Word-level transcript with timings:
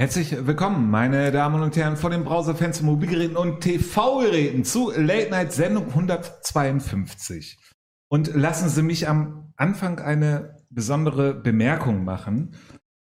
Herzlich 0.00 0.46
willkommen, 0.46 0.92
meine 0.92 1.32
Damen 1.32 1.60
und 1.60 1.74
Herren, 1.74 1.96
vor 1.96 2.10
den 2.10 2.22
Browserfans, 2.22 2.82
Mobilgeräten 2.82 3.36
und 3.36 3.62
TV-Geräten 3.62 4.62
zu 4.62 4.92
Late 4.92 5.30
Night 5.30 5.52
Sendung 5.52 5.88
152. 5.88 7.58
Und 8.08 8.32
lassen 8.32 8.68
Sie 8.68 8.82
mich 8.82 9.08
am 9.08 9.52
Anfang 9.56 9.98
eine 9.98 10.54
besondere 10.70 11.34
Bemerkung 11.34 12.04
machen. 12.04 12.54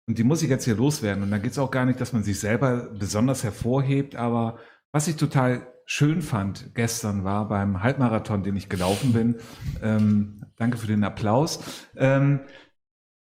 Und 0.07 0.19
die 0.19 0.23
muss 0.23 0.45
ich 0.45 0.51
jetzt 0.51 0.67
hier 0.67 0.77
loswerden. 0.77 1.25
Und 1.25 1.33
da 1.33 1.39
geht 1.39 1.51
es 1.51 1.59
auch 1.59 1.73
gar 1.73 1.85
nicht, 1.85 2.01
dass 2.01 2.13
man 2.13 2.23
sich 2.23 2.39
selber 2.39 2.89
besonders 2.97 3.43
hervorhebt. 3.43 4.15
Aber 4.15 4.61
was 4.93 5.09
ich 5.09 5.17
total 5.17 5.67
schön 5.87 6.23
fand 6.23 6.77
gestern 6.77 7.25
war 7.25 7.49
beim 7.49 7.83
Halbmarathon, 7.83 8.45
den 8.45 8.55
ich 8.55 8.69
gelaufen 8.69 9.13
bin. 9.13 9.37
Ähm, 9.83 10.45
danke 10.55 10.79
für 10.79 10.87
den 10.87 11.03
Applaus. 11.03 11.59
Ähm, 11.97 12.43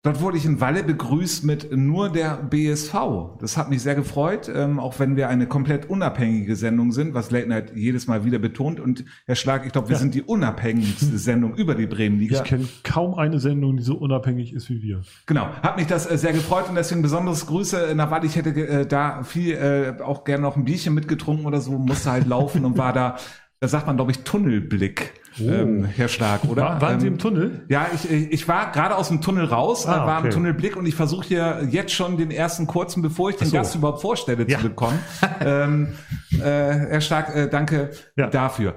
Dort 0.06 0.22
wurde 0.22 0.38
ich 0.38 0.46
in 0.46 0.62
Walle 0.62 0.84
begrüßt 0.84 1.46
mit 1.46 1.76
nur 1.76 2.10
der 2.10 2.38
BSV. 2.38 2.94
Das 3.40 3.58
hat 3.58 3.72
mich 3.72 3.82
sehr 3.82 3.96
gefreut, 3.96 4.52
ähm, 4.54 4.80
auch 4.80 5.00
wenn 5.00 5.16
wir 5.16 5.30
eine 5.30 5.48
komplett 5.48 5.90
unabhängige 5.90 6.56
Sendung 6.56 6.92
sind, 6.92 7.16
was 7.16 7.32
Late 7.32 7.50
Night 7.50 7.72
jedes 7.76 8.06
Mal 8.06 8.24
wieder 8.24 8.38
betont. 8.38 8.80
Und 8.80 9.04
Herr 9.26 9.34
Schlag, 9.34 9.66
ich 9.66 9.72
glaube, 9.72 9.90
wir 9.90 9.96
ja. 9.96 10.00
sind 10.00 10.14
die 10.14 10.22
unabhängigste 10.22 11.18
Sendung 11.18 11.56
über 11.56 11.74
die 11.74 11.88
Bremenliga. 11.88 12.38
Ich 12.38 12.44
kenne 12.44 12.68
kaum 12.84 13.16
eine 13.16 13.40
Sendung, 13.40 13.78
die 13.78 13.82
so 13.84 13.96
unabhängig 13.96 14.54
ist 14.54 14.70
wie 14.70 14.84
wir. 14.84 15.02
Genau, 15.26 15.48
hat 15.64 15.76
mich 15.76 15.88
das 15.88 16.06
äh, 16.06 16.20
sehr 16.20 16.34
gefreut 16.34 16.70
und 16.70 16.76
deswegen 16.76 17.02
besonderes 17.02 17.48
Grüße 17.48 17.94
nach 17.96 18.12
Walle. 18.12 18.28
Ich 18.28 18.36
hätte 18.36 18.52
äh, 18.52 18.86
da 18.86 19.24
viel 19.24 19.56
äh, 19.56 20.04
auch 20.04 20.24
gerne 20.24 20.44
noch 20.44 20.56
ein 20.56 20.66
Bierchen 20.66 20.94
mitgetrunken 20.94 21.48
oder 21.48 21.62
so, 21.62 21.80
musste 21.80 22.12
halt 22.12 22.28
laufen 22.28 22.64
und 22.64 22.78
war 22.78 22.94
da, 22.94 23.18
da 23.60 23.68
sagt 23.68 23.88
man, 23.88 23.96
glaube 23.96 24.12
ich, 24.12 24.20
Tunnelblick 24.20 25.14
oh. 25.40 25.44
ähm, 25.44 25.86
Herr 25.86 26.08
Stark, 26.08 26.46
oder? 26.46 26.64
War, 26.64 26.82
waren 26.82 26.94
ähm, 26.96 27.00
Sie 27.00 27.08
im 27.08 27.18
Tunnel? 27.18 27.66
Ja, 27.70 27.88
ich, 27.94 28.10
ich 28.10 28.48
war 28.48 28.72
gerade 28.72 28.96
aus 28.96 29.10
dem 29.10 29.22
Tunnel 29.22 29.46
raus, 29.46 29.88
ah, 29.88 30.06
war 30.06 30.20
okay. 30.20 30.28
im 30.28 30.34
Tunnelblick 30.34 30.76
und 30.76 30.86
ich 30.86 30.96
versuche 30.96 31.28
hier 31.28 31.68
jetzt 31.70 31.94
schon 31.94 32.18
den 32.18 32.32
ersten 32.32 32.68
kurzen, 32.68 33.02
bevor 33.02 33.30
ich 33.30 33.36
den 33.38 33.48
so. 33.48 33.58
Gast 33.58 33.76
überhaupt 33.76 34.02
vorstelle, 34.02 34.48
ja. 34.48 34.58
zu 34.58 34.64
bekommen. 34.64 35.00
ähm, 35.42 35.96
äh, 36.34 36.40
Herr 36.40 37.02
Stark, 37.02 37.36
äh, 37.36 37.50
danke 37.50 37.92
ja. 38.16 38.28
dafür. 38.28 38.76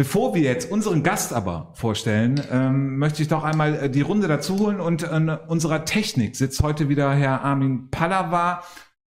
Bevor 0.00 0.34
wir 0.34 0.40
jetzt 0.40 0.70
unseren 0.70 1.02
Gast 1.02 1.34
aber 1.34 1.72
vorstellen, 1.74 2.40
ähm, 2.50 2.96
möchte 2.96 3.20
ich 3.20 3.28
doch 3.28 3.44
einmal 3.44 3.74
äh, 3.74 3.90
die 3.90 4.00
Runde 4.00 4.28
dazu 4.28 4.58
holen 4.58 4.80
und 4.80 5.02
in 5.02 5.28
unserer 5.28 5.84
Technik 5.84 6.36
sitzt 6.36 6.62
heute 6.62 6.88
wieder 6.88 7.12
Herr 7.12 7.42
Armin 7.42 7.90
Pallava. 7.90 8.62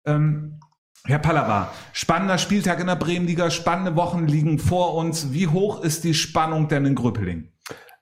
Ähm, 0.05 0.59
Herr 1.05 1.19
Pallava, 1.19 1.71
spannender 1.93 2.37
Spieltag 2.37 2.79
in 2.79 2.87
der 2.87 2.95
Bremenliga, 2.95 3.49
spannende 3.49 3.95
Wochen 3.95 4.27
liegen 4.27 4.59
vor 4.59 4.93
uns. 4.95 5.33
Wie 5.33 5.47
hoch 5.47 5.83
ist 5.83 6.03
die 6.03 6.13
Spannung 6.13 6.67
denn 6.67 6.85
in 6.85 6.93
Gröpeling? 6.93 7.49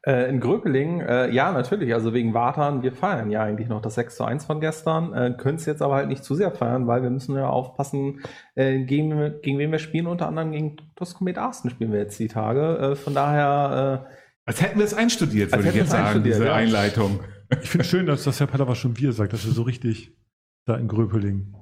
Äh, 0.05 0.29
in 0.29 0.41
Gröpeling, 0.41 0.99
äh, 0.99 1.29
ja, 1.31 1.51
natürlich. 1.53 1.93
Also 1.93 2.13
wegen 2.13 2.33
Wartan, 2.33 2.83
wir 2.83 2.91
feiern 2.91 3.31
ja 3.31 3.41
eigentlich 3.41 3.69
noch 3.69 3.81
das 3.81 3.95
6 3.95 4.17
zu 4.17 4.25
1 4.25 4.45
von 4.45 4.59
gestern, 4.59 5.13
äh, 5.13 5.33
können 5.37 5.55
es 5.55 5.65
jetzt 5.65 5.81
aber 5.81 5.95
halt 5.95 6.09
nicht 6.09 6.25
zu 6.25 6.35
sehr 6.35 6.51
feiern, 6.51 6.87
weil 6.87 7.01
wir 7.01 7.09
müssen 7.09 7.35
ja 7.35 7.47
aufpassen, 7.47 8.21
äh, 8.55 8.83
gegen, 8.83 9.39
gegen 9.41 9.57
wen 9.59 9.71
wir 9.71 9.79
spielen. 9.79 10.07
Unter 10.07 10.27
anderem 10.27 10.51
gegen 10.51 10.77
Toskomet 10.97 11.37
Arsten 11.37 11.69
spielen 11.69 11.93
wir 11.93 11.99
jetzt 11.99 12.19
die 12.19 12.27
Tage. 12.27 12.79
Äh, 12.79 12.95
von 12.97 13.13
daher. 13.13 14.05
Äh, 14.07 14.13
als 14.45 14.61
hätten 14.61 14.77
wir 14.77 14.85
es 14.85 14.93
einstudiert, 14.93 15.53
würde 15.53 15.69
ich 15.69 15.75
jetzt 15.75 15.91
sagen, 15.91 16.23
diese 16.23 16.45
ja. 16.45 16.53
Einleitung. 16.53 17.21
Ich 17.61 17.69
finde 17.69 17.85
schön, 17.85 18.05
dass 18.05 18.25
das 18.25 18.39
Herr 18.39 18.47
Pallava 18.47 18.75
schon 18.75 18.97
wir 18.97 19.13
sagt, 19.13 19.33
dass 19.33 19.45
er 19.45 19.51
so 19.51 19.63
richtig 19.63 20.17
da 20.65 20.75
in 20.75 20.87
Gröpeling 20.87 21.55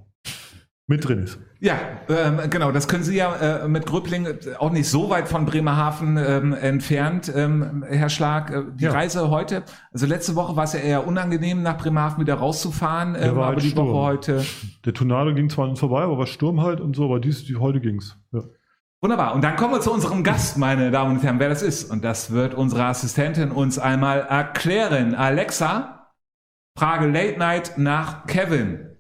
mit 0.88 1.08
drin 1.08 1.24
ist. 1.24 1.38
Ja, 1.60 1.76
ähm, 2.08 2.50
genau. 2.50 2.72
Das 2.72 2.88
können 2.88 3.04
Sie 3.04 3.18
ja 3.18 3.64
äh, 3.64 3.68
mit 3.68 3.86
Gröbling 3.86 4.28
auch 4.58 4.72
nicht 4.72 4.90
so 4.90 5.10
weit 5.10 5.28
von 5.28 5.46
Bremerhaven 5.46 6.18
ähm, 6.18 6.54
entfernt, 6.54 7.32
ähm, 7.36 7.84
Herr 7.88 8.10
Schlag. 8.10 8.52
Äh, 8.52 8.64
die 8.76 8.86
ja. 8.86 8.92
Reise 8.92 9.30
heute, 9.30 9.64
also 9.92 10.06
letzte 10.06 10.36
Woche 10.36 10.56
war 10.56 10.64
es 10.64 10.74
ja 10.74 10.80
eher 10.80 11.06
unangenehm, 11.06 11.62
nach 11.62 11.78
Bremerhaven 11.78 12.22
wieder 12.22 12.36
rauszufahren, 12.36 13.16
ähm, 13.20 13.32
aber 13.32 13.48
halt 13.48 13.62
die 13.62 13.70
Sturm. 13.70 13.90
Woche 13.90 13.98
heute. 13.98 14.46
Der 14.86 14.94
Tornado 14.94 15.34
ging 15.34 15.50
zwar 15.50 15.68
nicht 15.68 15.80
vorbei, 15.80 16.04
aber 16.04 16.18
war 16.18 16.26
Sturm 16.28 16.62
halt 16.62 16.80
und 16.80 16.96
so, 16.96 17.06
aber 17.06 17.20
dies, 17.20 17.44
die, 17.46 17.58
heute 17.58 17.82
ging's. 17.82 18.18
Ja. 18.32 18.44
Wunderbar. 19.02 19.36
Und 19.36 19.44
dann 19.44 19.58
kommen 19.58 19.74
wir 19.74 19.82
zu 19.82 19.92
unserem 19.92 20.24
Gast, 20.24 20.58
meine 20.58 20.90
Damen 20.90 21.18
und 21.18 21.24
Herren, 21.24 21.40
wer 21.40 21.50
das 21.50 21.62
ist. 21.62 21.92
Und 21.92 22.04
das 22.04 22.32
wird 22.32 22.56
unsere 22.56 22.86
Assistentin 22.86 23.52
uns 23.52 23.78
einmal 23.78 24.22
erklären. 24.22 25.14
Alexa, 25.16 26.14
Frage 26.76 27.08
Late 27.08 27.38
Night 27.38 27.78
nach 27.78 28.26
Kevin. 28.26 28.97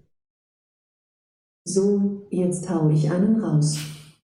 So, 1.69 2.25
jetzt 2.29 2.69
hau 2.69 2.89
ich 2.89 3.11
einen 3.11 3.41
raus. 3.41 3.77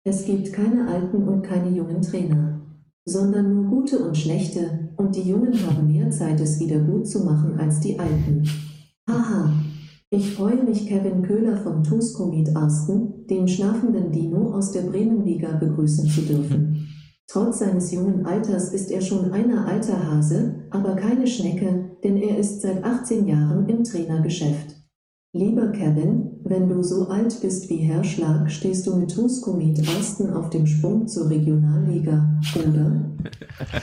Es 0.04 0.24
gibt 0.24 0.52
keine 0.52 0.86
alten 0.86 1.26
und 1.26 1.42
keine 1.42 1.76
jungen 1.76 2.00
Trainer, 2.00 2.60
sondern 3.04 3.52
nur 3.52 3.64
gute 3.64 4.06
und 4.06 4.16
schlechte, 4.16 4.90
und 4.96 5.16
die 5.16 5.28
Jungen 5.28 5.52
haben 5.66 5.90
mehr 5.90 6.08
Zeit, 6.12 6.40
es 6.40 6.60
wieder 6.60 6.78
gut 6.78 7.08
zu 7.08 7.24
machen 7.24 7.58
als 7.58 7.80
die 7.80 7.98
Alten. 7.98 8.48
Haha. 9.10 9.52
Ich 10.10 10.32
freue 10.36 10.62
mich, 10.62 10.86
Kevin 10.86 11.22
Köhler 11.22 11.56
vom 11.56 11.82
TuS-Komet 11.82 12.54
Arsten, 12.54 13.26
dem 13.26 13.48
schlafenden 13.48 14.12
Dino 14.12 14.52
aus 14.54 14.70
der 14.70 14.82
Bremenliga, 14.82 15.56
begrüßen 15.56 16.06
zu 16.06 16.20
dürfen. 16.20 16.86
Trotz 17.26 17.58
seines 17.58 17.90
jungen 17.90 18.24
Alters 18.26 18.72
ist 18.72 18.92
er 18.92 19.00
schon 19.00 19.32
einer 19.32 19.66
alter 19.66 20.08
Hase, 20.08 20.68
aber 20.70 20.94
keine 20.94 21.26
Schnecke, 21.26 21.96
denn 22.04 22.16
er 22.16 22.38
ist 22.38 22.60
seit 22.60 22.84
18 22.84 23.26
Jahren 23.26 23.68
im 23.68 23.82
Trainergeschäft. 23.82 24.76
Lieber 25.32 25.72
Kevin, 25.72 26.33
wenn 26.44 26.68
du 26.68 26.82
so 26.82 27.08
alt 27.08 27.40
bist 27.40 27.70
wie 27.70 27.78
Herr 27.78 28.04
Schlag, 28.04 28.50
stehst 28.50 28.86
du 28.86 28.94
mit 28.96 29.14
Tuscomet 29.14 29.80
Asten 29.80 30.30
auf 30.34 30.50
dem 30.50 30.66
Sprung 30.66 31.08
zur 31.08 31.30
Regionalliga, 31.30 32.28
oder? 32.54 33.00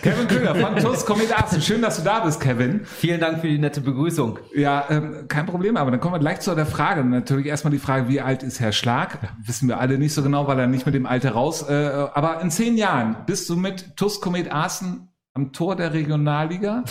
Kevin 0.04 0.28
Köhler 0.28 0.54
von 0.54 0.76
Tuscomet 0.76 1.36
Asten. 1.36 1.60
Schön, 1.60 1.82
dass 1.82 1.98
du 1.98 2.04
da 2.04 2.20
bist, 2.20 2.40
Kevin. 2.40 2.82
Vielen 2.84 3.20
Dank 3.20 3.40
für 3.40 3.48
die 3.48 3.58
nette 3.58 3.82
Begrüßung. 3.82 4.38
Ja, 4.56 4.86
ähm, 4.90 5.26
kein 5.28 5.48
Problem, 5.48 5.76
aber 5.76 5.90
dann 5.90 6.00
kommen 6.00 6.14
wir 6.14 6.20
gleich 6.20 6.42
zu 6.42 6.54
der 6.54 6.68
Frage. 6.68 7.04
Natürlich 7.04 7.48
erstmal 7.48 7.72
die 7.72 7.80
Frage, 7.80 8.08
wie 8.10 8.22
alt 8.22 8.44
ist 8.44 8.60
Herr 8.60 8.74
Schlag? 8.74 9.18
Wissen 9.44 9.68
wir 9.68 9.80
alle 9.80 9.98
nicht 9.98 10.14
so 10.14 10.22
genau, 10.22 10.46
weil 10.46 10.60
er 10.60 10.68
nicht 10.68 10.86
mit 10.86 10.94
dem 10.94 11.08
Alter 11.08 11.32
raus. 11.32 11.68
Äh, 11.68 11.74
aber 12.14 12.42
in 12.42 12.52
zehn 12.52 12.78
Jahren 12.78 13.18
bist 13.26 13.50
du 13.50 13.56
mit 13.56 13.98
Tuscomet 13.98 14.54
Asten 14.54 15.10
am 15.34 15.52
Tor 15.52 15.76
der 15.76 15.94
Regionalliga? 15.94 16.84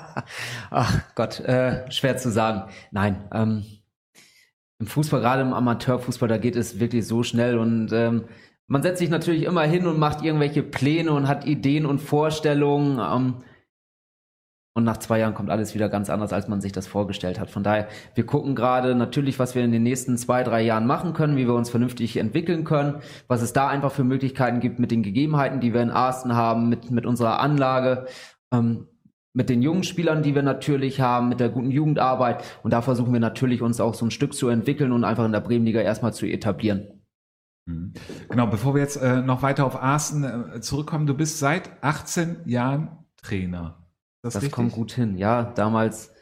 Ach 0.70 1.00
Gott, 1.14 1.40
äh, 1.40 1.90
schwer 1.90 2.16
zu 2.16 2.30
sagen. 2.30 2.70
Nein, 2.90 3.28
ähm, 3.32 3.64
im 4.78 4.86
Fußball, 4.86 5.20
gerade 5.20 5.42
im 5.42 5.52
Amateurfußball, 5.52 6.28
da 6.28 6.38
geht 6.38 6.56
es 6.56 6.80
wirklich 6.80 7.06
so 7.06 7.22
schnell 7.22 7.58
und 7.58 7.92
ähm, 7.92 8.24
man 8.66 8.82
setzt 8.82 8.98
sich 8.98 9.10
natürlich 9.10 9.44
immer 9.44 9.62
hin 9.62 9.86
und 9.86 9.98
macht 9.98 10.22
irgendwelche 10.22 10.62
Pläne 10.62 11.12
und 11.12 11.28
hat 11.28 11.46
Ideen 11.46 11.86
und 11.86 12.00
Vorstellungen. 12.00 12.98
Ähm, 12.98 13.44
und 14.76 14.82
nach 14.82 14.96
zwei 14.96 15.20
Jahren 15.20 15.34
kommt 15.34 15.50
alles 15.50 15.74
wieder 15.74 15.88
ganz 15.88 16.10
anders, 16.10 16.32
als 16.32 16.48
man 16.48 16.60
sich 16.60 16.72
das 16.72 16.88
vorgestellt 16.88 17.38
hat. 17.38 17.48
Von 17.48 17.62
daher, 17.62 17.86
wir 18.14 18.26
gucken 18.26 18.56
gerade 18.56 18.96
natürlich, 18.96 19.38
was 19.38 19.54
wir 19.54 19.62
in 19.62 19.70
den 19.70 19.84
nächsten 19.84 20.18
zwei, 20.18 20.42
drei 20.42 20.62
Jahren 20.62 20.86
machen 20.86 21.12
können, 21.12 21.36
wie 21.36 21.46
wir 21.46 21.54
uns 21.54 21.70
vernünftig 21.70 22.16
entwickeln 22.16 22.64
können, 22.64 22.96
was 23.28 23.40
es 23.42 23.52
da 23.52 23.68
einfach 23.68 23.92
für 23.92 24.02
Möglichkeiten 24.02 24.58
gibt 24.58 24.80
mit 24.80 24.90
den 24.90 25.04
Gegebenheiten, 25.04 25.60
die 25.60 25.72
wir 25.72 25.82
in 25.82 25.90
Arsten 25.90 26.34
haben, 26.34 26.68
mit, 26.68 26.90
mit 26.90 27.06
unserer 27.06 27.38
Anlage. 27.38 28.06
Ähm, 28.52 28.88
mit 29.34 29.50
den 29.50 29.62
jungen 29.62 29.82
Spielern, 29.82 30.22
die 30.22 30.34
wir 30.34 30.42
natürlich 30.42 31.00
haben, 31.00 31.28
mit 31.28 31.40
der 31.40 31.48
guten 31.48 31.70
Jugendarbeit. 31.70 32.44
Und 32.62 32.72
da 32.72 32.82
versuchen 32.82 33.12
wir 33.12 33.20
natürlich 33.20 33.62
uns 33.62 33.80
auch 33.80 33.94
so 33.94 34.06
ein 34.06 34.12
Stück 34.12 34.32
zu 34.32 34.48
entwickeln 34.48 34.92
und 34.92 35.04
einfach 35.04 35.24
in 35.24 35.32
der 35.32 35.40
Bremenliga 35.40 35.80
erstmal 35.80 36.14
zu 36.14 36.24
etablieren. 36.24 37.02
Mhm. 37.66 37.94
Genau, 38.28 38.46
bevor 38.46 38.74
wir 38.74 38.80
jetzt 38.80 38.96
äh, 38.96 39.22
noch 39.22 39.42
weiter 39.42 39.66
auf 39.66 39.82
Arsen 39.82 40.24
äh, 40.24 40.60
zurückkommen, 40.60 41.06
du 41.06 41.14
bist 41.14 41.40
seit 41.40 41.82
18 41.82 42.42
Jahren 42.46 43.04
Trainer. 43.22 43.88
Das, 44.22 44.34
das 44.34 44.50
kommt 44.50 44.72
gut 44.72 44.92
hin. 44.92 45.18
Ja, 45.18 45.42
damals 45.42 46.13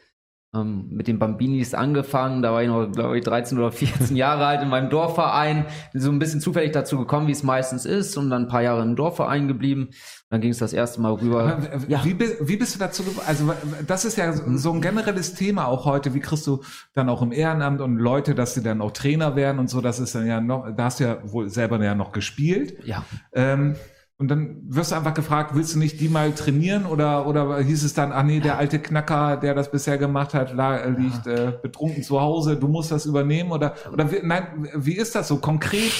ähm, 0.53 0.87
mit 0.89 1.07
den 1.07 1.19
Bambinis 1.19 1.73
angefangen. 1.73 2.41
Da 2.41 2.51
war 2.51 2.61
ich 2.61 2.69
noch, 2.69 2.91
glaube 2.91 3.17
ich, 3.17 3.23
13 3.23 3.57
oder 3.57 3.71
14 3.71 4.15
Jahre 4.15 4.45
alt 4.45 4.61
in 4.61 4.69
meinem 4.69 4.89
Dorfverein. 4.89 5.65
So 5.93 6.11
ein 6.11 6.19
bisschen 6.19 6.41
zufällig 6.41 6.71
dazu 6.71 6.97
gekommen, 6.97 7.27
wie 7.27 7.31
es 7.31 7.43
meistens 7.43 7.85
ist, 7.85 8.17
und 8.17 8.29
dann 8.29 8.43
ein 8.43 8.47
paar 8.47 8.61
Jahre 8.61 8.83
im 8.83 8.95
Dorfverein 8.95 9.47
geblieben. 9.47 9.89
Dann 10.29 10.41
ging 10.41 10.51
es 10.51 10.57
das 10.57 10.73
erste 10.73 11.01
Mal 11.01 11.13
rüber. 11.13 11.59
Ja. 11.87 12.03
Wie, 12.03 12.17
wie 12.19 12.57
bist 12.57 12.75
du 12.75 12.79
dazu 12.79 13.03
Also 13.27 13.53
das 13.85 14.05
ist 14.05 14.17
ja 14.17 14.33
so 14.33 14.71
ein 14.71 14.81
generelles 14.81 15.33
Thema 15.33 15.67
auch 15.67 15.85
heute. 15.85 16.13
Wie 16.13 16.19
kriegst 16.19 16.47
du 16.47 16.63
dann 16.93 17.09
auch 17.09 17.21
im 17.21 17.31
Ehrenamt 17.31 17.81
und 17.81 17.97
Leute, 17.97 18.33
dass 18.35 18.53
sie 18.53 18.63
dann 18.63 18.81
auch 18.81 18.91
Trainer 18.91 19.35
werden 19.35 19.59
und 19.59 19.69
so? 19.69 19.81
Das 19.81 19.99
ist 19.99 20.15
dann 20.15 20.25
ja 20.25 20.41
noch. 20.41 20.67
Da 20.75 20.85
hast 20.85 20.99
du 20.99 21.03
ja 21.03 21.17
wohl 21.23 21.49
selber 21.49 21.83
ja 21.83 21.93
noch 21.93 22.11
gespielt. 22.11 22.77
Ja. 22.85 23.03
Ähm, 23.33 23.75
und 24.17 24.27
dann 24.29 24.61
wirst 24.67 24.91
du 24.91 24.95
einfach 24.95 25.13
gefragt, 25.13 25.51
willst 25.55 25.75
du 25.75 25.79
nicht 25.79 25.99
die 25.99 26.07
mal 26.07 26.31
trainieren? 26.33 26.85
Oder, 26.85 27.27
oder 27.27 27.59
hieß 27.59 27.83
es 27.83 27.93
dann, 27.93 28.11
ach 28.11 28.23
nee, 28.23 28.39
der 28.39 28.57
alte 28.57 28.79
Knacker, 28.79 29.37
der 29.37 29.55
das 29.55 29.71
bisher 29.71 29.97
gemacht 29.97 30.33
hat, 30.33 30.53
lag, 30.53 30.85
liegt 30.97 31.27
äh, 31.27 31.53
betrunken 31.61 32.03
zu 32.03 32.21
Hause, 32.21 32.55
du 32.55 32.67
musst 32.67 32.91
das 32.91 33.05
übernehmen? 33.05 33.51
Oder, 33.51 33.75
oder 33.91 34.11
wie, 34.11 34.19
nein, 34.23 34.69
wie 34.75 34.93
ist 34.95 35.15
das 35.15 35.27
so 35.27 35.37
konkret? 35.37 35.91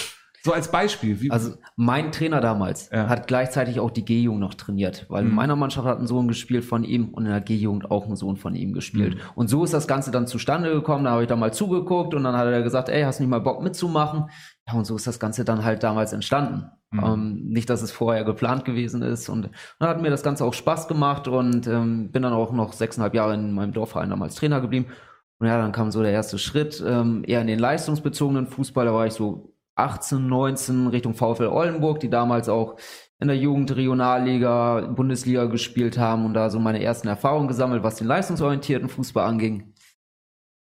So 0.46 0.52
als 0.52 0.70
Beispiel. 0.70 1.22
Wie, 1.22 1.32
also 1.32 1.54
mein 1.78 2.12
Trainer 2.12 2.42
damals 2.42 2.90
ja. 2.92 3.08
hat 3.08 3.28
gleichzeitig 3.28 3.80
auch 3.80 3.92
die 3.92 4.04
G-Jugend 4.04 4.42
noch 4.42 4.56
trainiert, 4.56 5.06
weil 5.08 5.24
mhm. 5.24 5.30
in 5.30 5.36
meiner 5.36 5.56
Mannschaft 5.56 5.88
hat 5.88 6.00
ein 6.00 6.08
Sohn 6.08 6.28
gespielt 6.28 6.66
von 6.66 6.84
ihm 6.84 7.14
und 7.14 7.26
in 7.26 7.32
der 7.32 7.40
G-Jugend 7.40 7.90
auch 7.90 8.08
ein 8.08 8.18
Sohn 8.18 8.36
von 8.36 8.54
ihm 8.54 8.74
gespielt. 8.74 9.16
Mhm. 9.16 9.22
Und 9.36 9.48
so 9.48 9.64
ist 9.64 9.74
das 9.74 9.88
Ganze 9.88 10.12
dann 10.12 10.28
zustande 10.28 10.74
gekommen. 10.74 11.06
Da 11.06 11.12
habe 11.12 11.22
ich 11.22 11.30
da 11.30 11.38
mal 11.38 11.54
zugeguckt 11.54 12.14
und 12.14 12.26
dann 12.26 12.36
hat 12.36 12.48
er 12.48 12.62
gesagt, 12.62 12.90
ey, 12.90 13.04
hast 13.04 13.20
du 13.20 13.24
nicht 13.24 13.30
mal 13.30 13.40
Bock 13.40 13.64
mitzumachen? 13.64 14.30
Ja, 14.68 14.74
und 14.74 14.86
so 14.86 14.98
ist 14.98 15.08
das 15.08 15.18
Ganze 15.18 15.46
dann 15.46 15.64
halt 15.64 15.82
damals 15.82 16.12
entstanden. 16.12 16.66
Mhm. 16.92 17.04
Ähm, 17.04 17.46
nicht, 17.46 17.70
dass 17.70 17.82
es 17.82 17.94
vorher 17.94 18.26
geplant 18.26 18.66
gewesen 18.66 19.02
ist. 19.02 19.30
Und 19.30 19.50
dann 19.80 19.88
hat 19.88 20.02
mir 20.02 20.10
das 20.10 20.24
Ganze 20.24 20.44
auch 20.44 20.54
Spaß 20.54 20.90
gemacht 20.90 21.30
und 21.30 21.68
ähm, 21.68 22.12
bin 22.12 22.22
dann 22.22 22.34
auch 22.34 22.52
noch 22.52 22.74
sechseinhalb 22.74 23.14
Jahre 23.14 23.34
in 23.36 23.54
meinem 23.54 23.72
Dorfverein 23.72 24.10
damals 24.10 24.36
Trainer 24.36 24.60
geblieben. 24.60 24.88
Und 25.40 25.48
ja, 25.48 25.58
dann 25.58 25.72
kam 25.72 25.90
so 25.90 26.02
der 26.02 26.12
erste 26.12 26.38
Schritt, 26.38 26.84
ähm, 26.86 27.24
eher 27.26 27.40
in 27.40 27.48
den 27.48 27.60
leistungsbezogenen 27.60 28.48
Fußball. 28.48 28.86
Da 28.86 28.94
war 28.94 29.08
ich 29.08 29.14
so 29.14 29.53
18, 29.76 30.28
19 30.28 30.88
Richtung 30.88 31.14
VfL 31.14 31.48
Oldenburg, 31.48 32.00
die 32.00 32.10
damals 32.10 32.50
auch 32.50 32.78
in 33.20 33.28
der 33.28 33.38
Jugend 33.38 33.76
Regionalliga, 33.76 34.82
Bundesliga 34.96 35.46
gespielt 35.46 35.98
haben 35.98 36.26
und 36.26 36.34
da 36.34 36.50
so 36.50 36.60
meine 36.60 36.84
ersten 36.84 37.08
Erfahrungen 37.08 37.48
gesammelt, 37.48 37.84
was 37.84 37.96
den 37.96 38.08
leistungsorientierten 38.08 38.90
Fußball 38.90 39.26
anging. 39.26 39.74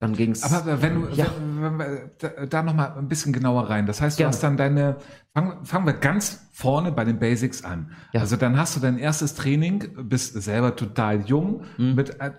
Dann 0.01 0.13
ging's. 0.13 0.43
Aber 0.43 0.81
wenn 0.81 1.01
du 1.01 1.07
Ja. 1.09 1.25
wenn, 1.39 1.79
wenn 1.79 1.79
wir 1.79 2.47
da, 2.47 2.63
noch 2.63 2.73
mal 2.73 2.97
ein 2.97 3.07
bisschen 3.07 3.31
genauer 3.33 3.69
rein. 3.69 3.85
Das 3.85 4.01
heißt, 4.01 4.17
du 4.19 4.23
Gerne. 4.23 4.33
hast 4.33 4.43
dann 4.43 4.57
deine 4.57 4.97
fangen, 5.33 5.65
fangen 5.65 5.85
wir 5.85 5.93
ganz 5.93 6.47
vorne 6.51 6.91
bei 6.91 7.05
den 7.05 7.17
Basics 7.17 7.63
an. 7.63 7.91
Ja. 8.13 8.21
Also 8.21 8.35
dann 8.35 8.57
hast 8.57 8.75
du 8.75 8.81
dein 8.81 8.97
erstes 8.97 9.35
Training, 9.35 9.87
bist 10.09 10.33
selber 10.41 10.75
total 10.75 11.21
jung 11.25 11.63
Mhm. 11.77 11.95
mit 11.95 12.19
äh, 12.19 12.31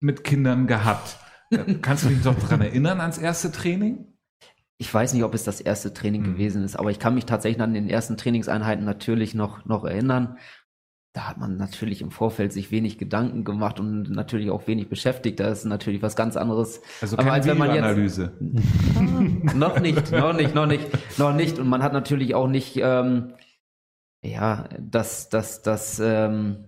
mit 0.00 0.22
Kindern 0.22 0.66
gehabt. 0.66 1.18
Äh, 1.50 1.74
Kannst 1.80 2.04
du 2.04 2.08
dich 2.10 2.22
noch 2.24 2.38
dran 2.38 2.60
erinnern 2.60 3.00
ans 3.00 3.16
erste 3.18 3.50
Training? 3.50 4.06
Ich 4.78 4.92
weiß 4.92 5.12
nicht, 5.14 5.24
ob 5.24 5.34
es 5.34 5.44
das 5.44 5.60
erste 5.60 5.92
Training 5.92 6.22
Mhm. 6.22 6.32
gewesen 6.34 6.62
ist, 6.64 6.76
aber 6.76 6.90
ich 6.90 6.98
kann 6.98 7.14
mich 7.14 7.26
tatsächlich 7.26 7.60
an 7.62 7.74
den 7.74 7.88
ersten 7.90 8.16
Trainingseinheiten 8.16 8.84
natürlich 8.84 9.34
noch, 9.34 9.64
noch 9.64 9.84
erinnern. 9.84 10.38
Da 11.14 11.26
hat 11.28 11.38
man 11.38 11.56
natürlich 11.56 12.00
im 12.00 12.10
Vorfeld 12.12 12.52
sich 12.52 12.70
wenig 12.70 12.96
Gedanken 12.98 13.42
gemacht 13.42 13.80
und 13.80 14.10
natürlich 14.10 14.50
auch 14.50 14.68
wenig 14.68 14.88
beschäftigt. 14.88 15.40
Da 15.40 15.48
ist 15.48 15.64
natürlich 15.64 16.00
was 16.02 16.14
ganz 16.14 16.36
anderes. 16.36 16.80
Also 17.00 17.16
keine 17.16 17.32
als 17.32 17.46
wenn 17.46 17.58
man 17.58 17.68
jetzt- 17.74 17.78
Videoanalyse. 17.78 18.32
noch 19.56 19.80
nicht, 19.80 20.12
noch 20.12 20.32
nicht, 20.32 20.54
noch 20.54 20.66
nicht, 20.66 21.18
noch 21.18 21.32
nicht. 21.34 21.58
Und 21.58 21.68
man 21.68 21.82
hat 21.82 21.92
natürlich 21.92 22.34
auch 22.36 22.46
nicht, 22.46 22.76
ähm, 22.76 23.32
ja, 24.22 24.68
das, 24.78 25.28
das, 25.28 25.62
das, 25.62 26.00
ähm, 26.04 26.66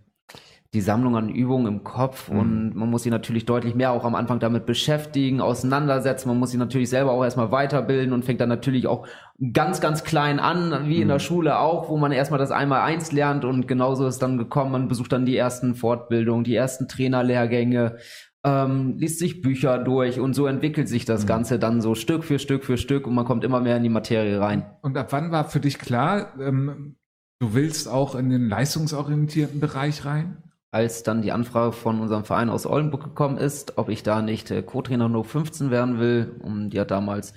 die 0.73 0.81
Sammlung 0.81 1.17
an 1.17 1.29
Übungen 1.29 1.67
im 1.67 1.83
Kopf 1.85 2.31
Mhm. 2.31 2.39
und 2.39 2.75
man 2.77 2.91
muss 2.91 3.03
sich 3.03 3.11
natürlich 3.11 3.45
deutlich 3.45 3.75
mehr 3.75 3.91
auch 3.91 4.05
am 4.05 4.15
Anfang 4.15 4.39
damit 4.39 4.67
beschäftigen, 4.67 5.41
auseinandersetzen. 5.41 6.29
Man 6.29 6.39
muss 6.39 6.51
sich 6.51 6.61
natürlich 6.61 6.89
selber 6.89 7.11
auch 7.11 7.25
erstmal 7.25 7.51
weiterbilden 7.51 8.13
und 8.13 8.25
fängt 8.25 8.41
dann 8.41 8.49
natürlich 8.49 8.87
auch 8.87 9.07
ganz, 9.53 9.81
ganz 9.81 10.05
klein 10.05 10.39
an, 10.39 10.87
wie 10.87 11.01
in 11.03 11.09
der 11.09 11.17
Mhm. 11.17 11.21
Schule 11.23 11.59
auch, 11.59 11.89
wo 11.89 11.97
man 11.97 12.13
erstmal 12.13 12.39
das 12.39 12.53
einmal 12.53 12.83
eins 12.83 13.11
lernt 13.11 13.45
und 13.45 13.67
genauso 13.67 14.07
ist 14.07 14.21
dann 14.23 14.39
gekommen. 14.39 14.71
Man 14.71 14.87
besucht 14.89 15.11
dann 15.13 15.27
die 15.27 15.37
ersten 15.37 15.75
Fortbildungen, 15.75 16.45
die 16.45 16.55
ersten 16.55 16.87
Trainerlehrgänge, 16.87 17.97
ähm, 18.45 18.95
liest 18.97 19.19
sich 19.19 19.43
Bücher 19.43 19.77
durch 19.79 20.21
und 20.21 20.35
so 20.35 20.47
entwickelt 20.47 20.89
sich 20.89 21.05
das 21.05 21.25
Mhm. 21.25 21.29
Ganze 21.29 21.59
dann 21.59 21.81
so 21.81 21.97
Stück 21.97 22.23
für 22.23 22.39
Stück 22.39 22.65
für 22.65 22.77
Stück 22.79 23.09
und 23.09 23.15
man 23.15 23.25
kommt 23.25 23.43
immer 23.43 23.61
mehr 23.61 23.77
in 23.77 23.83
die 23.83 23.89
Materie 23.89 24.41
rein. 24.41 24.65
Und 24.83 24.97
ab 24.97 25.09
wann 25.11 25.33
war 25.33 25.45
für 25.47 25.59
dich 25.61 25.79
klar, 25.81 26.29
ähm, 26.41 26.95
du 27.41 27.55
willst 27.55 27.89
auch 27.89 28.15
in 28.15 28.31
den 28.31 28.49
leistungsorientierten 28.49 29.59
Bereich 29.59 30.05
rein? 30.05 30.45
Als 30.73 31.03
dann 31.03 31.23
die 31.23 31.33
Anfrage 31.33 31.73
von 31.73 32.01
unserem 32.01 32.25
Verein 32.25 32.49
aus 32.49 32.65
Oldenburg 32.65 33.03
gekommen 33.03 33.39
ist, 33.39 33.77
ob 33.77 33.89
ich 33.89 34.03
da 34.03 34.23
nicht 34.23 34.51
äh, 34.51 34.63
Co-Trainer 34.63 35.09
nur 35.09 35.25
15 35.25 35.71
werden 35.71 35.99
will, 35.99 36.37
und 36.43 36.71
die 36.71 36.81
hat 36.81 36.91
damals 36.93 37.35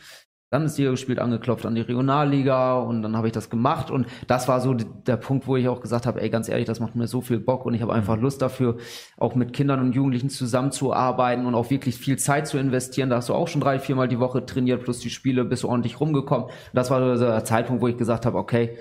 Landesliga 0.53 0.91
gespielt, 0.91 1.18
angeklopft 1.18 1.65
an 1.65 1.74
die 1.74 1.81
Regionalliga. 1.81 2.75
Und 2.75 3.01
dann 3.01 3.18
habe 3.18 3.27
ich 3.27 3.33
das 3.33 3.50
gemacht. 3.50 3.89
Und 3.89 4.06
das 4.27 4.47
war 4.47 4.62
so 4.62 4.75
der 4.75 5.18
Punkt, 5.18 5.47
wo 5.47 5.57
ich 5.57 5.68
auch 5.68 5.81
gesagt 5.81 6.06
habe, 6.06 6.21
ey, 6.21 6.30
ganz 6.30 6.47
ehrlich, 6.47 6.65
das 6.65 6.80
macht 6.80 6.95
mir 6.95 7.07
so 7.07 7.21
viel 7.21 7.39
Bock. 7.39 7.65
Und 7.65 7.74
ich 7.74 7.81
habe 7.81 7.91
einfach 7.91 8.18
Lust 8.18 8.41
dafür, 8.41 8.77
auch 9.18 9.33
mit 9.33 9.51
Kindern 9.51 9.80
und 9.80 9.95
Jugendlichen 9.95 10.30
zusammenzuarbeiten 10.30 11.47
und 11.47 11.56
auch 11.56 11.71
wirklich 11.71 11.97
viel 11.97 12.18
Zeit 12.18 12.47
zu 12.47 12.59
investieren. 12.59 13.09
Da 13.09 13.18
hast 13.18 13.30
du 13.30 13.33
auch 13.33 13.47
schon 13.47 13.62
drei, 13.62 13.80
viermal 13.80 14.07
die 14.07 14.19
Woche 14.19 14.45
trainiert, 14.45 14.83
plus 14.83 15.00
die 15.00 15.09
Spiele, 15.09 15.44
bist 15.44 15.63
du 15.63 15.69
ordentlich 15.69 16.00
rumgekommen. 16.00 16.50
Das 16.71 16.91
war 16.91 17.18
so 17.18 17.25
der 17.25 17.44
Zeitpunkt, 17.44 17.81
wo 17.81 17.88
ich 17.88 17.97
gesagt 17.97 18.27
habe, 18.27 18.38
okay, 18.38 18.77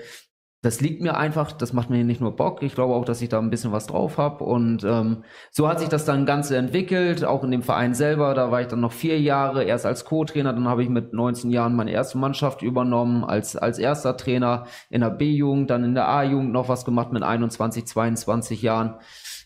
das 0.63 0.79
liegt 0.81 1.01
mir 1.01 1.17
einfach, 1.17 1.51
das 1.51 1.73
macht 1.73 1.89
mir 1.89 2.03
nicht 2.05 2.21
nur 2.21 2.35
Bock, 2.35 2.63
ich 2.63 2.73
glaube 2.73 2.95
auch, 2.95 3.03
dass 3.05 3.21
ich 3.21 3.27
da 3.29 3.37
ein 3.37 3.49
bisschen 3.49 3.73
was 3.73 3.85
drauf 3.85 4.17
habe 4.17 4.43
und 4.45 4.83
ähm, 4.85 5.23
so 5.51 5.67
hat 5.67 5.79
sich 5.79 5.89
das 5.89 6.05
dann 6.05 6.25
Ganze 6.25 6.55
entwickelt, 6.57 7.25
auch 7.25 7.43
in 7.43 7.51
dem 7.51 7.61
Verein 7.63 7.93
selber, 7.93 8.33
da 8.33 8.49
war 8.49 8.61
ich 8.61 8.67
dann 8.67 8.79
noch 8.79 8.93
vier 8.93 9.19
Jahre, 9.19 9.65
erst 9.65 9.85
als 9.85 10.05
Co-Trainer, 10.05 10.53
dann 10.53 10.67
habe 10.67 10.81
ich 10.81 10.89
mit 10.89 11.13
19 11.13 11.51
Jahren 11.51 11.75
meine 11.75 11.91
erste 11.91 12.17
Mannschaft 12.17 12.61
übernommen, 12.61 13.25
als, 13.25 13.55
als 13.57 13.77
erster 13.77 14.15
Trainer 14.15 14.65
in 14.89 15.01
der 15.01 15.09
B-Jugend, 15.09 15.69
dann 15.69 15.83
in 15.83 15.95
der 15.95 16.07
A-Jugend 16.07 16.53
noch 16.53 16.69
was 16.69 16.85
gemacht 16.85 17.11
mit 17.11 17.23
21, 17.23 17.85
22 17.85 18.61
Jahren. 18.61 18.95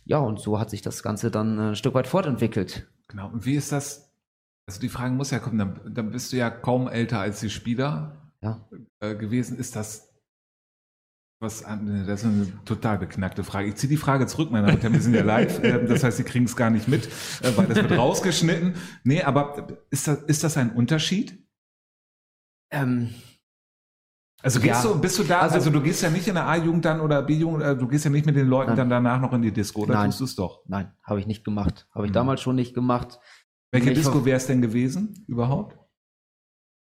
Ja, 0.05 0.19
und 0.19 0.39
so 0.39 0.59
hat 0.59 0.69
sich 0.69 0.83
das 0.83 1.01
Ganze 1.03 1.31
dann 1.31 1.57
äh, 1.57 1.61
ein 1.69 1.75
Stück 1.75 1.95
weit 1.95 2.07
fortentwickelt. 2.07 2.87
Genau. 3.07 3.27
Und 3.29 3.45
wie 3.45 3.55
ist 3.55 3.71
das? 3.71 4.13
Also 4.67 4.79
die 4.79 4.89
Frage 4.89 5.13
muss 5.13 5.31
ja 5.31 5.39
kommen, 5.39 5.57
dann, 5.57 5.79
dann 5.89 6.11
bist 6.11 6.31
du 6.31 6.37
ja 6.37 6.49
kaum 6.49 6.87
älter 6.87 7.19
als 7.19 7.39
die 7.39 7.49
Spieler 7.49 8.15
Ja. 8.41 8.61
äh, 8.99 9.15
gewesen. 9.15 9.57
Ist 9.57 9.75
das 9.75 10.06
was? 11.39 11.63
an- 11.63 12.05
Das 12.07 12.21
ist 12.21 12.25
eine 12.25 12.63
total 12.65 12.97
beknackte 12.97 13.43
Frage. 13.43 13.67
Ich 13.69 13.75
ziehe 13.75 13.89
die 13.89 13.97
Frage 13.97 14.27
zurück, 14.27 14.51
meine 14.51 14.67
Damen 14.67 14.77
und 14.77 14.83
Herren. 14.83 14.93
Wir 14.93 15.01
sind 15.01 15.13
ja 15.13 15.23
live. 15.23 15.59
äh, 15.63 15.85
das 15.85 16.03
heißt, 16.03 16.17
Sie 16.17 16.23
kriegen 16.23 16.45
es 16.45 16.55
gar 16.55 16.69
nicht 16.69 16.87
mit, 16.87 17.07
äh, 17.41 17.55
weil 17.55 17.67
das 17.67 17.77
wird 17.77 17.91
rausgeschnitten. 17.97 18.75
Nee, 19.03 19.21
aber 19.23 19.67
ist 19.89 20.07
das, 20.07 20.23
ist 20.23 20.43
das 20.43 20.57
ein 20.57 20.71
Unterschied? 20.71 21.43
Ähm, 22.71 23.09
Also 24.43 24.59
gehst 24.59 24.83
Ja. 24.83 24.91
du, 24.93 24.99
bist 24.99 25.17
du 25.19 25.23
da, 25.23 25.39
also, 25.41 25.55
Also- 25.55 25.69
du 25.71 25.81
gehst 25.81 26.01
ja 26.03 26.09
nicht 26.09 26.27
in 26.27 26.35
der 26.35 26.47
A-Jugend 26.47 26.85
dann 26.85 27.01
oder 27.01 27.21
B-Jugend, 27.23 27.63
äh, 27.63 27.75
du 27.75 27.87
gehst 27.87 28.05
ja 28.05 28.11
nicht 28.11 28.25
mit 28.25 28.35
den 28.35 28.47
Leuten 28.47 28.69
Nein. 28.71 28.77
dann 28.77 28.89
danach 28.89 29.19
noch 29.21 29.33
in 29.33 29.41
die 29.41 29.51
Disco, 29.51 29.81
oder 29.83 29.95
Nein. 29.95 30.05
tust 30.09 30.19
du 30.19 30.23
es 30.25 30.35
doch? 30.35 30.61
nein, 30.67 30.91
habe 31.03 31.19
ich 31.19 31.27
nicht 31.27 31.43
gemacht. 31.43 31.87
Habe 31.93 32.05
ich 32.05 32.11
Mhm. 32.11 32.15
damals 32.15 32.41
schon 32.41 32.55
nicht 32.55 32.73
gemacht. 32.73 33.19
Welche 33.71 33.93
Disco 33.93 34.23
wäre 34.25 34.37
es 34.37 34.47
denn 34.47 34.61
gewesen 34.61 35.25
überhaupt? 35.27 35.76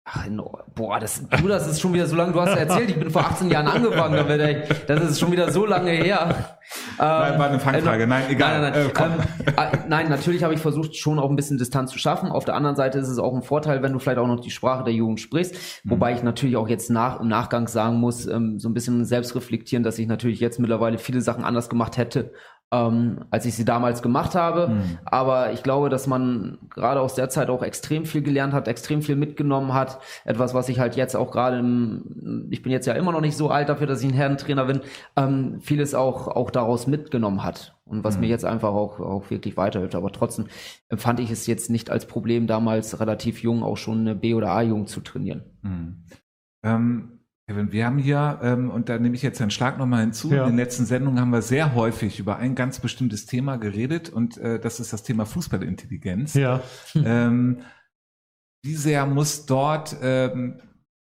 Ach, 0.04 0.26
in, 0.26 0.42
boah, 0.74 0.98
das, 0.98 1.22
du, 1.28 1.46
das 1.46 1.68
ist 1.68 1.80
schon 1.80 1.92
wieder 1.94 2.06
so 2.06 2.16
lange, 2.16 2.32
du 2.32 2.40
hast 2.40 2.48
ja 2.48 2.56
erzählt, 2.56 2.90
ich 2.90 2.98
bin 2.98 3.08
vor 3.08 3.22
18 3.22 3.48
Jahren 3.50 3.68
angefangen 3.68 4.16
damit. 4.16 4.88
Das 4.88 5.00
ist 5.00 5.20
schon 5.20 5.30
wieder 5.30 5.52
so 5.52 5.64
lange 5.64 5.92
her. 5.92 6.58
Nein, 6.98 7.32
Ähm, 7.34 7.38
war 7.38 7.48
eine 7.48 7.60
Fangfrage. 7.60 8.06
Nein, 8.08 8.24
egal. 8.28 8.60
Nein, 8.60 8.72
nein, 8.72 8.90
Äh, 8.90 8.92
nein. 8.98 9.28
Ähm, 9.46 9.54
äh, 9.56 9.78
nein 9.88 10.08
natürlich 10.08 10.42
habe 10.42 10.54
ich 10.54 10.60
versucht, 10.60 10.96
schon 10.96 11.20
auch 11.20 11.30
ein 11.30 11.36
bisschen 11.36 11.56
Distanz 11.56 11.92
zu 11.92 11.98
schaffen. 12.00 12.30
Auf 12.30 12.44
der 12.44 12.54
anderen 12.56 12.74
Seite 12.74 12.98
ist 12.98 13.08
es 13.08 13.18
auch 13.18 13.32
ein 13.32 13.42
Vorteil, 13.42 13.82
wenn 13.82 13.92
du 13.92 14.00
vielleicht 14.00 14.18
auch 14.18 14.26
noch 14.26 14.40
die 14.40 14.50
Sprache 14.50 14.82
der 14.82 14.92
Jugend 14.92 15.20
sprichst. 15.20 15.54
Mhm. 15.84 15.90
Wobei 15.90 16.14
ich 16.14 16.24
natürlich 16.24 16.56
auch 16.56 16.68
jetzt 16.68 16.90
nach, 16.90 17.20
im 17.20 17.28
Nachgang 17.28 17.68
sagen 17.68 17.98
muss, 17.98 18.26
ähm, 18.26 18.58
so 18.58 18.68
ein 18.68 18.74
bisschen 18.74 19.04
selbst 19.04 19.36
reflektieren, 19.36 19.84
dass 19.84 20.00
ich 20.00 20.08
natürlich 20.08 20.40
jetzt 20.40 20.58
mittlerweile 20.58 20.98
viele 20.98 21.20
Sachen 21.20 21.44
anders 21.44 21.68
gemacht 21.68 21.96
hätte, 21.96 22.32
ähm, 22.72 23.26
als 23.30 23.44
ich 23.44 23.54
sie 23.54 23.66
damals 23.66 24.02
gemacht 24.02 24.34
habe. 24.34 24.68
Mhm. 24.68 24.98
Aber 25.04 25.52
ich 25.52 25.62
glaube, 25.62 25.90
dass 25.90 26.06
man 26.06 26.58
gerade 26.70 27.00
aus 27.00 27.14
der 27.14 27.28
Zeit 27.28 27.50
auch 27.50 27.62
extrem 27.62 28.06
viel 28.06 28.22
gelernt 28.22 28.54
hat, 28.54 28.66
extrem 28.66 29.02
viel 29.02 29.14
mitgenommen 29.14 29.74
hat. 29.74 30.00
Etwas, 30.24 30.54
was 30.54 30.70
ich 30.70 30.80
halt 30.80 30.96
jetzt 30.96 31.14
auch 31.14 31.30
gerade 31.30 31.58
im, 31.58 32.48
ich 32.50 32.62
bin 32.62 32.72
jetzt 32.72 32.86
ja 32.86 32.94
immer 32.94 33.12
noch 33.12 33.20
nicht 33.20 33.36
so 33.36 33.50
alt 33.50 33.68
dafür, 33.68 33.86
dass 33.86 34.02
ich 34.02 34.08
ein 34.08 34.14
Herrentrainer 34.14 34.64
bin, 34.64 34.80
ähm, 35.16 35.60
vieles 35.60 35.94
auch, 35.94 36.28
auch 36.28 36.50
daraus 36.50 36.86
mitgenommen 36.86 37.44
hat. 37.44 37.76
Und 37.84 38.04
was 38.04 38.14
Mhm. 38.14 38.20
mir 38.22 38.28
jetzt 38.28 38.46
einfach 38.46 38.70
auch, 38.70 39.00
auch 39.00 39.28
wirklich 39.28 39.58
weiterhilft. 39.58 39.94
Aber 39.94 40.10
trotzdem 40.10 40.46
empfand 40.88 41.20
ich 41.20 41.30
es 41.30 41.46
jetzt 41.46 41.68
nicht 41.68 41.90
als 41.90 42.06
Problem, 42.06 42.46
damals 42.46 42.98
relativ 43.00 43.42
jung 43.42 43.62
auch 43.62 43.76
schon 43.76 44.00
eine 44.00 44.14
B- 44.14 44.32
oder 44.34 44.52
A-Jugend 44.52 44.88
zu 44.88 45.00
trainieren. 45.00 45.42
Hm. 45.62 46.04
Ähm, 46.64 47.18
Kevin, 47.52 47.70
wir 47.72 47.84
haben 47.86 47.98
hier, 47.98 48.40
ähm, 48.42 48.70
und 48.70 48.88
da 48.88 48.98
nehme 48.98 49.14
ich 49.14 49.22
jetzt 49.22 49.38
den 49.38 49.50
Schlag 49.50 49.78
nochmal 49.78 50.00
hinzu, 50.00 50.32
Ja. 50.32 50.44
in 50.44 50.52
den 50.52 50.56
letzten 50.56 50.86
Sendungen 50.86 51.20
haben 51.20 51.30
wir 51.30 51.42
sehr 51.42 51.74
häufig 51.74 52.18
über 52.18 52.36
ein 52.38 52.54
ganz 52.54 52.80
bestimmtes 52.80 53.26
Thema 53.26 53.56
geredet 53.56 54.08
und 54.08 54.38
äh, 54.38 54.58
das 54.58 54.80
ist 54.80 54.92
das 54.92 55.02
Thema 55.02 55.26
Fußballintelligenz. 55.26 56.34
Ja. 56.34 56.62
Ähm, 56.94 57.58
wie 58.64 58.74
sehr 58.74 59.06
muss 59.06 59.44
dort 59.44 59.96
ähm, 60.02 60.60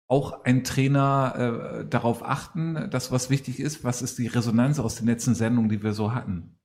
auch 0.10 0.46
ein 0.46 0.64
Trainer 0.64 1.82
äh, 1.82 1.86
darauf 1.86 2.26
achten, 2.26 2.90
dass 2.90 3.12
was 3.12 3.30
wichtig 3.30 3.60
ist? 3.60 3.84
Was 3.84 4.02
ist 4.02 4.18
die 4.20 4.28
Resonanz 4.28 4.80
aus 4.80 4.96
den 4.96 5.06
letzten 5.06 5.36
Sendungen, 5.36 5.70
die 5.70 5.84
wir 5.84 5.94
so 5.94 6.14
hatten? 6.16 6.58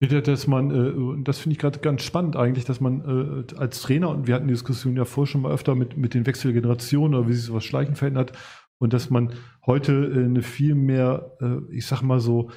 Dass 0.00 0.46
man, 0.48 0.70
äh, 0.70 1.22
das 1.22 1.38
finde 1.38 1.52
ich 1.52 1.58
gerade 1.60 1.78
ganz 1.78 2.02
spannend 2.02 2.36
eigentlich, 2.36 2.64
dass 2.64 2.80
man 2.80 3.46
äh, 3.48 3.54
als 3.56 3.82
Trainer, 3.82 4.08
und 4.08 4.26
wir 4.26 4.34
hatten 4.34 4.48
die 4.48 4.54
Diskussion 4.54 4.96
ja 4.96 5.04
vorher 5.04 5.30
schon 5.30 5.42
mal 5.42 5.52
öfter 5.52 5.74
mit, 5.76 5.96
mit 5.96 6.14
den 6.14 6.26
Wechselgenerationen 6.26 7.14
oder 7.18 7.28
wie 7.28 7.34
sich 7.34 7.44
sowas 7.44 7.64
schleichen 7.64 7.94
verändert, 7.94 8.32
und 8.82 8.92
dass 8.92 9.10
man 9.10 9.32
heute 9.64 9.92
äh, 9.92 10.24
eine 10.24 10.42
viel 10.42 10.74
mehr, 10.74 11.36
äh, 11.40 11.72
ich 11.72 11.86
sag 11.86 12.02
mal 12.02 12.18
so, 12.18 12.50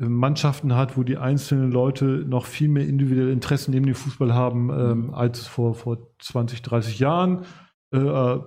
äh, 0.00 0.06
Mannschaften 0.06 0.74
hat, 0.74 0.96
wo 0.96 1.02
die 1.02 1.18
einzelnen 1.18 1.70
Leute 1.70 2.06
noch 2.26 2.46
viel 2.46 2.68
mehr 2.68 2.88
individuelle 2.88 3.30
Interessen 3.30 3.72
neben 3.72 3.84
dem 3.84 3.94
Fußball 3.94 4.32
haben, 4.32 4.70
ähm, 4.70 5.14
als 5.14 5.46
vor, 5.46 5.74
vor 5.74 5.98
20, 6.18 6.62
30 6.62 6.98
Jahren. 6.98 7.44
Äh, 7.92 7.98
äh, 7.98 8.40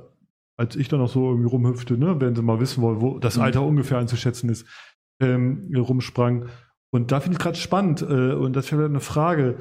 als 0.57 0.75
ich 0.75 0.87
da 0.87 0.97
noch 0.97 1.09
so 1.09 1.29
irgendwie 1.29 1.49
rumhüpfte, 1.49 1.99
ne, 1.99 2.19
wenn 2.19 2.35
sie 2.35 2.41
mal 2.41 2.59
wissen 2.59 2.81
wollen, 2.81 2.99
wo 2.99 3.19
das 3.19 3.37
Mhm. 3.37 3.43
Alter 3.43 3.61
ungefähr 3.61 3.99
einzuschätzen 3.99 4.49
ist, 4.49 4.65
ähm, 5.19 5.71
rumsprang. 5.75 6.47
Und 6.89 7.11
da 7.11 7.19
finde 7.19 7.35
ich 7.37 7.43
gerade 7.43 7.57
spannend, 7.57 8.01
äh, 8.01 8.33
und 8.33 8.55
das 8.55 8.71
wäre 8.71 8.85
eine 8.85 9.01
Frage, 9.01 9.57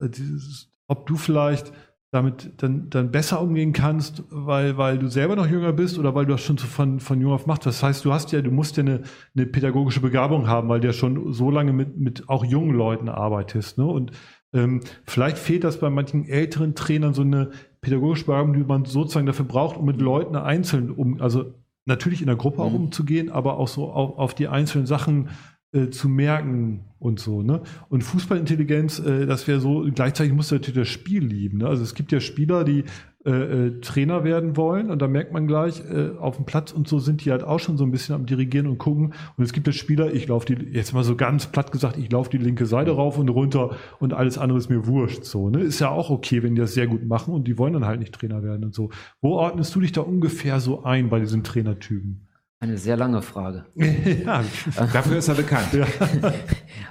äh, 0.00 0.08
dieses, 0.08 0.72
ob 0.88 1.06
du 1.06 1.14
vielleicht 1.14 1.72
damit 2.12 2.52
dann, 2.58 2.90
dann 2.90 3.10
besser 3.10 3.40
umgehen 3.40 3.72
kannst, 3.72 4.22
weil, 4.28 4.76
weil 4.76 4.98
du 4.98 5.08
selber 5.08 5.34
noch 5.34 5.46
jünger 5.46 5.72
bist 5.72 5.98
oder 5.98 6.14
weil 6.14 6.26
du 6.26 6.32
das 6.32 6.42
schon 6.42 6.58
so 6.58 6.66
von, 6.66 7.00
von 7.00 7.18
jung 7.22 7.32
auf 7.32 7.46
machst. 7.46 7.64
Das 7.64 7.82
heißt, 7.82 8.04
du 8.04 8.12
hast 8.12 8.32
ja, 8.32 8.42
du 8.42 8.50
musst 8.50 8.76
ja 8.76 8.82
eine, 8.82 9.00
eine 9.34 9.46
pädagogische 9.46 10.00
Begabung 10.00 10.46
haben, 10.46 10.68
weil 10.68 10.80
du 10.80 10.88
ja 10.88 10.92
schon 10.92 11.32
so 11.32 11.50
lange 11.50 11.72
mit, 11.72 11.96
mit 11.96 12.28
auch 12.28 12.44
jungen 12.44 12.76
Leuten 12.76 13.08
arbeitest. 13.08 13.78
Ne? 13.78 13.86
Und 13.86 14.12
ähm, 14.52 14.80
vielleicht 15.06 15.38
fehlt 15.38 15.64
das 15.64 15.80
bei 15.80 15.88
manchen 15.88 16.28
älteren 16.28 16.74
Trainern 16.74 17.14
so 17.14 17.22
eine 17.22 17.48
pädagogische 17.80 18.26
Begabung, 18.26 18.52
die 18.52 18.62
man 18.62 18.84
sozusagen 18.84 19.24
dafür 19.26 19.46
braucht, 19.46 19.78
um 19.78 19.86
mit 19.86 19.98
Leuten 19.98 20.36
einzeln 20.36 20.90
um, 20.90 21.18
also 21.18 21.54
natürlich 21.86 22.20
in 22.20 22.26
der 22.26 22.36
Gruppe 22.36 22.62
auch 22.62 22.70
Mhm. 22.70 22.84
umzugehen, 22.84 23.30
aber 23.30 23.56
auch 23.56 23.68
so 23.68 23.90
auf, 23.90 24.18
auf 24.18 24.34
die 24.34 24.48
einzelnen 24.48 24.86
Sachen 24.86 25.30
äh, 25.72 25.90
zu 25.90 26.08
merken 26.08 26.84
und 26.98 27.18
so. 27.18 27.42
Ne? 27.42 27.62
Und 27.88 28.02
Fußballintelligenz, 28.02 28.98
äh, 29.00 29.26
das 29.26 29.48
wäre 29.48 29.60
so, 29.60 29.86
gleichzeitig 29.94 30.32
muss 30.32 30.50
natürlich 30.50 30.80
das 30.80 30.88
Spiel 30.88 31.24
lieben. 31.24 31.58
Ne? 31.58 31.66
Also 31.66 31.82
es 31.82 31.94
gibt 31.94 32.12
ja 32.12 32.20
Spieler, 32.20 32.64
die 32.64 32.84
äh, 33.24 33.30
äh, 33.30 33.80
Trainer 33.80 34.24
werden 34.24 34.56
wollen 34.56 34.90
und 34.90 35.00
da 35.00 35.06
merkt 35.06 35.32
man 35.32 35.46
gleich 35.46 35.80
äh, 35.88 36.10
auf 36.18 36.36
dem 36.36 36.44
Platz 36.44 36.72
und 36.72 36.88
so 36.88 36.98
sind 36.98 37.24
die 37.24 37.30
halt 37.30 37.44
auch 37.44 37.60
schon 37.60 37.76
so 37.76 37.84
ein 37.84 37.92
bisschen 37.92 38.16
am 38.16 38.26
Dirigieren 38.26 38.66
und 38.66 38.78
gucken 38.78 39.14
und 39.36 39.44
es 39.44 39.52
gibt 39.52 39.68
ja 39.68 39.72
Spieler, 39.72 40.12
ich 40.12 40.26
laufe 40.26 40.52
die, 40.52 40.60
jetzt 40.72 40.92
mal 40.92 41.04
so 41.04 41.14
ganz 41.14 41.46
platt 41.46 41.70
gesagt, 41.70 41.98
ich 41.98 42.10
laufe 42.10 42.30
die 42.30 42.38
linke 42.38 42.66
Seite 42.66 42.90
rauf 42.90 43.18
und 43.18 43.28
runter 43.28 43.76
und 44.00 44.12
alles 44.12 44.38
andere 44.38 44.58
ist 44.58 44.70
mir 44.70 44.88
wurscht 44.88 45.22
so, 45.22 45.50
ne? 45.50 45.60
Ist 45.60 45.78
ja 45.78 45.88
auch 45.88 46.10
okay, 46.10 46.42
wenn 46.42 46.56
die 46.56 46.60
das 46.60 46.74
sehr 46.74 46.88
gut 46.88 47.06
machen 47.06 47.32
und 47.32 47.46
die 47.46 47.58
wollen 47.58 47.74
dann 47.74 47.86
halt 47.86 48.00
nicht 48.00 48.12
Trainer 48.12 48.42
werden 48.42 48.64
und 48.64 48.74
so. 48.74 48.90
Wo 49.20 49.34
ordnest 49.36 49.72
du 49.76 49.80
dich 49.80 49.92
da 49.92 50.00
ungefähr 50.00 50.58
so 50.58 50.82
ein 50.82 51.08
bei 51.08 51.20
diesen 51.20 51.44
Trainertypen? 51.44 52.26
Eine 52.62 52.78
sehr 52.78 52.96
lange 52.96 53.22
Frage. 53.22 53.66
ja, 53.74 54.44
dafür 54.92 55.16
ist 55.16 55.26
er 55.26 55.34
bekannt. 55.34 55.72
Ja. 55.72 55.84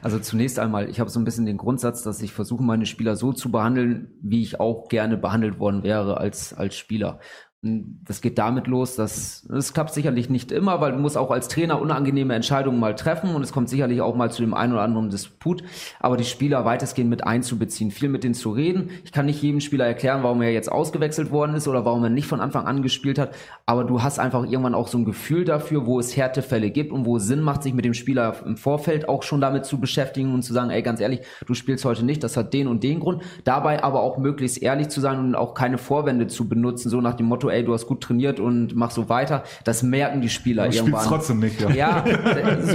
Also 0.03 0.17
zunächst 0.17 0.57
einmal, 0.57 0.89
ich 0.89 0.99
habe 0.99 1.11
so 1.11 1.19
ein 1.19 1.25
bisschen 1.25 1.45
den 1.45 1.57
Grundsatz, 1.57 2.01
dass 2.01 2.23
ich 2.23 2.33
versuche, 2.33 2.63
meine 2.63 2.87
Spieler 2.87 3.15
so 3.15 3.33
zu 3.33 3.51
behandeln, 3.51 4.15
wie 4.23 4.41
ich 4.41 4.59
auch 4.59 4.89
gerne 4.89 5.15
behandelt 5.15 5.59
worden 5.59 5.83
wäre 5.83 6.17
als, 6.17 6.55
als 6.55 6.75
Spieler. 6.75 7.19
Das 7.63 8.21
geht 8.21 8.39
damit 8.39 8.65
los, 8.65 8.95
dass 8.95 9.47
es 9.47 9.71
klappt 9.71 9.93
sicherlich 9.93 10.31
nicht 10.31 10.51
immer, 10.51 10.81
weil 10.81 10.93
du 10.93 10.97
musst 10.97 11.15
auch 11.15 11.29
als 11.29 11.47
Trainer 11.47 11.79
unangenehme 11.79 12.33
Entscheidungen 12.33 12.79
mal 12.79 12.95
treffen 12.95 13.35
und 13.35 13.43
es 13.43 13.51
kommt 13.51 13.69
sicherlich 13.69 14.01
auch 14.01 14.15
mal 14.15 14.31
zu 14.31 14.41
dem 14.41 14.55
einen 14.55 14.73
oder 14.73 14.81
anderen 14.81 15.11
Disput, 15.11 15.61
aber 15.99 16.17
die 16.17 16.23
Spieler 16.23 16.65
weitestgehend 16.65 17.11
mit 17.11 17.23
einzubeziehen, 17.23 17.91
viel 17.91 18.09
mit 18.09 18.23
denen 18.23 18.33
zu 18.33 18.49
reden. 18.49 18.89
Ich 19.05 19.11
kann 19.11 19.27
nicht 19.27 19.43
jedem 19.43 19.59
Spieler 19.59 19.85
erklären, 19.85 20.23
warum 20.23 20.41
er 20.41 20.51
jetzt 20.51 20.71
ausgewechselt 20.71 21.29
worden 21.29 21.53
ist 21.53 21.67
oder 21.67 21.85
warum 21.85 22.03
er 22.03 22.09
nicht 22.09 22.25
von 22.25 22.41
Anfang 22.41 22.65
an 22.65 22.81
gespielt 22.81 23.19
hat, 23.19 23.35
aber 23.67 23.83
du 23.83 24.01
hast 24.01 24.17
einfach 24.17 24.43
irgendwann 24.43 24.73
auch 24.73 24.87
so 24.87 24.97
ein 24.97 25.05
Gefühl 25.05 25.45
dafür, 25.45 25.85
wo 25.85 25.99
es 25.99 26.17
Härtefälle 26.17 26.71
gibt 26.71 26.91
und 26.91 27.05
wo 27.05 27.17
es 27.17 27.27
Sinn 27.27 27.41
macht, 27.41 27.61
sich 27.61 27.75
mit 27.75 27.85
dem 27.85 27.93
Spieler 27.93 28.37
im 28.43 28.57
Vorfeld 28.57 29.07
auch 29.07 29.21
schon 29.21 29.39
damit 29.39 29.65
zu 29.65 29.79
beschäftigen 29.79 30.33
und 30.33 30.41
zu 30.41 30.53
sagen, 30.53 30.71
ey, 30.71 30.81
ganz 30.81 30.99
ehrlich, 30.99 31.21
du 31.45 31.53
spielst 31.53 31.85
heute 31.85 32.03
nicht, 32.05 32.23
das 32.23 32.37
hat 32.37 32.55
den 32.55 32.67
und 32.67 32.81
den 32.81 32.99
Grund. 33.01 33.21
Dabei 33.43 33.83
aber 33.83 34.01
auch 34.01 34.17
möglichst 34.17 34.63
ehrlich 34.63 34.89
zu 34.89 34.99
sein 34.99 35.19
und 35.19 35.35
auch 35.35 35.53
keine 35.53 35.77
Vorwände 35.77 36.25
zu 36.25 36.49
benutzen, 36.49 36.89
so 36.89 37.01
nach 37.01 37.13
dem 37.13 37.27
Motto, 37.27 37.50
ey, 37.51 37.63
du 37.63 37.73
hast 37.73 37.87
gut 37.87 38.01
trainiert 38.01 38.39
und 38.39 38.75
mach 38.75 38.91
so 38.91 39.09
weiter. 39.09 39.43
Das 39.63 39.83
merken 39.83 40.21
die 40.21 40.29
Spieler 40.29 40.67
du 40.69 40.75
irgendwann. 40.75 41.05
trotzdem 41.05 41.39
nicht, 41.39 41.59
ja. 41.61 41.69
Ja, 41.69 42.05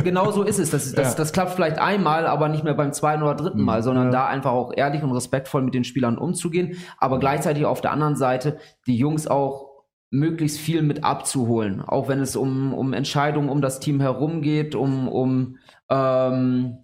genau 0.04 0.30
so 0.30 0.42
ist 0.42 0.58
es. 0.58 0.70
Das, 0.70 0.92
das, 0.92 1.12
ja. 1.12 1.16
das 1.16 1.32
klappt 1.32 1.52
vielleicht 1.52 1.78
einmal, 1.78 2.26
aber 2.26 2.48
nicht 2.48 2.64
mehr 2.64 2.74
beim 2.74 2.92
zweiten 2.92 3.22
oder 3.22 3.34
dritten 3.34 3.62
Mal, 3.62 3.82
sondern 3.82 4.06
ja. 4.06 4.12
da 4.12 4.26
einfach 4.26 4.52
auch 4.52 4.72
ehrlich 4.76 5.02
und 5.02 5.12
respektvoll 5.12 5.62
mit 5.62 5.74
den 5.74 5.84
Spielern 5.84 6.18
umzugehen, 6.18 6.76
aber 6.98 7.18
gleichzeitig 7.18 7.64
auf 7.64 7.80
der 7.80 7.92
anderen 7.92 8.16
Seite 8.16 8.58
die 8.86 8.96
Jungs 8.96 9.26
auch 9.26 9.76
möglichst 10.10 10.58
viel 10.58 10.82
mit 10.82 11.04
abzuholen, 11.04 11.82
auch 11.82 12.08
wenn 12.08 12.20
es 12.20 12.36
um, 12.36 12.72
um 12.72 12.92
Entscheidungen 12.92 13.48
um 13.48 13.60
das 13.60 13.80
Team 13.80 14.00
herum 14.00 14.40
geht, 14.40 14.74
um, 14.74 15.08
um 15.08 15.56
ähm, 15.90 16.78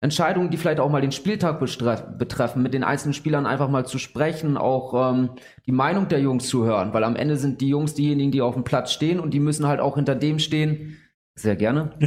Entscheidungen, 0.00 0.50
die 0.50 0.56
vielleicht 0.56 0.78
auch 0.78 0.90
mal 0.90 1.00
den 1.00 1.10
Spieltag 1.10 1.58
betreffen, 1.58 2.62
mit 2.62 2.72
den 2.72 2.84
einzelnen 2.84 3.14
Spielern 3.14 3.46
einfach 3.46 3.68
mal 3.68 3.84
zu 3.84 3.98
sprechen, 3.98 4.56
auch 4.56 5.12
ähm, 5.12 5.30
die 5.66 5.72
Meinung 5.72 6.06
der 6.06 6.20
Jungs 6.20 6.46
zu 6.46 6.64
hören, 6.64 6.92
weil 6.92 7.02
am 7.02 7.16
Ende 7.16 7.36
sind 7.36 7.60
die 7.60 7.68
Jungs 7.68 7.94
diejenigen, 7.94 8.30
die 8.30 8.40
auf 8.40 8.54
dem 8.54 8.62
Platz 8.62 8.92
stehen 8.92 9.18
und 9.18 9.34
die 9.34 9.40
müssen 9.40 9.66
halt 9.66 9.80
auch 9.80 9.96
hinter 9.96 10.14
dem 10.14 10.38
stehen. 10.38 10.98
Sehr 11.34 11.56
gerne. 11.56 11.90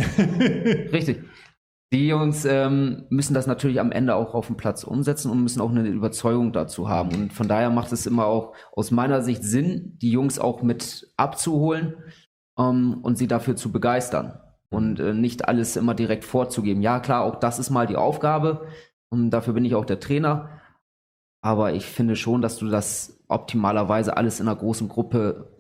Richtig. 0.93 1.21
Die 1.93 2.07
Jungs 2.07 2.45
ähm, 2.45 3.03
müssen 3.10 3.33
das 3.33 3.48
natürlich 3.48 3.81
am 3.81 3.91
Ende 3.91 4.15
auch 4.15 4.33
auf 4.33 4.48
dem 4.48 4.55
Platz 4.55 4.86
umsetzen 4.86 5.29
und 5.29 5.43
müssen 5.43 5.60
auch 5.60 5.69
eine 5.69 5.86
Überzeugung 5.89 6.53
dazu 6.53 6.88
haben. 6.88 7.13
Und 7.13 7.33
von 7.33 7.50
daher 7.50 7.69
macht 7.69 7.91
es 7.91 8.05
immer 8.05 8.25
auch 8.25 8.53
aus 8.71 8.91
meiner 8.91 9.21
Sicht 9.21 9.43
Sinn, 9.43 9.98
die 10.01 10.12
Jungs 10.12 10.39
auch 10.39 10.62
mit 10.62 11.12
abzuholen 11.17 11.95
ähm, 12.57 13.00
und 13.01 13.17
sie 13.17 13.27
dafür 13.27 13.57
zu 13.57 13.74
begeistern 13.74 14.39
und 14.71 14.99
äh, 14.99 15.13
nicht 15.13 15.47
alles 15.47 15.75
immer 15.75 15.93
direkt 15.93 16.23
vorzugeben. 16.23 16.81
Ja, 16.81 16.99
klar, 16.99 17.23
auch 17.23 17.35
das 17.35 17.59
ist 17.59 17.69
mal 17.69 17.87
die 17.87 17.97
Aufgabe 17.97 18.67
und 19.09 19.29
dafür 19.29 19.53
bin 19.53 19.65
ich 19.65 19.75
auch 19.75 19.85
der 19.85 19.99
Trainer. 19.99 20.49
Aber 21.43 21.73
ich 21.73 21.85
finde 21.85 22.15
schon, 22.15 22.41
dass 22.41 22.57
du 22.57 22.69
das 22.69 23.19
optimalerweise 23.27 24.15
alles 24.15 24.39
in 24.39 24.47
einer 24.47 24.57
großen 24.57 24.87
Gruppe 24.87 25.51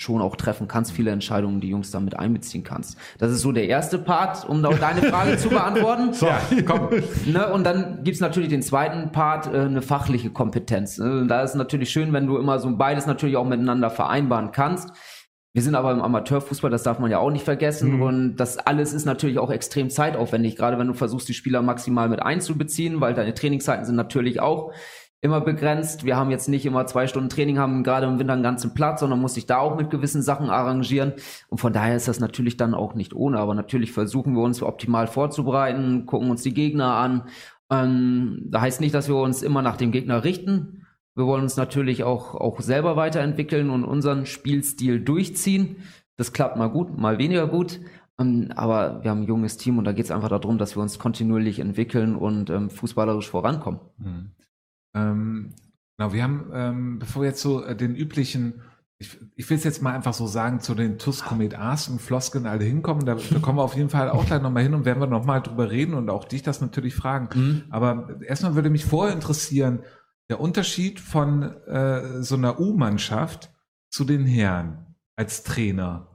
schon 0.00 0.22
auch 0.22 0.36
treffen 0.36 0.68
kannst, 0.68 0.92
viele 0.92 1.10
Entscheidungen, 1.10 1.60
die 1.60 1.68
Jungs 1.68 1.90
damit 1.90 2.16
einbeziehen 2.16 2.62
kannst. 2.62 2.96
Das 3.18 3.32
ist 3.32 3.40
so 3.40 3.50
der 3.50 3.66
erste 3.66 3.98
Part, 3.98 4.48
um 4.48 4.64
auch 4.64 4.78
deine 4.78 5.02
Frage 5.10 5.36
zu 5.36 5.48
beantworten. 5.48 6.12
So, 6.12 6.28
komm. 6.66 6.90
Ne, 7.26 7.52
und 7.52 7.64
dann 7.64 8.04
gibt's 8.04 8.20
natürlich 8.20 8.48
den 8.48 8.62
zweiten 8.62 9.10
Part, 9.10 9.52
äh, 9.52 9.58
eine 9.58 9.82
fachliche 9.82 10.30
Kompetenz. 10.30 10.98
Ne? 10.98 11.26
Da 11.26 11.42
ist 11.42 11.56
natürlich 11.56 11.90
schön, 11.90 12.12
wenn 12.12 12.26
du 12.26 12.36
immer 12.38 12.60
so 12.60 12.74
beides 12.76 13.06
natürlich 13.06 13.36
auch 13.36 13.44
miteinander 13.46 13.90
vereinbaren 13.90 14.52
kannst. 14.52 14.92
Wir 15.58 15.64
sind 15.64 15.74
aber 15.74 15.90
im 15.90 16.02
Amateurfußball, 16.02 16.70
das 16.70 16.84
darf 16.84 17.00
man 17.00 17.10
ja 17.10 17.18
auch 17.18 17.32
nicht 17.32 17.44
vergessen. 17.44 17.96
Mhm. 17.96 18.02
Und 18.02 18.36
das 18.36 18.58
alles 18.58 18.92
ist 18.92 19.06
natürlich 19.06 19.40
auch 19.40 19.50
extrem 19.50 19.90
zeitaufwendig, 19.90 20.54
gerade 20.54 20.78
wenn 20.78 20.86
du 20.86 20.94
versuchst, 20.94 21.28
die 21.28 21.34
Spieler 21.34 21.62
maximal 21.62 22.08
mit 22.08 22.22
einzubeziehen, 22.22 23.00
weil 23.00 23.12
deine 23.12 23.34
Trainingszeiten 23.34 23.84
sind 23.84 23.96
natürlich 23.96 24.38
auch 24.38 24.72
immer 25.20 25.40
begrenzt. 25.40 26.04
Wir 26.04 26.16
haben 26.16 26.30
jetzt 26.30 26.48
nicht 26.48 26.64
immer 26.64 26.86
zwei 26.86 27.08
Stunden 27.08 27.28
Training, 27.28 27.58
haben 27.58 27.82
gerade 27.82 28.06
im 28.06 28.20
Winter 28.20 28.34
einen 28.34 28.44
ganzen 28.44 28.72
Platz, 28.72 29.00
sondern 29.00 29.18
muss 29.18 29.34
sich 29.34 29.46
da 29.46 29.58
auch 29.58 29.76
mit 29.76 29.90
gewissen 29.90 30.22
Sachen 30.22 30.48
arrangieren. 30.48 31.14
Und 31.48 31.58
von 31.58 31.72
daher 31.72 31.96
ist 31.96 32.06
das 32.06 32.20
natürlich 32.20 32.56
dann 32.56 32.72
auch 32.72 32.94
nicht 32.94 33.12
ohne. 33.12 33.40
Aber 33.40 33.56
natürlich 33.56 33.90
versuchen 33.90 34.36
wir 34.36 34.42
uns 34.42 34.62
optimal 34.62 35.08
vorzubereiten, 35.08 36.06
gucken 36.06 36.30
uns 36.30 36.44
die 36.44 36.54
Gegner 36.54 36.94
an. 36.94 37.24
Ähm, 37.68 38.44
da 38.44 38.60
heißt 38.60 38.80
nicht, 38.80 38.94
dass 38.94 39.08
wir 39.08 39.16
uns 39.16 39.42
immer 39.42 39.62
nach 39.62 39.76
dem 39.76 39.90
Gegner 39.90 40.22
richten, 40.22 40.86
wir 41.18 41.26
wollen 41.26 41.42
uns 41.42 41.56
natürlich 41.56 42.04
auch, 42.04 42.36
auch 42.36 42.60
selber 42.60 42.94
weiterentwickeln 42.94 43.70
und 43.70 43.84
unseren 43.84 44.24
Spielstil 44.24 45.00
durchziehen. 45.00 45.76
Das 46.16 46.32
klappt 46.32 46.56
mal 46.56 46.68
gut, 46.68 46.96
mal 46.96 47.18
weniger 47.18 47.48
gut. 47.48 47.80
Ähm, 48.20 48.52
aber 48.54 49.02
wir 49.02 49.10
haben 49.10 49.22
ein 49.22 49.28
junges 49.28 49.56
Team 49.56 49.78
und 49.78 49.84
da 49.84 49.92
geht 49.92 50.04
es 50.04 50.10
einfach 50.12 50.28
darum, 50.28 50.58
dass 50.58 50.76
wir 50.76 50.82
uns 50.82 51.00
kontinuierlich 51.00 51.58
entwickeln 51.58 52.14
und 52.14 52.50
ähm, 52.50 52.70
fußballerisch 52.70 53.28
vorankommen. 53.28 53.80
Mhm. 53.98 54.30
Ähm, 54.94 55.54
genau, 55.96 56.12
wir 56.12 56.22
haben, 56.22 56.50
ähm, 56.52 56.98
bevor 57.00 57.22
wir 57.22 57.28
jetzt 57.30 57.42
so 57.42 57.64
äh, 57.64 57.74
den 57.74 57.96
üblichen, 57.96 58.62
ich, 58.98 59.18
ich 59.34 59.50
will 59.50 59.56
es 59.56 59.64
jetzt 59.64 59.82
mal 59.82 59.94
einfach 59.94 60.14
so 60.14 60.28
sagen, 60.28 60.60
zu 60.60 60.76
den 60.76 60.98
TUS 60.98 61.24
Comet 61.24 61.56
Ars 61.56 61.88
und 61.88 62.00
Flosken 62.00 62.46
alle 62.46 62.64
hinkommen, 62.64 63.06
da, 63.06 63.16
da 63.16 63.38
kommen 63.40 63.58
wir 63.58 63.62
auf 63.62 63.76
jeden 63.76 63.90
Fall 63.90 64.08
auch 64.10 64.24
gleich 64.24 64.42
nochmal 64.42 64.62
hin 64.62 64.74
und 64.74 64.84
werden 64.84 65.00
wir 65.00 65.08
nochmal 65.08 65.42
drüber 65.42 65.70
reden 65.70 65.94
und 65.94 66.10
auch 66.10 66.24
dich 66.24 66.42
das 66.42 66.60
natürlich 66.60 66.94
fragen. 66.94 67.28
Mhm. 67.34 67.62
Aber 67.70 68.20
erstmal 68.22 68.54
würde 68.54 68.70
mich 68.70 68.84
vorher 68.84 69.14
interessieren, 69.14 69.80
der 70.28 70.40
Unterschied 70.40 71.00
von 71.00 71.42
äh, 71.66 72.22
so 72.22 72.36
einer 72.36 72.60
U-Mannschaft 72.60 73.50
zu 73.90 74.04
den 74.04 74.26
Herren 74.26 74.94
als 75.16 75.42
Trainer. 75.42 76.08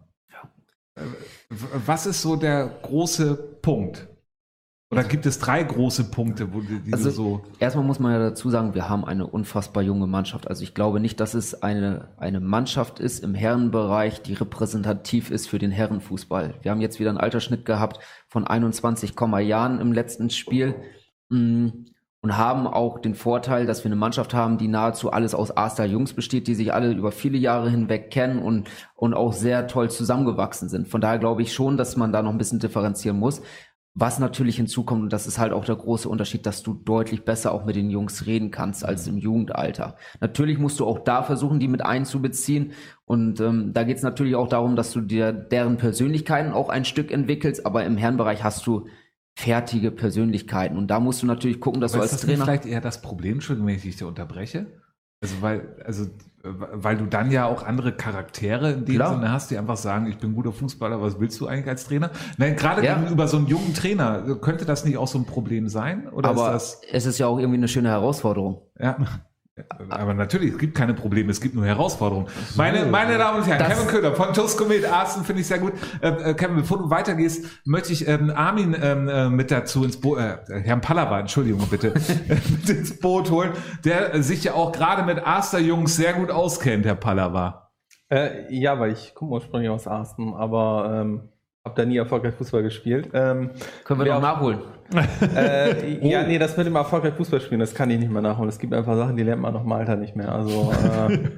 Äh, 0.95 1.01
was 1.49 2.05
ist 2.05 2.21
so 2.21 2.35
der 2.35 2.67
große 2.81 3.35
Punkt? 3.61 4.07
Oder 4.91 5.03
gibt 5.03 5.25
es 5.25 5.39
drei 5.39 5.63
große 5.63 6.11
Punkte, 6.11 6.53
wo 6.53 6.61
die, 6.61 6.79
die 6.79 6.93
also 6.93 7.09
so. 7.09 7.41
Erstmal 7.57 7.83
muss 7.83 7.97
man 7.97 8.11
ja 8.11 8.19
dazu 8.19 8.51
sagen, 8.51 8.75
wir 8.75 8.89
haben 8.89 9.03
eine 9.03 9.25
unfassbar 9.25 9.81
junge 9.81 10.05
Mannschaft. 10.05 10.47
Also 10.47 10.61
ich 10.61 10.75
glaube 10.75 10.99
nicht, 10.99 11.19
dass 11.19 11.33
es 11.33 11.63
eine, 11.63 12.09
eine 12.17 12.39
Mannschaft 12.39 12.99
ist 12.99 13.23
im 13.23 13.33
Herrenbereich, 13.33 14.21
die 14.21 14.33
repräsentativ 14.33 15.31
ist 15.31 15.47
für 15.47 15.57
den 15.57 15.71
Herrenfußball. 15.71 16.53
Wir 16.61 16.69
haben 16.69 16.79
jetzt 16.79 16.99
wieder 16.99 17.09
einen 17.09 17.17
Altersschnitt 17.17 17.65
gehabt 17.65 18.03
von 18.27 18.45
21, 18.45 19.15
Jahren 19.39 19.81
im 19.81 19.93
letzten 19.93 20.29
Spiel. 20.29 20.75
Und 22.23 22.37
haben 22.37 22.67
auch 22.67 22.99
den 22.99 23.15
Vorteil, 23.15 23.65
dass 23.65 23.83
wir 23.83 23.89
eine 23.89 23.97
Mannschaft 23.97 24.33
haben, 24.33 24.57
die 24.57 24.69
nahezu 24.69 25.11
alles 25.11 25.35
aus 25.35 25.55
A-Star 25.57 25.85
Jungs 25.85 26.13
besteht, 26.13 26.47
die 26.47 26.55
sich 26.55 26.73
alle 26.73 26.93
über 26.93 27.11
viele 27.11 27.37
Jahre 27.37 27.69
hinweg 27.69 28.11
kennen 28.11 28.39
und, 28.39 28.69
und 28.95 29.13
auch 29.13 29.33
sehr 29.33 29.67
toll 29.67 29.91
zusammengewachsen 29.91 30.69
sind. 30.69 30.87
Von 30.87 31.01
daher 31.01 31.19
glaube 31.19 31.41
ich 31.41 31.51
schon, 31.51 31.75
dass 31.75 31.97
man 31.97 32.13
da 32.13 32.21
noch 32.21 32.31
ein 32.31 32.37
bisschen 32.37 32.59
differenzieren 32.59 33.19
muss. 33.19 33.41
Was 33.93 34.19
natürlich 34.19 34.55
hinzukommt, 34.55 35.03
und 35.03 35.13
das 35.13 35.27
ist 35.27 35.37
halt 35.37 35.51
auch 35.51 35.65
der 35.65 35.75
große 35.75 36.07
Unterschied, 36.07 36.45
dass 36.45 36.63
du 36.63 36.73
deutlich 36.73 37.25
besser 37.25 37.51
auch 37.51 37.65
mit 37.65 37.75
den 37.75 37.89
Jungs 37.89 38.25
reden 38.25 38.51
kannst 38.51 38.85
als 38.85 39.05
im 39.05 39.17
Jugendalter. 39.17 39.97
Natürlich 40.21 40.57
musst 40.57 40.79
du 40.79 40.87
auch 40.87 40.99
da 40.99 41.23
versuchen, 41.23 41.59
die 41.59 41.67
mit 41.67 41.85
einzubeziehen. 41.85 42.71
Und 43.03 43.41
ähm, 43.41 43.73
da 43.73 43.83
geht 43.83 43.97
es 43.97 44.03
natürlich 44.03 44.35
auch 44.35 44.47
darum, 44.47 44.77
dass 44.77 44.93
du 44.93 45.01
dir 45.01 45.33
deren 45.33 45.75
Persönlichkeiten 45.75 46.53
auch 46.53 46.69
ein 46.69 46.85
Stück 46.85 47.11
entwickelst. 47.11 47.65
Aber 47.65 47.83
im 47.83 47.97
Herrenbereich 47.97 48.45
hast 48.45 48.65
du 48.65 48.87
fertige 49.35 49.91
Persönlichkeiten. 49.91 50.77
Und 50.77 50.87
da 50.87 50.99
musst 50.99 51.21
du 51.21 51.25
natürlich 51.25 51.59
gucken, 51.59 51.81
dass 51.81 51.93
Aber 51.93 51.99
du 51.99 52.03
als 52.03 52.13
ist 52.13 52.23
das 52.23 52.29
Trainer. 52.29 52.45
vielleicht 52.45 52.65
eher 52.65 52.81
das 52.81 53.01
Problem, 53.01 53.33
Entschuldigung, 53.33 53.67
wenn 53.67 53.75
ich 53.75 53.81
dich 53.81 54.03
unterbreche. 54.03 54.67
Also 55.21 55.41
weil, 55.41 55.81
also 55.85 56.07
weil 56.43 56.97
du 56.97 57.05
dann 57.05 57.31
ja 57.31 57.45
auch 57.45 57.63
andere 57.63 57.93
Charaktere 57.93 58.73
in 58.73 58.85
dem 58.85 58.95
Klar. 58.95 59.15
Sinne 59.15 59.31
hast, 59.31 59.49
die 59.49 59.57
einfach 59.57 59.77
sagen, 59.77 60.07
ich 60.07 60.17
bin 60.17 60.35
guter 60.35 60.51
Fußballer, 60.51 61.01
was 61.01 61.19
willst 61.19 61.39
du 61.39 61.47
eigentlich 61.47 61.69
als 61.69 61.85
Trainer? 61.85 62.11
Nein, 62.37 62.57
gerade 62.57 62.83
ja. 62.83 62.95
gegenüber 62.95 63.29
so 63.29 63.37
einem 63.37 63.47
jungen 63.47 63.73
Trainer, 63.73 64.35
könnte 64.41 64.65
das 64.65 64.83
nicht 64.83 64.97
auch 64.97 65.07
so 65.07 65.17
ein 65.17 65.25
Problem 65.25 65.69
sein? 65.69 66.09
Oder 66.09 66.29
Aber 66.29 66.53
ist 66.53 66.81
das 66.81 66.81
es 66.91 67.05
ist 67.05 67.17
ja 67.19 67.27
auch 67.27 67.39
irgendwie 67.39 67.57
eine 67.57 67.69
schöne 67.69 67.89
Herausforderung. 67.89 68.61
Ja. 68.77 68.97
Aber 69.89 70.15
natürlich, 70.15 70.53
es 70.53 70.57
gibt 70.57 70.73
keine 70.73 70.95
Probleme, 70.95 71.29
es 71.29 71.39
gibt 71.39 71.53
nur 71.53 71.65
Herausforderungen. 71.65 72.27
So, 72.27 72.57
meine, 72.57 72.85
meine 72.87 73.19
Damen 73.19 73.39
und 73.39 73.47
Herren, 73.47 73.71
Kevin 73.71 73.87
Köhler 73.87 74.15
von 74.15 74.33
Toast 74.33 74.57
Comet 74.57 74.83
Arsten 74.85 75.23
finde 75.23 75.41
ich 75.41 75.47
sehr 75.47 75.59
gut. 75.59 75.73
Äh, 76.01 76.31
äh, 76.31 76.33
Kevin, 76.33 76.55
bevor 76.55 76.79
du 76.79 76.89
weitergehst, 76.89 77.45
möchte 77.63 77.93
ich 77.93 78.07
ähm, 78.07 78.31
Armin 78.31 78.75
ähm, 78.81 79.07
äh, 79.07 79.29
mit 79.29 79.51
dazu 79.51 79.83
ins 79.83 79.99
Boot, 79.99 80.17
äh, 80.17 80.61
Herrn 80.61 80.81
Pallava, 80.81 81.19
Entschuldigung 81.19 81.67
bitte, 81.69 81.93
mit 82.27 82.67
ins 82.67 82.99
Boot 82.99 83.29
holen, 83.29 83.51
der 83.85 84.23
sich 84.23 84.43
ja 84.43 84.53
auch 84.55 84.71
gerade 84.71 85.03
mit 85.03 85.23
Aster 85.23 85.59
Jungs 85.59 85.95
sehr 85.95 86.13
gut 86.13 86.31
auskennt, 86.31 86.85
Herr 86.85 86.95
Pallava. 86.95 87.71
Äh, 88.09 88.51
ja, 88.51 88.79
weil 88.79 88.93
ich 88.93 89.13
komme 89.13 89.33
ursprünglich 89.33 89.69
aus 89.69 89.87
Arsten, 89.87 90.33
aber 90.33 90.99
ähm, 91.01 91.29
Hab 91.65 91.75
da 91.77 91.85
nie 91.85 91.95
erfolgreich 91.95 92.33
Fußball 92.35 92.61
gespielt. 92.61 93.09
Ähm, 93.13 93.51
Können 93.85 94.01
wir 94.01 94.05
doch 94.07 94.21
nachholen. 94.21 94.59
äh, 95.35 96.05
Ja, 96.05 96.23
nee, 96.23 96.37
das 96.37 96.57
mit 96.57 96.67
dem 96.67 96.75
erfolgreich 96.75 97.13
Fußball 97.13 97.39
spielen, 97.39 97.61
das 97.61 97.73
kann 97.73 97.89
ich 97.89 97.99
nicht 97.99 98.11
mehr 98.11 98.21
nachholen. 98.21 98.49
Es 98.49 98.59
gibt 98.59 98.73
einfach 98.73 98.97
Sachen, 98.97 99.15
die 99.15 99.23
lernt 99.23 99.41
man 99.41 99.53
noch 99.53 99.63
im 99.63 99.71
Alter 99.71 99.95
nicht 99.95 100.13
mehr. 100.13 100.29
Also 100.33 100.73
äh, 100.73 101.29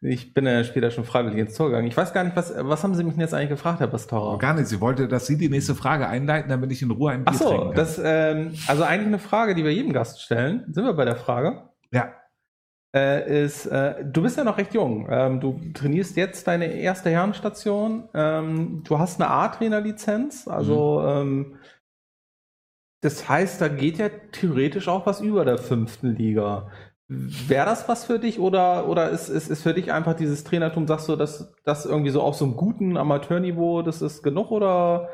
ich 0.00 0.34
bin 0.34 0.46
ja 0.46 0.64
später 0.64 0.90
schon 0.90 1.04
freiwillig 1.04 1.38
ins 1.38 1.54
Tor 1.54 1.68
gegangen. 1.68 1.86
Ich 1.86 1.96
weiß 1.96 2.12
gar 2.12 2.24
nicht, 2.24 2.34
was, 2.34 2.52
was 2.58 2.82
haben 2.82 2.96
Sie 2.96 3.04
mich 3.04 3.12
denn 3.14 3.20
jetzt 3.20 3.34
eigentlich 3.34 3.50
gefragt, 3.50 3.78
Herr 3.78 3.86
Pastora? 3.86 4.36
Gar 4.38 4.54
nicht. 4.54 4.66
Sie 4.66 4.80
wollte, 4.80 5.06
dass 5.06 5.26
Sie 5.28 5.38
die 5.38 5.48
nächste 5.48 5.76
Frage 5.76 6.08
einleiten, 6.08 6.50
damit 6.50 6.72
ich 6.72 6.82
in 6.82 6.90
Ruhe 6.90 7.12
ein 7.12 7.24
Bier 7.24 7.34
Ach 7.36 7.38
so, 7.38 7.48
trinken 7.48 7.66
kann. 7.68 7.76
das 7.76 8.00
ähm, 8.02 8.54
also 8.66 8.82
eigentlich 8.82 9.06
eine 9.06 9.20
Frage, 9.20 9.54
die 9.54 9.62
wir 9.62 9.72
jedem 9.72 9.92
Gast 9.92 10.20
stellen. 10.20 10.64
Sind 10.72 10.84
wir 10.86 10.92
bei 10.94 11.04
der 11.04 11.16
Frage? 11.16 11.62
ja. 11.92 12.12
Äh, 12.98 13.44
ist, 13.44 13.66
äh, 13.66 14.04
du 14.04 14.22
bist 14.22 14.36
ja 14.36 14.44
noch 14.44 14.58
recht 14.58 14.74
jung. 14.74 15.06
Ähm, 15.08 15.40
du 15.40 15.60
trainierst 15.72 16.16
jetzt 16.16 16.46
deine 16.46 16.66
erste 16.66 17.10
Herrenstation. 17.10 18.08
Ähm, 18.12 18.82
du 18.84 18.98
hast 18.98 19.20
eine 19.20 19.30
A-Trainer-Lizenz. 19.30 20.48
Also 20.48 21.02
ähm, 21.06 21.58
das 23.00 23.28
heißt, 23.28 23.60
da 23.60 23.68
geht 23.68 23.98
ja 23.98 24.08
theoretisch 24.08 24.88
auch 24.88 25.06
was 25.06 25.20
über 25.20 25.44
der 25.44 25.58
fünften 25.58 26.16
Liga. 26.16 26.70
Wäre 27.06 27.66
das 27.66 27.88
was 27.88 28.04
für 28.04 28.18
dich 28.18 28.40
oder, 28.40 28.88
oder 28.88 29.10
ist, 29.10 29.28
ist, 29.28 29.48
ist 29.48 29.62
für 29.62 29.74
dich 29.74 29.92
einfach 29.92 30.14
dieses 30.14 30.42
Trainertum, 30.44 30.86
sagst 30.88 31.08
du, 31.08 31.16
dass 31.16 31.54
das 31.64 31.86
irgendwie 31.86 32.10
so 32.10 32.20
auf 32.20 32.34
so 32.34 32.44
einem 32.44 32.56
guten 32.56 32.96
Amateurniveau, 32.96 33.82
das 33.82 34.02
ist 34.02 34.22
genug 34.22 34.50
oder 34.50 35.08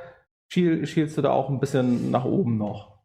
schiel, 0.50 0.86
schielst 0.86 1.18
du 1.18 1.22
da 1.22 1.30
auch 1.30 1.50
ein 1.50 1.60
bisschen 1.60 2.10
nach 2.10 2.24
oben 2.24 2.56
noch? 2.56 2.98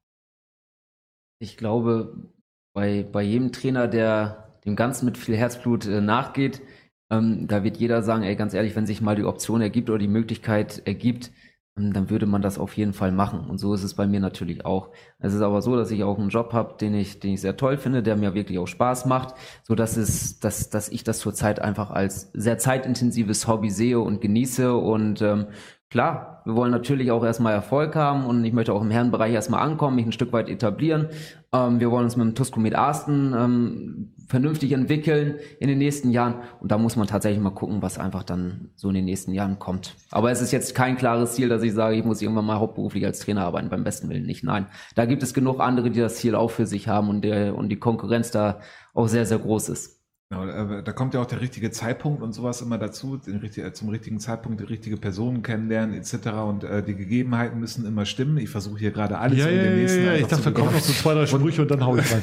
Ich 1.42 1.58
glaube, 1.58 2.30
bei, 2.74 3.04
bei 3.04 3.22
jedem 3.22 3.52
Trainer, 3.52 3.88
der 3.88 4.49
dem 4.66 4.75
Ganzen 4.75 5.06
mit 5.06 5.18
viel 5.18 5.36
Herzblut 5.36 5.86
äh, 5.86 6.01
nachgeht, 6.01 6.62
ähm, 7.10 7.48
da 7.48 7.63
wird 7.63 7.78
jeder 7.78 8.04
sagen, 8.04 8.24
ey, 8.24 8.36
ganz 8.36 8.54
ehrlich, 8.54 8.75
wenn 8.75 8.86
sich 8.86 9.01
mal 9.01 9.16
die 9.16 9.24
Option 9.24 9.62
ergibt 9.62 9.89
oder 9.89 10.00
die 10.00 10.08
Möglichkeit 10.08 10.84
ergibt, 10.86 11.32
ähm, 11.78 11.94
dann 11.94 12.10
würde 12.10 12.25
man 12.25 12.42
das 12.42 12.60
auf 12.60 12.78
jeden 12.78 12.94
Fall 12.94 13.12
machen. 13.12 13.50
Und 13.50 13.58
so 13.58 13.74
ist 13.74 13.84
es 13.84 13.96
bei 13.96 14.06
mir 14.08 14.20
natürlich 14.20 14.66
auch. 14.66 14.92
Es 15.20 15.34
ist 15.34 15.42
aber 15.42 15.62
so, 15.62 15.75
dass 15.75 15.92
ich 15.92 16.04
auch 16.04 16.20
einen 16.20 16.30
Job 16.30 16.54
habe, 16.54 16.78
den 16.78 16.94
ich, 16.94 17.20
den 17.20 17.34
ich 17.34 17.42
sehr 17.42 17.58
toll 17.58 17.78
finde, 17.78 18.04
der 18.04 18.16
mir 18.16 18.34
wirklich 18.36 18.60
auch 18.60 18.68
Spaß 18.68 19.06
macht, 19.06 19.36
so 19.63 19.75
dass 19.75 19.98
es, 19.98 20.39
dass, 20.39 20.70
dass 20.70 20.89
ich 20.89 21.04
das 21.04 21.20
zurzeit 21.20 21.60
einfach 21.60 21.89
als 21.92 22.32
sehr 22.34 22.58
zeitintensives 22.58 23.48
Hobby 23.48 23.72
sehe 23.72 24.00
und 24.00 24.22
genieße 24.22 24.74
und 24.75 25.22
ähm, 25.22 25.48
Klar, 25.89 26.43
wir 26.46 26.55
wollen 26.55 26.69
natürlich 26.69 27.10
auch 27.10 27.24
erstmal 27.24 27.53
Erfolg 27.53 27.96
haben 27.96 28.25
und 28.25 28.46
ich 28.46 28.53
möchte 28.53 28.74
auch 28.74 28.81
im 28.84 28.91
Herrenbereich 28.91 29.34
erstmal 29.34 29.62
ankommen, 29.62 29.96
mich 29.96 30.05
ein 30.05 30.12
Stück 30.12 30.31
weit 30.31 30.48
etablieren. 30.48 31.08
Ähm, 31.51 31.79
wir 31.79 31.89
wollen 31.89 32.03
uns 32.03 32.15
mit 32.15 32.27
dem 32.27 32.36
Tuscomet 32.36 32.75
Arsten 32.75 33.34
ähm, 33.36 34.13
vernünftig 34.27 34.72
entwickeln 34.74 35.39
in 35.60 35.67
den 35.67 35.79
nächsten 35.79 36.12
Jahren 36.12 36.36
und 36.60 36.72
da 36.72 36.77
muss 36.77 36.96
man 36.96 37.08
tatsächlich 37.08 37.41
mal 37.41 37.50
gucken, 37.50 37.81
was 37.81 37.98
einfach 37.98 38.22
dann 38.22 38.69
so 38.75 38.89
in 38.89 38.93
den 38.93 39.05
nächsten 39.05 39.34
Jahren 39.34 39.58
kommt. 39.58 39.96
Aber 40.12 40.29
es 40.29 40.41
ist 40.41 40.51
jetzt 40.51 40.75
kein 40.75 40.96
klares 40.96 41.34
Ziel, 41.34 41.50
dass 41.50 41.63
ich 41.63 41.74
sage, 41.74 41.96
ich 41.96 42.05
muss 42.05 42.22
irgendwann 42.22 42.46
mal 42.46 42.60
hauptberuflich 42.60 43.03
als 43.03 43.22
Trainer 43.22 43.46
arbeiten, 43.46 43.69
beim 43.69 43.84
besten 43.84 44.10
Willen 44.10 44.27
nicht. 44.27 44.43
Nein, 44.43 44.67
da 44.93 45.05
gibt 45.05 45.24
es 45.24 45.34
genug 45.34 45.60
andere, 45.60 45.89
die 45.89 46.00
das 46.00 46.17
Ziel 46.17 46.36
auch 46.36 46.51
für 46.51 46.67
sich 46.67 46.88
haben 46.88 47.10
und, 47.10 47.24
der, 47.24 47.55
und 47.55 47.69
die 47.69 47.79
Konkurrenz 47.79 48.29
da 48.29 48.60
auch 48.93 49.08
sehr, 49.08 49.25
sehr 49.25 49.39
groß 49.39 49.69
ist. 49.69 49.99
Genau, 50.32 50.82
da 50.84 50.92
kommt 50.92 51.16
ja 51.16 51.22
auch 51.22 51.26
der 51.26 51.42
richtige 51.42 51.72
Zeitpunkt 51.72 52.22
und 52.22 52.34
sowas 52.34 52.62
immer 52.62 52.78
dazu, 52.78 53.18
den, 53.18 53.44
äh, 53.44 53.74
zum 53.74 53.90
richtigen 53.90 54.20
Zeitpunkt 54.20 54.60
die 54.60 54.66
richtige 54.66 54.96
Person 54.96 55.42
kennenlernen 55.42 55.96
etc. 55.96 56.14
Und 56.48 56.64
äh, 56.64 56.84
die 56.84 56.94
Gegebenheiten 56.94 57.60
müssen 57.60 57.84
immer 57.84 58.06
stimmen. 58.06 58.38
Ich 58.38 58.50
versuche 58.52 58.78
hier 58.78 58.92
gerade 58.92 59.18
alles 59.18 59.40
Ja, 59.40 59.50
ja, 59.50 59.64
den 59.64 59.72
ja, 59.72 59.78
nächsten 59.78 60.06
ja, 60.06 60.14
ich 60.14 60.24
einfach 60.26 60.38
dachte, 60.38 60.52
da 60.52 60.60
kommen 60.60 60.72
noch 60.72 60.82
so 60.82 60.94
zwei, 60.94 61.16
drei 61.16 61.26
Sprüche 61.26 61.64
und 61.64 61.72
dann 61.72 61.84
hau 61.84 61.98
ich 61.98 62.06
rein. 62.12 62.22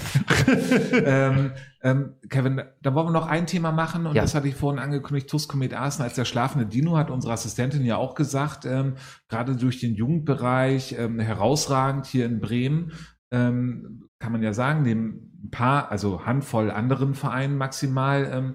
ähm, 1.04 1.52
ähm, 1.82 2.12
Kevin, 2.30 2.62
da 2.80 2.94
wollen 2.94 3.08
wir 3.08 3.12
noch 3.12 3.26
ein 3.26 3.48
Thema 3.48 3.72
machen 3.72 4.06
und 4.06 4.14
Ja. 4.14 4.22
das 4.22 4.36
hatte 4.36 4.46
ich 4.46 4.54
vorhin 4.54 4.80
angekündigt, 4.80 5.28
Tuskomet 5.28 5.74
Arsen 5.74 6.02
als 6.04 6.14
der 6.14 6.24
schlafende 6.24 6.66
Dino, 6.66 6.96
hat 6.96 7.10
unsere 7.10 7.32
Assistentin 7.32 7.84
ja 7.84 7.96
auch 7.96 8.14
gesagt, 8.14 8.66
ähm, 8.66 8.94
gerade 9.28 9.56
durch 9.56 9.80
den 9.80 9.96
Jugendbereich 9.96 10.94
ähm, 10.96 11.18
herausragend 11.18 12.06
hier 12.06 12.26
in 12.26 12.38
Bremen, 12.38 12.92
ähm, 13.32 14.05
kann 14.18 14.32
man 14.32 14.42
ja 14.42 14.52
sagen, 14.52 14.82
neben 14.82 15.32
ein 15.44 15.50
paar, 15.50 15.90
also 15.90 16.24
Handvoll 16.26 16.70
anderen 16.70 17.14
Vereinen 17.14 17.56
maximal, 17.56 18.28
ähm, 18.32 18.54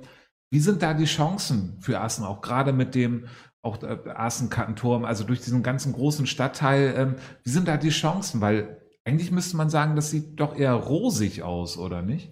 wie 0.52 0.60
sind 0.60 0.82
da 0.82 0.93
die 0.93 1.06
Chancen 1.06 1.78
für 1.80 2.02
Assen, 2.02 2.26
auch 2.26 2.41
gerade 2.41 2.74
mit 2.74 2.95
dem 2.95 3.28
auch 3.62 3.82
äh, 3.84 3.97
also 4.15 5.24
durch 5.24 5.41
diesen 5.41 5.63
ganzen 5.63 5.93
großen 5.93 6.26
Stadtteil, 6.26 6.93
ähm, 6.97 7.15
wie 7.43 7.50
sind 7.50 7.67
da 7.67 7.78
die 7.78 7.89
Chancen? 7.89 8.41
Weil 8.41 8.82
eigentlich 9.06 9.32
müsste 9.32 9.58
man 9.58 9.69
sagen, 9.69 9.95
das 9.95 10.10
sieht 10.10 10.39
doch 10.39 10.56
eher 10.56 10.74
rosig 10.74 11.43
aus, 11.43 11.78
oder 11.78 12.02
nicht? 12.02 12.32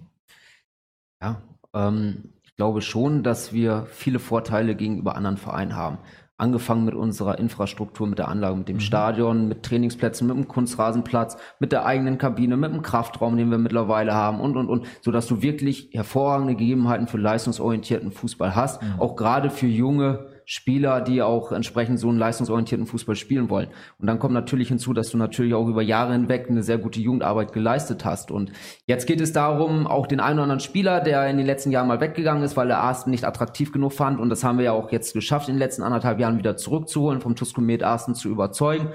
Ja, 1.21 1.41
ähm, 1.73 2.33
ich 2.43 2.55
glaube 2.55 2.81
schon, 2.81 3.23
dass 3.23 3.53
wir 3.53 3.85
viele 3.91 4.19
Vorteile 4.19 4.75
gegenüber 4.75 5.15
anderen 5.15 5.37
Vereinen 5.37 5.75
haben. 5.75 5.99
Angefangen 6.39 6.85
mit 6.85 6.95
unserer 6.95 7.37
Infrastruktur, 7.37 8.07
mit 8.07 8.17
der 8.17 8.29
Anlage, 8.29 8.55
mit 8.55 8.69
dem 8.69 8.79
Stadion, 8.79 9.47
mit 9.49 9.63
Trainingsplätzen, 9.63 10.25
mit 10.25 10.37
dem 10.37 10.47
Kunstrasenplatz, 10.47 11.37
mit 11.59 11.71
der 11.71 11.85
eigenen 11.85 12.17
Kabine, 12.17 12.55
mit 12.55 12.71
dem 12.71 12.81
Kraftraum, 12.81 13.35
den 13.35 13.51
wir 13.51 13.57
mittlerweile 13.57 14.13
haben 14.13 14.39
und, 14.39 14.55
und, 14.55 14.69
und, 14.69 14.87
so 15.01 15.11
dass 15.11 15.27
du 15.27 15.41
wirklich 15.41 15.89
hervorragende 15.91 16.55
Gegebenheiten 16.55 17.07
für 17.07 17.17
leistungsorientierten 17.17 18.11
Fußball 18.11 18.55
hast. 18.55 18.81
Auch 18.97 19.17
gerade 19.17 19.49
für 19.49 19.67
junge 19.67 20.28
Spieler, 20.51 21.01
die 21.01 21.21
auch 21.21 21.51
entsprechend 21.51 21.99
so 21.99 22.09
einen 22.09 22.17
leistungsorientierten 22.17 22.87
Fußball 22.87 23.15
spielen 23.15 23.51
wollen. 23.51 23.67
Und 23.99 24.07
dann 24.07 24.17
kommt 24.17 24.33
natürlich 24.33 24.69
hinzu, 24.69 24.93
dass 24.93 25.11
du 25.11 25.17
natürlich 25.19 25.53
auch 25.53 25.67
über 25.67 25.83
Jahre 25.83 26.13
hinweg 26.13 26.47
eine 26.49 26.63
sehr 26.63 26.79
gute 26.79 26.99
Jugendarbeit 26.99 27.53
geleistet 27.53 28.03
hast. 28.03 28.31
Und 28.31 28.51
jetzt 28.87 29.05
geht 29.05 29.21
es 29.21 29.31
darum, 29.31 29.85
auch 29.85 30.07
den 30.07 30.19
einen 30.19 30.39
oder 30.39 30.45
anderen 30.45 30.59
Spieler, 30.59 31.01
der 31.01 31.29
in 31.29 31.37
den 31.37 31.45
letzten 31.45 31.69
Jahren 31.69 31.87
mal 31.87 32.01
weggegangen 32.01 32.41
ist, 32.41 32.57
weil 32.57 32.71
er 32.71 32.79
Arsten 32.79 33.11
nicht 33.11 33.25
attraktiv 33.25 33.71
genug 33.71 33.93
fand. 33.93 34.19
Und 34.19 34.31
das 34.31 34.43
haben 34.43 34.57
wir 34.57 34.65
ja 34.65 34.71
auch 34.71 34.91
jetzt 34.91 35.13
geschafft, 35.13 35.49
in 35.49 35.53
den 35.53 35.59
letzten 35.59 35.83
anderthalb 35.83 36.19
Jahren 36.19 36.39
wieder 36.39 36.57
zurückzuholen, 36.57 37.21
vom 37.21 37.35
Tuscomet 37.35 37.83
Arsten 37.83 38.15
zu 38.15 38.27
überzeugen 38.27 38.89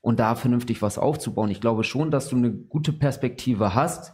und 0.00 0.18
da 0.18 0.34
vernünftig 0.34 0.82
was 0.82 0.98
aufzubauen. 0.98 1.50
Ich 1.50 1.60
glaube 1.60 1.84
schon, 1.84 2.10
dass 2.10 2.28
du 2.28 2.34
eine 2.34 2.50
gute 2.50 2.92
Perspektive 2.92 3.76
hast. 3.76 4.12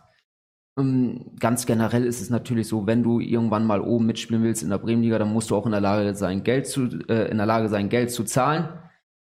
Ähm, 0.78 1.32
Ganz 1.38 1.66
generell 1.66 2.04
ist 2.04 2.20
es 2.20 2.30
natürlich 2.30 2.68
so, 2.68 2.86
wenn 2.86 3.02
du 3.02 3.20
irgendwann 3.20 3.66
mal 3.66 3.80
oben 3.80 4.06
mitspielen 4.06 4.42
willst 4.42 4.62
in 4.62 4.70
der 4.70 4.78
Bremenliga, 4.78 5.18
dann 5.18 5.32
musst 5.32 5.50
du 5.50 5.56
auch 5.56 5.66
in 5.66 5.72
der 5.72 5.80
Lage 5.80 6.14
sein, 6.14 6.44
Geld 6.44 6.66
zu, 6.66 6.84
äh, 7.08 7.30
in 7.30 7.38
der 7.38 7.46
Lage 7.46 7.68
sein, 7.68 7.88
Geld 7.88 8.10
zu 8.10 8.24
zahlen. 8.24 8.68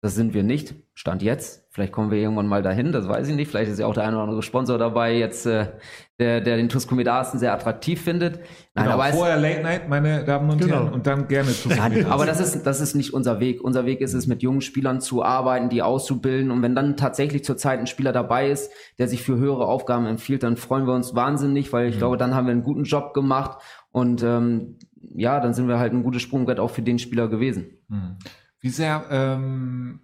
Das 0.02 0.16
sind 0.16 0.34
wir 0.34 0.44
nicht. 0.44 0.76
Stand 0.94 1.22
jetzt. 1.22 1.69
Vielleicht 1.72 1.94
kommen 1.94 2.10
wir 2.10 2.18
irgendwann 2.18 2.48
mal 2.48 2.64
dahin, 2.64 2.92
das 2.92 3.08
weiß 3.08 3.28
ich 3.28 3.36
nicht. 3.36 3.48
Vielleicht 3.48 3.72
ist 3.72 3.78
ja 3.78 3.86
auch 3.86 3.94
der 3.94 4.04
eine 4.04 4.16
oder 4.16 4.24
andere 4.24 4.42
Sponsor 4.42 4.80
dabei, 4.80 5.16
jetzt, 5.16 5.46
äh, 5.46 5.68
der, 6.18 6.42
der 6.42 6.58
den 6.58 6.68
Tuscomet 6.68 7.08
Arsten 7.08 7.38
sehr 7.38 7.54
attraktiv 7.54 8.02
findet. 8.02 8.40
Nein, 8.74 8.86
Genau, 8.86 8.92
aber 8.96 9.10
es, 9.10 9.16
vorher 9.16 9.38
Late 9.38 9.62
Night, 9.62 9.88
meine 9.88 10.24
Damen 10.24 10.50
und 10.50 10.62
Genau. 10.62 10.74
Herren, 10.74 10.94
und 10.94 11.06
dann 11.06 11.28
gerne 11.28 11.50
Tuskomet 11.50 11.78
Nein, 11.78 12.06
aber 12.08 12.26
das 12.26 12.40
ist, 12.40 12.64
das 12.66 12.82
ist 12.82 12.96
nicht 12.96 13.14
unser 13.14 13.40
Weg. 13.40 13.62
Unser 13.62 13.86
Weg 13.86 14.02
ist 14.02 14.16
es, 14.16 14.26
mit 14.26 14.42
jungen 14.42 14.62
Spielern 14.62 15.00
zu 15.00 15.24
arbeiten, 15.24 15.70
die 15.70 15.84
auszubilden. 15.84 16.50
Und 16.50 16.64
wenn 16.64 16.74
dann 16.74 16.98
tatsächlich 16.98 17.44
zurzeit 17.44 17.80
ein 17.80 17.86
Spieler 17.86 18.14
dabei 18.14 18.50
ist, 18.50 18.72
der 18.98 19.08
sich 19.08 19.22
für 19.22 19.38
höhere 19.38 19.68
Aufgaben 19.68 20.08
empfiehlt, 20.08 20.42
dann 20.42 20.58
freuen 20.58 20.88
wir 20.88 20.96
uns 20.96 21.14
wahnsinnig, 21.14 21.72
weil 21.72 21.90
ich 21.90 22.00
glaube, 22.00 22.18
dann 22.18 22.34
haben 22.34 22.48
wir 22.48 22.52
einen 22.52 22.64
guten 22.64 22.86
Job 22.86 23.14
gemacht. 23.14 23.62
Und 23.92 24.24
ähm, 24.24 24.80
ja, 25.14 25.40
dann 25.40 25.54
sind 25.54 25.68
wir 25.68 25.78
halt 25.78 25.94
ein 25.94 26.02
gutes 26.02 26.24
Sprungbrett 26.24 26.60
auch 26.60 26.72
für 26.72 26.82
den 26.82 26.98
Spieler 26.98 27.28
gewesen. 27.28 27.78
Hm. 27.90 28.18
Wie 28.60 28.70
sehr, 28.70 29.06
ähm, 29.12 30.02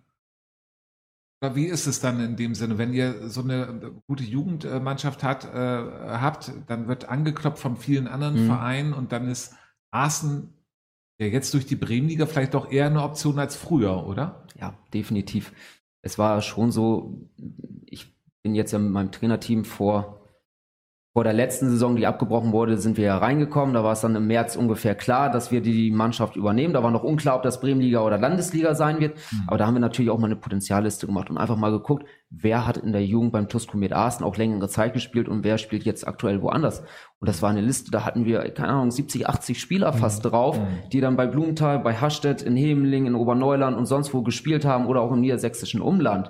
wie 1.42 1.66
ist 1.66 1.86
es 1.86 2.00
dann 2.00 2.20
in 2.20 2.36
dem 2.36 2.56
Sinne, 2.56 2.78
wenn 2.78 2.94
ihr 2.94 3.30
so 3.30 3.42
eine 3.42 3.92
gute 4.08 4.24
Jugendmannschaft 4.24 5.24
hat, 5.24 5.46
äh, 5.46 5.58
habt, 5.58 6.52
dann 6.68 6.88
wird 6.88 7.10
angeklopft 7.10 7.60
von 7.60 7.76
vielen 7.78 8.08
anderen 8.08 8.44
Mhm. 8.44 8.48
Vereinen 8.48 8.94
und 8.94 9.12
dann 9.12 9.28
ist 9.28 9.54
Arsen 9.92 10.54
ja 11.20 11.28
jetzt 11.28 11.54
durch 11.54 11.66
die 11.66 11.76
Bremenliga 11.76 12.26
vielleicht 12.26 12.54
doch 12.54 12.72
eher 12.72 12.88
eine 12.88 13.04
Option 13.04 13.40
als 13.40 13.56
früher, 13.56 14.08
oder? 14.08 14.46
Ja, 14.60 14.74
definitiv. 14.94 15.54
Es 16.02 16.18
war 16.18 16.42
schon 16.42 16.72
so, 16.72 17.30
ich 17.86 18.16
bin 18.44 18.56
jetzt 18.56 18.72
ja 18.72 18.80
mit 18.80 18.92
meinem 18.92 19.12
Trainerteam 19.12 19.66
vor, 19.66 20.25
vor 21.16 21.24
der 21.24 21.32
letzten 21.32 21.70
Saison, 21.70 21.96
die 21.96 22.08
abgebrochen 22.08 22.52
wurde, 22.52 22.78
sind 22.78 22.98
wir 22.98 23.06
ja 23.06 23.18
reingekommen. 23.18 23.74
Da 23.74 23.86
war 23.86 23.94
es 23.94 24.02
dann 24.02 24.18
im 24.18 24.28
März 24.28 24.58
ungefähr 24.58 24.96
klar, 24.96 25.32
dass 25.32 25.50
wir 25.50 25.62
die 25.62 25.90
Mannschaft 25.90 26.36
übernehmen. 26.36 26.74
Da 26.74 26.84
war 26.84 26.92
noch 26.92 27.04
unklar, 27.04 27.38
ob 27.38 27.44
das 27.44 27.62
Bremenliga 27.62 28.02
oder 28.02 28.18
Landesliga 28.18 28.76
sein 28.76 29.00
wird. 29.00 29.18
Aber 29.48 29.58
da 29.58 29.66
haben 29.66 29.76
wir 29.76 29.80
natürlich 29.80 30.12
auch 30.12 30.20
mal 30.20 30.26
eine 30.26 30.36
Potenzialliste 30.36 31.06
gemacht 31.06 31.30
und 31.30 31.38
einfach 31.38 31.56
mal 31.56 31.72
geguckt, 31.72 32.06
wer 32.30 32.68
hat 32.68 32.76
in 32.76 32.92
der 32.92 33.06
Jugend 33.06 33.32
beim 33.32 33.48
TuS 33.48 33.66
Komet 33.66 33.94
Arsen 33.94 34.26
auch 34.26 34.36
längere 34.36 34.68
Zeit 34.68 34.92
gespielt 34.92 35.30
und 35.30 35.46
wer 35.46 35.58
spielt 35.58 35.84
jetzt 35.84 36.06
aktuell 36.06 36.42
woanders. 36.42 36.82
Und 37.22 37.30
das 37.30 37.42
war 37.42 37.50
eine 37.50 37.62
Liste, 37.62 37.92
da 37.92 38.04
hatten 38.04 38.26
wir, 38.26 38.42
keine 38.52 38.74
Ahnung, 38.74 38.92
70, 38.92 39.30
80 39.30 39.58
Spieler 39.58 39.94
fast 39.94 40.26
drauf, 40.26 40.60
die 40.92 41.00
dann 41.00 41.16
bei 41.16 41.28
Blumenthal, 41.28 41.80
bei 41.80 41.94
Hastedt, 41.94 42.42
in 42.42 42.58
Hemeling, 42.58 43.06
in 43.06 43.16
Oberneuland 43.16 43.78
und 43.78 43.86
sonst 43.86 44.14
wo 44.14 44.22
gespielt 44.22 44.66
haben 44.66 44.86
oder 44.86 45.00
auch 45.00 45.14
im 45.14 45.22
niedersächsischen 45.22 45.80
Umland. 45.80 46.30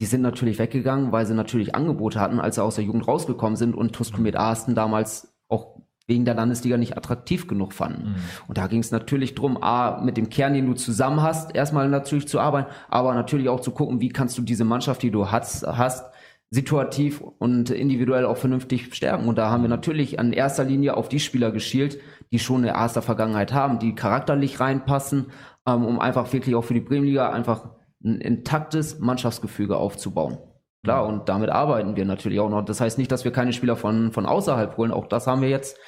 Die 0.00 0.06
sind 0.06 0.22
natürlich 0.22 0.58
weggegangen, 0.58 1.12
weil 1.12 1.26
sie 1.26 1.34
natürlich 1.34 1.74
Angebote 1.74 2.20
hatten, 2.20 2.40
als 2.40 2.56
sie 2.56 2.62
aus 2.62 2.74
der 2.74 2.84
Jugend 2.84 3.06
rausgekommen 3.06 3.56
sind 3.56 3.74
und 3.74 3.92
TuS 3.92 4.12
Komet 4.12 4.36
Arsten 4.36 4.74
damals 4.74 5.34
auch 5.48 5.78
wegen 6.06 6.24
der 6.24 6.34
Landesliga 6.34 6.76
nicht 6.76 6.96
attraktiv 6.96 7.46
genug 7.46 7.72
fanden. 7.72 8.16
Und 8.46 8.58
da 8.58 8.66
ging 8.66 8.80
es 8.80 8.90
natürlich 8.90 9.34
drum, 9.34 9.62
A, 9.62 10.02
mit 10.02 10.16
dem 10.16 10.28
Kern, 10.28 10.52
den 10.52 10.66
du 10.66 10.74
zusammen 10.74 11.22
hast, 11.22 11.54
erstmal 11.54 11.88
natürlich 11.88 12.28
zu 12.28 12.40
arbeiten, 12.40 12.70
aber 12.88 13.14
natürlich 13.14 13.48
auch 13.48 13.60
zu 13.60 13.70
gucken, 13.70 14.00
wie 14.00 14.10
kannst 14.10 14.36
du 14.36 14.42
diese 14.42 14.64
Mannschaft, 14.64 15.02
die 15.02 15.10
du 15.10 15.30
hast, 15.30 15.66
hast 15.66 16.04
situativ 16.50 17.20
und 17.20 17.70
individuell 17.70 18.26
auch 18.26 18.36
vernünftig 18.36 18.94
stärken. 18.94 19.26
Und 19.28 19.38
da 19.38 19.50
haben 19.50 19.62
wir 19.62 19.68
natürlich 19.68 20.18
an 20.20 20.32
erster 20.32 20.64
Linie 20.64 20.96
auf 20.96 21.08
die 21.08 21.20
Spieler 21.20 21.50
geschielt, 21.50 21.98
die 22.32 22.38
schon 22.38 22.62
eine 22.62 22.74
erste 22.74 23.02
Vergangenheit 23.02 23.52
haben, 23.52 23.78
die 23.78 23.94
charakterlich 23.94 24.60
reinpassen, 24.60 25.26
ähm, 25.66 25.84
um 25.84 25.98
einfach 25.98 26.32
wirklich 26.32 26.54
auch 26.54 26.64
für 26.64 26.74
die 26.74 26.80
Bremenliga 26.80 27.30
einfach 27.30 27.70
ein 28.04 28.20
intaktes 28.20 28.98
Mannschaftsgefüge 28.98 29.76
aufzubauen. 29.76 30.38
Klar, 30.84 31.06
und 31.06 31.28
damit 31.30 31.48
arbeiten 31.48 31.96
wir 31.96 32.04
natürlich 32.04 32.40
auch 32.40 32.50
noch. 32.50 32.62
Das 32.62 32.80
heißt 32.80 32.98
nicht, 32.98 33.10
dass 33.10 33.24
wir 33.24 33.32
keine 33.32 33.54
Spieler 33.54 33.76
von, 33.76 34.12
von 34.12 34.26
außerhalb 34.26 34.76
holen. 34.76 34.90
Auch 34.92 35.06
das 35.06 35.26
haben 35.26 35.40
wir 35.40 35.48
jetzt 35.48 35.78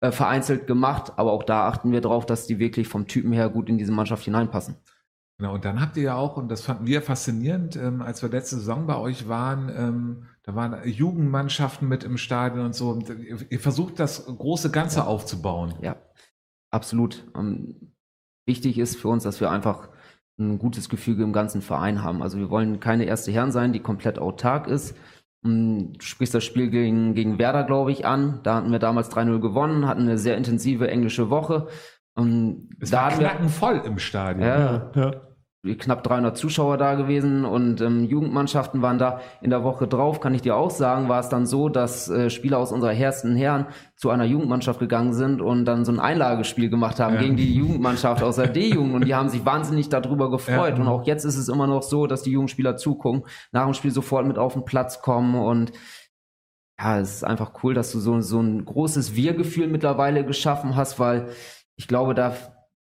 äh, 0.00 0.10
vereinzelt 0.10 0.66
gemacht, 0.66 1.12
aber 1.16 1.30
auch 1.32 1.44
da 1.44 1.68
achten 1.68 1.92
wir 1.92 2.00
darauf, 2.00 2.26
dass 2.26 2.46
die 2.48 2.58
wirklich 2.58 2.88
vom 2.88 3.06
Typen 3.06 3.32
her 3.32 3.48
gut 3.48 3.68
in 3.68 3.78
diese 3.78 3.92
Mannschaft 3.92 4.24
hineinpassen. 4.24 4.76
Genau, 5.38 5.54
und 5.54 5.64
dann 5.64 5.80
habt 5.80 5.96
ihr 5.96 6.02
ja 6.02 6.16
auch, 6.16 6.36
und 6.36 6.48
das 6.50 6.62
fanden 6.62 6.86
wir 6.86 7.00
faszinierend, 7.00 7.76
ähm, 7.76 8.02
als 8.02 8.22
wir 8.22 8.28
letzte 8.28 8.56
Saison 8.56 8.86
bei 8.86 8.96
euch 8.98 9.28
waren, 9.28 9.70
ähm, 9.74 10.26
da 10.42 10.54
waren 10.54 10.76
Jugendmannschaften 10.86 11.86
mit 11.88 12.02
im 12.02 12.18
Stadion 12.18 12.66
und 12.66 12.74
so. 12.74 12.90
Und 12.90 13.08
ihr, 13.08 13.38
ihr 13.50 13.60
versucht 13.60 14.00
das 14.00 14.26
große 14.26 14.70
Ganze 14.70 14.98
Ja. 14.98 15.06
aufzubauen. 15.06 15.74
Ja, 15.80 15.96
absolut. 16.70 17.24
Ähm, 17.36 17.94
wichtig 18.46 18.78
ist 18.78 18.96
für 18.96 19.08
uns, 19.08 19.22
dass 19.22 19.40
wir 19.40 19.50
einfach 19.50 19.90
ein 20.40 20.58
gutes 20.58 20.88
Gefüge 20.88 21.22
im 21.22 21.32
ganzen 21.32 21.62
Verein 21.62 22.02
haben. 22.02 22.22
Also 22.22 22.38
wir 22.38 22.50
wollen 22.50 22.80
keine 22.80 23.04
erste 23.04 23.30
Herren 23.30 23.52
sein, 23.52 23.72
die 23.72 23.80
komplett 23.80 24.18
autark 24.18 24.66
ist. 24.66 24.96
Ähm, 25.44 25.92
Du 25.98 26.04
sprichst 26.04 26.34
das 26.34 26.44
Spiel 26.44 26.70
gegen, 26.70 27.14
gegen 27.14 27.38
Werder, 27.38 27.64
glaube 27.64 27.92
ich, 27.92 28.06
an. 28.06 28.40
Da 28.42 28.56
hatten 28.56 28.72
wir 28.72 28.78
damals 28.78 29.10
3-0 29.10 29.40
gewonnen, 29.40 29.86
hatten 29.86 30.02
eine 30.02 30.18
sehr 30.18 30.36
intensive 30.36 30.88
englische 30.90 31.30
Woche. 31.30 31.68
Und 32.14 32.70
Es 32.80 32.90
da 32.90 32.98
war 32.98 33.04
hatten 33.06 33.20
wir 33.20 33.28
knackenvoll 33.28 33.82
im 33.84 33.98
Stadion. 33.98 34.46
Ja. 34.46 34.90
ja. 34.94 35.12
Knapp 35.78 36.02
300 36.04 36.38
Zuschauer 36.38 36.78
da 36.78 36.94
gewesen 36.94 37.44
und 37.44 37.82
ähm, 37.82 38.04
Jugendmannschaften 38.04 38.80
waren 38.80 38.98
da. 38.98 39.20
In 39.42 39.50
der 39.50 39.62
Woche 39.62 39.86
drauf, 39.86 40.20
kann 40.20 40.34
ich 40.34 40.40
dir 40.40 40.56
auch 40.56 40.70
sagen, 40.70 41.08
war 41.10 41.20
es 41.20 41.28
dann 41.28 41.44
so, 41.44 41.68
dass 41.68 42.08
äh, 42.08 42.30
Spieler 42.30 42.58
aus 42.58 42.72
unserer 42.72 42.94
ersten 42.94 43.36
Herren 43.36 43.66
zu 43.94 44.08
einer 44.08 44.24
Jugendmannschaft 44.24 44.80
gegangen 44.80 45.12
sind 45.12 45.42
und 45.42 45.66
dann 45.66 45.84
so 45.84 45.92
ein 45.92 46.00
Einlagespiel 46.00 46.70
gemacht 46.70 46.98
haben 46.98 47.16
Ja. 47.16 47.20
gegen 47.20 47.36
die 47.36 47.54
Jugendmannschaft 47.54 48.22
aus 48.22 48.36
der 48.36 48.46
D-Jugend 48.48 48.94
und 48.94 49.04
die 49.04 49.14
haben 49.14 49.28
sich 49.28 49.44
wahnsinnig 49.44 49.90
darüber 49.90 50.30
gefreut. 50.30 50.76
Ja. 50.76 50.80
Und 50.82 50.88
auch 50.88 51.06
jetzt 51.06 51.24
ist 51.24 51.36
es 51.36 51.48
immer 51.48 51.66
noch 51.66 51.82
so, 51.82 52.06
dass 52.06 52.22
die 52.22 52.30
Jugendspieler 52.32 52.76
zugucken, 52.78 53.24
nach 53.52 53.64
dem 53.66 53.74
Spiel 53.74 53.90
sofort 53.90 54.26
mit 54.26 54.38
auf 54.38 54.54
den 54.54 54.64
Platz 54.64 55.02
kommen 55.02 55.34
und 55.34 55.72
ja, 56.82 56.98
es 56.98 57.16
ist 57.16 57.24
einfach 57.24 57.52
cool, 57.62 57.74
dass 57.74 57.92
du 57.92 58.00
so, 58.00 58.22
so 58.22 58.40
ein 58.40 58.64
großes 58.64 59.14
Wir-Gefühl 59.14 59.68
mittlerweile 59.68 60.24
geschaffen 60.24 60.76
hast, 60.76 60.98
weil 60.98 61.28
ich 61.76 61.86
glaube, 61.86 62.14
da, 62.14 62.32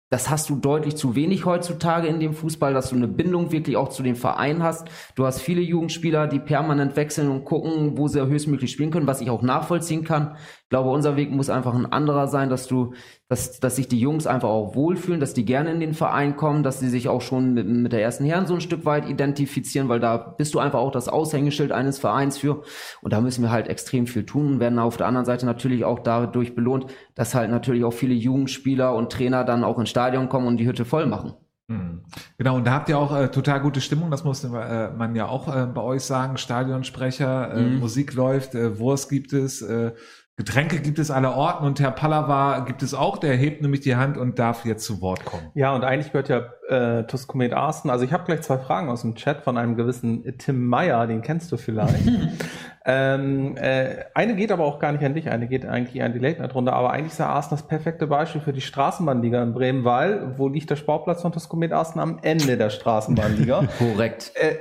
das 0.09 0.29
hast 0.29 0.49
du 0.49 0.55
deutlich 0.55 0.95
zu 0.95 1.15
wenig 1.15 1.45
heutzutage 1.45 2.07
in 2.07 2.19
dem 2.19 2.33
Fußball, 2.33 2.73
dass 2.73 2.89
du 2.89 2.95
eine 2.95 3.09
Bindung 3.09 3.51
wirklich 3.51 3.75
auch 3.75 3.89
zu 3.89 4.03
dem 4.03 4.15
Verein 4.15 4.63
hast. 4.63 4.87
Du 5.15 5.25
hast 5.25 5.41
viele 5.41 5.61
Jugendspieler, 5.61 6.27
die 6.27 6.39
permanent 6.39 6.95
wechseln 6.95 7.29
und 7.29 7.43
gucken, 7.43 7.97
wo 7.97 8.07
sie 8.07 8.25
höchstmöglich 8.25 8.71
spielen 8.71 8.91
können, 8.91 9.07
was 9.07 9.19
ich 9.19 9.29
auch 9.29 9.41
nachvollziehen 9.41 10.05
kann. 10.05 10.37
Ich 10.67 10.69
glaube, 10.69 10.89
unser 10.89 11.15
Weg 11.15 11.31
muss 11.31 11.49
einfach 11.49 11.73
ein 11.73 11.85
anderer 11.85 12.27
sein, 12.27 12.49
dass 12.49 12.67
du, 12.67 12.93
dass, 13.29 13.61
dass 13.61 13.77
sich 13.77 13.87
die 13.87 14.01
Jungs 14.01 14.27
einfach 14.27 14.49
auch 14.49 14.75
wohlfühlen, 14.75 15.21
dass 15.21 15.33
die 15.33 15.45
gerne 15.45 15.71
in 15.71 15.79
den 15.79 15.93
Verein 15.93 16.35
kommen, 16.35 16.61
dass 16.61 16.81
sie 16.81 16.89
sich 16.89 17.07
auch 17.07 17.21
schon 17.21 17.53
mit, 17.53 17.65
mit 17.65 17.93
der 17.93 18.01
ersten 18.01 18.25
Herren 18.25 18.47
so 18.47 18.53
ein 18.53 18.59
Stück 18.59 18.83
weit 18.83 19.07
identifizieren, 19.07 19.87
weil 19.87 20.01
da 20.01 20.17
bist 20.17 20.53
du 20.53 20.59
einfach 20.59 20.79
auch 20.79 20.91
das 20.91 21.07
Aushängeschild 21.07 21.71
eines 21.71 21.99
Vereins 21.99 22.37
für. 22.37 22.63
Und 23.01 23.13
da 23.13 23.21
müssen 23.21 23.43
wir 23.43 23.49
halt 23.49 23.69
extrem 23.69 24.07
viel 24.07 24.25
tun 24.25 24.55
und 24.55 24.59
werden 24.59 24.77
auf 24.77 24.97
der 24.97 25.07
anderen 25.07 25.25
Seite 25.25 25.45
natürlich 25.45 25.85
auch 25.85 25.99
dadurch 25.99 26.53
belohnt, 26.53 26.87
dass 27.15 27.33
halt 27.33 27.49
natürlich 27.49 27.85
auch 27.85 27.93
viele 27.93 28.13
Jugendspieler 28.13 28.93
und 28.93 29.09
Trainer 29.09 29.45
dann 29.45 29.63
auch 29.63 29.79
ins 29.79 29.89
Stadion 29.89 30.27
kommen 30.27 30.47
und 30.47 30.57
die 30.57 30.67
Hütte 30.67 30.83
voll 30.83 31.05
machen. 31.05 31.31
Hm. 31.69 32.01
Genau, 32.37 32.57
und 32.57 32.67
da 32.67 32.71
habt 32.73 32.89
ihr 32.89 32.97
auch 32.97 33.15
äh, 33.15 33.29
total 33.29 33.61
gute 33.61 33.79
Stimmung, 33.79 34.11
das 34.11 34.25
muss 34.25 34.43
äh, 34.43 34.89
man 34.89 35.15
ja 35.15 35.27
auch 35.27 35.53
äh, 35.53 35.65
bei 35.65 35.81
euch 35.81 36.03
sagen. 36.03 36.35
Stadionsprecher, 36.37 37.53
äh, 37.53 37.61
Mhm. 37.61 37.79
Musik 37.79 38.13
läuft, 38.13 38.53
äh, 38.53 38.79
Wurst 38.79 39.09
gibt 39.09 39.31
es, 39.33 39.61
äh, 39.61 39.91
Getränke 40.37 40.77
gibt 40.77 40.99
es 40.99 41.09
aller 41.09 41.35
Orten 41.35 41.65
und 41.65 41.79
Herr 41.79 41.89
Pallava 41.89 42.59
gibt 42.59 42.83
es 42.83 42.93
auch, 42.93 43.17
der 43.17 43.35
hebt 43.35 43.63
nämlich 43.63 43.81
die 43.81 43.95
Hand 43.95 44.19
und 44.19 44.37
darf 44.37 44.65
jetzt 44.65 44.85
zu 44.85 45.01
Wort 45.01 45.25
kommen. 45.25 45.49
Ja, 45.55 45.73
und 45.73 45.83
eigentlich 45.83 46.11
gehört 46.11 46.29
ja 46.29 46.53
äh, 46.69 47.07
Tuskomet 47.07 47.53
Arsten. 47.53 47.89
Also 47.89 48.05
ich 48.05 48.13
habe 48.13 48.23
gleich 48.25 48.41
zwei 48.41 48.59
Fragen 48.59 48.87
aus 48.89 49.01
dem 49.01 49.15
Chat 49.15 49.41
von 49.41 49.57
einem 49.57 49.75
gewissen 49.75 50.37
Tim 50.37 50.67
Meyer, 50.67 51.07
den 51.07 51.23
kennst 51.23 51.51
du 51.51 51.57
vielleicht. 51.57 52.07
ähm, 52.85 53.57
äh, 53.57 54.03
eine 54.13 54.35
geht 54.35 54.51
aber 54.51 54.65
auch 54.65 54.77
gar 54.77 54.91
nicht 54.91 55.03
an 55.03 55.15
dich, 55.15 55.27
eine 55.31 55.47
geht 55.47 55.65
eigentlich 55.65 56.03
an 56.03 56.13
die 56.13 56.19
Late 56.19 56.39
Night 56.39 56.53
Runde, 56.53 56.71
aber 56.71 56.91
eigentlich 56.91 57.13
ist 57.13 57.19
der 57.19 57.29
Arsten 57.29 57.55
das 57.55 57.67
perfekte 57.67 58.05
Beispiel 58.05 58.39
für 58.39 58.53
die 58.53 58.61
Straßenbahnliga 58.61 59.41
in 59.41 59.55
Bremen, 59.55 59.85
weil 59.85 60.37
wo 60.37 60.49
liegt 60.49 60.69
der 60.69 60.75
Sportplatz 60.75 61.23
von 61.23 61.31
Tuskomet 61.31 61.73
Arsten? 61.73 61.99
Am 61.99 62.19
Ende 62.21 62.57
der 62.57 62.69
Straßenbahnliga. 62.69 63.63
Korrekt. 63.79 64.33
äh, 64.35 64.57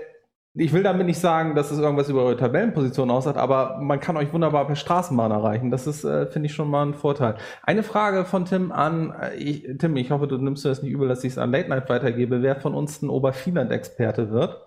ich 0.59 0.73
will 0.73 0.83
damit 0.83 1.07
nicht 1.07 1.19
sagen, 1.19 1.55
dass 1.55 1.71
es 1.71 1.79
irgendwas 1.79 2.09
über 2.09 2.23
eure 2.23 2.37
Tabellenposition 2.37 3.11
aussagt, 3.11 3.37
aber 3.37 3.79
man 3.81 4.01
kann 4.01 4.17
euch 4.17 4.33
wunderbar 4.33 4.67
per 4.67 4.77
Straßenbahn 4.77 5.31
erreichen. 5.31 5.71
Das 5.71 5.87
ist, 5.87 6.05
äh, 6.05 6.27
finde 6.27 6.47
ich, 6.47 6.55
schon 6.55 6.71
mal 6.71 6.87
ein 6.87 6.95
Vorteil. 6.95 7.37
Eine 7.63 7.83
Frage 7.83 8.25
von 8.25 8.47
Tim 8.47 8.73
an, 8.73 9.13
äh, 9.21 9.35
ich, 9.37 9.69
Tim, 9.79 9.97
ich 9.97 10.11
hoffe, 10.11 10.27
du 10.27 10.39
nimmst 10.39 10.65
mir 10.65 10.71
das 10.71 10.83
nicht 10.83 10.93
übel, 10.93 11.09
dass 11.09 11.25
ich 11.25 11.33
es 11.33 11.39
an 11.39 11.53
Late 11.53 11.69
Night 11.69 11.89
weitergebe, 11.91 12.43
wer 12.43 12.57
von 12.57 12.75
uns 12.75 13.03
ein 13.03 13.11
Obervieland-Experte 13.11 14.31
wird. 14.31 14.61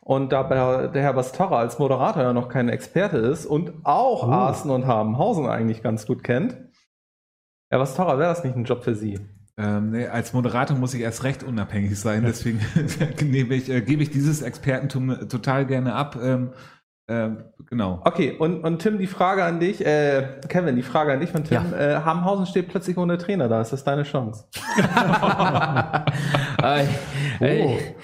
Und 0.00 0.32
da 0.32 0.88
der 0.88 1.02
Herr 1.02 1.12
Bastarra 1.12 1.58
als 1.58 1.78
Moderator 1.78 2.22
ja 2.22 2.32
noch 2.32 2.48
kein 2.48 2.68
Experte 2.68 3.18
ist 3.18 3.46
und 3.46 3.72
auch 3.84 4.26
Oh. 4.26 4.30
Arsten 4.30 4.70
und 4.70 4.86
Habenhausen 4.86 5.46
eigentlich 5.48 5.82
ganz 5.82 6.06
gut 6.06 6.22
kennt, 6.22 6.56
Herr 7.68 7.78
Bastarra, 7.78 8.18
wäre 8.18 8.28
das 8.28 8.44
nicht 8.44 8.56
ein 8.56 8.64
Job 8.64 8.84
für 8.84 8.94
Sie? 8.94 9.18
Ähm, 9.58 9.90
nee, 9.90 10.06
als 10.06 10.32
Moderator 10.32 10.76
muss 10.78 10.94
ich 10.94 11.02
erst 11.02 11.24
recht 11.24 11.42
unabhängig 11.42 11.98
sein, 12.00 12.22
deswegen 12.24 12.60
nehme 13.30 13.54
ich, 13.54 13.68
äh, 13.68 13.82
gebe 13.82 14.02
ich 14.02 14.10
dieses 14.10 14.40
Expertentum 14.40 15.28
total 15.28 15.66
gerne 15.66 15.94
ab. 15.94 16.16
Ähm, 16.20 16.52
ähm, 17.08 17.44
genau. 17.68 18.00
Okay, 18.04 18.36
und, 18.38 18.64
und 18.64 18.78
Tim, 18.78 18.98
die 18.98 19.06
Frage 19.06 19.44
an 19.44 19.60
dich, 19.60 19.84
äh, 19.84 20.40
Kevin, 20.48 20.76
die 20.76 20.82
Frage 20.82 21.12
an 21.12 21.20
dich 21.20 21.30
von 21.30 21.44
Tim. 21.44 21.74
Äh, 21.74 21.96
Habenhausen 21.96 22.46
steht 22.46 22.68
plötzlich 22.68 22.96
ohne 22.96 23.18
Trainer 23.18 23.48
da. 23.48 23.60
Ist 23.60 23.72
das 23.72 23.84
deine 23.84 24.04
Chance? 24.04 24.46
Ey. 27.40 27.94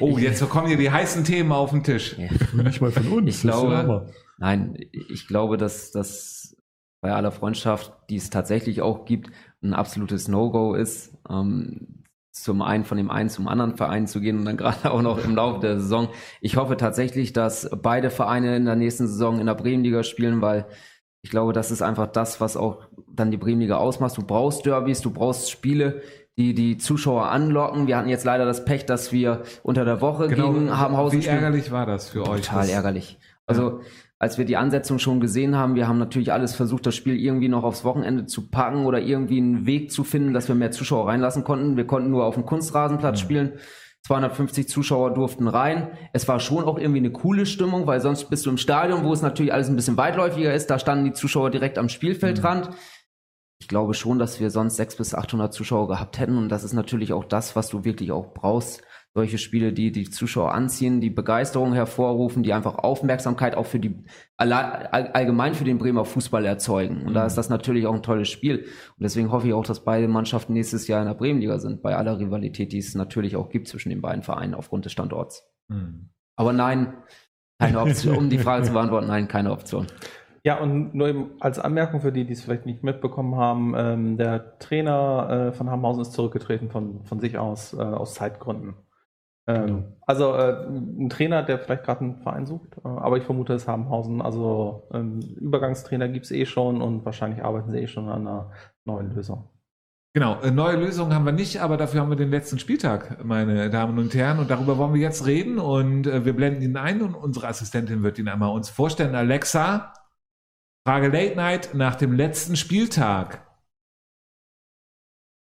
Oh, 0.00 0.18
jetzt 0.18 0.48
kommen 0.48 0.66
hier 0.66 0.78
die 0.78 0.90
heißen 0.90 1.22
Themen 1.22 1.52
auf 1.52 1.70
den 1.70 1.84
Tisch. 1.84 2.16
Nicht 2.18 2.80
mal 2.80 2.90
von 2.90 3.06
uns. 3.06 3.28
Ich 3.28 3.42
das 3.42 3.54
ist 3.54 3.60
glaube-. 3.62 4.06
Nein, 4.38 4.76
ich 4.90 5.28
glaube, 5.28 5.56
dass 5.56 5.92
das 5.92 6.56
bei 7.00 7.12
aller 7.12 7.30
Freundschaft, 7.30 7.92
die 8.10 8.16
es 8.16 8.30
tatsächlich 8.30 8.80
auch 8.80 9.04
gibt, 9.04 9.30
ein 9.62 9.74
absolutes 9.74 10.28
No-Go 10.28 10.74
ist, 10.74 11.12
ähm, 11.28 12.04
zum 12.32 12.62
einen 12.62 12.84
von 12.84 12.96
dem 12.96 13.10
einen 13.10 13.28
zum 13.28 13.46
anderen 13.46 13.76
Verein 13.76 14.06
zu 14.06 14.20
gehen 14.20 14.38
und 14.38 14.44
dann 14.44 14.56
gerade 14.58 14.90
auch 14.90 15.02
noch 15.02 15.24
im 15.24 15.36
Laufe 15.36 15.60
der 15.60 15.80
Saison. 15.80 16.08
Ich 16.40 16.56
hoffe 16.56 16.76
tatsächlich, 16.76 17.32
dass 17.32 17.70
beide 17.82 18.10
Vereine 18.10 18.56
in 18.56 18.64
der 18.64 18.76
nächsten 18.76 19.06
Saison 19.06 19.38
in 19.38 19.46
der 19.46 19.54
Bremenliga 19.54 20.02
spielen, 20.02 20.40
weil 20.40 20.66
ich 21.22 21.30
glaube, 21.30 21.52
das 21.52 21.70
ist 21.70 21.82
einfach 21.82 22.08
das, 22.08 22.40
was 22.40 22.56
auch 22.56 22.88
dann 23.08 23.30
die 23.30 23.36
Bremenliga 23.36 23.76
ausmacht. 23.76 24.16
Du 24.16 24.22
brauchst 24.22 24.66
Derbys, 24.66 25.02
du 25.02 25.10
brauchst 25.12 25.50
Spiele, 25.50 26.02
die 26.36 26.54
die 26.54 26.78
Zuschauer 26.78 27.28
anlocken. 27.28 27.86
Wir 27.86 27.96
hatten 27.96 28.08
jetzt 28.08 28.24
leider 28.24 28.44
das 28.44 28.64
Pech, 28.64 28.86
dass 28.86 29.12
wir 29.12 29.42
unter 29.62 29.84
der 29.84 30.00
Woche 30.00 30.28
gegen 30.28 30.76
Habenhausen 30.76 31.22
Wie 31.22 31.26
ärgerlich 31.26 31.70
war 31.70 31.86
das 31.86 32.08
für 32.08 32.26
euch? 32.26 32.46
Total 32.46 32.68
ärgerlich. 32.68 33.18
Also, 33.46 33.80
als 34.22 34.38
wir 34.38 34.44
die 34.44 34.56
Ansetzung 34.56 35.00
schon 35.00 35.18
gesehen 35.18 35.56
haben, 35.56 35.74
wir 35.74 35.88
haben 35.88 35.98
natürlich 35.98 36.32
alles 36.32 36.54
versucht, 36.54 36.86
das 36.86 36.94
Spiel 36.94 37.18
irgendwie 37.18 37.48
noch 37.48 37.64
aufs 37.64 37.82
Wochenende 37.82 38.24
zu 38.24 38.50
packen 38.50 38.86
oder 38.86 39.00
irgendwie 39.00 39.38
einen 39.38 39.66
Weg 39.66 39.90
zu 39.90 40.04
finden, 40.04 40.32
dass 40.32 40.46
wir 40.46 40.54
mehr 40.54 40.70
Zuschauer 40.70 41.08
reinlassen 41.08 41.42
konnten. 41.42 41.76
Wir 41.76 41.88
konnten 41.88 42.12
nur 42.12 42.24
auf 42.24 42.34
dem 42.34 42.46
Kunstrasenplatz 42.46 43.18
spielen. 43.18 43.54
250 44.06 44.68
Zuschauer 44.68 45.12
durften 45.12 45.48
rein. 45.48 45.88
Es 46.12 46.28
war 46.28 46.38
schon 46.38 46.62
auch 46.62 46.78
irgendwie 46.78 47.00
eine 47.00 47.10
coole 47.10 47.46
Stimmung, 47.46 47.88
weil 47.88 48.00
sonst 48.00 48.30
bist 48.30 48.46
du 48.46 48.50
im 48.50 48.58
Stadion, 48.58 49.02
wo 49.02 49.12
es 49.12 49.22
natürlich 49.22 49.52
alles 49.52 49.68
ein 49.68 49.74
bisschen 49.74 49.96
weitläufiger 49.96 50.54
ist. 50.54 50.70
Da 50.70 50.78
standen 50.78 51.04
die 51.04 51.14
Zuschauer 51.14 51.50
direkt 51.50 51.76
am 51.76 51.88
Spielfeldrand. 51.88 52.70
Ich 53.60 53.66
glaube 53.66 53.94
schon, 53.94 54.20
dass 54.20 54.38
wir 54.38 54.50
sonst 54.50 54.76
600 54.76 54.98
bis 54.98 55.14
800 55.16 55.52
Zuschauer 55.52 55.88
gehabt 55.88 56.20
hätten. 56.20 56.38
Und 56.38 56.48
das 56.48 56.62
ist 56.62 56.74
natürlich 56.74 57.12
auch 57.12 57.24
das, 57.24 57.56
was 57.56 57.70
du 57.70 57.84
wirklich 57.84 58.12
auch 58.12 58.32
brauchst. 58.32 58.84
Solche 59.14 59.36
Spiele, 59.36 59.74
die 59.74 59.92
die 59.92 60.08
Zuschauer 60.08 60.54
anziehen, 60.54 61.02
die 61.02 61.10
Begeisterung 61.10 61.74
hervorrufen, 61.74 62.42
die 62.42 62.54
einfach 62.54 62.76
Aufmerksamkeit 62.76 63.56
auch 63.56 63.66
für 63.66 63.78
die 63.78 64.04
allgemein 64.38 65.54
für 65.54 65.64
den 65.64 65.76
Bremer 65.76 66.06
Fußball 66.06 66.46
erzeugen. 66.46 67.02
Und 67.06 67.12
da 67.12 67.26
ist 67.26 67.36
das 67.36 67.50
natürlich 67.50 67.86
auch 67.86 67.94
ein 67.94 68.02
tolles 68.02 68.30
Spiel. 68.30 68.60
Und 68.60 69.02
deswegen 69.02 69.30
hoffe 69.30 69.48
ich 69.48 69.52
auch, 69.52 69.66
dass 69.66 69.84
beide 69.84 70.08
Mannschaften 70.08 70.54
nächstes 70.54 70.88
Jahr 70.88 71.02
in 71.02 71.08
der 71.08 71.14
Bremenliga 71.14 71.58
sind, 71.58 71.82
bei 71.82 71.94
aller 71.94 72.18
Rivalität, 72.18 72.72
die 72.72 72.78
es 72.78 72.94
natürlich 72.94 73.36
auch 73.36 73.50
gibt 73.50 73.68
zwischen 73.68 73.90
den 73.90 74.00
beiden 74.00 74.22
Vereinen 74.22 74.54
aufgrund 74.54 74.86
des 74.86 74.92
Standorts. 74.92 75.46
Hm. 75.68 76.08
Aber 76.36 76.54
nein, 76.54 76.94
keine 77.58 77.80
Option. 77.80 78.16
um 78.16 78.30
die 78.30 78.38
Frage 78.38 78.64
zu 78.64 78.72
beantworten, 78.72 79.08
nein, 79.08 79.28
keine 79.28 79.52
Option. 79.52 79.86
Ja, 80.44 80.58
und 80.58 80.94
nur 80.94 81.08
eben 81.08 81.30
als 81.38 81.60
Anmerkung 81.60 82.00
für 82.00 82.10
die, 82.10 82.24
die 82.24 82.32
es 82.32 82.42
vielleicht 82.42 82.66
nicht 82.66 82.82
mitbekommen 82.82 83.36
haben, 83.36 83.74
ähm, 83.76 84.16
der 84.16 84.58
Trainer 84.58 85.50
äh, 85.50 85.52
von 85.52 85.70
Habenhausen 85.70 86.02
ist 86.02 86.14
zurückgetreten 86.14 86.70
von, 86.70 87.04
von 87.04 87.20
sich 87.20 87.38
aus, 87.38 87.74
äh, 87.74 87.76
aus 87.76 88.14
Zeitgründen. 88.14 88.74
Ähm, 89.48 89.96
Also 90.06 90.34
äh, 90.34 90.66
ein 90.66 91.08
Trainer, 91.08 91.42
der 91.42 91.58
vielleicht 91.58 91.84
gerade 91.84 92.00
einen 92.00 92.16
Verein 92.18 92.46
sucht, 92.46 92.76
äh, 92.84 92.88
aber 92.88 93.16
ich 93.16 93.24
vermute, 93.24 93.54
es 93.54 93.62
ist 93.62 93.68
Habenhausen. 93.68 94.22
Also 94.22 94.88
ähm, 94.92 95.20
Übergangstrainer 95.20 96.08
gibt 96.08 96.26
es 96.26 96.30
eh 96.30 96.46
schon 96.46 96.80
und 96.80 97.04
wahrscheinlich 97.04 97.44
arbeiten 97.44 97.70
sie 97.70 97.78
eh 97.78 97.86
schon 97.86 98.08
an 98.08 98.26
einer 98.26 98.52
neuen 98.84 99.10
Lösung. 99.12 99.48
Genau, 100.14 100.40
äh, 100.42 100.50
neue 100.50 100.76
Lösungen 100.76 101.14
haben 101.14 101.24
wir 101.24 101.32
nicht, 101.32 101.60
aber 101.60 101.78
dafür 101.78 102.02
haben 102.02 102.10
wir 102.10 102.16
den 102.16 102.30
letzten 102.30 102.58
Spieltag, 102.58 103.24
meine 103.24 103.70
Damen 103.70 103.98
und 103.98 104.14
Herren, 104.14 104.38
und 104.40 104.50
darüber 104.50 104.76
wollen 104.76 104.92
wir 104.92 105.00
jetzt 105.00 105.26
reden 105.26 105.58
und 105.58 106.06
äh, 106.06 106.24
wir 106.26 106.36
blenden 106.36 106.62
ihn 106.62 106.76
ein 106.76 107.00
und 107.00 107.14
unsere 107.14 107.48
Assistentin 107.48 108.02
wird 108.02 108.18
ihn 108.18 108.28
einmal 108.28 108.54
uns 108.54 108.68
vorstellen. 108.68 109.14
Alexa, 109.14 109.94
Frage 110.86 111.08
Late 111.08 111.36
Night 111.36 111.74
nach 111.74 111.94
dem 111.94 112.12
letzten 112.12 112.56
Spieltag. 112.56 113.46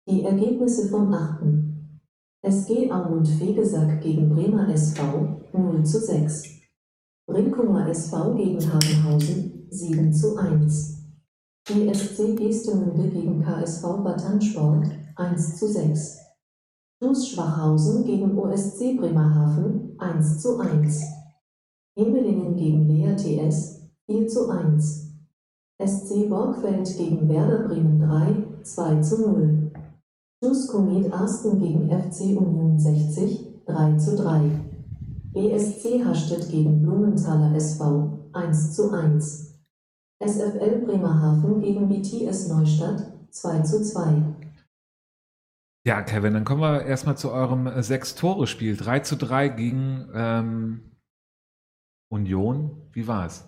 Die 0.10 0.24
Ergebnisse 0.24 0.90
vom 0.90 1.14
8. 1.14 1.69
SG 2.42 2.90
Aumund 2.90 3.28
Fegesack 3.28 4.00
gegen 4.02 4.30
Bremer 4.30 4.70
SV 4.70 5.42
0 5.52 5.84
zu 5.84 6.00
6. 6.00 6.44
Brinkumer 7.28 7.90
SV 7.90 8.34
gegen 8.36 8.60
Hagenhausen 8.62 9.68
7 9.70 10.14
zu 10.14 10.38
1. 10.38 11.04
ESC 11.70 12.38
Gestemünde 12.38 13.10
gegen 13.10 13.44
KSV 13.44 13.82
Batansport 14.06 14.88
1 15.18 15.58
zu 15.58 15.68
6. 15.68 16.18
TuS 17.02 17.28
Schwachhausen 17.28 18.06
gegen 18.06 18.38
OSC 18.38 18.96
Bremerhaven 18.98 20.00
1 20.00 20.42
zu 20.42 20.60
1. 20.60 21.04
Hemelingen 21.98 22.56
gegen 22.56 22.88
Lea 22.88 23.18
TS 23.18 23.82
4 24.06 24.28
zu 24.30 24.50
1. 24.50 25.12
SC 25.86 26.30
Borgfeld 26.30 26.88
gegen 26.98 27.28
Werder 27.28 27.68
Bremen 27.68 28.00
3 28.00 28.64
2 28.64 29.02
zu 29.02 29.30
0. 29.30 29.59
TuS 30.42 30.68
Komet 30.68 31.12
Arsten 31.12 31.60
gegen 31.60 31.90
FC 31.90 32.38
Union 32.38 32.80
60 32.80 33.66
3 33.66 33.98
zu 33.98 34.16
3. 34.16 34.50
BSC 35.34 36.06
Hastedt 36.06 36.50
gegen 36.50 36.82
Blumenthaler 36.82 37.54
SV 37.56 38.30
1 38.32 38.74
zu 38.74 38.92
1. 38.92 39.60
SFL 40.24 40.86
Bremerhaven 40.86 41.62
gegen 41.62 41.90
BTS 41.90 42.48
Neustadt 42.48 43.14
2 43.32 43.62
zu 43.64 43.84
2. 43.84 44.24
Ja, 45.86 46.02
Kevin, 46.04 46.34
dann 46.34 46.46
kommen 46.46 46.62
wir 46.62 46.84
erstmal 46.84 47.18
zu 47.18 47.32
eurem 47.32 47.68
äh, 47.68 47.84
Sechs-Tore-Spiel. 47.84 48.78
3 48.78 49.00
zu 49.00 49.18
3 49.18 49.50
gegen 49.50 50.10
ähm, 50.14 50.92
Union. 52.10 52.90
Wie 52.94 53.08
war 53.08 53.26
es? 53.26 53.46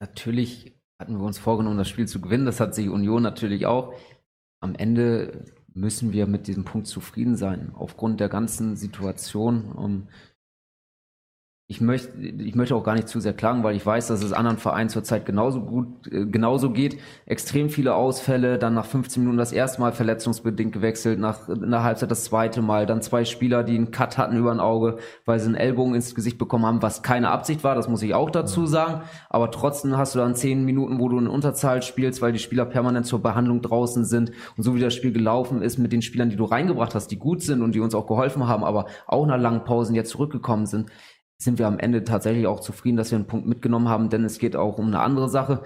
Natürlich 0.00 0.78
hatten 1.00 1.18
wir 1.18 1.24
uns 1.24 1.38
vorgenommen, 1.38 1.78
das 1.78 1.88
Spiel 1.88 2.06
zu 2.06 2.20
gewinnen. 2.20 2.46
Das 2.46 2.60
hat 2.60 2.74
sich 2.74 2.90
Union 2.90 3.22
natürlich 3.22 3.64
auch. 3.66 3.94
Am 4.62 4.76
Ende 4.76 5.44
müssen 5.74 6.12
wir 6.12 6.26
mit 6.26 6.46
diesem 6.46 6.64
Punkt 6.64 6.86
zufrieden 6.86 7.36
sein, 7.36 7.72
aufgrund 7.74 8.20
der 8.20 8.28
ganzen 8.28 8.76
Situation. 8.76 9.72
Um, 9.72 10.06
ich 11.72 11.80
möchte, 11.80 12.18
ich 12.20 12.54
möchte 12.54 12.76
auch 12.76 12.84
gar 12.84 12.94
nicht 12.94 13.08
zu 13.08 13.18
sehr 13.18 13.32
klagen, 13.32 13.64
weil 13.64 13.74
ich 13.74 13.86
weiß, 13.86 14.08
dass 14.08 14.22
es 14.22 14.34
anderen 14.34 14.58
Vereinen 14.58 14.90
zurzeit 14.90 15.24
genauso 15.24 15.62
gut, 15.62 16.06
äh, 16.12 16.26
genauso 16.26 16.68
geht. 16.68 16.98
Extrem 17.24 17.70
viele 17.70 17.94
Ausfälle, 17.94 18.58
dann 18.58 18.74
nach 18.74 18.84
15 18.84 19.22
Minuten 19.22 19.38
das 19.38 19.52
erste 19.52 19.80
Mal 19.80 19.92
verletzungsbedingt 19.92 20.74
gewechselt, 20.74 21.18
nach 21.18 21.48
in 21.48 21.70
der 21.70 21.82
Halbzeit 21.82 22.10
das 22.10 22.24
zweite 22.24 22.60
Mal, 22.60 22.84
dann 22.84 23.00
zwei 23.00 23.24
Spieler, 23.24 23.64
die 23.64 23.74
einen 23.74 23.90
Cut 23.90 24.18
hatten 24.18 24.36
über 24.36 24.52
ein 24.52 24.60
Auge, 24.60 24.98
weil 25.24 25.40
sie 25.40 25.46
einen 25.46 25.54
Ellbogen 25.54 25.94
ins 25.94 26.14
Gesicht 26.14 26.36
bekommen 26.36 26.66
haben, 26.66 26.82
was 26.82 27.02
keine 27.02 27.30
Absicht 27.30 27.64
war, 27.64 27.74
das 27.74 27.88
muss 27.88 28.02
ich 28.02 28.12
auch 28.12 28.28
dazu 28.28 28.66
sagen. 28.66 29.00
Aber 29.30 29.50
trotzdem 29.50 29.96
hast 29.96 30.14
du 30.14 30.18
dann 30.18 30.34
10 30.34 30.66
Minuten, 30.66 30.98
wo 30.98 31.08
du 31.08 31.18
in 31.18 31.26
Unterzahl 31.26 31.80
spielst, 31.80 32.20
weil 32.20 32.34
die 32.34 32.38
Spieler 32.38 32.66
permanent 32.66 33.06
zur 33.06 33.22
Behandlung 33.22 33.62
draußen 33.62 34.04
sind. 34.04 34.32
Und 34.58 34.62
so 34.62 34.74
wie 34.74 34.80
das 34.80 34.92
Spiel 34.92 35.12
gelaufen 35.12 35.62
ist 35.62 35.78
mit 35.78 35.90
den 35.90 36.02
Spielern, 36.02 36.28
die 36.28 36.36
du 36.36 36.44
reingebracht 36.44 36.94
hast, 36.94 37.08
die 37.08 37.18
gut 37.18 37.40
sind 37.40 37.62
und 37.62 37.74
die 37.74 37.80
uns 37.80 37.94
auch 37.94 38.06
geholfen 38.06 38.46
haben, 38.46 38.62
aber 38.62 38.84
auch 39.06 39.24
nach 39.24 39.38
langen 39.38 39.64
Pausen 39.64 39.94
jetzt 39.94 40.10
zurückgekommen 40.10 40.66
sind, 40.66 40.90
sind 41.44 41.58
wir 41.58 41.66
am 41.66 41.78
Ende 41.78 42.04
tatsächlich 42.04 42.46
auch 42.46 42.60
zufrieden, 42.60 42.96
dass 42.96 43.10
wir 43.10 43.16
einen 43.16 43.26
Punkt 43.26 43.46
mitgenommen 43.46 43.88
haben, 43.88 44.08
denn 44.08 44.24
es 44.24 44.38
geht 44.38 44.56
auch 44.56 44.78
um 44.78 44.86
eine 44.86 45.00
andere 45.00 45.28
Sache. 45.28 45.62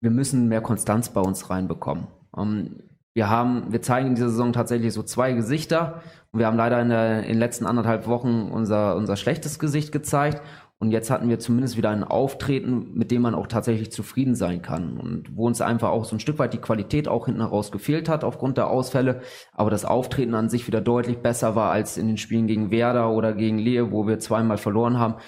Wir 0.00 0.10
müssen 0.10 0.48
mehr 0.48 0.60
Konstanz 0.60 1.10
bei 1.10 1.20
uns 1.20 1.50
reinbekommen. 1.50 2.08
Ähm, 2.36 2.82
wir 3.14 3.28
haben, 3.28 3.70
wir 3.72 3.82
zeigen 3.82 4.08
in 4.08 4.14
dieser 4.14 4.30
Saison 4.30 4.52
tatsächlich 4.52 4.94
so 4.94 5.02
zwei 5.02 5.32
Gesichter 5.32 6.02
und 6.32 6.38
wir 6.38 6.46
haben 6.46 6.56
leider 6.56 6.80
in, 6.80 6.88
der, 6.88 7.22
in 7.24 7.28
den 7.28 7.38
letzten 7.38 7.66
anderthalb 7.66 8.06
Wochen 8.06 8.50
unser, 8.50 8.96
unser 8.96 9.16
schlechtes 9.16 9.58
Gesicht 9.58 9.92
gezeigt 9.92 10.40
und 10.82 10.90
jetzt 10.90 11.12
hatten 11.12 11.28
wir 11.28 11.38
zumindest 11.38 11.76
wieder 11.76 11.90
ein 11.90 12.02
Auftreten, 12.02 12.90
mit 12.94 13.12
dem 13.12 13.22
man 13.22 13.36
auch 13.36 13.46
tatsächlich 13.46 13.92
zufrieden 13.92 14.34
sein 14.34 14.62
kann. 14.62 14.98
Und 14.98 15.36
wo 15.36 15.46
uns 15.46 15.60
einfach 15.60 15.90
auch 15.90 16.04
so 16.04 16.16
ein 16.16 16.18
Stück 16.18 16.40
weit 16.40 16.54
die 16.54 16.58
Qualität 16.58 17.06
auch 17.06 17.26
hinten 17.26 17.40
heraus 17.40 17.70
gefehlt 17.70 18.08
hat 18.08 18.24
aufgrund 18.24 18.56
der 18.56 18.66
Ausfälle. 18.66 19.20
Aber 19.52 19.70
das 19.70 19.84
Auftreten 19.84 20.34
an 20.34 20.48
sich 20.48 20.66
wieder 20.66 20.80
deutlich 20.80 21.18
besser 21.18 21.54
war 21.54 21.70
als 21.70 21.98
in 21.98 22.08
den 22.08 22.16
Spielen 22.16 22.48
gegen 22.48 22.72
Werder 22.72 23.12
oder 23.12 23.32
gegen 23.32 23.58
Lehe, 23.58 23.92
wo 23.92 24.08
wir 24.08 24.18
zweimal 24.18 24.58
verloren 24.58 24.98
haben. 24.98 25.20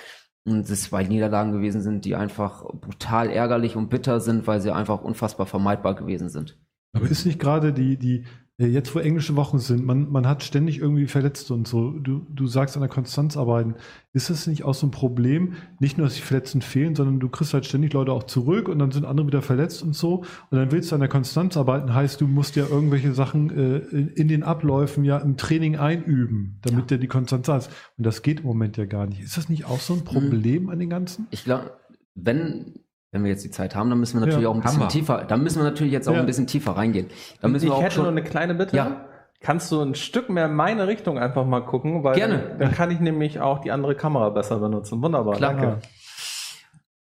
Und 0.44 0.68
es 0.68 0.82
zwei 0.82 1.04
Niederlagen 1.04 1.52
gewesen 1.52 1.82
sind, 1.82 2.04
die 2.04 2.16
einfach 2.16 2.64
brutal 2.64 3.30
ärgerlich 3.30 3.76
und 3.76 3.90
bitter 3.90 4.18
sind, 4.18 4.48
weil 4.48 4.60
sie 4.60 4.72
einfach 4.72 5.02
unfassbar 5.02 5.46
vermeidbar 5.46 5.94
gewesen 5.94 6.30
sind. 6.30 6.58
Aber 6.96 7.08
ist 7.08 7.26
nicht 7.26 7.38
gerade 7.38 7.72
die, 7.72 7.96
die, 7.96 8.24
jetzt 8.58 8.94
wo 8.94 9.00
englische 9.00 9.34
Wochen 9.34 9.58
sind, 9.58 9.84
man, 9.84 10.10
man 10.12 10.28
hat 10.28 10.44
ständig 10.44 10.78
irgendwie 10.78 11.06
Verletzte 11.06 11.54
und 11.54 11.66
so. 11.66 11.90
Du, 11.90 12.24
du 12.30 12.46
sagst 12.46 12.76
an 12.76 12.82
der 12.82 12.88
Konstanz 12.88 13.36
arbeiten. 13.36 13.74
Ist 14.12 14.30
das 14.30 14.46
nicht 14.46 14.62
auch 14.62 14.74
so 14.74 14.86
ein 14.86 14.92
Problem? 14.92 15.54
Nicht 15.80 15.98
nur, 15.98 16.06
dass 16.06 16.14
die 16.14 16.22
Verletzten 16.22 16.62
fehlen, 16.62 16.94
sondern 16.94 17.18
du 17.18 17.28
kriegst 17.28 17.52
halt 17.52 17.66
ständig 17.66 17.92
Leute 17.92 18.12
auch 18.12 18.22
zurück 18.22 18.68
und 18.68 18.78
dann 18.78 18.92
sind 18.92 19.06
andere 19.06 19.26
wieder 19.26 19.42
verletzt 19.42 19.82
und 19.82 19.94
so. 19.94 20.18
Und 20.50 20.58
dann 20.58 20.70
willst 20.70 20.92
du 20.92 20.94
an 20.94 21.00
der 21.00 21.08
Konstanz 21.08 21.56
arbeiten, 21.56 21.92
heißt, 21.92 22.20
du 22.20 22.28
musst 22.28 22.54
ja 22.54 22.64
irgendwelche 22.64 23.12
Sachen 23.12 23.50
äh, 23.50 23.78
in 24.14 24.28
den 24.28 24.44
Abläufen 24.44 25.02
ja 25.02 25.18
im 25.18 25.36
Training 25.36 25.76
einüben, 25.76 26.60
damit 26.62 26.82
ja. 26.82 26.86
der 26.86 26.98
die 26.98 27.08
Konstanz 27.08 27.48
hast. 27.48 27.72
Und 27.98 28.06
das 28.06 28.22
geht 28.22 28.40
im 28.40 28.46
Moment 28.46 28.76
ja 28.76 28.84
gar 28.84 29.06
nicht. 29.06 29.20
Ist 29.20 29.36
das 29.36 29.48
nicht 29.48 29.64
auch 29.64 29.80
so 29.80 29.94
ein 29.94 30.00
hm. 30.00 30.04
Problem 30.04 30.68
an 30.68 30.78
den 30.78 30.90
Ganzen? 30.90 31.26
Ich 31.32 31.42
glaube, 31.42 31.72
wenn 32.14 32.84
wenn 33.14 33.22
wir 33.22 33.31
jetzt 33.31 33.44
die 33.44 33.50
Zeit 33.50 33.77
haben, 33.77 33.90
dann 33.90 34.00
müssen 34.00 34.16
wir 34.18 34.27
natürlich 34.27 34.42
ja, 34.42 34.48
auch 34.48 34.55
ein 34.57 34.61
bisschen 34.61 34.81
Hammer. 34.81 34.88
tiefer, 34.88 35.24
dann 35.24 35.42
müssen 35.44 35.61
wir 35.61 35.64
natürlich 35.64 35.92
jetzt 35.92 36.09
auch 36.09 36.14
ja. 36.14 36.20
ein 36.20 36.27
bisschen 36.27 36.48
tiefer 36.48 36.72
reingehen. 36.72 37.07
Dann 37.40 37.53
müssen 37.53 37.66
ich 37.66 37.70
wir 37.70 37.77
auch 37.77 37.83
hätte 37.83 37.94
schon, 37.94 38.03
nur 38.03 38.11
eine 38.11 38.24
kleine 38.24 38.57
Bitte. 38.57 38.77
Ja. 38.77 39.07
Kannst 39.40 39.70
du 39.70 39.81
ein 39.81 39.94
Stück 39.94 40.31
mehr 40.31 40.48
meine 40.48 40.88
Richtung 40.88 41.16
einfach 41.16 41.46
mal 41.46 41.61
gucken? 41.61 42.03
Weil 42.03 42.16
Gerne. 42.16 42.38
Dann, 42.38 42.59
dann 42.59 42.72
kann 42.72 42.90
ich 42.90 42.98
nämlich 42.98 43.40
auch 43.40 43.61
die 43.61 43.70
andere 43.70 43.94
Kamera 43.94 44.31
besser 44.31 44.59
benutzen. 44.59 45.00
Wunderbar, 45.00 45.37
Klar. 45.37 45.53
danke. 45.55 45.79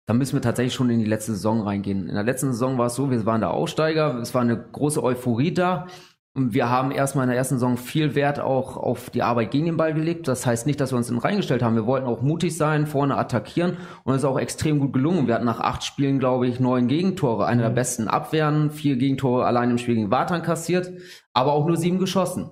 Dann 0.06 0.18
müssen 0.18 0.34
wir 0.34 0.42
tatsächlich 0.42 0.74
schon 0.74 0.90
in 0.90 0.98
die 0.98 1.04
letzte 1.04 1.32
Saison 1.32 1.60
reingehen. 1.60 2.08
In 2.08 2.14
der 2.16 2.24
letzten 2.24 2.50
Saison 2.50 2.78
war 2.78 2.86
es 2.86 2.96
so, 2.96 3.12
wir 3.12 3.24
waren 3.24 3.40
der 3.40 3.52
Aussteiger, 3.52 4.18
es 4.18 4.34
war 4.34 4.42
eine 4.42 4.56
große 4.56 5.00
Euphorie 5.00 5.54
da. 5.54 5.86
Wir 6.34 6.70
haben 6.70 6.92
erstmal 6.92 7.24
in 7.24 7.28
der 7.28 7.36
ersten 7.36 7.56
Saison 7.56 7.76
viel 7.76 8.14
Wert 8.14 8.40
auch 8.40 8.78
auf 8.78 9.10
die 9.10 9.22
Arbeit 9.22 9.50
gegen 9.50 9.66
den 9.66 9.76
Ball 9.76 9.92
gelegt. 9.92 10.28
Das 10.28 10.46
heißt 10.46 10.66
nicht, 10.66 10.80
dass 10.80 10.90
wir 10.90 10.96
uns 10.96 11.10
in 11.10 11.18
reingestellt 11.18 11.62
haben. 11.62 11.74
Wir 11.74 11.84
wollten 11.84 12.06
auch 12.06 12.22
mutig 12.22 12.56
sein, 12.56 12.86
vorne 12.86 13.18
attackieren 13.18 13.76
und 14.04 14.14
es 14.14 14.22
ist 14.22 14.24
auch 14.24 14.38
extrem 14.38 14.80
gut 14.80 14.94
gelungen. 14.94 15.26
Wir 15.26 15.34
hatten 15.34 15.44
nach 15.44 15.60
acht 15.60 15.84
Spielen, 15.84 16.18
glaube 16.18 16.46
ich, 16.46 16.58
neun 16.58 16.88
Gegentore, 16.88 17.44
eine 17.44 17.60
der 17.60 17.70
mhm. 17.70 17.74
besten 17.74 18.08
Abwehren, 18.08 18.70
vier 18.70 18.96
Gegentore 18.96 19.44
allein 19.44 19.70
im 19.70 19.76
Spiel 19.76 19.96
gegen 19.96 20.10
Wartan 20.10 20.40
kassiert, 20.40 20.90
aber 21.34 21.52
auch 21.52 21.66
nur 21.66 21.76
sieben 21.76 21.98
geschossen. 21.98 22.48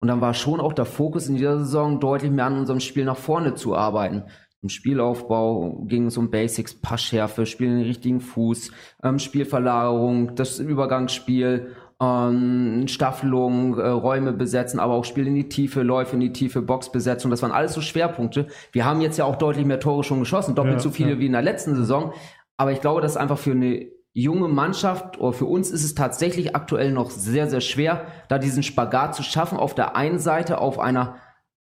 Und 0.00 0.08
dann 0.08 0.22
war 0.22 0.32
schon 0.32 0.60
auch 0.60 0.72
der 0.72 0.86
Fokus 0.86 1.28
in 1.28 1.36
dieser 1.36 1.58
Saison 1.58 2.00
deutlich 2.00 2.30
mehr 2.30 2.46
an 2.46 2.58
unserem 2.58 2.80
Spiel 2.80 3.04
nach 3.04 3.18
vorne 3.18 3.54
zu 3.54 3.76
arbeiten. 3.76 4.24
Im 4.62 4.70
Spielaufbau 4.70 5.84
ging 5.86 6.06
es 6.06 6.16
um 6.16 6.30
Basics, 6.30 6.74
Passschärfe, 6.74 7.44
Spiel 7.44 7.68
in 7.68 7.78
den 7.78 7.86
richtigen 7.86 8.20
Fuß, 8.20 8.72
ähm, 9.02 9.18
Spielverlagerung, 9.18 10.34
das 10.34 10.58
Übergangsspiel 10.60 11.76
ähm, 12.00 12.86
Staffelung, 12.86 13.78
äh, 13.78 13.88
Räume 13.88 14.32
besetzen, 14.32 14.78
aber 14.78 14.94
auch 14.94 15.04
Spiel 15.04 15.26
in 15.26 15.34
die 15.34 15.48
Tiefe, 15.48 15.82
Läufe 15.82 16.14
in 16.14 16.20
die 16.20 16.32
Tiefe, 16.32 16.62
Boxbesetzung. 16.62 17.30
Das 17.30 17.42
waren 17.42 17.52
alles 17.52 17.74
so 17.74 17.80
Schwerpunkte. 17.80 18.46
Wir 18.72 18.84
haben 18.84 19.00
jetzt 19.00 19.18
ja 19.18 19.24
auch 19.24 19.36
deutlich 19.36 19.66
mehr 19.66 19.80
Tore 19.80 20.04
schon 20.04 20.20
geschossen, 20.20 20.54
doppelt 20.54 20.76
ja, 20.76 20.80
so 20.80 20.90
viele 20.90 21.12
ja. 21.12 21.18
wie 21.18 21.26
in 21.26 21.32
der 21.32 21.42
letzten 21.42 21.74
Saison. 21.74 22.12
Aber 22.56 22.72
ich 22.72 22.80
glaube, 22.80 23.00
das 23.00 23.12
ist 23.12 23.16
einfach 23.16 23.38
für 23.38 23.52
eine 23.52 23.86
junge 24.12 24.48
Mannschaft 24.48 25.20
oder 25.20 25.32
für 25.32 25.46
uns 25.46 25.70
ist 25.70 25.84
es 25.84 25.94
tatsächlich 25.94 26.56
aktuell 26.56 26.92
noch 26.92 27.10
sehr, 27.10 27.48
sehr 27.48 27.60
schwer, 27.60 28.06
da 28.28 28.38
diesen 28.38 28.62
Spagat 28.62 29.14
zu 29.14 29.22
schaffen. 29.22 29.58
Auf 29.58 29.74
der 29.74 29.96
einen 29.96 30.18
Seite 30.18 30.60
auf 30.60 30.78
einer 30.78 31.16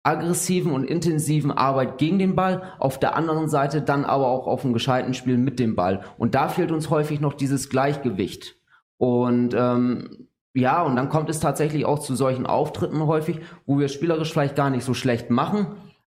aggressiven 0.02 0.72
und 0.72 0.84
intensiven 0.84 1.50
Arbeit 1.50 1.98
gegen 1.98 2.18
den 2.18 2.34
Ball, 2.34 2.62
auf 2.78 2.98
der 2.98 3.16
anderen 3.16 3.48
Seite 3.48 3.82
dann 3.82 4.04
aber 4.04 4.28
auch 4.28 4.46
auf 4.46 4.64
einem 4.64 4.72
gescheiten 4.72 5.12
Spiel 5.12 5.36
mit 5.36 5.58
dem 5.58 5.74
Ball. 5.76 6.00
Und 6.16 6.34
da 6.34 6.48
fehlt 6.48 6.72
uns 6.72 6.88
häufig 6.88 7.20
noch 7.20 7.34
dieses 7.34 7.68
Gleichgewicht. 7.68 8.57
Und 8.98 9.54
ähm, 9.56 10.28
ja, 10.54 10.82
und 10.82 10.96
dann 10.96 11.08
kommt 11.08 11.30
es 11.30 11.40
tatsächlich 11.40 11.86
auch 11.86 12.00
zu 12.00 12.16
solchen 12.16 12.46
Auftritten 12.46 13.06
häufig, 13.06 13.40
wo 13.64 13.78
wir 13.78 13.88
spielerisch 13.88 14.32
vielleicht 14.32 14.56
gar 14.56 14.70
nicht 14.70 14.84
so 14.84 14.92
schlecht 14.92 15.30
machen, 15.30 15.68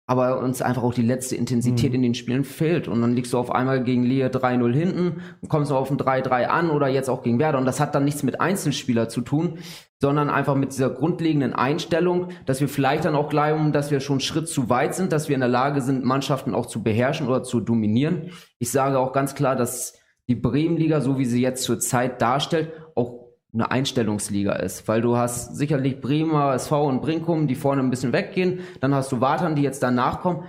aber 0.08 0.40
uns 0.40 0.62
einfach 0.62 0.82
auch 0.82 0.94
die 0.94 1.04
letzte 1.04 1.36
Intensität 1.36 1.90
mhm. 1.90 1.96
in 1.96 2.02
den 2.02 2.16
Spielen 2.16 2.44
fehlt. 2.46 2.88
Und 2.88 3.02
dann 3.02 3.14
liegst 3.14 3.34
du 3.34 3.38
auf 3.38 3.52
einmal 3.52 3.84
gegen 3.84 4.04
Lehe 4.04 4.30
3-0 4.30 4.74
hinten, 4.74 5.22
kommst 5.50 5.72
du 5.72 5.76
auf 5.76 5.92
ein 5.92 5.98
3-3 5.98 6.46
an 6.46 6.70
oder 6.70 6.88
jetzt 6.88 7.10
auch 7.10 7.22
gegen 7.22 7.38
Werder. 7.38 7.60
Und 7.60 7.66
das 7.66 7.80
hat 7.80 7.94
dann 7.96 8.06
nichts 8.06 8.24
mit 8.24 8.40
Einzelspieler 8.40 9.10
zu 9.10 9.22
tun, 9.22 9.60
sondern 10.00 10.30
einfach 10.30 10.56
mit 10.56 10.72
dieser 10.72 10.90
grundlegenden 10.90 11.54
Einstellung, 11.54 12.30
dass 12.46 12.62
wir 12.62 12.70
vielleicht 12.70 13.06
dann 13.06 13.16
auch 13.16 13.30
glauben, 13.30 13.74
dass 13.74 13.92
wir 13.92 14.00
schon 14.00 14.16
einen 14.16 14.22
Schritt 14.22 14.48
zu 14.48 14.70
weit 14.70 14.96
sind, 14.96 15.12
dass 15.12 15.28
wir 15.28 15.36
in 15.36 15.42
der 15.42 15.50
Lage 15.50 15.82
sind, 15.82 16.06
Mannschaften 16.06 16.56
auch 16.56 16.66
zu 16.68 16.82
beherrschen 16.82 17.28
oder 17.28 17.44
zu 17.44 17.60
dominieren. 17.60 18.32
Ich 18.58 18.72
sage 18.72 18.98
auch 18.98 19.12
ganz 19.12 19.36
klar, 19.36 19.56
dass 19.56 20.00
die 20.30 20.36
Bremenliga, 20.36 21.02
so 21.02 21.18
wie 21.18 21.26
sie 21.26 21.42
jetzt 21.42 21.64
zur 21.64 21.80
Zeit 21.80 22.22
darstellt, 22.22 22.72
auch 22.96 23.30
eine 23.52 23.72
Einstellungsliga 23.72 24.54
ist, 24.54 24.88
weil 24.88 25.02
du 25.02 25.18
hast 25.18 25.58
sicherlich 25.58 26.00
Bremer, 26.00 26.54
SV 26.54 26.88
und 26.88 27.02
Brinkum, 27.02 27.48
die 27.48 27.56
vorne 27.56 27.82
ein 27.82 27.90
bisschen 27.90 28.14
weggehen, 28.14 28.60
dann 28.80 28.94
hast 28.94 29.12
du 29.12 29.20
Watern, 29.20 29.56
die 29.56 29.64
jetzt 29.64 29.82
danach 29.82 30.22
kommen, 30.22 30.44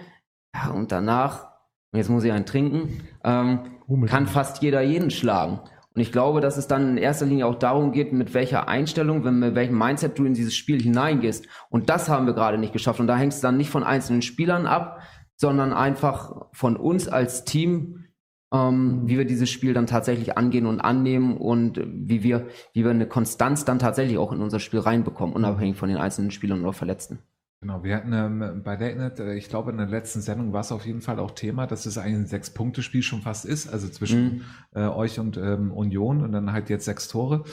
ja, 0.55 0.71
und 0.71 0.93
danach, 0.93 1.49
jetzt 1.95 2.11
muss 2.11 2.25
ich 2.25 2.33
einen 2.33 2.45
trinken, 2.45 3.01
ähm, 3.25 3.61
kann 4.07 4.27
fast 4.27 4.63
jeder 4.63 4.83
jeden 4.83 5.11
schlagen. 5.11 5.61
Und 5.95 6.03
ich 6.03 6.13
glaube, 6.13 6.41
dass 6.41 6.57
es 6.57 6.69
dann 6.69 6.91
in 6.91 6.97
erster 6.99 7.27
Linie 7.27 7.47
auch 7.47 7.57
darum 7.57 7.91
geht, 7.91 8.13
mit 8.13 8.35
welcher 8.35 8.69
Einstellung, 8.69 9.23
mit 9.39 9.55
welchem 9.55 9.77
Mindset 9.77 10.19
du 10.19 10.25
in 10.25 10.35
dieses 10.35 10.55
Spiel 10.55 10.81
hineingehst. 10.81 11.49
Und 11.69 11.91
das 11.91 12.09
haben 12.09 12.27
wir 12.27 12.35
gerade 12.35 12.59
nicht 12.59 12.73
geschafft. 12.73 13.01
Und 13.01 13.09
da 13.09 13.17
hängt 13.17 13.33
es 13.33 13.41
dann 13.41 13.57
nicht 13.57 13.71
von 13.71 13.83
einzelnen 13.83 14.23
Spielern 14.23 14.67
ab, 14.67 15.01
sondern 15.35 15.73
einfach 15.73 16.47
von 16.53 16.77
uns 16.77 17.09
als 17.09 17.45
Team, 17.45 18.05
ähm, 18.53 19.03
wie 19.07 19.19
wir 19.19 19.25
dieses 19.25 19.51
Spiel 19.51 19.75
dann 19.75 19.87
tatsächlich 19.87 20.37
angehen 20.37 20.67
und 20.67 20.81
annehmen 20.81 21.37
und 21.37 21.81
wie 21.87 22.23
wir, 22.23 22.47
wie 22.73 22.85
wir 22.85 22.91
eine 22.91 23.07
Konstanz 23.07 23.65
dann 23.65 23.79
tatsächlich 23.79 24.19
auch 24.19 24.33
in 24.33 24.41
unser 24.43 24.61
Spiel 24.61 24.81
reinbekommen, 24.81 25.35
unabhängig 25.35 25.77
von 25.77 25.89
den 25.89 25.99
einzelnen 25.99 26.31
Spielern 26.31 26.63
oder 26.63 26.73
Verletzten. 26.73 27.21
Genau, 27.63 27.85
wir 27.85 27.95
hatten 27.95 28.13
ähm, 28.15 28.63
bei 28.65 28.77
LateNet, 28.77 29.21
äh, 29.21 29.35
ich 29.35 29.51
glaube 29.51 29.71
in 29.71 29.77
der 29.77 29.87
letzten 29.87 30.23
Sendung 30.23 30.55
war 30.55 30.63
es 30.63 30.73
auf 30.73 30.87
jeden 30.87 31.03
Fall 31.03 31.19
auch 31.21 31.33
Thema, 31.33 31.67
dass 31.67 31.85
es 31.85 31.99
ein 31.99 32.27
Sechs-Punkte-Spiel 32.27 33.03
schon 33.03 33.21
fast 33.21 33.45
ist, 33.45 33.69
also 33.71 33.87
zwischen 33.89 34.25
Mhm. 34.25 34.45
äh, 34.75 34.87
euch 34.87 35.21
und 35.21 35.37
ähm, 35.37 35.71
Union 35.71 36.23
und 36.23 36.33
dann 36.33 36.53
halt 36.53 36.71
jetzt 36.71 36.87
sechs 36.87 37.09
Tore. 37.09 37.45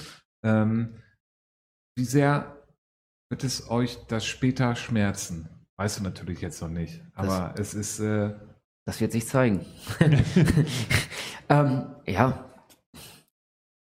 Ähm, 0.44 0.96
wie 1.98 2.06
sehr 2.06 2.64
wird 3.30 3.44
es 3.44 3.70
euch 3.70 3.98
das 4.08 4.26
später 4.26 4.76
schmerzen? 4.76 5.50
Weißt 5.76 6.00
du 6.00 6.04
natürlich 6.04 6.40
jetzt 6.40 6.62
noch 6.62 6.70
nicht, 6.70 7.04
aber 7.14 7.54
es 7.58 7.74
ist, 7.74 8.00
äh, 8.00 8.34
Das 8.88 9.02
wird 9.02 9.12
sich 9.12 9.28
zeigen. 9.28 9.66
ähm, 11.50 11.88
ja. 12.08 12.46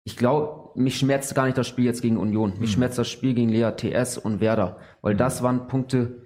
Ich 0.05 0.17
glaube, 0.17 0.71
mich 0.81 0.97
schmerzt 0.99 1.35
gar 1.35 1.47
nicht 1.47 1.59
das 1.59 1.67
Spiel 1.67 1.85
jetzt 1.85 2.01
gegen 2.01 2.17
Union. 2.17 2.51
Mich 2.61 2.71
Mhm. 2.71 2.75
schmerzt 2.75 2.99
das 2.99 3.09
Spiel 3.09 3.35
gegen 3.35 3.49
Lea 3.49 3.73
TS 3.77 4.19
und 4.19 4.41
Werder, 4.41 4.77
weil 5.03 5.17
das 5.17 5.43
waren 5.43 5.67
Punkte, 5.67 6.25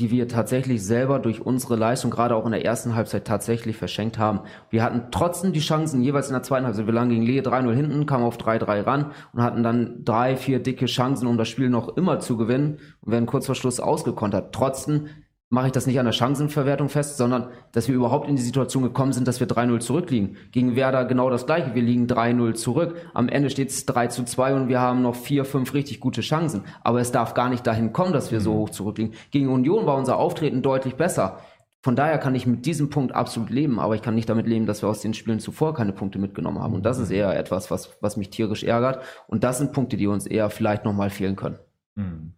die 0.00 0.10
wir 0.10 0.26
tatsächlich 0.26 0.82
selber 0.84 1.20
durch 1.20 1.40
unsere 1.46 1.76
Leistung, 1.76 2.10
gerade 2.10 2.34
auch 2.34 2.46
in 2.46 2.50
der 2.50 2.64
ersten 2.64 2.96
Halbzeit, 2.96 3.26
tatsächlich 3.26 3.76
verschenkt 3.76 4.18
haben. 4.18 4.40
Wir 4.70 4.82
hatten 4.82 5.12
trotzdem 5.12 5.52
die 5.52 5.60
Chancen, 5.60 6.02
jeweils 6.02 6.26
in 6.26 6.32
der 6.32 6.42
zweiten 6.42 6.66
Halbzeit. 6.66 6.86
Wir 6.86 6.94
lagen 6.94 7.10
gegen 7.10 7.22
Lehe 7.22 7.42
3-0 7.42 7.72
hinten, 7.74 8.06
kamen 8.06 8.24
auf 8.24 8.36
3-3 8.36 8.84
ran 8.84 9.12
und 9.32 9.42
hatten 9.42 9.62
dann 9.62 10.04
drei, 10.04 10.36
vier 10.36 10.60
dicke 10.60 10.86
Chancen, 10.86 11.28
um 11.28 11.38
das 11.38 11.48
Spiel 11.48 11.68
noch 11.68 11.96
immer 11.96 12.18
zu 12.18 12.36
gewinnen 12.36 12.80
und 13.02 13.12
werden 13.12 13.26
kurz 13.26 13.46
vor 13.46 13.54
Schluss 13.54 13.78
ausgekontert. 13.78 14.52
Trotzdem 14.52 15.06
mache 15.50 15.66
ich 15.66 15.72
das 15.72 15.86
nicht 15.86 15.98
an 15.98 16.06
der 16.06 16.12
Chancenverwertung 16.12 16.88
fest, 16.88 17.16
sondern 17.16 17.48
dass 17.72 17.86
wir 17.88 17.94
überhaupt 17.94 18.28
in 18.28 18.36
die 18.36 18.42
Situation 18.42 18.82
gekommen 18.82 19.12
sind, 19.12 19.28
dass 19.28 19.40
wir 19.40 19.46
3-0 19.46 19.80
zurückliegen. 19.80 20.36
Gegen 20.50 20.74
Werder 20.74 21.04
genau 21.04 21.30
das 21.30 21.46
gleiche. 21.46 21.74
Wir 21.74 21.82
liegen 21.82 22.06
3-0 22.06 22.54
zurück. 22.54 22.96
Am 23.14 23.28
Ende 23.28 23.50
steht 23.50 23.70
es 23.70 23.86
3 23.86 24.08
zu 24.08 24.24
2 24.24 24.54
und 24.54 24.68
wir 24.68 24.80
haben 24.80 25.02
noch 25.02 25.14
vier, 25.14 25.44
fünf 25.44 25.74
richtig 25.74 26.00
gute 26.00 26.22
Chancen. 26.22 26.64
Aber 26.82 27.00
es 27.00 27.12
darf 27.12 27.34
gar 27.34 27.48
nicht 27.48 27.66
dahin 27.66 27.92
kommen, 27.92 28.12
dass 28.12 28.32
wir 28.32 28.40
so 28.40 28.54
hoch 28.54 28.70
zurückliegen. 28.70 29.14
Gegen 29.30 29.48
Union 29.48 29.86
war 29.86 29.96
unser 29.96 30.16
Auftreten 30.16 30.62
deutlich 30.62 30.96
besser. 30.96 31.38
Von 31.84 31.96
daher 31.96 32.16
kann 32.16 32.34
ich 32.34 32.46
mit 32.46 32.64
diesem 32.64 32.88
Punkt 32.88 33.14
absolut 33.14 33.50
leben, 33.50 33.78
aber 33.78 33.94
ich 33.94 34.00
kann 34.00 34.14
nicht 34.14 34.30
damit 34.30 34.46
leben, 34.46 34.64
dass 34.64 34.80
wir 34.80 34.88
aus 34.88 35.02
den 35.02 35.12
Spielen 35.12 35.38
zuvor 35.38 35.74
keine 35.74 35.92
Punkte 35.92 36.18
mitgenommen 36.18 36.58
haben. 36.60 36.72
Und 36.72 36.86
das 36.86 36.98
ist 36.98 37.10
eher 37.10 37.38
etwas, 37.38 37.70
was, 37.70 37.98
was 38.00 38.16
mich 38.16 38.30
tierisch 38.30 38.64
ärgert. 38.64 39.04
Und 39.26 39.44
das 39.44 39.58
sind 39.58 39.72
Punkte, 39.72 39.98
die 39.98 40.06
uns 40.06 40.26
eher 40.26 40.48
vielleicht 40.48 40.86
nochmal 40.86 41.10
fehlen 41.10 41.36
können. 41.36 41.58
Hm. 41.96 42.32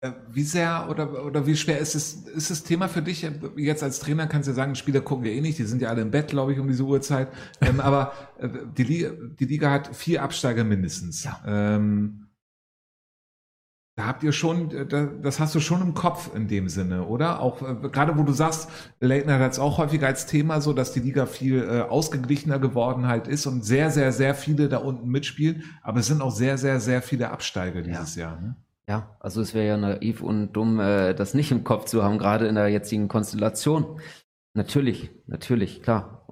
Äh, 0.00 0.12
Wie 0.30 0.44
sehr 0.44 0.86
oder, 0.90 1.24
oder 1.26 1.46
wie 1.46 1.56
schwer 1.56 1.78
ist 1.78 1.94
es, 1.96 2.14
ist 2.28 2.50
das 2.50 2.62
Thema 2.62 2.88
für 2.88 3.02
dich? 3.02 3.28
Jetzt 3.56 3.82
als 3.82 3.98
Trainer 3.98 4.26
kannst 4.28 4.46
du 4.46 4.52
ja 4.52 4.54
sagen, 4.56 4.76
Spieler 4.76 5.00
gucken 5.00 5.24
wir 5.24 5.32
eh 5.32 5.40
nicht, 5.40 5.58
die 5.58 5.64
sind 5.64 5.82
ja 5.82 5.88
alle 5.88 6.02
im 6.02 6.10
Bett, 6.12 6.28
glaube 6.28 6.52
ich, 6.52 6.58
um 6.60 6.68
diese 6.68 6.84
Uhrzeit. 6.84 7.28
Ähm, 7.60 7.80
aber 7.80 8.12
äh, 8.38 8.48
die, 8.76 8.84
Liga, 8.84 9.10
die 9.38 9.46
Liga 9.46 9.70
hat 9.70 9.94
vier 9.96 10.22
Absteiger 10.22 10.62
mindestens. 10.62 11.24
Ja. 11.24 11.40
Ähm, 11.46 12.26
da 13.96 14.06
habt 14.06 14.22
ihr 14.22 14.30
schon, 14.30 14.70
äh, 14.70 14.86
da- 14.86 15.06
das 15.06 15.40
hast 15.40 15.56
du 15.56 15.60
schon 15.60 15.82
im 15.82 15.94
Kopf 15.94 16.32
in 16.32 16.46
dem 16.46 16.68
Sinne, 16.68 17.04
oder? 17.06 17.40
Auch 17.40 17.60
äh, 17.62 17.88
gerade 17.88 18.16
wo 18.16 18.22
du 18.22 18.32
sagst, 18.32 18.68
Leitner 19.00 19.40
hat 19.40 19.50
es 19.52 19.58
auch 19.58 19.78
häufiger 19.78 20.06
als 20.06 20.26
Thema 20.26 20.60
so, 20.60 20.72
dass 20.72 20.92
die 20.92 21.00
Liga 21.00 21.26
viel 21.26 21.64
äh, 21.64 21.80
ausgeglichener 21.80 22.60
geworden 22.60 23.08
halt 23.08 23.26
ist 23.26 23.46
und 23.46 23.64
sehr, 23.64 23.90
sehr, 23.90 24.12
sehr 24.12 24.36
viele 24.36 24.68
da 24.68 24.76
unten 24.78 25.08
mitspielen. 25.08 25.64
Aber 25.82 25.98
es 25.98 26.06
sind 26.06 26.22
auch 26.22 26.30
sehr, 26.30 26.56
sehr, 26.56 26.78
sehr 26.78 27.02
viele 27.02 27.30
Absteiger 27.30 27.82
dieses 27.82 28.14
Jahr. 28.14 28.40
Ne? 28.40 28.54
Ja, 28.88 29.16
also 29.20 29.42
es 29.42 29.52
wäre 29.52 29.66
ja 29.66 29.76
naiv 29.76 30.22
und 30.22 30.52
dumm, 30.54 30.80
äh, 30.80 31.14
das 31.14 31.34
nicht 31.34 31.52
im 31.52 31.62
Kopf 31.62 31.84
zu 31.84 32.02
haben, 32.02 32.16
gerade 32.18 32.46
in 32.46 32.54
der 32.54 32.68
jetzigen 32.68 33.08
Konstellation. 33.08 34.00
Natürlich, 34.54 35.10
natürlich, 35.26 35.82
klar. 35.82 36.26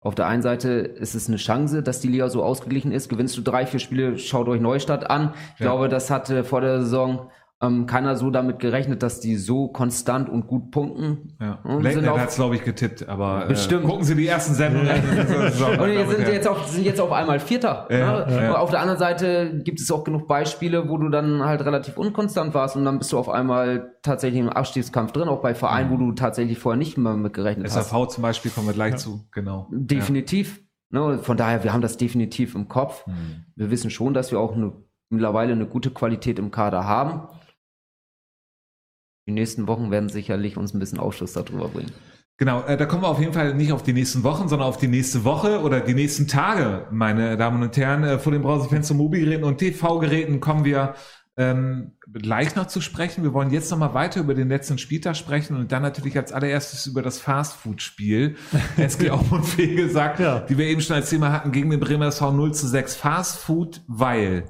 Auf 0.00 0.14
der 0.14 0.26
einen 0.26 0.42
Seite 0.42 0.70
ist 0.70 1.14
es 1.14 1.28
eine 1.28 1.36
Chance, 1.36 1.82
dass 1.82 2.00
die 2.00 2.08
Liga 2.08 2.28
so 2.30 2.42
ausgeglichen 2.42 2.92
ist. 2.92 3.08
Gewinnst 3.08 3.36
du 3.36 3.42
drei, 3.42 3.66
vier 3.66 3.80
Spiele, 3.80 4.16
schaut 4.16 4.48
euch 4.48 4.60
Neustadt 4.60 5.10
an. 5.10 5.34
Ich 5.54 5.60
Ja. 5.60 5.66
glaube, 5.66 5.88
das 5.88 6.08
hatte 6.10 6.44
vor 6.44 6.60
der 6.60 6.80
Saison 6.80 7.30
ähm, 7.60 7.86
keiner 7.86 8.14
so 8.14 8.30
damit 8.30 8.60
gerechnet, 8.60 9.02
dass 9.02 9.18
die 9.18 9.34
so 9.34 9.66
konstant 9.68 10.28
und 10.28 10.46
gut 10.46 10.70
punkten. 10.70 11.36
Ja. 11.40 11.58
Auf- 11.64 11.82
hat 11.82 12.28
es, 12.28 12.36
glaube 12.36 12.54
ich, 12.54 12.62
getippt, 12.62 13.08
aber 13.08 13.46
Bestimmt. 13.46 13.84
Äh, 13.84 13.88
gucken 13.88 14.04
Sie 14.04 14.14
die 14.14 14.28
ersten 14.28 14.54
Sendungen 14.54 14.88
an. 14.88 15.00
Und 15.80 15.92
jetzt 15.92 16.10
sind 16.10 16.28
jetzt, 16.28 16.46
auf, 16.46 16.68
sind 16.68 16.84
jetzt 16.84 17.00
auf 17.00 17.10
einmal 17.10 17.40
Vierter. 17.40 17.88
Ja, 17.90 18.26
ne? 18.26 18.42
ja. 18.44 18.58
Auf 18.58 18.70
der 18.70 18.80
anderen 18.80 18.98
Seite 19.00 19.60
gibt 19.64 19.80
es 19.80 19.90
auch 19.90 20.04
genug 20.04 20.28
Beispiele, 20.28 20.88
wo 20.88 20.98
du 20.98 21.08
dann 21.08 21.44
halt 21.44 21.64
relativ 21.64 21.96
unkonstant 21.96 22.54
warst 22.54 22.76
und 22.76 22.84
dann 22.84 22.98
bist 22.98 23.12
du 23.12 23.18
auf 23.18 23.28
einmal 23.28 23.92
tatsächlich 24.02 24.40
im 24.40 24.48
Abstiegskampf 24.48 25.10
drin, 25.10 25.28
auch 25.28 25.42
bei 25.42 25.54
Vereinen, 25.54 25.90
wo 25.90 25.96
du 25.96 26.12
tatsächlich 26.12 26.60
vorher 26.60 26.78
nicht 26.78 26.96
mehr 26.96 27.14
mit 27.14 27.32
gerechnet 27.32 27.66
hast. 27.66 27.90
SAV 27.90 28.06
zum 28.08 28.22
Beispiel 28.22 28.52
kommen 28.52 28.68
wir 28.68 28.74
gleich 28.74 28.96
zu, 28.98 29.26
genau. 29.32 29.68
Definitiv. 29.72 30.60
Ne? 30.90 31.18
Von 31.18 31.36
daher, 31.36 31.64
wir 31.64 31.72
haben 31.72 31.82
das 31.82 31.96
definitiv 31.96 32.54
im 32.54 32.68
Kopf. 32.68 33.04
Ja. 33.06 33.12
Hm. 33.12 33.44
Wir 33.56 33.70
wissen 33.70 33.90
schon, 33.90 34.14
dass 34.14 34.30
wir 34.30 34.38
auch 34.38 34.54
eine, 34.54 34.72
mittlerweile 35.10 35.52
eine 35.52 35.66
gute 35.66 35.90
Qualität 35.90 36.38
im 36.38 36.52
Kader 36.52 36.86
haben. 36.86 37.28
Die 39.28 39.32
nächsten 39.32 39.68
Wochen 39.68 39.90
werden 39.90 40.08
sicherlich 40.08 40.56
uns 40.56 40.72
ein 40.72 40.78
bisschen 40.78 40.98
Aufschluss 40.98 41.34
darüber 41.34 41.68
bringen. 41.68 41.92
Genau, 42.38 42.62
äh, 42.62 42.78
da 42.78 42.86
kommen 42.86 43.02
wir 43.02 43.08
auf 43.08 43.20
jeden 43.20 43.34
Fall 43.34 43.52
nicht 43.54 43.72
auf 43.72 43.82
die 43.82 43.92
nächsten 43.92 44.22
Wochen, 44.22 44.48
sondern 44.48 44.66
auf 44.66 44.78
die 44.78 44.88
nächste 44.88 45.22
Woche 45.22 45.60
oder 45.60 45.80
die 45.80 45.92
nächsten 45.92 46.26
Tage, 46.26 46.86
meine 46.90 47.36
Damen 47.36 47.62
und 47.62 47.76
Herren. 47.76 48.04
Äh, 48.04 48.18
vor 48.18 48.32
den 48.32 48.40
Browserfenstern, 48.40 48.96
Mobilgeräten 48.96 49.44
und 49.44 49.58
TV-Geräten 49.58 50.40
kommen 50.40 50.64
wir 50.64 50.94
ähm, 51.36 51.92
gleich 52.10 52.56
noch 52.56 52.68
zu 52.68 52.80
sprechen. 52.80 53.22
Wir 53.22 53.34
wollen 53.34 53.50
jetzt 53.50 53.70
noch 53.70 53.76
mal 53.76 53.92
weiter 53.92 54.20
über 54.20 54.32
den 54.32 54.48
letzten 54.48 54.78
Spieltag 54.78 55.14
sprechen 55.14 55.58
und 55.58 55.72
dann 55.72 55.82
natürlich 55.82 56.16
als 56.16 56.32
allererstes 56.32 56.86
über 56.86 57.02
das 57.02 57.18
Fastfood-Spiel. 57.18 58.36
SG 58.78 59.10
Aum 59.10 59.26
und 59.30 59.44
Fege 59.44 59.90
sagt, 59.90 60.20
Ja. 60.20 60.40
die 60.40 60.56
wir 60.56 60.64
eben 60.64 60.80
schon 60.80 60.96
als 60.96 61.10
Thema 61.10 61.32
hatten, 61.32 61.52
gegen 61.52 61.68
den 61.68 61.80
Bremer 61.80 62.06
SV 62.06 62.32
0 62.32 62.54
zu 62.54 62.66
6. 62.66 62.96
Fastfood, 62.96 63.82
weil. 63.88 64.44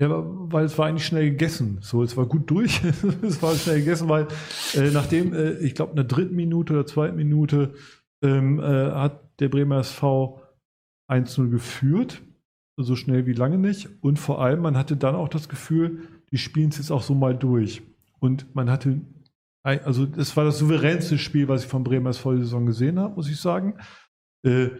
Ja, 0.00 0.08
weil 0.10 0.64
es 0.64 0.76
war 0.76 0.86
eigentlich 0.86 1.06
schnell 1.06 1.30
gegessen. 1.30 1.78
So, 1.80 2.02
es 2.02 2.16
war 2.16 2.26
gut 2.26 2.50
durch. 2.50 2.82
es 3.22 3.40
war 3.42 3.54
schnell 3.54 3.78
gegessen, 3.78 4.08
weil 4.08 4.26
äh, 4.74 4.90
nachdem, 4.90 5.32
äh, 5.32 5.52
ich 5.58 5.74
glaube, 5.74 5.90
in 5.90 5.96
der 5.96 6.04
dritten 6.04 6.34
Minute 6.34 6.72
oder 6.72 6.86
zweiten 6.86 7.16
Minute 7.16 7.74
ähm, 8.22 8.58
äh, 8.58 8.62
hat 8.62 9.40
der 9.40 9.48
Bremer 9.48 9.78
SV 9.78 10.42
1-0 11.08 11.50
geführt. 11.50 12.22
So 12.76 12.96
schnell 12.96 13.26
wie 13.26 13.34
lange 13.34 13.56
nicht. 13.56 13.88
Und 14.00 14.18
vor 14.18 14.42
allem, 14.42 14.62
man 14.62 14.76
hatte 14.76 14.96
dann 14.96 15.14
auch 15.14 15.28
das 15.28 15.48
Gefühl, 15.48 16.08
die 16.32 16.38
spielen 16.38 16.70
es 16.70 16.78
jetzt 16.78 16.90
auch 16.90 17.02
so 17.02 17.14
mal 17.14 17.36
durch. 17.36 17.82
Und 18.18 18.52
man 18.56 18.68
hatte, 18.68 19.00
also 19.62 20.06
das 20.06 20.36
war 20.36 20.44
das 20.44 20.58
souveränste 20.58 21.18
Spiel, 21.18 21.46
was 21.46 21.62
ich 21.62 21.68
von 21.68 21.84
Bremer 21.84 22.10
SV 22.10 22.32
die 22.32 22.40
Saison 22.40 22.66
gesehen 22.66 22.98
habe, 22.98 23.14
muss 23.14 23.30
ich 23.30 23.40
sagen. 23.40 23.74
Äh, 24.44 24.70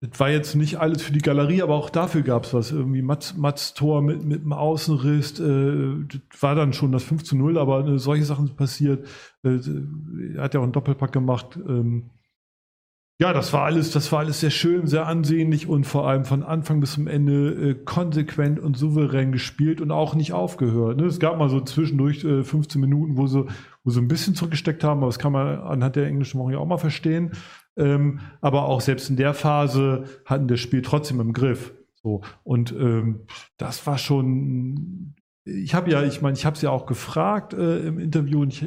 das 0.00 0.20
war 0.20 0.30
jetzt 0.30 0.54
nicht 0.54 0.78
alles 0.78 1.02
für 1.02 1.12
die 1.12 1.20
Galerie, 1.20 1.60
aber 1.62 1.74
auch 1.74 1.90
dafür 1.90 2.22
gab 2.22 2.44
es 2.44 2.54
was. 2.54 2.70
Irgendwie 2.70 3.02
Mats, 3.02 3.36
Mats 3.36 3.74
Tor 3.74 4.00
mit, 4.00 4.24
mit 4.24 4.42
einem 4.42 4.52
Außenriss, 4.52 5.40
äh, 5.40 6.04
das 6.30 6.42
war 6.42 6.54
dann 6.54 6.72
schon 6.72 6.92
das 6.92 7.02
5 7.02 7.24
zu 7.24 7.36
0, 7.36 7.58
aber 7.58 7.86
äh, 7.86 7.98
solche 7.98 8.24
Sachen 8.24 8.46
sind 8.46 8.56
passiert. 8.56 9.06
Äh, 9.42 9.58
er 10.36 10.42
hat 10.42 10.54
ja 10.54 10.60
auch 10.60 10.64
einen 10.64 10.72
Doppelpack 10.72 11.10
gemacht. 11.10 11.56
Ähm, 11.56 12.10
ja, 13.20 13.32
das 13.32 13.52
war 13.52 13.64
alles, 13.64 13.90
das 13.90 14.12
war 14.12 14.20
alles 14.20 14.38
sehr 14.38 14.50
schön, 14.50 14.86
sehr 14.86 15.08
ansehnlich 15.08 15.66
und 15.66 15.82
vor 15.82 16.06
allem 16.06 16.24
von 16.24 16.44
Anfang 16.44 16.78
bis 16.78 16.92
zum 16.92 17.08
Ende 17.08 17.70
äh, 17.70 17.74
konsequent 17.74 18.60
und 18.60 18.76
souverän 18.76 19.32
gespielt 19.32 19.80
und 19.80 19.90
auch 19.90 20.14
nicht 20.14 20.32
aufgehört. 20.32 20.98
Ne? 20.98 21.06
Es 21.06 21.18
gab 21.18 21.36
mal 21.36 21.48
so 21.48 21.60
zwischendurch 21.60 22.22
äh, 22.22 22.44
15 22.44 22.80
Minuten, 22.80 23.16
wo 23.16 23.26
sie, 23.26 23.46
wo 23.82 23.90
sie 23.90 24.00
ein 24.00 24.06
bisschen 24.06 24.36
zurückgesteckt 24.36 24.84
haben, 24.84 24.98
aber 24.98 25.08
das 25.08 25.18
kann 25.18 25.32
man 25.32 25.58
anhand 25.58 25.96
der 25.96 26.06
englischen 26.06 26.38
Woche 26.38 26.52
ja 26.52 26.58
auch 26.58 26.66
mal 26.66 26.78
verstehen. 26.78 27.32
Ähm, 27.78 28.20
aber 28.40 28.64
auch 28.66 28.80
selbst 28.80 29.08
in 29.08 29.16
der 29.16 29.34
Phase 29.34 30.04
hatten 30.24 30.48
das 30.48 30.60
Spiel 30.60 30.82
trotzdem 30.82 31.20
im 31.20 31.32
Griff. 31.32 31.72
So 32.02 32.22
und 32.44 32.72
ähm, 32.72 33.20
das 33.56 33.86
war 33.86 33.98
schon. 33.98 35.14
Ich 35.44 35.74
habe 35.74 35.90
ja, 35.90 36.02
ich 36.02 36.20
meine, 36.20 36.36
ich 36.36 36.44
habe 36.44 36.56
es 36.56 36.62
ja 36.62 36.68
auch 36.68 36.84
gefragt 36.84 37.54
äh, 37.54 37.78
im 37.86 37.98
Interview 37.98 38.42
und 38.42 38.52
ich, 38.52 38.66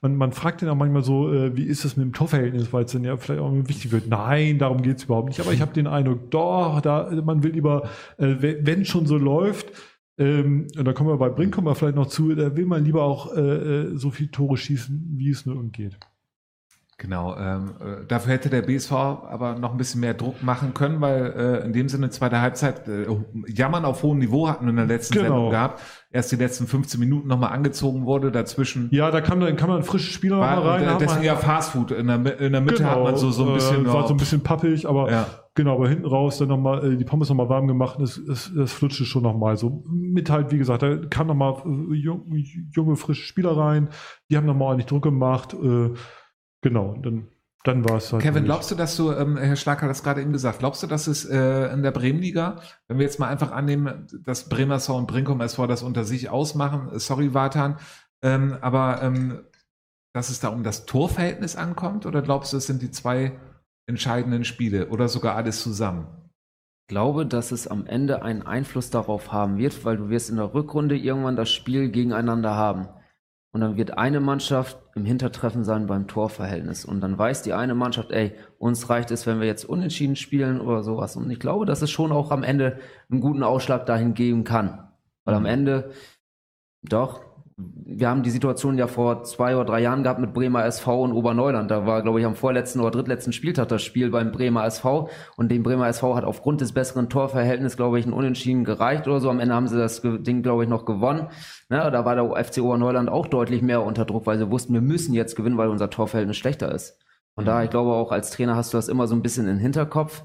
man, 0.00 0.14
man 0.14 0.30
fragt 0.30 0.62
den 0.62 0.68
auch 0.68 0.76
manchmal 0.76 1.02
so, 1.02 1.32
äh, 1.32 1.56
wie 1.56 1.64
ist 1.64 1.84
das 1.84 1.96
mit 1.96 2.04
dem 2.04 2.12
Torverhältnis, 2.12 2.72
weil 2.72 2.84
es 2.84 2.92
dann 2.92 3.02
ja 3.02 3.16
vielleicht 3.16 3.40
auch 3.40 3.52
wichtig 3.52 3.90
wird. 3.90 4.06
Nein, 4.06 4.60
darum 4.60 4.82
geht 4.82 4.98
es 4.98 5.04
überhaupt 5.04 5.30
nicht. 5.30 5.40
Aber 5.40 5.52
ich 5.52 5.60
habe 5.60 5.72
den 5.72 5.88
Eindruck, 5.88 6.30
doch, 6.30 6.80
da 6.82 7.10
man 7.24 7.42
will 7.42 7.50
lieber, 7.50 7.88
äh, 8.18 8.36
wenn 8.38 8.84
schon 8.84 9.06
so 9.06 9.18
läuft, 9.18 9.72
ähm, 10.16 10.68
und 10.76 10.84
da 10.84 10.92
kommen 10.92 11.10
wir 11.10 11.16
bei 11.16 11.28
Brink 11.28 11.54
kommen 11.54 11.66
wir 11.66 11.74
vielleicht 11.74 11.96
noch 11.96 12.06
zu, 12.06 12.34
da 12.34 12.54
will 12.56 12.66
man 12.66 12.84
lieber 12.84 13.02
auch 13.02 13.34
äh, 13.34 13.40
äh, 13.40 13.96
so 13.96 14.10
viele 14.10 14.30
Tore 14.30 14.56
schießen, 14.56 15.14
wie 15.16 15.30
es 15.30 15.44
nur 15.46 15.56
irgend 15.56 15.72
geht. 15.72 15.98
Genau, 16.96 17.36
ähm, 17.36 17.70
äh, 17.80 18.06
dafür 18.06 18.34
hätte 18.34 18.50
der 18.50 18.62
BSV 18.62 18.92
aber 18.92 19.56
noch 19.58 19.72
ein 19.72 19.76
bisschen 19.76 20.00
mehr 20.00 20.14
Druck 20.14 20.42
machen 20.44 20.74
können, 20.74 21.00
weil 21.00 21.34
äh, 21.36 21.64
in 21.66 21.72
dem 21.72 21.88
Sinne 21.88 22.10
zweite 22.10 22.40
Halbzeit 22.40 22.86
äh, 22.86 23.06
Jammern 23.48 23.84
auf 23.84 24.04
hohem 24.04 24.18
Niveau 24.20 24.48
hatten 24.48 24.64
wir 24.66 24.70
in 24.70 24.76
der 24.76 24.86
letzten 24.86 25.14
Genau. 25.14 25.24
Sendung 25.26 25.50
gehabt. 25.50 25.82
Erst 26.12 26.30
die 26.30 26.36
letzten 26.36 26.68
15 26.68 27.00
Minuten 27.00 27.26
nochmal 27.26 27.50
angezogen 27.52 28.06
wurde, 28.06 28.30
dazwischen 28.30 28.88
Ja, 28.92 29.10
da 29.10 29.20
kann, 29.20 29.40
dann 29.40 29.56
kann 29.56 29.68
man 29.68 29.82
frische 29.82 30.12
Spieler 30.12 30.38
war 30.38 30.64
rein. 30.64 30.84
da 30.84 30.94
äh, 30.94 30.98
deswegen 30.98 31.24
ja 31.24 31.34
Fastfood. 31.34 31.90
In 31.90 32.06
der, 32.06 32.38
in 32.40 32.52
der 32.52 32.60
Mitte 32.60 32.88
hat 32.88 33.02
man 33.02 33.16
so, 33.16 33.32
so 33.32 33.48
ein 33.48 33.54
bisschen 33.54 33.86
äh, 33.86 33.92
war 33.92 34.06
so 34.06 34.14
ein 34.14 34.18
bisschen 34.18 34.42
pappig, 34.42 34.86
aber 34.86 35.10
Ja. 35.10 35.26
genau, 35.56 35.74
aber 35.74 35.88
hinten 35.88 36.06
raus 36.06 36.38
dann 36.38 36.46
nochmal 36.46 36.92
äh, 36.92 36.96
die 36.96 37.04
Pommes 37.04 37.28
nochmal 37.28 37.48
warm 37.48 37.66
gemacht, 37.66 37.96
das, 37.98 38.20
das, 38.24 38.52
das 38.54 38.72
flutschte 38.72 39.04
schon 39.04 39.24
nochmal 39.24 39.56
so. 39.56 39.82
Mit 39.90 40.30
halt, 40.30 40.52
wie 40.52 40.58
gesagt, 40.58 40.82
da 40.84 40.94
kam 41.10 41.26
nochmal 41.26 41.54
äh, 41.66 41.94
jung, 41.96 42.22
junge, 42.72 42.94
frische 42.94 43.24
Spieler 43.26 43.56
rein, 43.56 43.88
die 44.30 44.36
haben 44.36 44.46
nochmal 44.46 44.68
ordentlich 44.68 44.86
Druck 44.86 45.02
gemacht, 45.02 45.52
äh, 45.54 45.90
genau, 46.64 46.96
dann 47.00 47.28
dann 47.64 47.88
war 47.88 47.96
es 47.96 48.12
halt. 48.12 48.22
Kevin, 48.22 48.42
nicht. 48.42 48.44
glaubst 48.44 48.70
du, 48.70 48.74
dass 48.74 48.94
du, 48.94 49.10
ähm, 49.10 49.38
Herr 49.38 49.56
Schlag 49.56 49.80
hat 49.80 49.88
das 49.88 50.02
gerade 50.02 50.20
eben 50.20 50.32
gesagt, 50.32 50.58
glaubst 50.58 50.82
du, 50.82 50.86
dass 50.86 51.06
es 51.06 51.24
äh, 51.24 51.72
in 51.72 51.82
der 51.82 51.92
Bremenliga, 51.92 52.56
wenn 52.88 52.98
wir 52.98 53.06
jetzt 53.06 53.18
mal 53.18 53.28
einfach 53.28 53.52
annehmen, 53.52 54.06
dass 54.22 54.50
Bremerson 54.50 54.98
und 54.98 55.06
Brinkum 55.06 55.40
SV 55.40 55.66
das 55.66 55.82
unter 55.82 56.04
sich 56.04 56.28
ausmachen, 56.28 56.90
äh, 56.94 56.98
sorry 56.98 57.32
Vatan, 57.32 57.78
ähm, 58.22 58.58
aber 58.60 59.02
ähm, 59.02 59.40
dass 60.12 60.28
es 60.28 60.40
da 60.40 60.48
um 60.48 60.62
das 60.62 60.84
Torverhältnis 60.84 61.56
ankommt 61.56 62.04
oder 62.04 62.20
glaubst 62.20 62.52
du, 62.52 62.58
es 62.58 62.66
sind 62.66 62.82
die 62.82 62.90
zwei 62.90 63.32
entscheidenden 63.86 64.44
Spiele 64.44 64.88
oder 64.88 65.08
sogar 65.08 65.34
alles 65.34 65.62
zusammen? 65.62 66.06
Ich 66.86 66.88
glaube, 66.88 67.24
dass 67.24 67.50
es 67.50 67.66
am 67.66 67.86
Ende 67.86 68.22
einen 68.22 68.42
Einfluss 68.42 68.90
darauf 68.90 69.32
haben 69.32 69.56
wird, 69.56 69.86
weil 69.86 69.96
du 69.96 70.10
wirst 70.10 70.28
in 70.28 70.36
der 70.36 70.52
Rückrunde 70.52 70.98
irgendwann 70.98 71.34
das 71.34 71.50
Spiel 71.50 71.90
gegeneinander 71.90 72.54
haben. 72.54 72.88
Und 73.54 73.60
dann 73.60 73.76
wird 73.76 73.96
eine 73.96 74.18
Mannschaft 74.18 74.80
im 74.96 75.04
Hintertreffen 75.04 75.62
sein 75.62 75.86
beim 75.86 76.08
Torverhältnis. 76.08 76.84
Und 76.84 77.00
dann 77.00 77.16
weiß 77.16 77.42
die 77.42 77.52
eine 77.52 77.76
Mannschaft, 77.76 78.10
ey, 78.10 78.34
uns 78.58 78.90
reicht 78.90 79.12
es, 79.12 79.28
wenn 79.28 79.38
wir 79.38 79.46
jetzt 79.46 79.64
unentschieden 79.64 80.16
spielen 80.16 80.60
oder 80.60 80.82
sowas. 80.82 81.14
Und 81.14 81.30
ich 81.30 81.38
glaube, 81.38 81.64
dass 81.64 81.80
es 81.80 81.88
schon 81.88 82.10
auch 82.10 82.32
am 82.32 82.42
Ende 82.42 82.80
einen 83.08 83.20
guten 83.20 83.44
Ausschlag 83.44 83.86
dahin 83.86 84.14
geben 84.14 84.42
kann. 84.42 84.88
Weil 85.24 85.36
am 85.36 85.46
Ende, 85.46 85.92
doch, 86.82 87.23
wir 87.56 88.08
haben 88.08 88.24
die 88.24 88.30
Situation 88.30 88.78
ja 88.78 88.88
vor 88.88 89.22
zwei 89.22 89.54
oder 89.54 89.64
drei 89.64 89.80
Jahren 89.80 90.02
gehabt 90.02 90.18
mit 90.18 90.34
Bremer 90.34 90.64
SV 90.64 91.04
und 91.04 91.12
Oberneuland. 91.12 91.70
Da 91.70 91.86
war, 91.86 92.02
glaube 92.02 92.18
ich, 92.18 92.26
am 92.26 92.34
vorletzten 92.34 92.80
oder 92.80 92.90
drittletzten 92.90 93.32
Spieltag 93.32 93.68
das 93.68 93.82
Spiel 93.82 94.10
beim 94.10 94.32
Bremer 94.32 94.64
SV. 94.64 95.08
Und 95.36 95.52
dem 95.52 95.62
Bremer 95.62 95.86
SV 95.86 96.16
hat 96.16 96.24
aufgrund 96.24 96.60
des 96.60 96.72
besseren 96.72 97.08
Torverhältnisses, 97.08 97.76
glaube 97.76 98.00
ich, 98.00 98.06
ein 98.06 98.12
Unentschieden 98.12 98.64
gereicht 98.64 99.06
oder 99.06 99.20
so. 99.20 99.30
Am 99.30 99.38
Ende 99.38 99.54
haben 99.54 99.68
sie 99.68 99.78
das 99.78 100.02
Ding, 100.02 100.42
glaube 100.42 100.64
ich, 100.64 100.68
noch 100.68 100.84
gewonnen. 100.84 101.28
Ne, 101.68 101.90
da 101.92 102.04
war 102.04 102.16
der 102.16 102.44
FC 102.44 102.58
Oberneuland 102.58 103.08
auch 103.08 103.28
deutlich 103.28 103.62
mehr 103.62 103.84
unter 103.84 104.04
Druck, 104.04 104.26
weil 104.26 104.38
sie 104.38 104.50
wussten, 104.50 104.74
wir 104.74 104.80
müssen 104.80 105.14
jetzt 105.14 105.36
gewinnen, 105.36 105.56
weil 105.56 105.68
unser 105.68 105.90
Torverhältnis 105.90 106.36
schlechter 106.36 106.72
ist. 106.72 106.98
Von 107.36 107.44
daher, 107.44 107.64
ich 107.64 107.70
glaube, 107.70 107.92
auch 107.92 108.10
als 108.10 108.30
Trainer 108.30 108.56
hast 108.56 108.72
du 108.72 108.78
das 108.78 108.88
immer 108.88 109.06
so 109.06 109.14
ein 109.14 109.22
bisschen 109.22 109.48
im 109.48 109.58
Hinterkopf. 109.58 110.24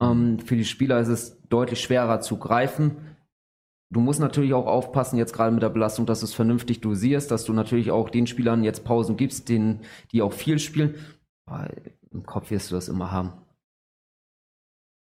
Ähm, 0.00 0.40
für 0.40 0.56
die 0.56 0.64
Spieler 0.64 0.98
ist 0.98 1.08
es 1.08 1.40
deutlich 1.48 1.80
schwerer 1.80 2.20
zu 2.20 2.36
greifen. 2.36 3.13
Du 3.90 4.00
musst 4.00 4.18
natürlich 4.20 4.54
auch 4.54 4.66
aufpassen, 4.66 5.16
jetzt 5.18 5.32
gerade 5.32 5.52
mit 5.52 5.62
der 5.62 5.68
Belastung, 5.68 6.06
dass 6.06 6.20
du 6.20 6.26
es 6.26 6.34
vernünftig 6.34 6.80
dosierst, 6.80 7.30
dass 7.30 7.44
du 7.44 7.52
natürlich 7.52 7.90
auch 7.90 8.10
den 8.10 8.26
Spielern 8.26 8.64
jetzt 8.64 8.84
Pausen 8.84 9.16
gibst, 9.16 9.48
denen, 9.48 9.80
die 10.12 10.22
auch 10.22 10.32
viel 10.32 10.58
spielen. 10.58 10.94
Aber 11.46 11.68
im 12.10 12.24
Kopf 12.24 12.50
wirst 12.50 12.70
du 12.70 12.74
das 12.74 12.88
immer 12.88 13.10
haben. 13.12 13.32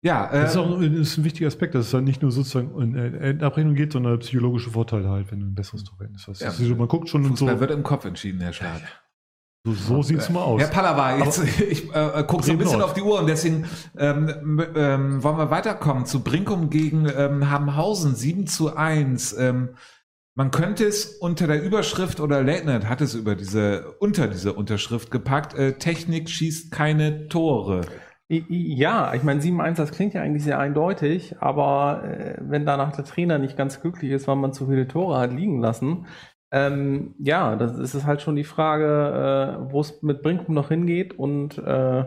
Ja, 0.02 0.30
äh, 0.30 0.40
Das 0.42 0.52
ist, 0.52 0.56
auch, 0.56 0.78
ein- 0.80 0.94
ist 0.94 1.18
ein 1.18 1.24
wichtiger 1.24 1.48
Aspekt, 1.48 1.74
dass 1.74 1.88
es 1.88 1.94
halt 1.94 2.04
nicht 2.04 2.22
nur 2.22 2.30
sozusagen 2.30 2.80
in 2.80 2.94
äh, 2.96 3.30
in 3.30 3.42
Abrechnung 3.42 3.74
geht, 3.74 3.92
sondern 3.92 4.18
psychologische 4.20 4.70
Vorteile 4.70 5.10
halt, 5.10 5.30
wenn 5.30 5.40
du 5.40 5.46
ein 5.46 5.54
besseres 5.54 5.84
Torverhältnis 5.84 6.26
hast. 6.26 6.40
Ja. 6.40 6.46
Das 6.46 6.58
ist 6.58 6.66
so, 6.68 6.74
man 6.74 6.88
guckt 6.88 7.08
schon 7.10 7.22
und 7.26 7.36
so, 7.36 7.44
Fußball 7.46 7.60
wird 7.60 7.70
im 7.72 7.82
Kopf 7.82 8.06
entschieden, 8.06 8.40
Herr 8.40 8.54
Schlag. 8.54 8.80
So, 9.64 9.72
so 9.72 10.02
sieht 10.02 10.18
es 10.18 10.30
mal 10.30 10.42
aus. 10.42 10.60
Herr 10.60 10.68
Pallava, 10.68 11.18
jetzt, 11.18 11.60
ich 11.60 11.94
äh, 11.94 12.24
gucke 12.26 12.44
so 12.44 12.52
ein 12.52 12.58
bisschen 12.58 12.78
Nord. 12.78 12.90
auf 12.90 12.94
die 12.94 13.02
Uhr 13.02 13.20
und 13.20 13.26
deswegen 13.26 13.66
ähm, 13.98 14.62
ähm, 14.74 15.22
wollen 15.22 15.36
wir 15.36 15.50
weiterkommen 15.50 16.06
zu 16.06 16.24
Brinkum 16.24 16.70
gegen 16.70 17.06
ähm, 17.14 17.50
Habenhausen 17.50 18.14
7 18.14 18.46
zu 18.46 18.74
1. 18.74 19.36
Ähm, 19.38 19.70
man 20.34 20.50
könnte 20.50 20.86
es 20.86 21.04
unter 21.04 21.46
der 21.46 21.62
Überschrift 21.62 22.20
oder 22.20 22.42
Late 22.42 22.64
Night 22.64 22.88
hat 22.88 23.02
es 23.02 23.14
über 23.14 23.34
diese, 23.34 23.92
unter 23.98 24.28
diese 24.28 24.54
Unterschrift 24.54 25.10
gepackt, 25.10 25.54
äh, 25.54 25.74
Technik 25.74 26.30
schießt 26.30 26.70
keine 26.70 27.28
Tore. 27.28 27.82
Ja, 28.28 29.12
ich 29.12 29.24
meine 29.24 29.40
7-1, 29.40 29.74
das 29.74 29.90
klingt 29.90 30.14
ja 30.14 30.22
eigentlich 30.22 30.44
sehr 30.44 30.58
eindeutig, 30.58 31.34
aber 31.40 32.04
äh, 32.04 32.36
wenn 32.40 32.64
danach 32.64 32.92
der 32.92 33.04
Trainer 33.04 33.38
nicht 33.38 33.56
ganz 33.56 33.82
glücklich 33.82 34.12
ist, 34.12 34.28
weil 34.28 34.36
man 34.36 34.52
zu 34.52 34.68
viele 34.68 34.86
Tore 34.86 35.18
hat 35.18 35.32
liegen 35.32 35.60
lassen, 35.60 36.06
ähm, 36.52 37.14
ja, 37.18 37.56
das 37.56 37.78
ist 37.78 38.04
halt 38.04 38.22
schon 38.22 38.36
die 38.36 38.44
Frage, 38.44 39.58
äh, 39.66 39.72
wo 39.72 39.80
es 39.80 40.02
mit 40.02 40.22
Brinkum 40.22 40.54
noch 40.54 40.68
hingeht 40.68 41.18
und 41.18 41.58
äh, 41.58 42.04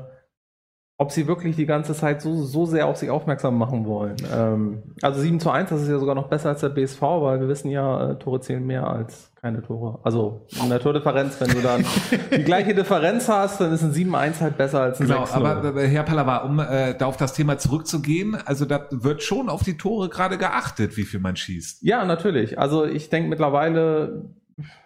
ob 0.98 1.12
sie 1.12 1.28
wirklich 1.28 1.56
die 1.56 1.66
ganze 1.66 1.94
Zeit 1.94 2.22
so, 2.22 2.36
so 2.44 2.66
sehr 2.66 2.88
auf 2.88 2.98
sich 2.98 3.10
aufmerksam 3.10 3.58
machen 3.58 3.86
wollen. 3.86 4.18
Ähm, 4.34 4.84
also 5.02 5.20
7 5.20 5.40
zu 5.40 5.50
1, 5.50 5.70
das 5.70 5.82
ist 5.82 5.90
ja 5.90 5.98
sogar 5.98 6.16
noch 6.16 6.28
besser 6.28 6.50
als 6.50 6.62
der 6.62 6.70
BSV, 6.70 7.02
weil 7.02 7.40
wir 7.40 7.48
wissen 7.48 7.70
ja, 7.70 8.12
äh, 8.12 8.20
Tore 8.20 8.42
zählen 8.42 8.66
mehr 8.66 8.88
als 8.88 9.33
keine 9.44 9.62
Tore. 9.62 10.00
Also 10.04 10.48
in 10.64 10.70
der 10.70 10.80
Tordifferenz, 10.80 11.40
wenn 11.42 11.50
du 11.50 11.62
dann 11.62 11.84
die 12.32 12.44
gleiche 12.44 12.74
Differenz 12.74 13.28
hast, 13.28 13.60
dann 13.60 13.74
ist 13.74 13.84
ein 13.84 13.92
7-1 13.92 14.40
halt 14.40 14.58
besser 14.58 14.80
als 14.80 15.02
ein 15.02 15.08
Genau, 15.08 15.24
6-0. 15.26 15.34
aber 15.34 15.76
äh, 15.82 15.88
Herr 15.90 16.04
Pallava, 16.04 16.38
um 16.38 16.60
äh, 16.60 16.96
da 16.98 17.08
auf 17.08 17.18
das 17.18 17.34
Thema 17.34 17.58
zurückzugehen, 17.58 18.36
also 18.46 18.64
da 18.64 18.88
wird 18.90 19.22
schon 19.22 19.50
auf 19.50 19.62
die 19.62 19.76
Tore 19.78 20.08
gerade 20.08 20.38
geachtet, 20.38 20.96
wie 20.96 21.04
viel 21.04 21.20
man 21.20 21.36
schießt. 21.36 21.84
Ja, 21.84 22.06
natürlich. 22.06 22.58
Also 22.58 22.86
ich 22.86 23.10
denke 23.10 23.30
mittlerweile, 23.30 24.30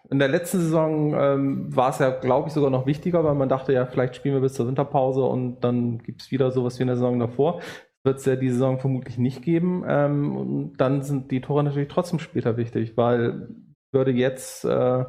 in 0.10 0.18
der 0.18 0.28
letzten 0.28 0.60
Saison 0.60 1.14
ähm, 1.14 1.76
war 1.76 1.92
es 1.92 2.00
ja, 2.00 2.10
glaube 2.10 2.48
ich, 2.48 2.54
sogar 2.56 2.72
noch 2.72 2.88
wichtiger, 2.88 3.24
weil 3.24 3.36
man 3.36 3.50
dachte 3.50 3.74
ja, 3.74 3.86
vielleicht 3.86 4.16
spielen 4.16 4.34
wir 4.34 4.42
bis 4.42 4.56
zur 4.56 4.66
Winterpause 4.68 5.22
und 5.22 5.60
dann 5.60 6.00
gibt 6.00 6.24
es 6.24 6.32
wieder 6.32 6.50
sowas 6.50 6.80
wie 6.80 6.82
in 6.82 6.88
der 6.88 6.96
Saison 6.96 7.20
davor. 7.20 7.62
Wird 8.04 8.18
es 8.18 8.26
ja 8.26 8.36
die 8.36 8.50
Saison 8.50 8.80
vermutlich 8.80 9.20
nicht 9.20 9.44
geben. 9.44 9.84
Ähm, 9.88 10.36
und 10.36 10.78
dann 10.78 11.04
sind 11.04 11.30
die 11.30 11.42
Tore 11.42 11.64
natürlich 11.64 11.90
trotzdem 11.90 12.18
später 12.18 12.58
wichtig, 12.58 12.98
weil 12.98 13.50
würde 13.92 14.12
jetzt 14.12 14.66
äh, 14.66 15.06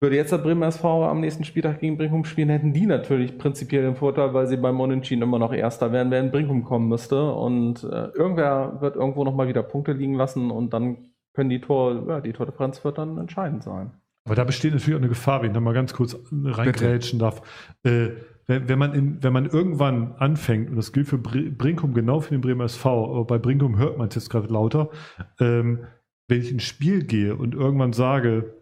würde 0.00 0.16
jetzt 0.16 0.32
der 0.32 0.38
Bremer 0.38 0.66
SV 0.66 1.06
am 1.06 1.20
nächsten 1.20 1.44
Spieltag 1.44 1.80
gegen 1.80 1.96
Brinkum 1.96 2.24
spielen, 2.26 2.50
hätten 2.50 2.74
die 2.74 2.84
natürlich 2.84 3.38
prinzipiell 3.38 3.82
den 3.82 3.96
Vorteil, 3.96 4.34
weil 4.34 4.46
sie 4.46 4.58
beim 4.58 4.78
Unentschieden 4.78 5.22
immer 5.22 5.38
noch 5.38 5.52
Erster 5.52 5.92
wären, 5.92 6.12
in 6.12 6.30
Brinkum 6.30 6.62
kommen 6.62 6.88
müsste. 6.88 7.32
Und 7.32 7.84
äh, 7.84 8.08
irgendwer 8.08 8.82
wird 8.82 8.96
irgendwo 8.96 9.24
nochmal 9.24 9.48
wieder 9.48 9.62
Punkte 9.62 9.92
liegen 9.92 10.14
lassen 10.14 10.50
und 10.50 10.74
dann 10.74 11.10
können 11.32 11.48
die 11.48 11.60
Tor, 11.60 12.04
ja, 12.06 12.20
die 12.20 12.32
Tordifferenz 12.34 12.84
wird 12.84 12.98
dann 12.98 13.16
entscheidend 13.16 13.62
sein. 13.62 13.92
Aber 14.26 14.34
da 14.34 14.44
besteht 14.44 14.72
natürlich 14.72 14.94
auch 14.94 15.00
eine 15.00 15.08
Gefahr, 15.08 15.40
wenn 15.40 15.50
ich 15.50 15.54
da 15.54 15.60
mal 15.60 15.74
ganz 15.74 15.94
kurz 15.94 16.16
reingrätschen 16.32 17.18
darf. 17.18 17.42
Äh, 17.82 18.10
wenn, 18.46 18.78
man 18.78 18.92
in, 18.94 19.22
wenn 19.22 19.32
man 19.32 19.46
irgendwann 19.46 20.14
anfängt, 20.18 20.68
und 20.68 20.76
das 20.76 20.92
gilt 20.92 21.08
für 21.08 21.18
Br- 21.18 21.50
Brinkum 21.56 21.94
genau 21.94 22.20
für 22.20 22.34
den 22.34 22.40
Bremer 22.42 22.64
SV, 22.64 23.10
aber 23.10 23.24
bei 23.24 23.38
Brinkum 23.38 23.78
hört 23.78 23.96
man 23.96 24.08
es 24.08 24.14
jetzt 24.14 24.28
gerade 24.28 24.48
lauter, 24.48 24.90
ähm, 25.40 25.86
wenn 26.28 26.40
ich 26.40 26.50
ins 26.50 26.62
Spiel 26.62 27.04
gehe 27.04 27.36
und 27.36 27.54
irgendwann 27.54 27.92
sage, 27.92 28.54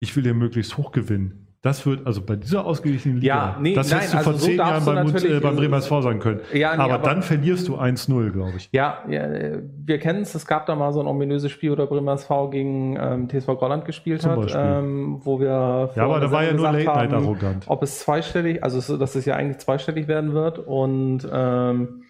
ich 0.00 0.14
will 0.16 0.22
hier 0.22 0.34
möglichst 0.34 0.76
hoch 0.76 0.92
gewinnen, 0.92 1.48
das 1.60 1.84
wird, 1.84 2.06
also 2.06 2.22
bei 2.22 2.36
dieser 2.36 2.64
ausgeglichenen 2.64 3.20
Liga, 3.20 3.34
Ja, 3.34 3.56
nee, 3.60 3.74
das 3.74 3.92
hättest 3.92 4.14
du 4.14 4.18
vor 4.18 4.32
also 4.32 4.38
so 4.38 4.46
zehn 4.46 4.58
Jahren 4.58 4.84
du 4.84 5.12
beim, 5.12 5.16
äh, 5.16 5.40
beim 5.40 5.56
Bremer 5.56 5.78
SV 5.78 6.02
sagen 6.02 6.20
können. 6.20 6.40
Ja, 6.52 6.76
nee, 6.76 6.82
aber, 6.82 6.94
aber- 6.94 7.04
dann 7.08 7.22
verlierst 7.22 7.66
du 7.66 7.76
1-0, 7.76 8.30
glaube 8.30 8.52
ich. 8.58 8.68
Ja, 8.70 9.02
ja 9.08 9.24
äh, 9.24 9.62
wir 9.84 9.98
kennen 9.98 10.22
es. 10.22 10.36
Es 10.36 10.46
gab 10.46 10.66
da 10.66 10.76
mal 10.76 10.92
so 10.92 11.00
ein 11.00 11.08
ominöses 11.08 11.50
Spiel, 11.50 11.72
wo 11.72 11.74
der 11.74 11.86
Bremer 11.86 12.12
SV 12.12 12.50
gegen 12.50 12.96
ähm, 12.96 13.28
TSV 13.28 13.58
Grolland 13.58 13.84
gespielt 13.86 14.22
Zum 14.22 14.30
hat, 14.30 14.54
ähm, 14.56 15.18
wo 15.24 15.40
wir 15.40 15.90
Ja, 15.96 16.04
aber 16.04 16.20
da 16.20 16.30
war 16.30 16.44
ja 16.44 16.52
nur 16.52 16.70
Late 16.70 16.84
Night 16.84 17.10
haben, 17.10 17.24
arrogant. 17.24 17.64
ob 17.66 17.82
es 17.82 17.98
zweistellig, 17.98 18.62
also 18.62 18.78
so, 18.78 18.96
dass 18.96 19.16
es 19.16 19.24
ja 19.24 19.34
eigentlich 19.34 19.58
zweistellig 19.58 20.06
werden 20.06 20.34
wird. 20.34 20.60
Und 20.60 21.28
ähm, 21.30 22.04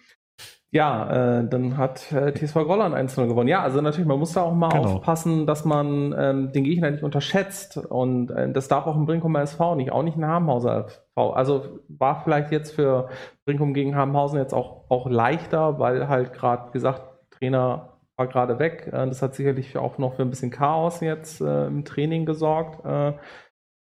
ja, 0.71 1.39
äh, 1.39 1.47
dann 1.49 1.77
hat 1.77 2.11
äh, 2.11 2.31
TSV 2.31 2.53
Grolland 2.65 2.93
1-0 2.93 3.27
gewonnen. 3.27 3.47
Ja, 3.49 3.63
also 3.63 3.81
natürlich, 3.81 4.07
man 4.07 4.19
muss 4.19 4.33
da 4.33 4.43
auch 4.43 4.53
mal 4.53 4.69
Genau. 4.69 4.83
aufpassen, 4.97 5.47
dass 5.47 5.65
man 5.65 6.13
ähm, 6.17 6.51
den 6.51 6.63
Gegner 6.63 6.91
nicht 6.91 7.03
unterschätzt. 7.03 7.77
Und 7.77 8.29
äh, 8.29 8.51
das 8.51 8.67
darf 8.67 8.85
auch 8.85 8.95
ein 8.95 9.05
Brinkumer 9.07 9.41
SV 9.41 9.75
nicht, 9.75 9.91
auch 9.91 10.03
nicht 10.03 10.17
ein 10.17 10.25
Habenhauser 10.27 10.85
SV. 10.85 11.31
Also 11.33 11.79
war 11.87 12.21
vielleicht 12.23 12.51
jetzt 12.51 12.75
für 12.75 13.09
Brinkum 13.45 13.73
gegen 13.73 13.95
Habenhausen 13.95 14.37
jetzt 14.37 14.53
auch, 14.53 14.83
auch 14.89 15.09
leichter, 15.09 15.79
weil 15.79 16.07
halt 16.07 16.33
gerade 16.33 16.71
gesagt, 16.71 17.01
Trainer 17.31 17.93
war 18.15 18.27
gerade 18.27 18.59
weg. 18.59 18.87
Äh, 18.93 19.07
das 19.07 19.23
hat 19.23 19.33
sicherlich 19.33 19.75
auch 19.75 19.97
noch 19.97 20.13
für 20.13 20.21
ein 20.21 20.29
bisschen 20.29 20.51
Chaos 20.51 20.99
jetzt 21.01 21.41
äh, 21.41 21.65
im 21.65 21.83
Training 21.83 22.27
gesorgt. 22.27 22.85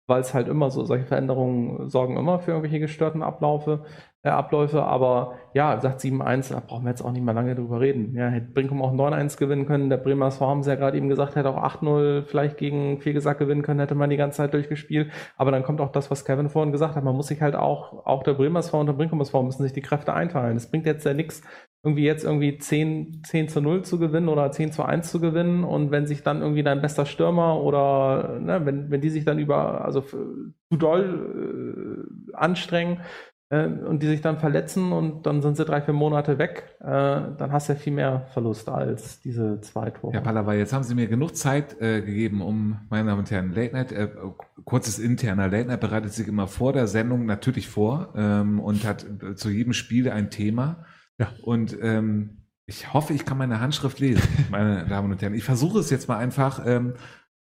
Weil 0.08 0.22
es 0.22 0.34
halt 0.34 0.48
immer 0.48 0.72
so, 0.72 0.86
solche 0.86 1.06
Veränderungen 1.06 1.90
sorgen 1.90 2.16
immer 2.18 2.40
für 2.40 2.52
irgendwelche 2.52 2.80
gestörten 2.80 3.22
Ablaufe, 3.22 3.84
äh, 4.24 4.30
Abläufe. 4.30 4.84
Aber 4.84 5.36
ja, 5.54 5.76
gesagt 5.76 6.00
7-1, 6.02 6.54
da 6.54 6.62
brauchen 6.66 6.86
wir 6.86 6.92
jetzt 6.92 7.02
auch 7.02 7.12
nicht 7.12 7.24
mehr 7.24 7.34
lange 7.34 7.56
drüber 7.56 7.80
reden. 7.80 8.16
Ja, 8.16 8.28
hätte 8.28 8.52
Brinkum 8.54 8.82
auch 8.82 8.94
9-1 8.94 9.38
gewinnen 9.38 9.66
können. 9.66 9.90
Der 9.90 9.98
Bremer 9.98 10.28
SV 10.28 10.48
haben 10.48 10.64
sie 10.64 10.70
ja 10.70 10.76
gerade 10.76 10.98
eben 10.98 11.10
gesagt, 11.10 11.36
hätte 11.36 11.50
auch 11.50 11.62
8-0 11.62 12.24
vielleicht 12.24 12.58
gegen 12.58 13.00
Fegesack 13.02 13.40
gewinnen 13.40 13.64
können, 13.64 13.80
hätte 13.80 13.96
man 13.96 14.10
die 14.10 14.18
ganze 14.18 14.38
Zeit 14.38 14.54
durchgespielt. 14.54 15.12
Aber 15.36 15.52
dann 15.52 15.64
kommt 15.64 15.82
auch 15.82 15.92
das, 15.92 16.10
was 16.12 16.26
Kevin 16.26 16.50
vorhin 16.50 16.72
gesagt 16.72 16.96
hat. 16.96 17.04
Man 17.04 17.16
muss 17.16 17.28
sich 17.28 17.42
halt 17.42 17.56
auch, 17.56 18.06
auch 18.06 18.24
der 18.24 18.34
Bremer 18.34 18.60
SV 18.60 18.80
und 18.80 18.88
der 18.88 18.94
Brinkum 18.94 19.22
SV 19.22 19.44
müssen 19.44 19.64
sich 19.64 19.74
die 19.74 19.82
Kräfte 19.82 20.14
einteilen. 20.14 20.58
Es 20.58 20.70
bringt 20.70 20.86
jetzt 20.86 21.06
ja 21.06 21.14
nichts, 21.14 21.42
irgendwie 21.84 22.04
jetzt 22.04 22.26
irgendwie 22.26 22.58
10, 22.58 23.22
10 23.24 23.48
zu 23.50 23.62
0 23.62 23.84
zu 23.84 24.00
gewinnen 24.00 24.28
oder 24.28 24.52
10 24.52 24.72
zu 24.72 24.84
1 24.84 25.12
zu 25.12 25.20
gewinnen 25.20 25.64
und 25.64 25.92
wenn 25.92 26.06
sich 26.06 26.24
dann 26.24 26.42
irgendwie 26.42 26.64
dein 26.64 26.82
bester 26.82 27.06
Stürmer 27.06 27.62
oder 27.62 28.40
ne, 28.40 28.66
wenn, 28.66 28.90
wenn 28.92 29.02
die 29.02 29.10
sich 29.10 29.26
dann 29.26 29.40
über, 29.40 29.86
also 29.86 30.02
zu 30.02 30.54
doll 30.72 32.06
äh, 32.34 32.36
anstrengen 32.36 33.02
äh, 33.50 33.68
und 33.68 34.04
die 34.04 34.08
sich 34.08 34.22
dann 34.22 34.40
verletzen 34.40 34.92
und 34.92 35.26
dann 35.26 35.42
sind 35.42 35.56
sie 35.56 35.66
drei, 35.66 35.82
vier 35.82 35.94
Monate 35.94 36.38
weg, 36.38 36.76
äh, 36.82 36.86
dann 36.86 37.52
hast 37.52 37.70
du 37.70 37.74
ja 37.74 37.80
viel 37.80 37.94
mehr 37.94 38.28
Verlust 38.34 38.68
als 38.70 39.22
diese 39.22 39.62
zwei 39.62 39.92
Tore. 39.92 40.14
Herr 40.14 40.22
Pallava, 40.22 40.54
jetzt 40.56 40.74
haben 40.74 40.84
Sie 40.84 40.96
mir 40.96 41.08
genug 41.08 41.36
Zeit 41.36 41.80
äh, 41.80 42.02
gegeben, 42.02 42.42
um, 42.42 42.80
meine 42.90 43.08
Damen 43.08 43.20
und 43.20 43.32
Herren, 43.32 43.54
Late 43.54 43.74
Night, 43.74 43.92
äh, 43.92 44.10
kurzes 44.66 45.00
interner 45.00 45.48
Late 45.48 45.68
Night 45.68 45.80
bereitet 45.80 46.12
sich 46.12 46.28
immer 46.28 46.48
vor 46.48 46.74
der 46.74 46.88
Sendung 46.88 47.26
natürlich 47.26 47.70
vor 47.70 48.14
ähm, 48.16 48.60
und 48.60 48.86
hat 48.86 49.06
äh, 49.24 49.36
zu 49.36 49.50
jedem 49.50 49.74
Spiel 49.74 50.10
ein 50.10 50.30
Thema. 50.30 50.86
Ja. 51.20 51.32
Und 51.42 51.78
ähm, 51.82 52.44
ich 52.66 52.94
hoffe, 52.94 53.14
ich 53.14 53.26
kann 53.26 53.38
meine 53.38 53.60
Handschrift 53.60 54.00
lesen, 54.00 54.28
meine 54.52 54.86
Damen 54.86 55.12
und 55.12 55.22
Herren. 55.22 55.34
Ich 55.34 55.44
versuche 55.44 55.80
es 55.80 55.90
jetzt 55.90 56.08
mal 56.08 56.18
einfach, 56.18 56.66
ähm, 56.66 56.94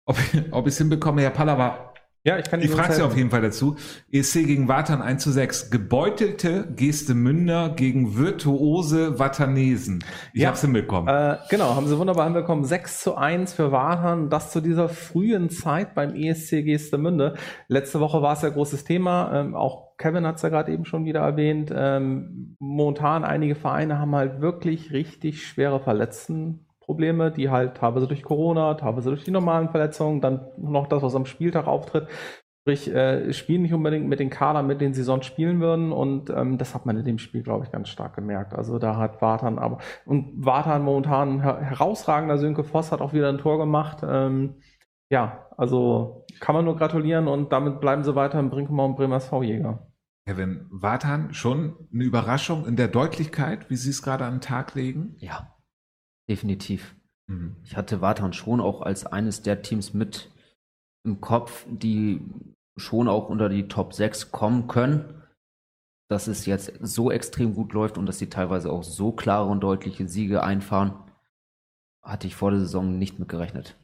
ob, 0.05 0.17
ob 0.51 0.67
ich 0.67 0.73
es 0.73 0.77
hinbekomme. 0.77 1.21
Herr 1.21 1.29
Pallava, 1.29 1.88
Ja, 2.25 2.37
ich 2.37 2.49
kann 2.49 2.59
dir 2.59 2.67
frage 2.67 2.91
Sie 2.93 2.99
helfen. 2.99 3.11
auf 3.11 3.17
jeden 3.17 3.29
Fall 3.29 3.41
dazu. 3.41 3.77
ESC 4.11 4.45
gegen 4.45 4.67
Watern 4.67 5.01
1 5.01 5.23
zu 5.23 5.31
6. 5.31 5.71
Gebeutelte 5.71 6.67
Gestemünder 6.75 7.69
gegen 7.69 8.17
virtuose 8.17 9.19
Watanesen. 9.19 10.03
Ich 10.33 10.41
Ja. 10.41 10.49
hab's 10.49 10.59
hinbekommen. 10.61 11.07
Äh, 11.07 11.37
genau, 11.49 11.75
haben 11.75 11.87
sie 11.87 11.97
wunderbar 11.97 12.25
hinbekommen. 12.25 12.65
6 12.65 13.01
zu 13.01 13.15
1 13.15 13.53
für 13.53 13.71
Warhan, 13.71 14.29
das 14.29 14.51
zu 14.51 14.59
dieser 14.59 14.89
frühen 14.89 15.49
Zeit 15.49 15.95
beim 15.95 16.13
ESC 16.13 16.61
Geestemünde. 16.63 17.35
Letzte 17.69 18.01
Woche 18.01 18.21
war 18.21 18.33
es 18.33 18.41
ja 18.41 18.49
großes 18.49 18.83
Thema. 18.83 19.31
Ähm, 19.33 19.55
auch 19.55 19.95
Kevin 19.97 20.27
hat 20.27 20.35
es 20.35 20.41
ja 20.41 20.49
gerade 20.49 20.71
eben 20.73 20.83
schon 20.85 21.05
wieder 21.05 21.21
erwähnt. 21.21 21.71
Ähm, 21.73 22.55
momentan 22.59 23.23
einige 23.23 23.55
Vereine 23.55 23.97
haben 23.97 24.13
halt 24.15 24.41
wirklich 24.41 24.91
richtig 24.91 25.45
schwere 25.47 25.79
Verletztenprobleme, 26.89 27.31
die 27.31 27.49
halt 27.49 27.75
teilweise 27.77 28.07
durch 28.07 28.23
Corona, 28.23 28.73
teilweise 28.73 29.09
durch 29.09 29.23
die 29.23 29.31
normalen 29.31 29.69
Verletzungen, 29.69 30.21
dann 30.21 30.47
noch 30.57 30.87
das, 30.87 31.03
was 31.03 31.15
am 31.15 31.25
Spieltag 31.25 31.67
auftritt. 31.67 32.07
Sprich, 32.61 32.93
äh, 32.93 33.31
spielen 33.33 33.61
nicht 33.61 33.73
unbedingt 33.73 34.07
mit 34.07 34.19
den 34.19 34.29
Kadern, 34.29 34.67
mit 34.67 34.81
denen 34.81 34.93
sie 34.93 35.03
sonst 35.03 35.25
spielen 35.25 35.59
würden. 35.61 35.91
Und 35.91 36.29
ähm, 36.29 36.57
das 36.57 36.75
hat 36.75 36.85
man 36.85 36.97
in 36.97 37.05
dem 37.05 37.17
Spiel, 37.17 37.41
glaube 37.41 37.65
ich, 37.65 37.71
ganz 37.71 37.89
stark 37.89 38.15
gemerkt. 38.15 38.53
Also 38.53 38.79
da 38.79 38.97
hat 38.97 39.21
Wartan 39.21 39.57
aber 39.57 39.79
und 40.05 40.45
Wartan 40.45 40.83
momentan 40.83 41.35
ein 41.35 41.41
her 41.41 41.61
herausragender 41.61 42.37
Sönke 42.37 42.63
Voss 42.63 42.91
hat 42.91 43.01
auch 43.01 43.13
wieder 43.13 43.29
ein 43.29 43.37
Tor 43.37 43.57
gemacht. 43.57 43.99
Ähm, 44.03 44.55
ja, 45.09 45.47
also 45.57 46.25
kann 46.39 46.53
man 46.53 46.65
nur 46.65 46.75
gratulieren 46.75 47.27
und 47.27 47.51
damit 47.51 47.79
bleiben 47.79 48.03
sie 48.03 48.15
weiter 48.15 48.39
im 48.39 48.49
Brinkemer 48.49 48.85
und 48.85 48.95
Bremer 48.95 49.15
SV-Jäger. 49.15 49.87
Kevin, 50.27 50.67
Watan 50.69 51.33
schon 51.33 51.75
eine 51.91 52.03
Überraschung 52.03 52.67
in 52.67 52.75
der 52.75 52.87
Deutlichkeit, 52.87 53.71
wie 53.71 53.75
Sie 53.75 53.89
es 53.89 54.03
gerade 54.03 54.25
an 54.25 54.35
den 54.35 54.41
Tag 54.41 54.75
legen? 54.75 55.15
Ja, 55.17 55.58
definitiv. 56.29 56.95
Mhm. 57.27 57.55
Ich 57.63 57.75
hatte 57.75 58.01
Watan 58.01 58.33
schon 58.33 58.61
auch 58.61 58.81
als 58.81 59.05
eines 59.05 59.41
der 59.41 59.61
Teams 59.61 59.93
mit 59.93 60.29
im 61.03 61.21
Kopf, 61.21 61.65
die 61.69 62.21
schon 62.77 63.07
auch 63.07 63.29
unter 63.29 63.49
die 63.49 63.67
Top 63.67 63.93
6 63.93 64.31
kommen 64.31 64.67
können. 64.67 65.15
Dass 66.09 66.27
es 66.27 66.47
jetzt 66.47 66.73
so 66.81 67.11
extrem 67.11 67.53
gut 67.53 67.73
läuft 67.73 67.97
und 67.97 68.07
dass 68.07 68.17
sie 68.17 68.29
teilweise 68.29 68.71
auch 68.71 68.83
so 68.83 69.11
klare 69.11 69.47
und 69.47 69.61
deutliche 69.61 70.07
Siege 70.07 70.43
einfahren, 70.43 70.93
hatte 72.03 72.25
ich 72.25 72.35
vor 72.35 72.49
der 72.49 72.61
Saison 72.61 72.97
nicht 72.97 73.19
mit 73.19 73.29
gerechnet. 73.29 73.75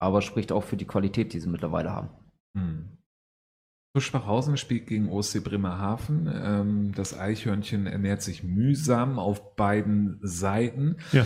Aber 0.00 0.20
spricht 0.20 0.50
auch 0.50 0.64
für 0.64 0.76
die 0.76 0.86
Qualität, 0.86 1.32
die 1.32 1.38
sie 1.38 1.48
mittlerweile 1.48 1.92
haben. 1.92 2.08
Hm. 2.56 2.98
So 3.94 4.00
Schwachhausen 4.00 4.56
spielt 4.56 4.88
gegen 4.88 5.08
OSC 5.08 5.44
Bremerhaven. 5.44 6.28
Ähm, 6.34 6.92
das 6.96 7.16
Eichhörnchen 7.16 7.86
ernährt 7.86 8.22
sich 8.22 8.42
mühsam 8.42 9.20
auf 9.20 9.54
beiden 9.54 10.18
Seiten. 10.20 10.96
Ja. 11.12 11.24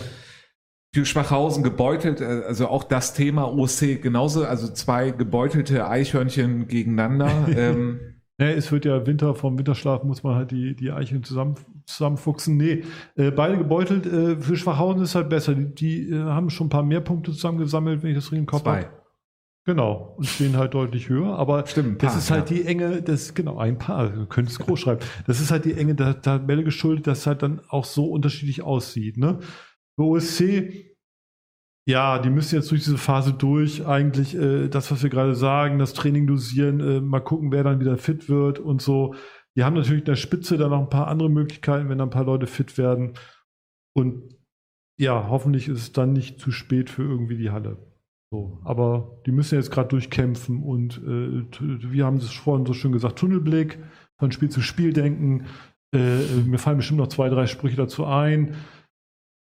Für 0.93 1.05
Schwachhausen 1.05 1.63
gebeutelt, 1.63 2.21
äh, 2.21 2.43
also 2.47 2.67
auch 2.67 2.83
das 2.83 3.13
Thema 3.13 3.51
OSC 3.51 4.01
genauso, 4.01 4.43
also 4.43 4.71
zwei 4.73 5.11
gebeutelte 5.11 5.87
Eichhörnchen 5.87 6.67
gegeneinander. 6.67 7.29
ähm, 7.55 7.99
Ja, 8.39 8.47
es 8.47 8.71
wird 8.71 8.85
ja 8.85 9.05
Winter, 9.05 9.35
vom 9.35 9.57
Winterschlaf 9.57 10.03
muss 10.03 10.23
man 10.23 10.35
halt 10.35 10.51
die, 10.51 10.73
die 10.73 10.91
Eichen 10.91 11.23
zusammen, 11.23 11.55
zusammenfuchsen. 11.85 12.55
Nee, 12.55 12.83
äh, 13.17 13.31
beide 13.31 13.57
gebeutelt. 13.57 14.05
Äh, 14.05 14.37
für 14.37 14.55
Schwachhausen 14.55 15.03
ist 15.03 15.13
halt 15.13 15.29
besser. 15.29 15.55
Die, 15.55 15.75
die 15.75 16.09
äh, 16.09 16.23
haben 16.23 16.49
schon 16.49 16.67
ein 16.67 16.69
paar 16.69 16.83
mehr 16.83 17.01
Punkte 17.01 17.33
zusammengesammelt, 17.33 18.01
wenn 18.01 18.11
ich 18.11 18.15
das 18.15 18.25
richtig 18.25 18.39
im 18.39 18.45
Kopf 18.45 18.63
zwei. 18.63 18.83
habe. 18.83 18.99
Genau. 19.65 20.15
Und 20.17 20.25
stehen 20.25 20.57
halt 20.57 20.73
deutlich 20.73 21.09
höher. 21.09 21.37
Aber 21.37 21.67
Stimmt, 21.67 22.01
das 22.01 22.13
paar, 22.13 22.19
ist 22.19 22.31
halt 22.31 22.49
ja. 22.49 22.57
die 22.57 22.65
Enge, 22.65 23.01
das, 23.01 23.33
genau, 23.33 23.57
ein 23.59 23.77
paar, 23.77 24.09
du 24.09 24.25
könntest 24.25 24.59
groß 24.59 24.79
schreiben. 24.79 25.01
Das 25.27 25.39
ist 25.39 25.51
halt 25.51 25.65
die 25.65 25.73
Enge 25.73 25.93
der 25.93 26.21
Tabelle 26.21 26.63
geschuldet, 26.63 27.07
dass 27.07 27.19
es 27.19 27.27
halt 27.27 27.43
dann 27.43 27.61
auch 27.69 27.85
so 27.85 28.05
unterschiedlich 28.05 28.63
aussieht. 28.63 29.17
Ne? 29.17 29.39
OSC, 30.05 30.89
ja, 31.89 32.19
die 32.19 32.29
müssen 32.29 32.55
jetzt 32.55 32.69
durch 32.69 32.83
diese 32.83 32.99
Phase 32.99 33.33
durch. 33.33 33.85
Eigentlich 33.85 34.35
äh, 34.35 34.67
das, 34.67 34.91
was 34.91 35.01
wir 35.01 35.09
gerade 35.09 35.33
sagen, 35.33 35.79
das 35.79 35.93
Training 35.93 36.27
dosieren, 36.27 36.79
äh, 36.79 37.01
mal 37.01 37.19
gucken, 37.19 37.51
wer 37.51 37.63
dann 37.63 37.79
wieder 37.79 37.97
fit 37.97 38.29
wird 38.29 38.59
und 38.59 38.81
so. 38.81 39.15
Die 39.57 39.63
haben 39.63 39.75
natürlich 39.75 40.01
in 40.01 40.05
der 40.05 40.15
Spitze 40.15 40.57
dann 40.57 40.69
noch 40.69 40.81
ein 40.81 40.89
paar 40.89 41.07
andere 41.07 41.29
Möglichkeiten, 41.29 41.89
wenn 41.89 41.97
dann 41.97 42.09
ein 42.09 42.13
paar 42.13 42.25
Leute 42.25 42.45
fit 42.45 42.77
werden. 42.77 43.13
Und 43.95 44.35
ja, 44.99 45.29
hoffentlich 45.29 45.67
ist 45.67 45.79
es 45.79 45.91
dann 45.91 46.13
nicht 46.13 46.39
zu 46.39 46.51
spät 46.51 46.91
für 46.91 47.03
irgendwie 47.03 47.37
die 47.37 47.49
Halle. 47.49 47.77
So, 48.31 48.59
aber 48.63 49.19
die 49.25 49.31
müssen 49.31 49.55
jetzt 49.55 49.71
gerade 49.71 49.89
durchkämpfen 49.89 50.61
und 50.61 50.97
äh, 50.99 51.43
wir 51.59 52.05
haben 52.05 52.17
es 52.17 52.31
vorhin 52.31 52.67
so 52.67 52.73
schön 52.73 52.91
gesagt, 52.91 53.17
Tunnelblick, 53.17 53.79
von 54.19 54.31
Spiel 54.31 54.49
zu 54.49 54.61
Spiel 54.61 54.93
denken. 54.93 55.47
Äh, 55.95 56.25
mir 56.45 56.59
fallen 56.59 56.77
bestimmt 56.77 56.99
noch 56.99 57.07
zwei, 57.07 57.29
drei 57.29 57.47
Sprüche 57.47 57.77
dazu 57.77 58.05
ein. 58.05 58.55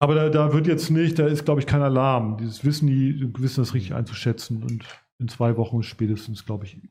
Aber 0.02 0.16
da, 0.16 0.30
da 0.30 0.52
wird 0.52 0.66
jetzt 0.66 0.90
nicht, 0.90 1.20
da 1.20 1.28
ist, 1.28 1.46
glaube 1.46 1.62
ich, 1.62 1.68
kein 1.68 1.84
Alarm. 1.84 2.38
Dieses 2.38 2.66
Wissen, 2.66 2.88
die 2.88 3.32
wissen 3.38 3.62
das 3.62 3.76
richtig 3.76 3.94
einzuschätzen 3.94 4.64
und 4.64 4.84
in 5.20 5.28
zwei 5.28 5.58
Wochen 5.58 5.84
spätestens, 5.84 6.44
glaube 6.44 6.66
ich, 6.66 6.82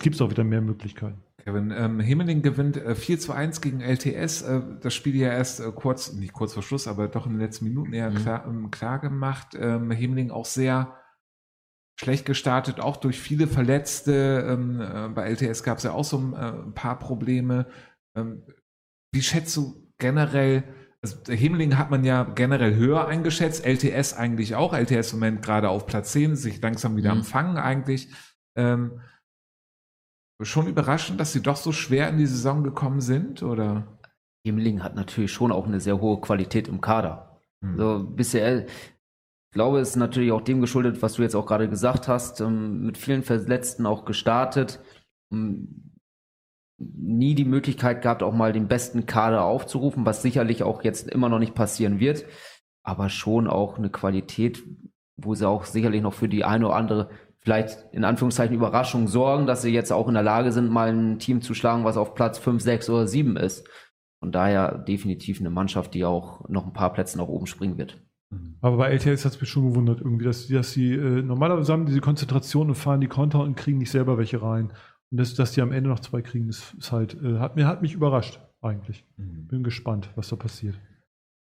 gibt 0.00 0.14
es 0.14 0.22
auch 0.22 0.30
wieder 0.30 0.44
mehr 0.44 0.60
Möglichkeiten. 0.60 1.18
Kevin, 1.38 1.72
ähm, 1.76 1.98
Himmeling 1.98 2.42
gewinnt 2.42 2.76
äh, 2.76 2.94
4 2.94 3.18
zu 3.18 3.32
1 3.32 3.60
gegen 3.60 3.80
LTS. 3.80 4.42
Äh, 4.42 4.62
das 4.80 4.94
Spiel 4.94 5.16
ja 5.16 5.32
erst 5.32 5.58
äh, 5.58 5.72
kurz, 5.72 6.12
nicht 6.12 6.32
kurz 6.32 6.54
vor 6.54 6.62
Schluss, 6.62 6.86
aber 6.86 7.08
doch 7.08 7.26
in 7.26 7.32
den 7.32 7.40
letzten 7.40 7.64
Minuten 7.64 7.92
eher 7.92 8.10
Mhm. 8.10 8.14
klar, 8.16 8.44
ähm, 8.46 8.70
klar 8.70 9.00
gemacht. 9.00 9.56
Ähm, 9.58 9.90
Himmeling 9.90 10.30
auch 10.30 10.46
sehr 10.46 10.94
schlecht 11.98 12.26
gestartet, 12.26 12.78
auch 12.78 12.96
durch 12.96 13.18
viele 13.18 13.48
Verletzte. 13.48 14.46
Ähm, 14.48 14.80
äh, 14.80 15.08
bei 15.08 15.28
LTS 15.28 15.64
gab 15.64 15.78
es 15.78 15.84
ja 15.84 15.92
auch 15.92 16.04
so 16.04 16.18
ein, 16.18 16.32
äh, 16.34 16.62
ein 16.64 16.74
paar 16.74 16.98
Probleme. 16.98 17.66
Ähm, 18.16 18.42
wie 19.12 19.22
schätzt 19.22 19.56
du 19.56 19.90
generell, 19.98 20.62
also 21.02 21.16
Himmeling 21.32 21.78
hat 21.78 21.90
man 21.90 22.04
ja 22.04 22.24
generell 22.24 22.74
höher 22.74 23.06
eingeschätzt, 23.06 23.64
LTS 23.64 24.14
eigentlich 24.14 24.54
auch. 24.54 24.72
LTS 24.72 25.12
im 25.12 25.20
Moment 25.20 25.42
gerade 25.42 25.68
auf 25.68 25.86
Platz 25.86 26.12
10, 26.12 26.36
sich 26.36 26.60
langsam 26.60 26.96
wieder 26.96 27.12
Mhm. 27.12 27.20
am 27.20 27.24
Fangen 27.24 27.56
eigentlich. 27.58 28.08
Ähm, 28.56 29.00
schon 30.42 30.66
überraschend, 30.66 31.18
dass 31.20 31.32
sie 31.32 31.42
doch 31.42 31.56
so 31.56 31.72
schwer 31.72 32.08
in 32.08 32.18
die 32.18 32.26
Saison 32.26 32.62
gekommen 32.64 33.00
sind, 33.00 33.42
oder? 33.42 33.98
Himmeling 34.46 34.82
hat 34.82 34.94
natürlich 34.94 35.32
schon 35.32 35.50
auch 35.52 35.66
eine 35.66 35.80
sehr 35.80 36.00
hohe 36.00 36.20
Qualität 36.20 36.68
im 36.68 36.80
Kader. 36.80 37.40
Hm. 37.62 37.76
So 37.78 38.04
bisher, 38.04 38.66
ich 38.66 38.72
glaube, 39.52 39.80
es 39.80 39.90
ist 39.90 39.96
natürlich 39.96 40.32
auch 40.32 40.42
dem 40.42 40.60
geschuldet, 40.60 41.02
was 41.02 41.14
du 41.14 41.22
jetzt 41.22 41.34
auch 41.34 41.46
gerade 41.46 41.68
gesagt 41.68 42.06
hast, 42.08 42.40
ähm, 42.40 42.84
mit 42.84 42.98
vielen 42.98 43.22
Verletzten 43.22 43.86
auch 43.86 44.04
gestartet. 44.04 44.80
Nie 46.78 47.34
die 47.34 47.44
Möglichkeit 47.44 48.02
gehabt, 48.02 48.22
auch 48.22 48.34
mal 48.34 48.52
den 48.52 48.68
besten 48.68 49.06
Kader 49.06 49.44
aufzurufen, 49.44 50.04
was 50.04 50.22
sicherlich 50.22 50.62
auch 50.62 50.84
jetzt 50.84 51.08
immer 51.08 51.28
noch 51.28 51.38
nicht 51.38 51.54
passieren 51.54 52.00
wird, 52.00 52.26
aber 52.82 53.08
schon 53.08 53.48
auch 53.48 53.78
eine 53.78 53.90
Qualität, 53.90 54.62
wo 55.16 55.34
sie 55.34 55.48
auch 55.48 55.64
sicherlich 55.64 56.02
noch 56.02 56.12
für 56.12 56.28
die 56.28 56.44
eine 56.44 56.66
oder 56.66 56.76
andere 56.76 57.10
vielleicht 57.46 57.86
in 57.92 58.02
Anführungszeichen 58.02 58.56
Überraschung 58.56 59.06
sorgen, 59.06 59.46
dass 59.46 59.62
sie 59.62 59.70
jetzt 59.70 59.92
auch 59.92 60.08
in 60.08 60.14
der 60.14 60.24
Lage 60.24 60.50
sind, 60.50 60.68
mal 60.68 60.92
ein 60.92 61.20
Team 61.20 61.42
zu 61.42 61.54
schlagen, 61.54 61.84
was 61.84 61.96
auf 61.96 62.14
Platz 62.14 62.38
5, 62.38 62.60
6 62.60 62.90
oder 62.90 63.06
7 63.06 63.36
ist. 63.36 63.68
Von 64.18 64.32
daher 64.32 64.78
definitiv 64.78 65.38
eine 65.38 65.50
Mannschaft, 65.50 65.94
die 65.94 66.04
auch 66.04 66.48
noch 66.48 66.66
ein 66.66 66.72
paar 66.72 66.92
Plätze 66.92 67.16
nach 67.18 67.28
oben 67.28 67.46
springen 67.46 67.78
wird. 67.78 68.02
Aber 68.60 68.78
bei 68.78 68.90
LTS 68.90 69.24
hat 69.24 69.34
es 69.34 69.40
mich 69.40 69.48
schon 69.48 69.68
gewundert, 69.68 70.00
irgendwie, 70.00 70.24
dass, 70.24 70.48
dass 70.48 70.72
sie 70.72 70.94
äh, 70.94 71.22
normalerweise 71.22 71.72
haben 71.72 71.86
diese 71.86 72.00
Konzentration 72.00 72.68
und 72.68 72.74
fahren 72.74 73.00
die 73.00 73.06
Konter 73.06 73.40
und 73.40 73.56
kriegen 73.56 73.78
nicht 73.78 73.92
selber 73.92 74.18
welche 74.18 74.42
rein. 74.42 74.72
Und 75.10 75.18
das, 75.20 75.34
dass 75.34 75.52
die 75.52 75.62
am 75.62 75.72
Ende 75.72 75.88
noch 75.88 76.00
zwei 76.00 76.22
kriegen, 76.22 76.48
das 76.48 76.74
ist 76.78 76.92
halt, 76.92 77.16
äh, 77.22 77.38
hat, 77.38 77.56
mir, 77.56 77.66
hat 77.66 77.82
mich 77.82 77.94
überrascht, 77.94 78.40
eigentlich. 78.60 79.04
Mhm. 79.16 79.46
Bin 79.46 79.62
gespannt, 79.62 80.10
was 80.16 80.28
da 80.28 80.36
passiert. 80.36 80.76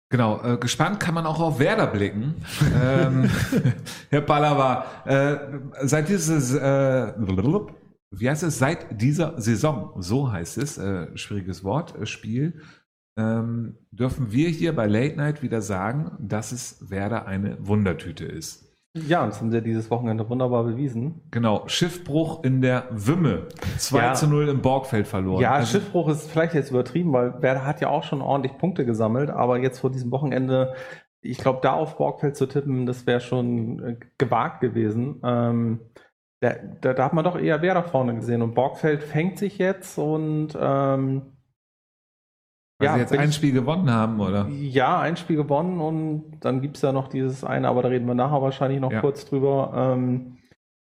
Genau, 0.10 0.43
äh, 0.43 0.58
gespannt 0.58 0.99
kann 0.99 1.16
man 1.16 1.26
auch 1.26 1.39
auf 1.39 1.60
Werder 1.60 1.88
blicken. 1.88 2.36
ähm, 2.84 3.30
Herr 4.10 4.22
Pallava, 4.22 4.86
äh, 5.06 5.38
seit 5.88 6.10
dieses, 6.10 6.54
äh, 6.54 7.14
wie 8.12 8.30
heißt 8.30 8.43
es, 8.43 8.60
seit 8.60 9.01
dieser 9.01 9.41
Saison, 9.41 9.93
so 9.97 10.32
heißt 10.32 10.60
es, 10.60 10.78
äh, 10.78 11.18
schwieriges 11.18 11.64
Wort, 11.64 11.97
äh, 11.97 12.06
Spiel, 12.06 12.62
ähm, 13.18 13.78
dürfen 13.91 14.32
wir 14.32 14.49
hier 14.49 14.76
bei 14.76 14.88
Late 14.88 15.16
Night 15.16 15.41
wieder 15.41 15.62
sagen, 15.62 16.12
dass 16.20 16.51
es 16.51 16.89
Werder 16.89 17.26
eine 17.26 17.58
Wundertüte 17.66 18.26
ist. 18.26 18.72
Ja, 18.96 19.26
das 19.26 19.39
haben 19.41 19.50
sie 19.50 19.62
dieses 19.64 19.89
Wochenende 19.89 20.30
wunderbar 20.30 20.64
bewiesen. 20.64 21.22
Genau, 21.32 21.68
Schiffbruch 21.68 22.44
in 22.44 22.62
der 22.62 22.86
Wümme. 22.91 23.48
2 23.78 23.98
Ja. 23.98 24.14
zu 24.14 24.28
0 24.28 24.50
im 24.50 24.62
Borgfeld 24.62 25.08
verloren. 25.08 25.41
Ja, 25.41 25.54
Also, 25.54 25.80
Schiffbruch 25.80 26.10
ist 26.10 26.30
vielleicht 26.30 26.54
jetzt 26.54 26.70
übertrieben, 26.70 27.12
weil 27.12 27.41
Werder 27.41 27.66
hat 27.66 27.82
ja 27.82 27.89
auch 27.89 28.04
schon 28.04 28.22
ordentlich 28.22 28.56
Punkte 28.60 28.86
gesammelt, 28.86 29.32
aber 29.32 29.58
jetzt 29.58 29.80
vor 29.80 29.89
diesem 29.89 30.12
Wochenende, 30.12 30.76
ich 31.22 31.39
glaube, 31.39 31.60
da 31.64 31.74
auf 31.74 31.98
Borgfeld 31.98 32.36
zu 32.36 32.46
tippen, 32.46 32.86
das 32.86 33.08
wäre 33.08 33.20
schon 33.20 33.80
äh, 33.84 33.96
gewagt 34.20 34.62
gewesen. 34.62 35.20
Ähm, 35.24 35.80
da, 36.39 36.54
da, 36.82 36.94
da 36.94 37.06
hat 37.06 37.14
man 37.14 37.24
doch 37.26 37.39
eher 37.39 37.64
Werder 37.64 37.84
vorne 37.84 38.14
gesehen 38.14 38.44
und 38.44 38.54
Borgfeld 38.54 39.02
fängt 39.02 39.39
sich 39.39 39.58
jetzt 39.58 39.98
und 39.98 40.50
ähm, 40.60 41.24
weil 42.84 43.00
ja, 43.00 43.06
sie 43.08 43.14
jetzt 43.14 43.18
ein 43.18 43.30
ich- 43.30 43.36
Spiel 43.36 43.52
gewonnen 43.54 43.90
haben, 43.92 44.20
oder? 44.20 44.48
ja, 44.50 45.00
ein 45.00 45.18
Spiel 45.18 45.36
gewonnen 45.38 45.80
und 45.80 46.38
dann 46.42 46.62
gibt 46.62 46.76
es 46.78 46.82
ja 46.84 46.92
noch 46.92 47.08
dieses 47.08 47.44
eine, 47.44 47.68
aber 47.70 47.82
da 47.82 47.90
reden 47.90 48.06
wir 48.08 48.16
nachher 48.16 48.42
wahrscheinlich 48.42 48.80
noch 48.80 48.92
Ja. 48.92 49.02
kurz 49.02 49.26
drüber. 49.26 49.72
Ähm, 49.76 50.38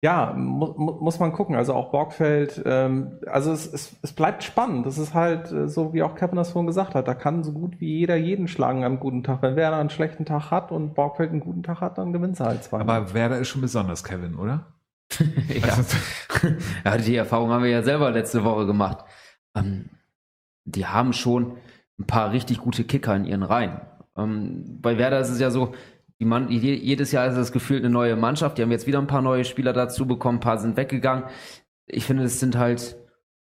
ja, 0.01 0.33
mu 0.33 0.73
mu 0.77 0.91
muss 1.01 1.19
man 1.19 1.33
gucken. 1.33 1.55
Also 1.57 1.73
auch 1.73 1.91
Borgfeld, 1.91 2.61
ähm, 2.65 3.19
also 3.27 3.51
es, 3.51 3.67
es, 3.71 3.97
es 4.01 4.13
bleibt 4.13 4.43
spannend. 4.45 4.85
Das 4.85 4.97
ist 4.97 5.13
halt 5.13 5.51
äh, 5.51 5.67
so, 5.67 5.91
wie 5.93 6.03
auch 6.03 6.15
Kevin 6.15 6.37
das 6.37 6.51
vorhin 6.51 6.67
gesagt 6.67 6.95
hat. 6.95 7.09
Da 7.09 7.13
kann 7.13 7.43
so 7.43 7.51
gut 7.51 7.81
wie 7.81 7.97
jeder 7.99 8.15
jeden 8.15 8.47
schlagen 8.47 8.85
am 8.85 9.01
guten 9.01 9.23
Tag. 9.23 9.41
Wenn 9.41 9.57
Werder 9.57 9.75
einen 9.75 9.89
schlechten 9.89 10.23
Tag 10.23 10.51
hat 10.51 10.71
und 10.71 10.93
Borgfeld 10.95 11.31
einen 11.31 11.41
guten 11.41 11.63
Tag 11.63 11.81
hat, 11.81 11.97
dann 11.97 12.13
gewinnt 12.13 12.37
sie 12.37 12.45
halt 12.45 12.63
zwei. 12.63 12.79
Aber 12.79 13.13
Werder 13.13 13.39
ist 13.39 13.49
schon 13.49 13.59
besonders, 13.61 14.05
Kevin, 14.05 14.35
oder? 14.35 14.67
ja. 15.49 15.63
Also, 15.75 15.97
ja, 16.85 16.97
die 16.97 17.15
Erfahrung 17.17 17.49
haben 17.49 17.63
wir 17.63 17.71
ja 17.71 17.83
selber 17.83 18.09
letzte 18.11 18.45
Woche 18.45 18.65
gemacht. 18.67 18.99
Ähm, 19.53 19.89
die 20.63 20.85
haben 20.85 21.11
schon 21.11 21.57
ein 21.99 22.07
paar 22.07 22.31
richtig 22.31 22.59
gute 22.59 22.83
Kicker 22.83 23.15
in 23.15 23.25
ihren 23.25 23.43
Reihen. 23.43 23.81
Ähm, 24.17 24.79
bei 24.81 24.97
Werder 24.97 25.19
ist 25.19 25.29
es 25.29 25.39
ja 25.39 25.51
so, 25.51 25.73
je- 26.17 26.73
jedes 26.75 27.11
Jahr 27.11 27.27
ist 27.27 27.37
es 27.37 27.51
gefühlt 27.51 27.83
eine 27.83 27.93
neue 27.93 28.15
Mannschaft. 28.15 28.57
Die 28.57 28.61
haben 28.61 28.71
jetzt 28.71 28.87
wieder 28.87 28.99
ein 28.99 29.07
paar 29.07 29.21
neue 29.21 29.45
Spieler 29.45 29.73
dazu 29.73 30.05
bekommen, 30.05 30.37
ein 30.37 30.41
paar 30.41 30.57
sind 30.57 30.77
weggegangen. 30.77 31.25
Ich 31.85 32.05
finde, 32.05 32.23
es 32.23 32.39
sind 32.39 32.57
halt, 32.57 32.97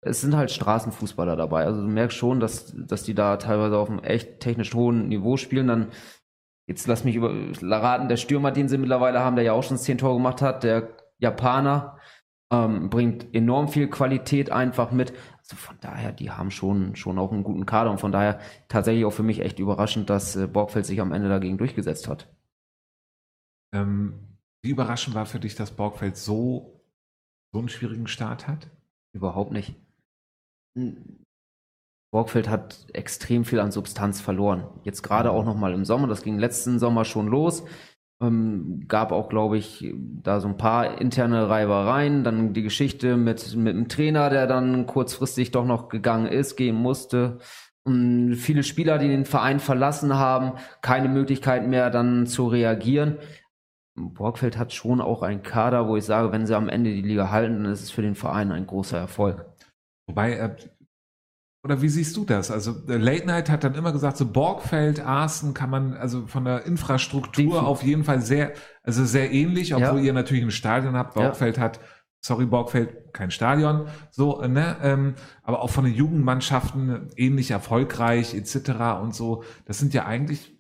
es 0.00 0.20
sind 0.20 0.36
halt 0.36 0.50
Straßenfußballer 0.50 1.36
dabei. 1.36 1.64
Also 1.64 1.82
du 1.82 1.88
merkst 1.88 2.16
schon, 2.16 2.40
dass, 2.40 2.74
dass 2.76 3.04
die 3.04 3.14
da 3.14 3.36
teilweise 3.36 3.76
auf 3.76 3.90
einem 3.90 4.00
echt 4.00 4.40
technisch 4.40 4.74
hohen 4.74 5.08
Niveau 5.08 5.36
spielen. 5.36 5.68
Dann, 5.68 5.88
jetzt 6.66 6.86
lass 6.86 7.04
mich 7.04 7.14
über 7.14 7.32
raten, 7.60 8.08
der 8.08 8.16
Stürmer, 8.16 8.50
den 8.50 8.68
sie 8.68 8.78
mittlerweile 8.78 9.20
haben, 9.20 9.36
der 9.36 9.44
ja 9.44 9.52
auch 9.52 9.62
schon 9.62 9.76
zehn 9.76 9.98
Tore 9.98 10.16
gemacht 10.16 10.42
hat, 10.42 10.64
der 10.64 10.88
Japaner, 11.18 11.98
ähm, 12.52 12.90
bringt 12.90 13.34
enorm 13.34 13.68
viel 13.68 13.88
Qualität 13.88 14.50
einfach 14.50 14.90
mit. 14.90 15.12
Also 15.52 15.66
von 15.66 15.76
daher, 15.82 16.12
die 16.12 16.30
haben 16.30 16.50
schon, 16.50 16.96
schon 16.96 17.18
auch 17.18 17.30
einen 17.30 17.44
guten 17.44 17.66
Kader 17.66 17.90
und 17.90 17.98
von 17.98 18.10
daher 18.10 18.40
tatsächlich 18.68 19.04
auch 19.04 19.12
für 19.12 19.22
mich 19.22 19.40
echt 19.40 19.58
überraschend, 19.58 20.08
dass 20.08 20.34
äh, 20.34 20.46
Borgfeld 20.46 20.86
sich 20.86 20.98
am 20.98 21.12
Ende 21.12 21.28
dagegen 21.28 21.58
durchgesetzt 21.58 22.08
hat. 22.08 22.34
ähm, 23.74 24.38
wie 24.62 24.70
überraschend 24.70 25.14
war 25.14 25.26
für 25.26 25.40
dich, 25.40 25.54
dass 25.54 25.72
Borgfeld 25.72 26.16
so, 26.16 26.80
so 27.52 27.58
einen 27.58 27.68
schwierigen 27.68 28.06
Start 28.06 28.48
hat? 28.48 28.70
Überhaupt 29.12 29.52
nicht. 29.52 29.74
Hm. 30.78 31.18
Borgfeld 32.12 32.48
hat 32.48 32.86
extrem 32.94 33.44
viel 33.44 33.60
an 33.60 33.72
Substanz 33.72 34.22
verloren. 34.22 34.66
Jetzt 34.84 35.02
gerade 35.02 35.32
auch 35.32 35.44
nochmal 35.44 35.74
im 35.74 35.84
Sommer, 35.84 36.06
das 36.06 36.22
ging 36.22 36.38
letzten 36.38 36.78
Sommer 36.78 37.04
schon 37.04 37.26
los. 37.26 37.64
Ähm, 38.22 38.84
gab 38.86 39.12
auch, 39.12 39.28
glaube 39.28 39.58
ich, 39.58 39.92
da 40.22 40.40
so 40.40 40.48
ein 40.48 40.56
paar 40.56 41.00
interne 41.00 41.48
Reibereien. 41.48 42.24
Dann 42.24 42.52
die 42.52 42.62
Geschichte 42.62 43.16
mit, 43.16 43.56
mit 43.56 43.74
dem 43.74 43.88
Trainer, 43.88 44.30
der 44.30 44.46
dann 44.46 44.86
kurzfristig 44.86 45.50
doch 45.50 45.66
noch 45.66 45.88
gegangen 45.88 46.26
ist, 46.26 46.56
gehen 46.56 46.76
musste. 46.76 47.38
Und 47.84 48.36
viele 48.36 48.62
Spieler, 48.62 48.98
die 48.98 49.08
den 49.08 49.24
Verein 49.24 49.58
verlassen 49.58 50.14
haben, 50.14 50.52
keine 50.82 51.08
Möglichkeit 51.08 51.66
mehr 51.66 51.90
dann 51.90 52.26
zu 52.26 52.46
reagieren. 52.46 53.18
Borgfeld 53.96 54.56
hat 54.56 54.72
schon 54.72 55.00
auch 55.00 55.22
einen 55.22 55.42
Kader, 55.42 55.88
wo 55.88 55.96
ich 55.96 56.04
sage, 56.04 56.32
wenn 56.32 56.46
sie 56.46 56.56
am 56.56 56.68
Ende 56.68 56.90
die 56.90 57.02
Liga 57.02 57.30
halten, 57.30 57.64
dann 57.64 57.72
ist 57.72 57.82
es 57.82 57.90
für 57.90 58.02
den 58.02 58.14
Verein 58.14 58.52
ein 58.52 58.66
großer 58.66 58.98
Erfolg. 58.98 59.44
Wobei, 60.06 60.34
äh, 60.34 60.56
oder 61.64 61.80
wie 61.80 61.88
siehst 61.88 62.16
du 62.16 62.24
das? 62.24 62.50
Also 62.50 62.72
äh, 62.88 62.96
Late 62.96 63.26
Night 63.26 63.48
hat 63.50 63.62
dann 63.64 63.74
immer 63.74 63.92
gesagt, 63.92 64.16
so 64.16 64.26
Borgfeld, 64.26 65.00
Arsen 65.00 65.54
kann 65.54 65.70
man 65.70 65.94
also 65.94 66.26
von 66.26 66.44
der 66.44 66.64
Infrastruktur 66.64 67.44
Definitiv. 67.44 67.68
auf 67.68 67.82
jeden 67.82 68.04
Fall 68.04 68.20
sehr, 68.20 68.52
also 68.82 69.04
sehr 69.04 69.32
ähnlich, 69.32 69.74
obwohl 69.74 70.00
Ja. 70.00 70.06
ihr 70.06 70.12
natürlich 70.12 70.42
ein 70.44 70.50
Stadion 70.50 70.96
habt. 70.96 71.16
Ja. 71.16 71.22
Borgfeld 71.22 71.58
hat, 71.58 71.78
sorry 72.20 72.46
Borgfeld, 72.46 73.12
kein 73.12 73.30
Stadion, 73.30 73.86
so, 74.10 74.40
äh, 74.42 74.48
ne, 74.48 74.76
ähm, 74.82 75.14
aber 75.42 75.62
auch 75.62 75.70
von 75.70 75.84
den 75.84 75.94
Jugendmannschaften 75.94 77.10
ähnlich 77.16 77.50
erfolgreich 77.52 78.34
etc. 78.34 79.00
und 79.00 79.14
so. 79.14 79.44
Das 79.66 79.78
sind 79.78 79.94
ja 79.94 80.04
eigentlich 80.04 80.58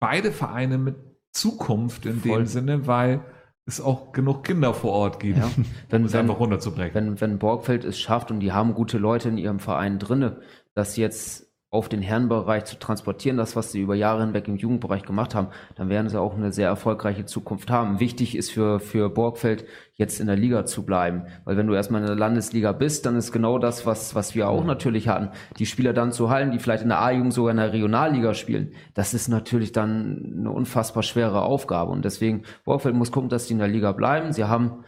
beide 0.00 0.32
Vereine 0.32 0.78
mit 0.78 0.96
Zukunft 1.30 2.04
in 2.06 2.20
Voll. 2.20 2.40
dem 2.42 2.46
Sinne, 2.46 2.86
weil 2.86 3.24
es 3.66 3.80
auch 3.80 4.12
genug 4.12 4.44
Kinder 4.44 4.74
vor 4.74 4.92
Ort 4.92 5.20
gibt, 5.20 5.38
Ja. 5.38 5.44
um 5.56 5.64
Wenn, 5.88 6.04
es 6.04 6.12
wenn, 6.12 6.20
einfach 6.20 6.40
runterzubrechen. 6.40 6.94
wenn, 6.94 7.20
wenn 7.20 7.38
Borgfeld 7.38 7.84
es 7.84 7.98
schafft 8.00 8.30
und 8.30 8.40
die 8.40 8.52
haben 8.52 8.74
gute 8.74 8.98
Leute 8.98 9.28
in 9.28 9.38
ihrem 9.38 9.60
Verein 9.60 9.98
drinne, 9.98 10.40
das 10.74 10.96
jetzt 10.96 11.51
auf 11.72 11.88
den 11.88 12.02
Herrenbereich 12.02 12.66
zu 12.66 12.78
transportieren, 12.78 13.38
das, 13.38 13.56
was 13.56 13.72
sie 13.72 13.80
über 13.80 13.94
Jahre 13.94 14.20
hinweg 14.20 14.46
im 14.46 14.56
Jugendbereich 14.56 15.04
gemacht 15.04 15.34
haben, 15.34 15.48
dann 15.74 15.88
werden 15.88 16.10
sie 16.10 16.20
auch 16.20 16.34
eine 16.34 16.52
sehr 16.52 16.68
erfolgreiche 16.68 17.24
Zukunft 17.24 17.70
haben. 17.70 17.98
Wichtig 17.98 18.36
ist 18.36 18.52
für, 18.52 18.78
für 18.78 19.08
Borgfeld, 19.08 19.64
jetzt 19.94 20.20
in 20.20 20.26
der 20.26 20.36
Liga 20.36 20.66
zu 20.66 20.84
bleiben. 20.84 21.22
Weil 21.46 21.56
wenn 21.56 21.66
du 21.66 21.72
erstmal 21.72 22.02
in 22.02 22.06
der 22.06 22.16
Landesliga 22.16 22.72
bist, 22.72 23.06
dann 23.06 23.16
ist 23.16 23.32
genau 23.32 23.58
das, 23.58 23.86
was, 23.86 24.14
was 24.14 24.34
wir 24.34 24.50
auch 24.50 24.66
natürlich 24.66 25.08
hatten, 25.08 25.30
die 25.58 25.64
Spieler 25.64 25.94
dann 25.94 26.12
zu 26.12 26.28
halten, 26.28 26.50
die 26.50 26.58
vielleicht 26.58 26.82
in 26.82 26.90
der 26.90 27.00
A-Jugend 27.00 27.32
sogar 27.32 27.52
in 27.52 27.56
der 27.56 27.72
Regionalliga 27.72 28.34
spielen. 28.34 28.72
Das 28.92 29.14
ist 29.14 29.28
natürlich 29.28 29.72
dann 29.72 30.34
eine 30.40 30.50
unfassbar 30.50 31.02
schwere 31.02 31.40
Aufgabe. 31.40 31.90
Und 31.90 32.04
deswegen, 32.04 32.42
Borgfeld 32.66 32.94
muss 32.94 33.12
gucken, 33.12 33.30
dass 33.30 33.46
die 33.46 33.54
in 33.54 33.60
der 33.60 33.68
Liga 33.68 33.92
bleiben. 33.92 34.32
Sie 34.32 34.44
haben 34.44 34.84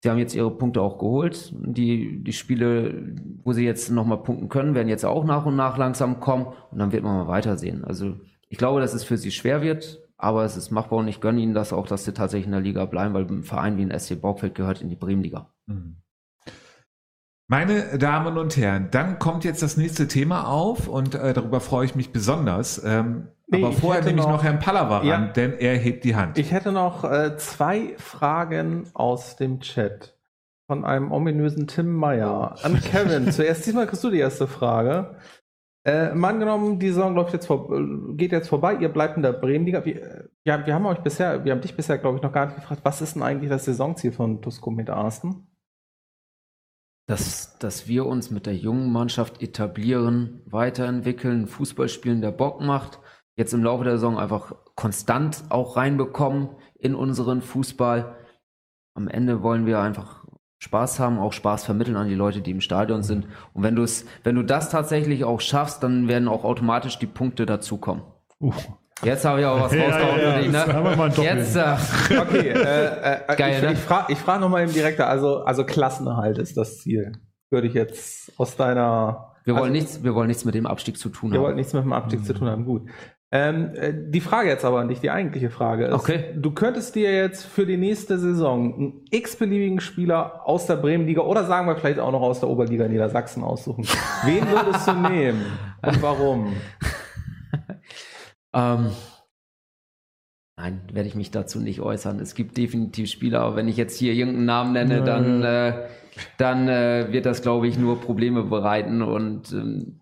Sie 0.00 0.10
haben 0.10 0.18
jetzt 0.18 0.34
ihre 0.34 0.50
Punkte 0.50 0.80
auch 0.80 0.98
geholt. 0.98 1.52
Die, 1.54 2.22
die 2.22 2.32
Spiele, 2.32 3.16
wo 3.42 3.52
sie 3.52 3.64
jetzt 3.64 3.90
nochmal 3.90 4.22
punkten 4.22 4.48
können, 4.48 4.74
werden 4.74 4.88
jetzt 4.88 5.04
auch 5.04 5.24
nach 5.24 5.44
und 5.44 5.56
nach 5.56 5.76
langsam 5.76 6.20
kommen. 6.20 6.46
Und 6.70 6.78
dann 6.78 6.92
wird 6.92 7.02
man 7.02 7.16
mal 7.16 7.28
weitersehen. 7.28 7.84
Also 7.84 8.14
ich 8.48 8.58
glaube, 8.58 8.80
dass 8.80 8.94
es 8.94 9.02
für 9.02 9.16
sie 9.16 9.32
schwer 9.32 9.60
wird, 9.60 10.00
aber 10.16 10.44
es 10.44 10.56
ist 10.56 10.70
machbar 10.70 11.00
und 11.00 11.08
ich 11.08 11.20
gönne 11.20 11.40
ihnen 11.40 11.54
das 11.54 11.72
auch, 11.72 11.86
dass 11.86 12.04
sie 12.04 12.12
tatsächlich 12.12 12.46
in 12.46 12.52
der 12.52 12.60
Liga 12.60 12.84
bleiben, 12.84 13.12
weil 13.14 13.26
ein 13.26 13.42
Verein 13.42 13.76
wie 13.76 13.82
ein 13.82 13.98
SC 13.98 14.20
Borgfeld 14.20 14.54
gehört 14.54 14.80
in 14.82 14.88
die 14.88 14.96
Bremenliga. 14.96 15.52
Mhm. 15.66 15.96
Meine 17.50 17.98
Damen 17.98 18.36
und 18.36 18.56
Herren, 18.58 18.90
dann 18.90 19.18
kommt 19.18 19.42
jetzt 19.44 19.62
das 19.62 19.78
nächste 19.78 20.06
Thema 20.06 20.46
auf 20.46 20.86
und 20.86 21.14
äh, 21.14 21.32
darüber 21.32 21.60
freue 21.60 21.86
ich 21.86 21.94
mich 21.94 22.12
besonders. 22.12 22.82
Ähm, 22.84 23.28
Nee, 23.50 23.64
aber 23.64 23.72
vorher 23.72 24.04
nehme 24.04 24.18
ich 24.20 24.24
noch- 24.26 24.32
noch 24.32 24.44
Herrn 24.44 24.58
Pallava 24.58 24.98
ran, 24.98 25.06
Ja. 25.06 25.26
denn 25.28 25.54
er 25.58 25.76
hebt 25.76 26.04
die 26.04 26.14
Hand. 26.14 26.38
Ich 26.38 26.52
hätte 26.52 26.70
noch 26.70 27.04
äh, 27.04 27.36
zwei 27.38 27.94
Fragen 27.96 28.88
aus 28.94 29.36
dem 29.36 29.60
Chat 29.60 30.16
von 30.66 30.84
einem 30.84 31.12
ominösen 31.12 31.66
Tim 31.66 31.92
Meyer 31.94 32.56
an 32.62 32.78
Kevin. 32.80 33.32
Zuerst 33.32 33.64
diesmal 33.66 33.86
kriegst 33.86 34.04
du 34.04 34.10
die 34.10 34.18
erste 34.18 34.46
Frage. 34.46 35.16
Äh, 35.86 36.12
mal 36.14 36.28
angenommen, 36.34 36.78
die 36.78 36.88
Saison 36.88 37.14
läuft 37.14 37.32
jetzt 37.32 37.46
vor, 37.46 37.72
äh, 37.72 38.14
geht 38.16 38.32
jetzt 38.32 38.48
vorbei, 38.48 38.74
ihr 38.74 38.90
bleibt 38.90 39.16
in 39.16 39.22
der 39.22 39.32
Bremenliga. 39.32 39.82
Wir, 39.86 40.02
äh, 40.02 40.24
ja, 40.44 40.66
wir 40.66 40.74
haben 40.74 40.84
euch 40.84 40.98
bisher, 40.98 41.42
wir 41.46 41.52
haben 41.52 41.62
dich 41.62 41.74
bisher, 41.74 41.96
glaube 41.96 42.18
ich, 42.18 42.22
noch 42.22 42.32
gar 42.32 42.44
nicht 42.46 42.56
gefragt, 42.56 42.82
was 42.84 43.00
ist 43.00 43.14
denn 43.14 43.22
eigentlich 43.22 43.48
das 43.48 43.64
Saisonziel 43.64 44.12
von 44.12 44.42
Tusko 44.42 44.70
mit 44.70 44.90
Arsten? 44.90 45.46
Dass, 47.06 47.56
dass 47.58 47.88
wir 47.88 48.04
uns 48.04 48.30
mit 48.30 48.44
der 48.44 48.54
jungen 48.54 48.92
Mannschaft 48.92 49.40
etablieren, 49.42 50.42
weiterentwickeln, 50.44 51.46
Fußball 51.46 51.88
spielen, 51.88 52.20
der 52.20 52.32
Bock 52.32 52.60
macht, 52.60 52.98
jetzt 53.38 53.54
im 53.54 53.62
Laufe 53.62 53.84
der 53.84 53.94
Saison 53.94 54.18
einfach 54.18 54.52
konstant 54.74 55.44
auch 55.48 55.76
reinbekommen 55.76 56.48
in 56.78 56.94
unseren 56.94 57.40
Fußball. 57.40 58.16
Am 58.94 59.06
Ende 59.06 59.42
wollen 59.42 59.64
wir 59.64 59.78
einfach 59.78 60.24
Spaß 60.58 60.98
haben, 60.98 61.20
auch 61.20 61.32
Spaß 61.32 61.64
vermitteln 61.64 61.96
an 61.96 62.08
die 62.08 62.16
Leute, 62.16 62.40
die 62.40 62.50
im 62.50 62.60
Stadion 62.60 63.04
sind. 63.04 63.28
Und 63.54 63.62
wenn 63.62 63.76
du 63.76 63.84
es, 63.84 64.04
wenn 64.24 64.34
du 64.34 64.42
das 64.42 64.70
tatsächlich 64.70 65.22
auch 65.24 65.40
schaffst, 65.40 65.84
dann 65.84 66.08
werden 66.08 66.26
auch 66.26 66.42
automatisch 66.42 66.98
die 66.98 67.06
Punkte 67.06 67.46
dazukommen. 67.46 68.02
Uh. 68.40 68.52
Jetzt 69.04 69.24
habe 69.24 69.38
ich 69.38 69.46
auch 69.46 69.60
was 69.60 69.72
Ja, 69.72 69.84
rausgehauen 69.84 70.20
ja, 70.20 70.32
für 70.32 70.42
dich, 70.42 70.52
das 70.52 70.72
haben 70.72 70.84
wir 70.84 70.96
mal 70.96 71.08
ne? 71.08 71.22
Jetzt, 71.22 71.54
äh, 71.54 72.18
Okay, 72.18 72.48
äh, 72.48 73.14
äh, 73.28 73.36
Geil, 73.36 73.54
ich, 73.54 73.62
ne? 73.62 73.72
ich 73.74 73.78
frage 73.78 74.12
ich 74.12 74.18
frag 74.18 74.40
nochmal 74.40 74.64
eben 74.64 74.72
direkter, 74.72 75.08
also, 75.08 75.44
also 75.44 75.64
Klassenerhalt 75.64 76.38
ist 76.38 76.56
das 76.56 76.78
Ziel. 76.78 77.12
Würde 77.50 77.68
ich 77.68 77.74
jetzt 77.74 78.32
aus 78.36 78.56
deiner 78.56 79.36
wir 79.44 79.54
wollen 79.54 79.70
Also- 79.70 79.72
nichts, 79.72 80.02
wir 80.04 80.14
wollen 80.14 80.26
nichts 80.26 80.44
mit 80.44 80.54
dem 80.54 80.66
Abstieg 80.66 80.98
zu 80.98 81.08
tun 81.08 81.30
Ihr 81.30 81.38
haben. 81.38 81.44
wollt 81.44 81.56
nichts 81.56 81.72
mit 81.72 81.82
dem 81.84 81.92
Abstieg 81.94 82.22
zu 82.24 82.34
tun 82.34 82.48
haben, 82.48 82.64
gut. 82.66 82.82
Ähm, 83.30 83.72
äh, 83.74 83.92
die 83.94 84.22
Frage 84.22 84.48
jetzt 84.48 84.64
aber 84.64 84.84
nicht, 84.84 85.02
die 85.02 85.10
eigentliche 85.10 85.50
Frage 85.50 85.86
ist, 85.86 85.94
Okay. 85.94 86.32
du 86.34 86.50
könntest 86.52 86.94
dir 86.94 87.14
jetzt 87.14 87.44
für 87.44 87.66
die 87.66 87.76
nächste 87.76 88.18
Saison 88.18 88.74
einen 88.74 89.04
x-beliebigen 89.10 89.80
Spieler 89.80 90.46
aus 90.46 90.64
der 90.66 90.76
Bremenliga 90.76 91.20
oder 91.20 91.44
sagen 91.44 91.66
wir 91.66 91.76
vielleicht 91.76 91.98
auch 91.98 92.10
noch 92.10 92.22
aus 92.22 92.40
der 92.40 92.48
Oberliga 92.48 92.88
Niedersachsen 92.88 93.44
aussuchen. 93.44 93.84
Wen 94.24 94.48
würdest 94.50 94.88
du 94.88 94.94
nehmen 94.94 95.44
und 95.82 96.02
warum? 96.02 96.54
Ähm, 98.54 98.86
nein, 100.56 100.80
werde 100.90 101.06
ich 101.06 101.14
mich 101.14 101.30
dazu 101.30 101.60
nicht 101.60 101.80
äußern. 101.80 102.18
Es 102.18 102.34
gibt 102.34 102.56
definitiv 102.56 103.10
Spieler, 103.10 103.42
aber 103.42 103.56
wenn 103.56 103.68
ich 103.68 103.76
jetzt 103.76 103.98
hier 103.98 104.14
irgendeinen 104.14 104.46
Namen 104.46 104.72
nenne, 104.72 105.02
dann, 105.04 105.42
äh, 105.42 105.86
dann 106.38 106.66
äh, 106.66 107.08
wird 107.10 107.26
das, 107.26 107.42
glaube 107.42 107.68
ich, 107.68 107.78
nur 107.78 108.00
Probleme 108.00 108.42
bereiten 108.44 109.02
und 109.02 109.52
ähm, 109.52 110.00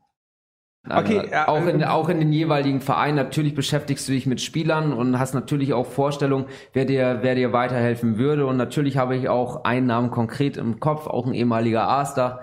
Okay, 0.91 1.19
äh, 1.19 1.31
ja, 1.31 1.49
auch, 1.49 1.67
in, 1.67 1.81
äh, 1.81 1.85
auch 1.87 2.09
in 2.09 2.19
den 2.21 2.33
jeweiligen 2.33 2.81
Vereinen. 2.81 3.17
Natürlich 3.17 3.55
beschäftigst 3.55 4.07
du 4.09 4.13
dich 4.13 4.27
mit 4.27 4.41
Spielern 4.41 4.93
und 4.93 5.19
hast 5.19 5.35
natürlich 5.35 5.73
auch 5.75 5.87
Vorstellungen, 5.87 6.47
wer 6.73 6.85
dir, 6.85 7.19
wer 7.23 7.35
dir 7.35 7.53
weiterhelfen 7.53 8.19
würde. 8.19 8.47
Und 8.47 8.57
natürlich 8.57 8.97
habe 8.97 9.17
ich 9.17 9.29
auch 9.29 9.65
einen 9.65 9.87
Namen 9.87 10.11
konkret 10.11 10.57
im 10.57 10.81
Kopf, 10.81 11.07
auch 11.07 11.27
ein 11.27 11.35
ehemaliger 11.35 11.89
A-Star, 11.89 12.43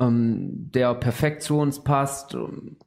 ähm, 0.00 0.70
der 0.74 0.94
perfekt 0.94 1.42
zu 1.42 1.58
uns 1.58 1.82
passt. 1.84 2.34
ähm, 2.34 2.78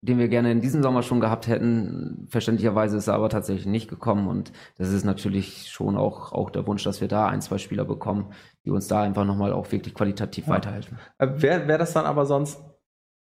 den 0.00 0.18
wir 0.18 0.28
gerne 0.28 0.52
in 0.52 0.60
diesem 0.60 0.80
Sommer 0.82 1.02
schon 1.02 1.18
gehabt 1.18 1.48
hätten. 1.48 2.26
Verständlicherweise 2.30 2.96
ist 2.96 3.08
er 3.08 3.14
aber 3.14 3.28
tatsächlich 3.30 3.66
nicht 3.66 3.88
gekommen 3.90 4.28
und 4.28 4.52
das 4.76 4.90
ist 4.92 5.02
natürlich 5.04 5.70
schon 5.70 5.96
auch, 5.96 6.30
auch 6.32 6.50
der 6.50 6.66
Wunsch, 6.68 6.84
dass 6.84 7.00
wir 7.00 7.08
da 7.08 7.26
ein, 7.26 7.40
zwei 7.40 7.58
Spieler 7.58 7.84
bekommen, 7.84 8.32
die 8.64 8.70
uns 8.70 8.86
da 8.86 9.02
einfach 9.02 9.24
nochmal 9.24 9.52
auch 9.52 9.72
wirklich 9.72 9.94
qualitativ 9.94 10.46
Ja. 10.46 10.52
weiterhelfen. 10.54 10.98
Äh, 11.18 11.28
Wäre 11.42 11.66
wär 11.66 11.78
das 11.78 11.92
dann 11.94 12.06
aber 12.06 12.26
sonst 12.26 12.62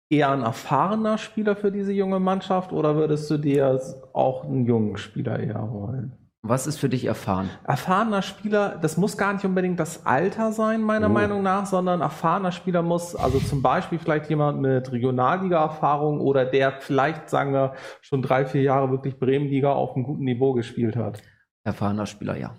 eher 0.10 0.32
ein 0.32 0.42
erfahrener 0.42 1.18
Spieler 1.18 1.56
für 1.56 1.72
diese 1.72 1.92
junge 1.92 2.20
Mannschaft 2.20 2.72
oder 2.72 2.96
würdest 2.96 3.30
du 3.30 3.38
dir 3.38 3.80
auch 4.14 4.46
einen 4.46 4.66
jungen 4.66 4.98
Spieler 4.98 5.40
eher 5.40 5.70
wollen? 5.72 6.14
Was 6.44 6.66
ist 6.66 6.80
für 6.80 6.88
dich 6.88 7.04
erfahren? 7.06 7.50
Erfahrener 7.66 8.22
Spieler, 8.22 8.78
das 8.82 8.96
muss 8.96 9.18
gar 9.18 9.34
nicht 9.34 9.44
unbedingt 9.44 9.80
das 9.80 10.06
Alter 10.06 10.54
sein, 10.54 10.82
meiner 10.82 11.08
Oh. 11.08 11.14
Meinung 11.14 11.44
nach, 11.44 11.66
sondern 11.66 12.00
erfahrener 12.00 12.54
Spieler 12.54 12.84
muss, 12.84 13.16
also 13.16 13.40
zum 13.40 13.62
Beispiel 13.62 14.00
vielleicht 14.00 14.30
jemand 14.30 14.62
mit 14.62 14.90
Regionalliga-Erfahrung 14.92 16.22
oder 16.22 16.46
der 16.46 16.80
vielleicht, 16.80 17.30
sagen 17.30 17.52
wir, 17.54 17.74
schon 18.02 18.22
drei, 18.22 18.46
vier 18.46 18.62
Jahre 18.62 18.92
wirklich 18.92 19.20
Bremenliga 19.20 19.74
auf 19.74 19.96
einem 19.96 20.06
guten 20.06 20.24
Niveau 20.24 20.54
gespielt 20.54 20.96
hat. 20.96 21.22
Erfahrener 21.66 22.06
Spieler, 22.06 22.38
ja. 22.38 22.56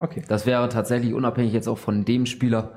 Okay. 0.00 0.24
Das 0.28 0.44
wäre 0.44 0.68
tatsächlich 0.68 1.14
unabhängig 1.14 1.52
jetzt 1.54 1.68
auch 1.68 1.78
von 1.78 2.04
dem 2.04 2.26
Spieler 2.26 2.72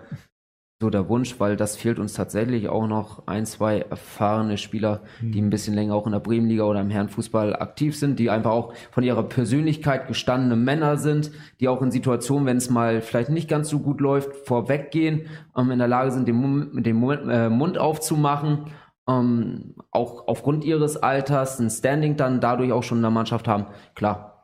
so 0.82 0.90
der 0.90 1.08
Wunsch, 1.08 1.40
weil 1.40 1.56
das 1.56 1.78
fehlt 1.78 2.00
uns 2.00 2.14
tatsächlich 2.14 2.68
auch 2.68 2.86
noch 2.86 3.28
ein, 3.28 3.46
zwei 3.46 3.80
erfahrene 3.80 4.58
Spieler, 4.58 5.04
die 5.22 5.42
ein 5.42 5.50
bisschen 5.50 5.74
länger 5.74 5.96
auch 5.96 6.06
in 6.06 6.12
der 6.12 6.20
Bremenliga 6.20 6.66
oder 6.66 6.82
im 6.82 6.90
Herrenfußball 6.90 7.56
aktiv 7.56 7.98
sind, 7.98 8.20
die 8.20 8.30
einfach 8.30 8.52
auch 8.52 8.74
von 8.92 9.06
ihrer 9.06 9.24
Persönlichkeit 9.24 10.10
gestandene 10.10 10.58
Männer 10.58 10.98
sind, 10.98 11.32
die 11.62 11.70
auch 11.70 11.82
in 11.82 11.92
Situationen, 11.92 12.46
wenn 12.46 12.58
es 12.58 12.70
mal 12.70 13.02
vielleicht 13.02 13.30
nicht 13.30 13.50
ganz 13.50 13.70
so 13.70 13.80
gut 13.80 14.02
läuft, 14.02 14.36
vorweggehen, 14.46 15.28
ähm, 15.58 15.72
in 15.72 15.80
der 15.80 15.88
Lage 15.88 16.12
sind, 16.12 16.28
den, 16.28 16.36
Mund- 16.36 16.86
den 16.86 16.96
Mund, 16.98 17.22
äh, 17.30 17.50
Mund 17.50 17.78
aufzumachen, 17.78 18.66
ähm, 19.08 19.76
auch 19.92 20.28
aufgrund 20.28 20.66
ihres 20.66 20.98
Alters 20.98 21.58
ein 21.58 21.70
Standing 21.70 22.18
dann 22.18 22.42
dadurch 22.42 22.74
auch 22.74 22.84
schon 22.84 22.98
in 22.98 23.04
der 23.04 23.12
Mannschaft 23.12 23.48
haben. 23.48 23.68
Klar, 23.94 24.35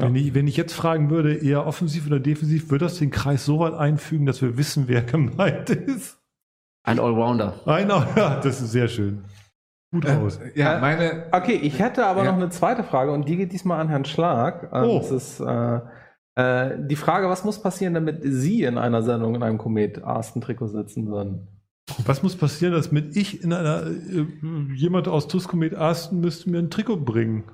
Wenn, 0.00 0.14
ich, 0.16 0.34
wenn 0.34 0.46
ich 0.48 0.56
jetzt 0.56 0.72
fragen 0.74 1.10
würde, 1.10 1.34
eher 1.34 1.66
offensiv 1.66 2.06
oder 2.06 2.20
defensiv, 2.20 2.70
würde 2.70 2.84
das 2.86 2.98
den 2.98 3.10
Kreis 3.10 3.44
so 3.44 3.58
weit 3.60 3.74
einfügen, 3.74 4.26
dass 4.26 4.40
wir 4.42 4.56
wissen, 4.56 4.84
wer 4.88 5.02
gemeint 5.14 5.70
ist? 5.70 6.18
ein 6.82 6.98
Allrounder. 6.98 7.54
Einer, 7.66 8.06
ja, 8.16 8.40
das 8.40 8.60
ist 8.60 8.72
sehr 8.72 8.88
schön. 8.88 9.22
Gut 9.92 10.06
aus. 10.06 10.40
Ja, 10.54 10.76
Äh, 10.76 10.80
meine, 10.80 11.24
Okay, 11.32 11.58
ich 11.60 11.78
hätte 11.78 12.06
aber 12.06 12.24
Ja. 12.24 12.30
noch 12.32 12.38
eine 12.38 12.48
zweite 12.50 12.84
Frage 12.84 13.12
und 13.12 13.28
die 13.28 13.36
geht 13.36 13.52
diesmal 13.52 13.80
an 13.80 13.88
Herrn 13.88 14.04
Schlag. 14.04 14.70
Ähm, 14.72 14.84
Oh. 14.84 14.98
Das 14.98 15.10
ist 15.10 15.40
äh, 15.40 15.80
äh, 16.36 16.78
die 16.86 16.96
Frage, 16.96 17.28
was 17.28 17.44
muss 17.44 17.60
passieren, 17.60 17.94
damit 17.94 18.20
Sie 18.22 18.62
in 18.62 18.78
einer 18.78 19.02
Sendung 19.02 19.34
in 19.34 19.42
einem 19.42 19.58
Komet-Arsten-Trikot 19.58 20.68
sitzen 20.68 21.08
würden? 21.08 21.48
Was 22.06 22.22
muss 22.22 22.36
passieren, 22.36 22.72
dass 22.72 22.92
mit 22.92 23.16
ich 23.16 23.42
in 23.42 23.52
einer, 23.52 23.82
äh, 23.86 24.26
jemand 24.74 25.08
aus 25.08 25.26
Tuskomet 25.26 25.74
Asten 25.76 26.20
müsste 26.20 26.48
mir 26.48 26.58
ein 26.60 26.70
Trikot 26.70 26.98
bringen? 26.98 27.44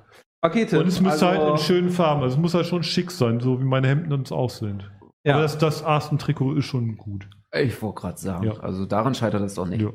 Tim. 0.49 0.79
Und 0.79 0.87
es 0.87 1.01
müsste 1.01 1.27
also, 1.27 1.41
halt 1.41 1.51
in 1.51 1.57
schönen 1.57 1.89
Farben, 1.89 2.21
also 2.23 2.35
es 2.35 2.41
muss 2.41 2.53
halt 2.53 2.65
schon 2.65 2.83
schick 2.83 3.11
sein, 3.11 3.39
so 3.39 3.59
wie 3.59 3.65
meine 3.65 3.87
Hemden 3.87 4.11
uns 4.13 4.31
auch 4.31 4.49
sind. 4.49 4.89
Ja. 5.23 5.33
Aber 5.33 5.43
das, 5.43 5.57
das 5.57 5.83
Asten-Trikot 5.83 6.53
ist 6.53 6.65
schon 6.65 6.97
gut. 6.97 7.27
Ich 7.53 7.81
wollte 7.81 8.01
gerade 8.01 8.17
sagen, 8.17 8.45
Ja. 8.45 8.59
also 8.59 8.85
daran 8.85 9.13
scheitert 9.15 9.41
es 9.41 9.55
doch 9.55 9.65
nicht. 9.67 9.81
Ja. 9.81 9.89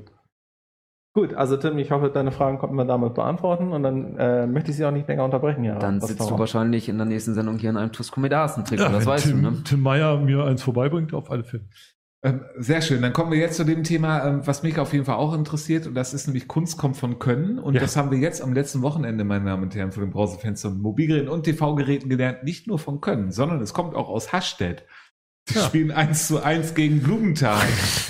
Gut, 1.15 1.35
also 1.35 1.59
Tim, 1.59 1.77
ich 1.77 1.91
hoffe, 1.91 2.09
deine 2.09 2.33
Fragen 2.33 2.59
konnten 2.59 2.75
wir 2.77 2.87
damit 2.87 3.13
beantworten 3.13 3.73
und 3.73 3.83
dann 3.83 4.17
äh, 4.17 4.47
möchte 4.47 4.71
ich 4.71 4.79
Sie 4.79 4.85
auch 4.87 4.91
nicht 4.91 5.07
länger 5.09 5.25
unterbrechen. 5.25 5.63
Ja, 5.63 5.79
Dann 5.79 6.01
sitzt 6.01 6.31
du 6.31 6.39
wahrscheinlich 6.39 6.89
in 6.89 6.97
der 6.97 7.05
nächsten 7.05 7.35
Sendung 7.35 7.59
hier 7.59 7.69
in 7.69 7.77
einem 7.77 7.93
Tuscomedasen-Trikot, 7.93 8.83
Ja, 8.83 8.89
das 8.89 9.05
weißt 9.05 9.27
Tim, 9.27 9.43
du, 9.43 9.51
ne? 9.51 9.63
Tim 9.63 9.83
Meyer 9.83 10.17
mir 10.17 10.45
eins 10.45 10.63
vorbeibringt, 10.63 11.13
auf 11.13 11.31
alle 11.31 11.45
Fälle. 11.45 11.65
Ähm, 12.25 12.45
sehr 12.57 12.81
schön. 12.83 13.03
Dann 13.03 13.13
kommen 13.13 13.33
wir 13.33 13.39
jetzt 13.39 13.57
zu 13.57 13.65
dem 13.65 13.83
Thema, 13.83 14.25
ähm, 14.27 14.41
was 14.47 14.63
mich 14.63 14.79
auf 14.79 14.93
jeden 14.93 15.05
Fall 15.05 15.17
auch 15.17 15.35
interessiert. 15.35 15.87
Und 15.89 15.95
das 15.95 16.15
ist 16.15 16.27
nämlich 16.29 16.47
Kunst 16.47 16.79
kommt 16.79 16.97
von 16.97 17.19
Können. 17.19 17.59
Und 17.59 17.75
Ja. 17.75 17.81
das 17.81 17.97
haben 17.97 18.11
wir 18.11 18.19
jetzt 18.19 18.41
am 18.43 18.53
letzten 18.53 18.83
Wochenende, 18.83 19.25
meine 19.25 19.45
Damen 19.47 19.65
und 19.65 19.75
Herren, 19.75 19.91
von 19.93 20.05
den 20.05 20.11
Brausefenster 20.13 20.69
und 20.69 20.81
Mobilgeräten 20.81 21.29
und 21.29 21.43
TV-Geräten 21.45 22.09
gelernt. 22.09 22.45
Nicht 22.45 22.67
nur 22.69 22.79
von 22.79 23.01
Können, 23.01 23.33
sondern 23.33 23.61
es 23.61 23.75
kommt 23.75 23.95
auch 23.97 24.09
aus 24.09 24.33
Hasstedt. 24.33 24.85
Die 25.51 25.55
Ja. 25.55 25.63
spielen 25.63 25.91
1 25.91 26.29
zu 26.29 26.41
1 26.41 26.75
gegen 26.75 27.03
Blumenthal. 27.03 27.59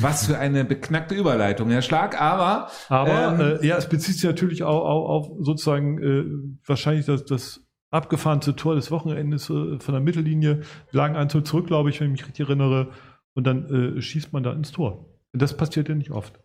Was 0.00 0.26
für 0.26 0.38
eine 0.38 0.66
beknackte 0.66 1.14
Überleitung, 1.14 1.70
Herr 1.70 1.80
Schlag. 1.80 2.20
Aber 2.20 2.68
Aber 2.90 3.38
Ähm, 3.40 3.58
äh, 3.62 3.66
ja, 3.66 3.78
es 3.78 3.88
bezieht 3.88 4.16
sich 4.16 4.24
natürlich 4.24 4.62
auch, 4.62 4.84
auch 4.84 5.08
auf 5.08 5.30
sozusagen 5.40 5.98
äh, 6.02 6.24
wahrscheinlich 6.66 7.06
das, 7.06 7.24
das 7.24 7.60
abgefahrenste 7.90 8.56
Tor 8.56 8.74
des 8.74 8.90
Wochenendes 8.90 9.48
äh, 9.48 9.78
von 9.78 9.94
der 9.94 10.00
Mittellinie. 10.00 10.60
Lagen 10.90 11.16
ein 11.16 11.30
Tor 11.30 11.42
zurück, 11.44 11.66
glaube 11.66 11.88
ich, 11.88 12.00
wenn 12.00 12.08
ich 12.08 12.12
mich 12.20 12.26
richtig 12.28 12.46
erinnere. 12.48 12.88
Und 13.34 13.46
dann 13.46 13.96
äh, 13.96 14.00
schießt 14.02 14.32
man 14.32 14.42
da 14.42 14.52
ins 14.52 14.72
Tor. 14.72 15.06
Das 15.32 15.56
passiert 15.56 15.88
ja 15.88 15.94
nicht 15.94 16.10
oft. 16.10 16.38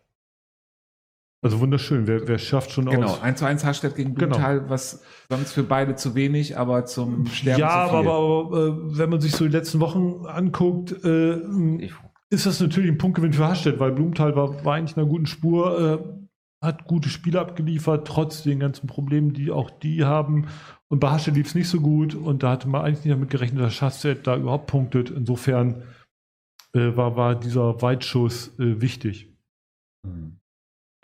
Also 1.40 1.60
wunderschön. 1.60 2.06
Wer, 2.08 2.26
wer 2.26 2.38
schafft 2.38 2.72
schon 2.72 2.86
Genau, 2.86 3.08
aus. 3.08 3.22
1 3.22 3.38
zu 3.38 3.44
1 3.46 3.64
Hasstedt 3.64 3.94
gegen 3.94 4.14
Genau. 4.14 4.36
Blumenthal, 4.36 4.68
was 4.70 5.04
sonst 5.28 5.52
für 5.52 5.62
beide 5.62 5.94
zu 5.94 6.14
wenig, 6.16 6.58
aber 6.58 6.84
zum 6.84 7.26
Sterben 7.26 7.60
Ja, 7.60 7.84
zu 7.84 7.90
viel. 7.90 7.98
aber, 8.08 8.14
aber 8.14 8.66
äh, 8.66 8.98
wenn 8.98 9.10
man 9.10 9.20
sich 9.20 9.32
so 9.32 9.44
die 9.44 9.52
letzten 9.52 9.78
Wochen 9.80 10.26
anguckt, 10.26 10.92
äh, 11.04 11.36
ist 12.30 12.46
das 12.46 12.60
natürlich 12.60 12.90
ein 12.90 12.98
Punktgewinn 12.98 13.32
für 13.32 13.46
Hasstedt, 13.46 13.78
weil 13.78 13.92
Blumenthal 13.92 14.34
war, 14.34 14.64
war 14.64 14.74
eigentlich 14.74 14.96
in 14.96 15.02
einer 15.02 15.10
guten 15.10 15.26
Spur, 15.26 16.00
äh, 16.60 16.64
hat 16.66 16.86
gute 16.88 17.08
Spiele 17.08 17.38
abgeliefert, 17.40 18.04
trotz 18.08 18.42
den 18.42 18.58
ganzen 18.58 18.88
Problemen, 18.88 19.32
die 19.32 19.52
auch 19.52 19.70
die 19.70 20.04
haben. 20.04 20.48
Und 20.88 20.98
bei 20.98 21.10
Hasstedt 21.10 21.36
lief 21.36 21.46
es 21.46 21.54
nicht 21.54 21.68
so 21.68 21.80
gut 21.80 22.16
und 22.16 22.42
da 22.42 22.50
hatte 22.50 22.68
man 22.68 22.82
eigentlich 22.82 23.04
nicht 23.04 23.14
damit 23.14 23.30
gerechnet, 23.30 23.62
dass 23.62 23.80
Hasstedt 23.80 24.26
da 24.26 24.36
überhaupt 24.36 24.66
punktet. 24.66 25.10
Insofern 25.10 25.84
äh, 26.78 26.96
war, 26.96 27.16
war 27.16 27.34
dieser 27.34 27.82
Weitschuss 27.82 28.58
äh, 28.58 28.80
wichtig. 28.80 29.34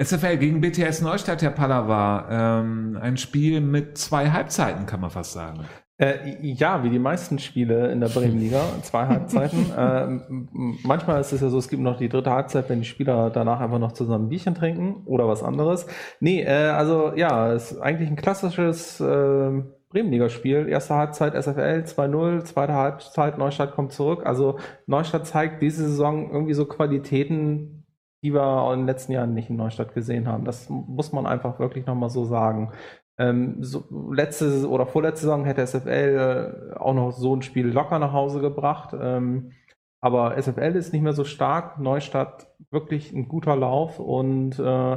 SFL 0.02 0.38
gegen 0.38 0.60
BTS 0.60 1.02
Neustadt, 1.02 1.42
Herr 1.42 1.50
Pallava. 1.50 2.60
Ähm, 2.60 2.98
ein 3.00 3.16
Spiel 3.16 3.60
mit 3.60 3.96
zwei 3.98 4.30
Halbzeiten, 4.30 4.86
kann 4.86 5.00
man 5.00 5.10
fast 5.10 5.32
sagen. 5.32 5.64
Äh, 5.96 6.36
ja, 6.40 6.82
wie 6.82 6.90
die 6.90 6.98
meisten 6.98 7.38
Spiele 7.38 7.92
in 7.92 8.00
der 8.00 8.08
Bremenliga, 8.08 8.64
zwei 8.82 9.06
Halbzeiten. 9.06 9.66
ähm, 9.78 10.48
manchmal 10.82 11.20
ist 11.20 11.30
es 11.32 11.40
ja 11.40 11.48
so, 11.48 11.58
es 11.58 11.68
gibt 11.68 11.82
noch 11.82 11.96
die 11.96 12.08
dritte 12.08 12.32
Halbzeit, 12.32 12.68
wenn 12.68 12.80
die 12.80 12.86
Spieler 12.86 13.30
danach 13.30 13.60
einfach 13.60 13.78
noch 13.78 13.92
zusammen 13.92 14.24
ein 14.24 14.28
Bierchen 14.28 14.56
trinken 14.56 15.02
oder 15.06 15.28
was 15.28 15.44
anderes. 15.44 15.86
Nee, 16.18 16.42
äh, 16.42 16.70
also 16.70 17.12
ja, 17.14 17.52
es 17.52 17.72
ist 17.72 17.80
eigentlich 17.80 18.10
ein 18.10 18.16
klassisches 18.16 18.98
äh, 18.98 19.62
Bremenliga-Spiel. 19.94 20.68
Erste 20.68 20.94
Halbzeit 20.96 21.34
SFL 21.34 21.84
2-0, 21.86 22.42
zweite 22.44 22.74
Halbzeit 22.74 23.38
Neustadt 23.38 23.72
kommt 23.72 23.92
zurück. 23.92 24.26
Also 24.26 24.58
Neustadt 24.86 25.26
zeigt 25.26 25.62
diese 25.62 25.88
Saison 25.88 26.32
irgendwie 26.32 26.54
so 26.54 26.66
Qualitäten, 26.66 27.86
die 28.24 28.34
wir 28.34 28.72
in 28.72 28.80
den 28.80 28.86
letzten 28.86 29.12
Jahren 29.12 29.34
nicht 29.34 29.50
in 29.50 29.56
Neustadt 29.56 29.94
gesehen 29.94 30.26
haben. 30.26 30.44
Das 30.44 30.68
muss 30.68 31.12
man 31.12 31.26
einfach 31.26 31.60
wirklich 31.60 31.86
nochmal 31.86 32.10
so 32.10 32.24
sagen. 32.24 32.72
Ähm, 33.18 33.62
so, 33.62 33.84
letzte 34.12 34.68
oder 34.68 34.86
vorletzte 34.86 35.26
Saison 35.26 35.44
hätte 35.44 35.64
SFL 35.64 36.72
äh, 36.72 36.76
auch 36.76 36.94
noch 36.94 37.12
so 37.12 37.36
ein 37.36 37.42
Spiel 37.42 37.68
locker 37.68 38.00
nach 38.00 38.12
Hause 38.12 38.40
gebracht. 38.40 38.96
Ähm, 39.00 39.52
aber 40.00 40.36
SFL 40.36 40.74
ist 40.74 40.92
nicht 40.92 41.02
mehr 41.02 41.12
so 41.12 41.24
stark. 41.24 41.78
Neustadt 41.78 42.48
wirklich 42.72 43.12
ein 43.12 43.28
guter 43.28 43.54
Lauf 43.54 44.00
und 44.00 44.58
äh, 44.58 44.96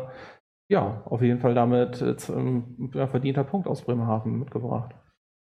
ja, 0.70 1.02
auf 1.06 1.22
jeden 1.22 1.40
Fall 1.40 1.54
damit 1.54 2.02
äh, 2.02 2.18
z- 2.18 2.36
ähm, 2.36 2.92
verdienter 2.94 3.44
Punkt 3.44 3.68
aus 3.68 3.82
Bremerhaven 3.84 4.40
mitgebracht. 4.40 4.94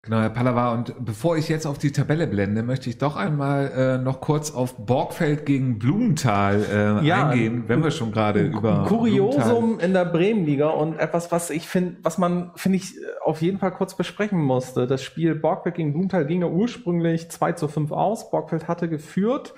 Genau, 0.03 0.19
Herr 0.21 0.29
Pallava. 0.29 0.75
Und 0.75 0.95
bevor 1.03 1.39
ich 1.39 1.49
jetzt 1.49 1.65
auf 1.67 1.79
die 1.79 1.91
Tabelle 1.91 2.27
blende, 2.27 2.63
möchte 2.63 2.91
ich 2.91 2.99
doch 2.99 3.17
einmal 3.17 3.71
äh, 3.75 3.97
noch 3.97 4.21
kurz 4.21 4.51
auf 4.55 4.77
Borgfeld 4.85 5.47
gegen 5.47 5.79
Blumenthal 5.79 7.01
äh, 7.03 7.07
Ja, 7.07 7.31
eingehen, 7.31 7.65
wenn 7.69 7.83
wir 7.83 7.91
schon 7.91 8.13
gerade 8.13 8.41
Ein 8.41 8.53
über 8.53 8.85
Kuriosum 8.87 9.81
in 9.81 9.95
der 9.95 10.05
Bremenliga 10.05 10.69
und 10.69 10.99
etwas, 10.99 11.33
was 11.33 11.49
ich 11.49 11.67
finde, 11.67 11.97
was 12.03 12.19
man, 12.19 12.53
finde 12.55 12.77
ich, 12.77 12.97
auf 13.25 13.41
jeden 13.41 13.57
Fall 13.59 13.71
kurz 13.73 13.97
besprechen 13.97 14.43
musste. 14.43 14.87
Das 14.87 15.03
Spiel 15.03 15.35
Borgfeld 15.37 15.77
gegen 15.77 15.93
Blumenthal 15.93 16.27
ging 16.27 16.43
ja 16.43 16.49
ursprünglich 16.49 17.31
2 17.31 17.53
zu 17.53 17.67
5 17.69 17.91
aus. 17.91 18.31
Borgfeld 18.31 18.69
hatte 18.69 18.91
geführt, 18.91 19.55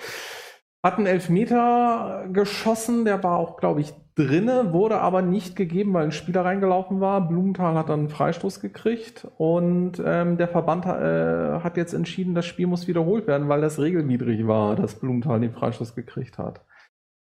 hat 0.86 0.98
einen 0.98 1.06
Elfmeter 1.06 2.26
geschossen, 2.32 3.04
der 3.04 3.22
war 3.24 3.38
auch, 3.38 3.56
glaube 3.56 3.80
ich, 3.80 3.92
drinne, 4.14 4.72
wurde 4.72 5.00
aber 5.00 5.20
nicht 5.20 5.56
gegeben, 5.56 5.92
weil 5.92 6.04
ein 6.04 6.12
Spieler 6.12 6.44
reingelaufen 6.44 7.00
war. 7.00 7.26
Blumenthal 7.26 7.74
hat 7.74 7.88
dann 7.88 8.00
einen 8.00 8.08
Freistoß 8.08 8.60
gekriegt 8.60 9.26
und 9.36 10.00
ähm, 10.04 10.38
der 10.38 10.48
Verband 10.48 10.86
äh, 10.86 11.60
hat 11.60 11.76
jetzt 11.76 11.92
entschieden, 11.92 12.34
das 12.34 12.46
Spiel 12.46 12.68
muss 12.68 12.86
wiederholt 12.86 13.26
werden, 13.26 13.48
weil 13.48 13.60
das 13.60 13.80
regelwidrig 13.80 14.46
war, 14.46 14.76
dass 14.76 14.94
Blumenthal 14.94 15.40
den 15.40 15.52
Freistoß 15.52 15.94
gekriegt 15.94 16.38
hat. 16.38 16.60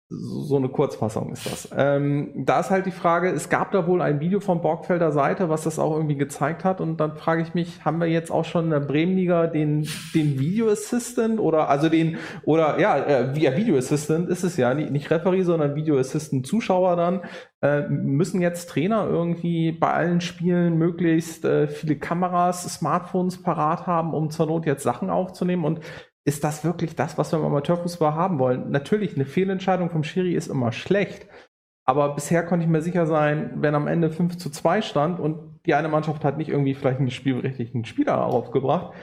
So 0.10 0.55
eine 0.55 0.70
Kurzfassung 0.70 1.34
ist 1.34 1.45
das. 1.45 1.70
Ähm, 1.76 2.32
da 2.34 2.62
ist 2.62 2.70
halt 2.70 2.86
die 2.86 2.91
Frage, 2.91 3.30
es 3.30 3.49
gab 3.49 3.74
da 3.74 3.88
wohl 3.88 4.01
ein 4.01 4.22
Video 4.22 4.39
von 4.39 4.62
Borgfelder 4.62 5.12
Seite, 5.12 5.49
was 5.49 5.64
das 5.64 5.80
auch 5.80 5.93
irgendwie 5.93 6.16
gezeigt 6.16 6.64
hat. 6.64 6.80
Und 6.80 7.01
dann 7.01 7.18
frage 7.18 7.41
ich 7.41 7.53
mich, 7.53 7.84
haben 7.84 7.99
wir 7.99 8.08
jetzt 8.08 8.32
auch 8.32 8.45
schon 8.45 8.66
in 8.66 8.72
der 8.72 8.80
Bremenliga 8.80 9.47
den, 9.47 9.86
den 10.16 10.39
Video 10.39 10.70
Assistant 10.70 11.41
oder 11.41 11.68
also 11.68 11.89
den, 11.89 12.20
oder 12.45 12.80
ja, 12.80 12.95
äh, 12.97 13.38
ja, 13.38 13.58
Video 13.58 13.78
Assistant 13.78 14.30
ist 14.30 14.45
es 14.45 14.55
ja, 14.55 14.74
nicht, 14.74 14.91
nicht 14.91 15.12
Referee, 15.12 15.41
sondern 15.41 15.76
Video 15.76 15.99
Assistant 15.99 16.47
Zuschauer 16.47 16.95
dann. 16.95 17.24
Äh, 17.62 17.89
müssen 17.89 18.39
jetzt 18.39 18.70
Trainer 18.70 19.08
irgendwie 19.10 19.74
bei 19.74 19.91
allen 19.91 20.22
Spielen 20.22 20.78
möglichst 20.78 21.43
äh, 21.43 21.68
viele 21.68 21.97
Kameras, 21.97 22.64
Smartphones 22.64 23.41
parat 23.41 23.88
haben, 23.88 24.14
um 24.14 24.30
zur 24.30 24.45
Not 24.45 24.66
jetzt 24.66 24.84
Sachen 24.84 25.10
aufzunehmen 25.10 25.66
und 25.66 25.82
ist 26.28 26.44
das 26.44 26.66
wirklich 26.66 26.94
das, 26.94 27.18
was 27.18 27.32
wir 27.32 27.40
im 27.40 27.46
Amateurfußball 27.46 28.14
haben 28.14 28.38
wollen? 28.38 28.70
Natürlich, 28.70 29.16
eine 29.16 29.24
Fehlentscheidung 29.24 29.90
vom 29.90 30.04
Schiri 30.04 30.34
ist 30.34 30.48
immer 30.48 30.74
schlecht. 30.74 31.26
Aber 31.86 32.16
bisher 32.16 32.46
konnte 32.46 32.66
ich 32.66 32.70
mir 32.70 32.82
sicher 32.82 33.06
sein, 33.06 33.54
wenn 33.56 33.76
am 33.76 33.88
Ende 33.88 34.12
5 34.12 34.38
zu 34.38 34.50
2 34.50 34.82
stand 34.82 35.22
und 35.22 35.62
die 35.66 35.74
eine 35.74 35.88
Mannschaft 35.88 36.26
hat 36.26 36.38
nicht 36.38 36.50
irgendwie 36.50 36.76
vielleicht 36.76 37.00
einen 37.00 37.12
spielberechtigten 37.12 37.86
Spieler 37.86 38.26
aufgebracht, 38.26 38.94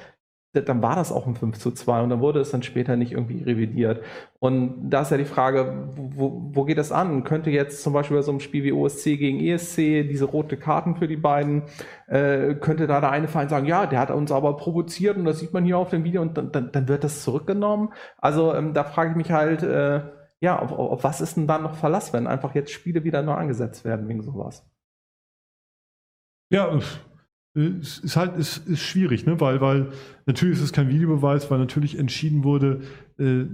dann 0.55 0.83
war 0.83 0.97
das 0.97 1.13
auch 1.13 1.27
ein 1.27 1.35
5 1.35 1.59
zu 1.59 1.73
2 1.73 2.03
und 2.03 2.11
dann 2.11 2.21
wurde 2.21 2.41
es 2.41 2.51
dann 2.51 2.63
später 2.63 2.97
nicht 2.97 3.13
irgendwie 3.13 3.43
revidiert. 3.43 4.03
Und 4.39 4.91
da 4.91 5.03
ist 5.03 5.11
ja 5.11 5.17
die 5.17 5.25
Frage, 5.25 5.89
wo, 5.97 6.51
wo 6.53 6.65
geht 6.65 6.79
das 6.79 6.93
an? 6.93 7.25
Könnte 7.25 7.51
jetzt 7.51 7.83
zum 7.83 7.93
Beispiel 7.93 8.17
bei 8.17 8.23
so 8.23 8.31
einem 8.31 8.41
Spiel 8.41 8.65
wie 8.65 8.73
OSC 8.73 9.17
gegen 9.17 9.41
ESC 9.41 10.09
diese 10.09 10.27
rote 10.27 10.57
Karten 10.57 10.97
für 10.97 11.09
die 11.09 11.17
beiden, 11.17 11.63
äh, 12.07 12.55
könnte 12.55 12.87
da 12.87 13.01
der 13.01 13.11
eine 13.11 13.29
Verein 13.29 13.49
sagen, 13.49 13.67
ja, 13.67 13.87
der 13.87 13.99
hat 13.99 14.11
uns 14.11 14.33
aber 14.33 14.57
provoziert 14.57 15.17
und 15.17 15.25
das 15.25 15.41
sieht 15.41 15.53
man 15.53 15.65
hier 15.65 15.79
auf 15.79 15.91
dem 15.91 16.05
Video 16.05 16.23
und 16.23 16.37
dann, 16.37 16.53
dann, 16.53 16.71
dann 16.73 16.89
wird 16.89 17.05
das 17.05 17.23
zurückgenommen. 17.23 17.93
Also 18.19 18.55
ähm, 18.55 18.75
da 18.75 18.85
frage 18.85 19.11
ich 19.11 19.17
mich 19.17 19.31
halt, 19.31 19.63
äh, 19.63 20.03
ja, 20.41 20.59
auf, 20.59 20.73
auf 20.73 21.05
was 21.05 21.21
ist 21.21 21.37
denn 21.37 21.47
dann 21.47 21.63
noch 21.63 21.75
Verlass, 21.75 22.13
wenn 22.13 22.27
einfach 22.27 22.55
jetzt 22.55 22.71
Spiele 22.71 23.05
wieder 23.05 23.23
neu 23.23 23.35
angesetzt 23.35 23.85
werden 23.85 24.09
wegen 24.09 24.23
sowas? 24.23 24.65
Ja, 26.51 26.79
es 27.55 27.99
ist 27.99 28.17
halt 28.17 28.37
ist, 28.37 28.67
ist 28.69 28.81
schwierig, 28.81 29.27
ne? 29.27 29.41
weil, 29.41 29.61
weil 29.61 29.93
natürlich 30.27 30.59
ist 30.59 30.65
es 30.65 30.73
kein 30.73 30.89
Videobeweis, 30.89 31.51
weil 31.51 31.59
natürlich 31.59 31.99
entschieden 31.99 32.45
wurde, 32.45 32.81
äh, 33.19 33.45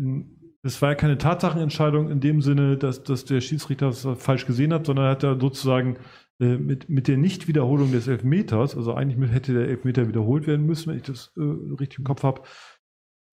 es 0.62 0.80
war 0.82 0.90
ja 0.90 0.94
keine 0.94 1.18
Tatsachenentscheidung 1.18 2.10
in 2.10 2.20
dem 2.20 2.42
Sinne, 2.42 2.76
dass, 2.76 3.02
dass 3.02 3.24
der 3.24 3.40
Schiedsrichter 3.40 3.88
es 3.88 4.06
falsch 4.16 4.46
gesehen 4.46 4.72
hat, 4.74 4.86
sondern 4.86 5.06
er 5.06 5.10
hat 5.12 5.22
er 5.22 5.40
sozusagen 5.40 5.96
äh, 6.40 6.56
mit, 6.56 6.88
mit 6.88 7.08
der 7.08 7.16
Nichtwiederholung 7.16 7.92
des 7.92 8.08
Elfmeters, 8.08 8.76
also 8.76 8.94
eigentlich 8.94 9.18
mit- 9.18 9.32
hätte 9.32 9.54
der 9.54 9.68
Elfmeter 9.68 10.08
wiederholt 10.08 10.46
werden 10.46 10.66
müssen, 10.66 10.90
wenn 10.90 10.96
ich 10.96 11.02
das 11.04 11.32
äh, 11.36 11.42
richtig 11.78 11.98
im 11.98 12.04
Kopf 12.04 12.22
habe, 12.22 12.42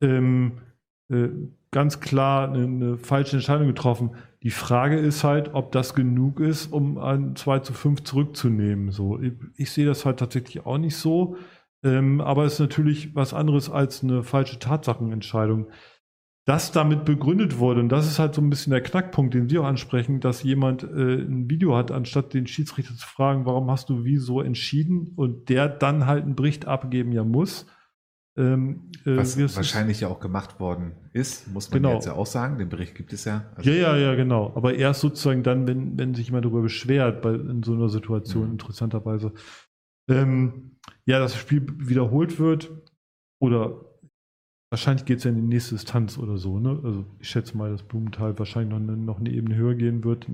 ähm, 0.02 0.54
äh, 1.12 1.30
ganz 1.72 2.00
klar 2.00 2.50
eine, 2.52 2.64
eine 2.64 2.98
falsche 2.98 3.36
Entscheidung 3.38 3.68
getroffen. 3.68 4.12
Die 4.44 4.52
Frage 4.52 4.98
ist 4.98 5.24
halt, 5.24 5.54
ob 5.54 5.72
das 5.72 5.96
genug 5.96 6.40
ist, 6.40 6.72
um 6.72 6.98
ein 6.98 7.36
2 7.36 7.60
zu 7.60 7.74
5 7.74 8.04
zurückzunehmen. 8.04 8.92
So, 8.92 9.20
ich, 9.20 9.34
ich 9.56 9.72
sehe 9.72 9.86
das 9.86 10.06
halt 10.06 10.20
tatsächlich 10.20 10.66
auch 10.66 10.78
nicht 10.78 10.96
so. 10.96 11.38
Ähm, 11.84 12.22
aber 12.22 12.46
es 12.46 12.54
ist 12.54 12.60
natürlich 12.60 13.16
was 13.16 13.34
anderes 13.34 13.70
als 13.70 14.04
eine 14.04 14.24
falsche 14.24 14.60
Tatsachenentscheidung. 14.60 15.68
Das 16.46 16.72
damit 16.72 17.04
begründet 17.04 17.60
wurde, 17.60 17.82
und 17.82 17.90
das 17.90 18.08
ist 18.08 18.20
halt 18.20 18.34
so 18.34 18.42
ein 18.42 18.50
bisschen 18.50 18.72
der 18.72 18.82
Knackpunkt, 18.82 19.34
den 19.34 19.50
Sie 19.50 19.58
auch 19.60 19.66
ansprechen, 19.66 20.22
dass 20.22 20.44
jemand 20.44 20.84
äh, 20.84 21.16
ein 21.22 21.50
Video 21.50 21.76
hat, 21.76 21.92
anstatt 21.92 22.34
den 22.34 22.48
Schiedsrichter 22.48 22.96
zu 22.96 23.06
fragen, 23.06 23.46
warum 23.46 23.70
hast 23.70 23.90
du 23.90 24.06
wie 24.06 24.16
so 24.16 24.42
entschieden 24.42 25.12
und 25.18 25.50
der 25.50 25.68
dann 25.68 26.06
halt 26.06 26.24
einen 26.24 26.36
Bericht 26.36 26.66
abgeben 26.66 27.12
ja 27.12 27.26
muss. 27.26 27.66
Ähm, 28.38 28.92
äh, 29.06 29.18
Was 29.18 29.38
wahrscheinlich 29.56 30.00
ja 30.02 30.10
auch 30.10 30.20
gemacht 30.20 30.60
worden 30.60 30.92
ist, 31.12 31.52
muss 31.52 31.72
man 31.72 31.82
Genau. 31.82 31.96
jetzt 31.96 32.06
ja 32.06 32.14
auch 32.14 32.28
sagen. 32.28 32.60
Den 32.60 32.70
Bericht 32.70 32.94
gibt 32.94 33.12
es 33.14 33.26
ja. 33.26 33.46
Also, 33.56 33.70
Ja, 33.70 33.76
ja, 33.76 33.98
ja, 33.98 34.16
genau. 34.16 34.54
Aber 34.56 34.76
erst 34.76 35.02
sozusagen 35.02 35.42
dann, 35.42 35.68
wenn, 35.68 35.98
wenn 35.98 36.14
sich 36.14 36.28
jemand 36.28 36.46
darüber 36.46 36.62
beschwert, 36.62 37.22
bei, 37.24 37.34
in 37.34 37.64
so 37.64 37.74
einer 37.74 37.90
Situation, 37.90 38.46
Mhm. 38.46 38.52
interessanterweise. 38.54 39.34
Ähm, 40.10 40.78
ja, 41.06 41.20
das 41.20 41.36
Spiel 41.36 41.66
wiederholt 41.80 42.40
wird 42.40 42.72
oder 43.42 43.84
wahrscheinlich 44.72 45.06
geht 45.06 45.18
es 45.18 45.24
ja 45.24 45.32
in 45.32 45.38
die 45.38 45.42
nächste 45.42 45.76
Distanz 45.76 46.18
oder 46.18 46.38
so. 46.38 46.60
Ne? 46.60 46.80
Also 46.84 47.06
ich 47.20 47.30
schätze 47.30 47.58
mal, 47.58 47.72
dass 47.72 47.84
Blumenthal 47.84 48.38
wahrscheinlich 48.38 48.70
noch 48.70 48.78
eine, 48.80 48.96
noch 48.98 49.20
eine 49.20 49.32
Ebene 49.32 49.56
höher 49.56 49.76
gehen 49.76 50.04
wird. 50.04 50.28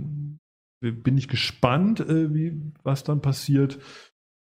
Bin 0.81 1.17
ich 1.17 1.27
gespannt, 1.29 2.01
äh, 2.01 2.33
wie, 2.33 2.61
was 2.83 3.03
dann 3.05 3.21
passiert. 3.21 3.79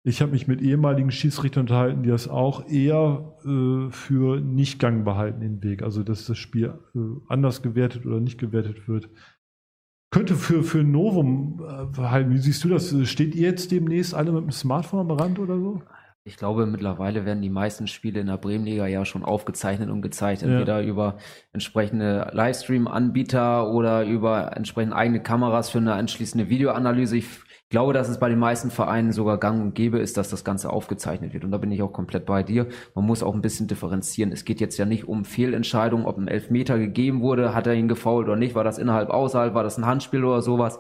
Ich 0.02 0.22
habe 0.22 0.32
mich 0.32 0.48
mit 0.48 0.62
ehemaligen 0.62 1.10
Schiedsrichtern 1.10 1.62
unterhalten, 1.62 2.02
die 2.02 2.08
das 2.08 2.26
auch 2.26 2.66
eher 2.68 3.36
äh, 3.44 3.90
für 3.90 4.40
nicht 4.40 4.78
gangbar 4.78 5.16
halten, 5.16 5.40
den 5.40 5.62
Weg. 5.62 5.82
Also, 5.82 6.02
dass 6.02 6.26
das 6.26 6.38
Spiel 6.38 6.72
äh, 6.94 6.98
anders 7.28 7.60
gewertet 7.60 8.06
oder 8.06 8.18
nicht 8.18 8.38
gewertet 8.38 8.88
wird. 8.88 9.10
Könnte 10.10 10.34
für, 10.34 10.62
für 10.62 10.80
ein 10.80 10.90
Novum 10.90 11.62
äh, 11.62 12.00
halten. 12.00 12.32
Wie 12.32 12.38
siehst 12.38 12.64
du 12.64 12.68
das? 12.68 12.94
Steht 13.08 13.34
ihr 13.34 13.48
jetzt 13.48 13.70
demnächst 13.70 14.14
alle 14.14 14.32
mit 14.32 14.42
dem 14.42 14.52
Smartphone 14.52 15.00
am 15.00 15.10
Rand 15.10 15.38
oder 15.38 15.58
so? 15.58 15.82
Ich 16.24 16.36
glaube, 16.36 16.66
mittlerweile 16.66 17.24
werden 17.24 17.42
die 17.42 17.50
meisten 17.50 17.86
Spiele 17.86 18.20
in 18.20 18.26
der 18.26 18.36
Bremenliga 18.36 18.86
ja 18.86 19.04
schon 19.04 19.24
aufgezeichnet 19.24 19.90
und 19.90 20.02
gezeigt. 20.02 20.42
Ja. 20.42 20.48
Entweder 20.48 20.82
über 20.82 21.18
entsprechende 21.52 22.30
Livestream-Anbieter 22.32 23.70
oder 23.70 24.04
über 24.04 24.56
entsprechend 24.56 24.92
eigene 24.92 25.22
Kameras 25.22 25.70
für 25.70 25.78
eine 25.78 25.94
anschließende 25.94 26.48
Videoanalyse. 26.48 27.18
Ich 27.18 27.28
glaube, 27.70 27.92
dass 27.92 28.08
es 28.08 28.18
bei 28.18 28.28
den 28.28 28.38
meisten 28.38 28.70
Vereinen 28.70 29.12
sogar 29.12 29.38
gang 29.38 29.62
und 29.62 29.74
gäbe 29.74 29.98
ist, 29.98 30.16
dass 30.16 30.28
das 30.28 30.44
Ganze 30.44 30.70
aufgezeichnet 30.70 31.32
wird. 31.32 31.44
Und 31.44 31.52
da 31.52 31.58
bin 31.58 31.70
ich 31.70 31.82
auch 31.82 31.92
komplett 31.92 32.26
bei 32.26 32.42
dir. 32.42 32.66
Man 32.94 33.06
muss 33.06 33.22
auch 33.22 33.34
ein 33.34 33.42
bisschen 33.42 33.68
differenzieren. 33.68 34.32
Es 34.32 34.44
geht 34.44 34.60
jetzt 34.60 34.76
ja 34.76 34.84
nicht 34.84 35.08
um 35.08 35.24
Fehlentscheidungen, 35.24 36.04
ob 36.04 36.18
ein 36.18 36.28
Elfmeter 36.28 36.78
gegeben 36.78 37.22
wurde, 37.22 37.54
hat 37.54 37.66
er 37.66 37.74
ihn 37.74 37.88
gefault 37.88 38.26
oder 38.26 38.36
nicht, 38.36 38.54
war 38.54 38.64
das 38.64 38.78
innerhalb, 38.78 39.08
außerhalb, 39.10 39.54
war 39.54 39.62
das 39.62 39.78
ein 39.78 39.86
Handspiel 39.86 40.24
oder 40.24 40.42
sowas 40.42 40.78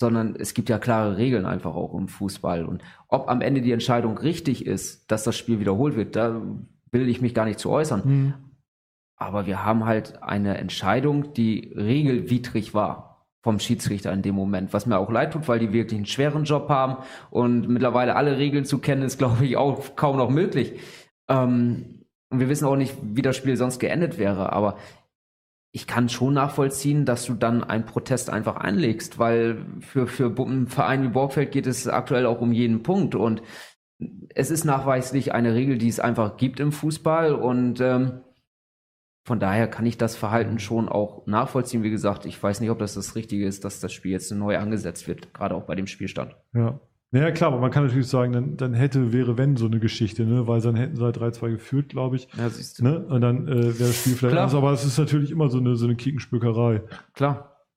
sondern 0.00 0.34
es 0.34 0.54
gibt 0.54 0.68
ja 0.68 0.78
klare 0.78 1.16
Regeln 1.16 1.46
einfach 1.46 1.74
auch 1.76 1.94
im 1.94 2.08
Fußball. 2.08 2.64
Und 2.64 2.82
ob 3.08 3.28
am 3.28 3.40
Ende 3.40 3.62
die 3.62 3.70
Entscheidung 3.70 4.18
richtig 4.18 4.66
ist, 4.66 5.10
dass 5.10 5.22
das 5.22 5.36
Spiel 5.36 5.60
wiederholt 5.60 5.94
wird, 5.94 6.16
da 6.16 6.42
will 6.90 7.08
ich 7.08 7.20
mich 7.20 7.32
gar 7.32 7.44
nicht 7.44 7.60
zu 7.60 7.70
äußern. 7.70 8.02
Aber 9.16 9.46
wir 9.46 9.64
haben 9.64 9.84
halt 9.84 10.22
eine 10.22 10.58
Entscheidung, 10.58 11.32
die 11.34 11.72
regelwidrig 11.76 12.74
war 12.74 13.13
vom 13.44 13.58
Schiedsrichter 13.58 14.10
in 14.10 14.22
dem 14.22 14.34
Moment, 14.34 14.72
was 14.72 14.86
mir 14.86 14.98
auch 14.98 15.10
leid 15.10 15.34
tut, 15.34 15.48
weil 15.48 15.58
die 15.58 15.74
wirklich 15.74 15.98
einen 15.98 16.06
schweren 16.06 16.44
Job 16.44 16.70
haben 16.70 17.04
und 17.30 17.68
mittlerweile 17.68 18.16
alle 18.16 18.38
Regeln 18.38 18.64
zu 18.64 18.78
kennen, 18.78 19.02
ist, 19.02 19.18
glaube 19.18 19.44
ich, 19.44 19.58
auch 19.58 19.96
kaum 19.96 20.16
noch 20.16 20.30
möglich. 20.30 20.80
Ähm, 21.28 22.06
und 22.30 22.40
wir 22.40 22.48
wissen 22.48 22.64
auch 22.64 22.74
nicht, 22.74 22.96
wie 23.02 23.20
das 23.20 23.36
Spiel 23.36 23.56
sonst 23.58 23.80
geendet 23.80 24.16
wäre, 24.16 24.54
aber 24.54 24.78
ich 25.72 25.86
kann 25.86 26.08
schon 26.08 26.32
nachvollziehen, 26.32 27.04
dass 27.04 27.26
du 27.26 27.34
dann 27.34 27.62
einen 27.62 27.84
Protest 27.84 28.30
einfach 28.30 28.56
einlegst, 28.56 29.18
weil 29.18 29.58
für, 29.80 30.06
für 30.06 30.34
einen 30.38 30.66
Verein 30.66 31.02
wie 31.02 31.08
Borgfeld 31.08 31.52
geht 31.52 31.66
es 31.66 31.86
aktuell 31.86 32.24
auch 32.24 32.40
um 32.40 32.50
jeden 32.50 32.82
Punkt 32.82 33.14
und 33.14 33.42
es 34.34 34.50
ist 34.50 34.64
nachweislich 34.64 35.34
eine 35.34 35.54
Regel, 35.54 35.76
die 35.76 35.88
es 35.88 36.00
einfach 36.00 36.38
gibt 36.38 36.60
im 36.60 36.72
Fußball 36.72 37.34
und 37.34 37.80
ähm, 37.82 38.20
von 39.24 39.40
daher 39.40 39.68
kann 39.68 39.86
ich 39.86 39.96
das 39.96 40.16
Verhalten 40.16 40.58
schon 40.58 40.88
auch 40.88 41.26
nachvollziehen. 41.26 41.82
Wie 41.82 41.90
gesagt, 41.90 42.26
ich 42.26 42.40
weiß 42.40 42.60
nicht, 42.60 42.70
ob 42.70 42.78
das 42.78 42.94
das 42.94 43.16
Richtige 43.16 43.46
ist, 43.46 43.64
dass 43.64 43.80
das 43.80 43.92
Spiel 43.92 44.12
jetzt 44.12 44.30
neu 44.30 44.58
angesetzt 44.58 45.08
wird, 45.08 45.32
gerade 45.32 45.54
auch 45.54 45.64
bei 45.64 45.74
dem 45.74 45.86
Spielstand. 45.86 46.36
Ja. 46.52 46.78
Ja, 47.12 47.30
klar, 47.30 47.52
aber 47.52 47.60
man 47.60 47.70
kann 47.70 47.84
natürlich 47.84 48.08
sagen, 48.08 48.32
dann, 48.32 48.56
dann 48.56 48.74
hätte, 48.74 49.12
wäre, 49.12 49.38
wenn 49.38 49.56
so 49.56 49.66
eine 49.66 49.78
Geschichte, 49.78 50.24
ne? 50.24 50.48
weil 50.48 50.60
dann 50.60 50.74
hätten 50.74 50.96
sie 50.96 51.04
halt 51.04 51.16
3-2 51.16 51.52
geführt, 51.52 51.88
glaube 51.90 52.16
ich. 52.16 52.26
Ja, 52.36 52.50
siehst 52.50 52.80
du. 52.80 52.82
Ne? 52.82 53.06
Und 53.06 53.20
dann 53.20 53.46
äh, 53.46 53.78
wäre 53.78 53.86
das 53.88 54.00
Spiel 54.00 54.14
vielleicht 54.14 54.32
Klar. 54.32 54.44
anders. 54.46 54.54
Aber 54.56 54.72
es 54.72 54.84
ist 54.84 54.98
natürlich 54.98 55.30
immer 55.30 55.48
so 55.48 55.58
eine, 55.58 55.76
so 55.76 55.86
eine 55.86 55.94
Kiekenspökerei. 55.94 56.82
Klar. 57.12 57.68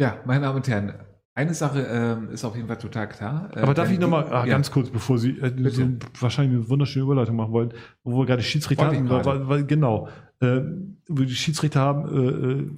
Ja, 0.00 0.20
meine 0.26 0.40
Damen 0.40 0.56
und 0.56 0.66
Herren, 0.66 0.94
eine 1.38 1.54
Sache 1.54 1.86
ähm, 1.88 2.30
ist 2.30 2.44
auf 2.44 2.56
jeden 2.56 2.66
Fall 2.66 2.78
total 2.78 3.08
klar. 3.08 3.48
Äh, 3.54 3.60
Aber 3.60 3.72
darf 3.72 3.90
ich 3.92 3.98
nochmal, 4.00 4.24
ah, 4.24 4.44
ja. 4.44 4.46
ganz 4.46 4.72
kurz, 4.72 4.90
bevor 4.90 5.18
Sie 5.18 5.38
äh, 5.38 5.70
so 5.70 5.84
wahrscheinlich 6.18 6.58
eine 6.58 6.68
wunderschöne 6.68 7.04
Überleitung 7.04 7.36
machen 7.36 7.52
wollen, 7.52 7.72
wo 8.02 8.18
wir 8.18 8.26
gerade 8.26 8.42
Schiedsrichter 8.42 8.86
Wollte 8.86 8.96
hatten, 8.96 9.08
weil, 9.08 9.24
weil, 9.24 9.48
weil, 9.48 9.64
genau, 9.64 10.08
äh, 10.40 10.60
wo 11.08 11.22
die 11.22 11.34
Schiedsrichter 11.34 11.80
haben, 11.80 12.08
äh, 12.08 12.52
äh, 12.52 12.70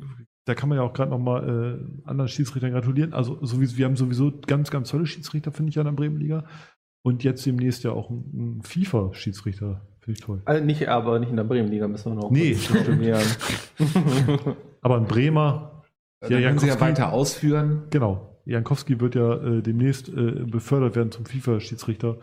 da 0.44 0.54
kann 0.54 0.68
man 0.68 0.76
ja 0.76 0.84
auch 0.84 0.92
gerade 0.92 1.10
nochmal 1.10 1.78
äh, 2.04 2.08
anderen 2.08 2.28
Schiedsrichtern 2.28 2.72
gratulieren. 2.72 3.14
Also 3.14 3.42
sowieso, 3.44 3.78
wir 3.78 3.86
haben 3.86 3.96
sowieso 3.96 4.30
ganz, 4.46 4.70
ganz 4.70 4.90
tolle 4.90 5.06
Schiedsrichter, 5.06 5.52
finde 5.52 5.70
ich, 5.70 5.78
an 5.78 5.86
der 5.86 5.92
Bremenliga. 5.92 6.44
Und 7.02 7.24
jetzt 7.24 7.46
demnächst 7.46 7.82
ja 7.82 7.92
auch 7.92 8.10
ein, 8.10 8.58
ein 8.58 8.62
FIFA-Schiedsrichter. 8.62 9.80
Finde 10.00 10.18
ich 10.18 10.24
toll. 10.24 10.42
Also 10.44 10.62
nicht, 10.62 10.86
aber 10.86 11.18
nicht 11.18 11.30
in 11.30 11.36
der 11.36 11.44
Bremenliga 11.44 11.88
müssen 11.88 12.12
wir 12.12 12.22
noch 12.22 12.30
Nee. 12.30 12.56
Aber 14.82 14.96
ein 14.96 15.06
Bremer, 15.06 15.82
Ja, 16.28 16.40
können 16.40 16.58
Sie 16.58 16.68
ja 16.68 16.78
weiter 16.78 17.12
ausführen. 17.12 17.84
genau. 17.90 18.29
Jankowski 18.50 19.00
wird 19.00 19.14
ja 19.14 19.34
äh, 19.34 19.62
demnächst 19.62 20.08
äh, 20.08 20.44
befördert 20.44 20.96
werden 20.96 21.12
zum 21.12 21.24
FIFA-Schiedsrichter. 21.24 22.18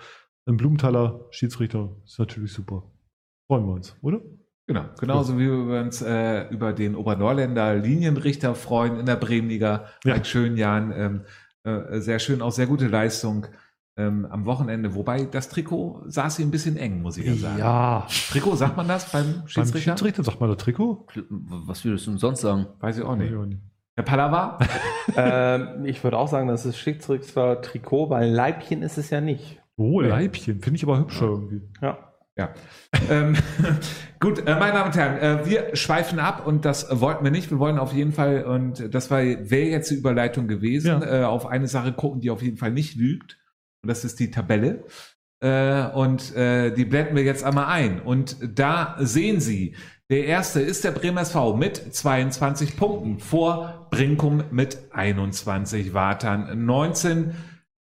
Ein 0.46 0.58
Blumenthaler 0.58 1.26
Schiedsrichter 1.32 1.96
ist 2.06 2.20
natürlich 2.20 2.54
super. 2.54 2.84
Freuen 3.48 3.66
wir 3.66 3.74
uns, 3.74 3.96
oder? 4.02 4.22
Genau, 4.68 4.84
genauso 5.00 5.40
wie 5.40 5.48
wir 5.48 5.82
uns 5.82 6.02
äh, 6.02 6.50
über 6.50 6.74
den 6.74 6.96
Obernorländer 6.96 7.76
Linienrichter 7.76 8.54
freuen 8.54 9.00
in 9.00 9.06
der 9.06 9.16
Bremenliga. 9.16 9.86
Ja. 10.04 10.14
Mike 10.14 10.26
Schönjan, 10.26 10.92
ähm, 10.92 11.22
äh, 11.64 12.02
sehr 12.02 12.20
schön, 12.20 12.42
auch 12.42 12.52
sehr 12.52 12.68
gute 12.68 12.88
Leistung 12.88 13.48
ähm, 13.96 14.26
am 14.26 14.46
Wochenende. 14.46 14.94
Wobei 14.94 15.24
das 15.24 15.48
Trikot 15.48 16.04
saß 16.08 16.38
hier 16.38 16.46
ein 16.46 16.52
bisschen 16.52 16.76
eng, 16.76 17.02
muss 17.02 17.18
ich 17.18 17.26
ja 17.26 17.36
sagen. 17.36 17.60
Ja. 17.60 18.08
Trikot, 18.30 18.58
sagt 18.58 18.76
man 18.76 18.90
das 18.90 19.10
beim 19.10 19.26
Beim 19.26 19.48
Schiedsrichter? 19.48 19.92
Schiedsrichter 19.92 20.24
sagt 20.26 20.42
man 20.42 20.50
das 20.50 20.58
Trikot? 20.58 21.08
Was 21.30 21.86
würdest 21.86 22.06
du 22.06 22.12
denn 22.12 22.20
sonst 22.20 22.42
sagen? 22.42 22.68
Weiß 22.82 22.98
ich 22.98 23.04
auch 23.06 23.16
nicht. 23.16 23.32
Ja, 23.32 23.46
nicht. 23.46 23.62
Herr 23.98 24.04
Pallava? 24.04 24.60
ähm, 25.18 25.86
ich 25.86 26.04
würde 26.04 26.18
auch 26.18 26.28
sagen, 26.28 26.48
das 26.48 26.68
ist 26.68 26.78
Schiedsrichter 26.78 27.62
Trikot, 27.62 28.12
weil 28.12 28.30
Leibchen 28.30 28.84
ist 28.84 29.00
es 29.00 29.10
ja 29.10 29.22
nicht. 29.22 29.60
Oh, 29.76 30.02
Leibchen. 30.02 30.62
Finde 30.62 30.78
ich 30.78 30.84
aber 30.84 31.00
hübscher 31.00 31.26
irgendwie. 31.26 31.64
Ja. 31.82 31.98
Ja. 32.38 32.54
ähm, 33.10 33.36
gut, 34.20 34.46
äh, 34.46 34.56
meine 34.60 34.74
Damen 34.74 34.86
und 34.92 34.96
Herren, 34.96 35.18
äh, 35.18 35.46
wir 35.50 35.76
schweifen 35.76 36.20
ab 36.20 36.46
und 36.46 36.64
das 36.64 37.02
wollten 37.02 37.24
wir 37.24 37.32
nicht. 37.32 37.50
Wir 37.50 37.58
wollen 37.58 37.80
auf 37.80 37.92
jeden 37.92 38.12
Fall, 38.12 38.44
und 38.46 38.94
das 38.94 39.10
war 39.10 39.24
wäre 39.24 39.68
jetzt 39.70 39.90
die 39.90 39.96
Überleitung 39.96 40.48
gewesen, 40.48 41.02
Ja. 41.02 41.22
äh, 41.22 41.24
auf 41.24 41.48
eine 41.48 41.68
Sache 41.68 41.92
gucken, 41.92 42.22
die 42.22 42.30
auf 42.30 42.44
jeden 42.44 42.58
Fall 42.58 42.72
nicht 42.72 42.96
lügt. 42.96 43.40
Und 43.82 43.90
das 43.90 44.06
ist 44.06 44.20
die 44.20 44.30
Tabelle. 44.30 44.84
Äh, 45.40 45.88
und 45.90 46.36
äh, 46.36 46.72
die 46.72 46.86
blenden 46.86 47.16
wir 47.16 47.24
jetzt 47.24 47.44
einmal 47.44 47.66
ein. 47.66 48.00
Und 48.00 48.38
da 48.60 48.96
sehen 49.00 49.40
Sie, 49.40 49.76
der 50.10 50.26
erste 50.26 50.62
ist 50.62 50.86
der 50.86 50.92
Bremer 50.92 51.22
SV 51.22 51.56
mit 51.56 51.94
22 51.94 52.78
Punkten 52.78 53.20
vor 53.20 53.88
Brinkum 53.92 54.44
mit 54.52 54.78
21, 54.92 55.94
Watern 55.94 56.66
19, 56.66 57.36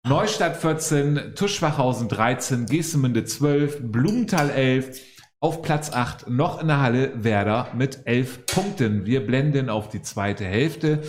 Neustadt 0.06 0.56
14, 0.56 1.34
Tuschwachhausen 1.34 2.08
13, 2.08 2.66
Geestemünde 2.66 3.24
12, 3.24 3.90
Blumenthal 3.90 4.48
11, 4.48 5.00
auf 5.40 5.60
Platz 5.60 5.92
8 5.92 6.30
noch 6.30 6.62
in 6.62 6.68
der 6.68 6.80
Halle 6.80 7.22
Werder 7.22 7.68
mit 7.74 8.06
11 8.06 8.46
Punkten. 8.46 9.04
Wir 9.04 9.26
blenden 9.26 9.68
auf 9.68 9.90
die 9.90 10.00
zweite 10.00 10.46
Hälfte. 10.46 11.02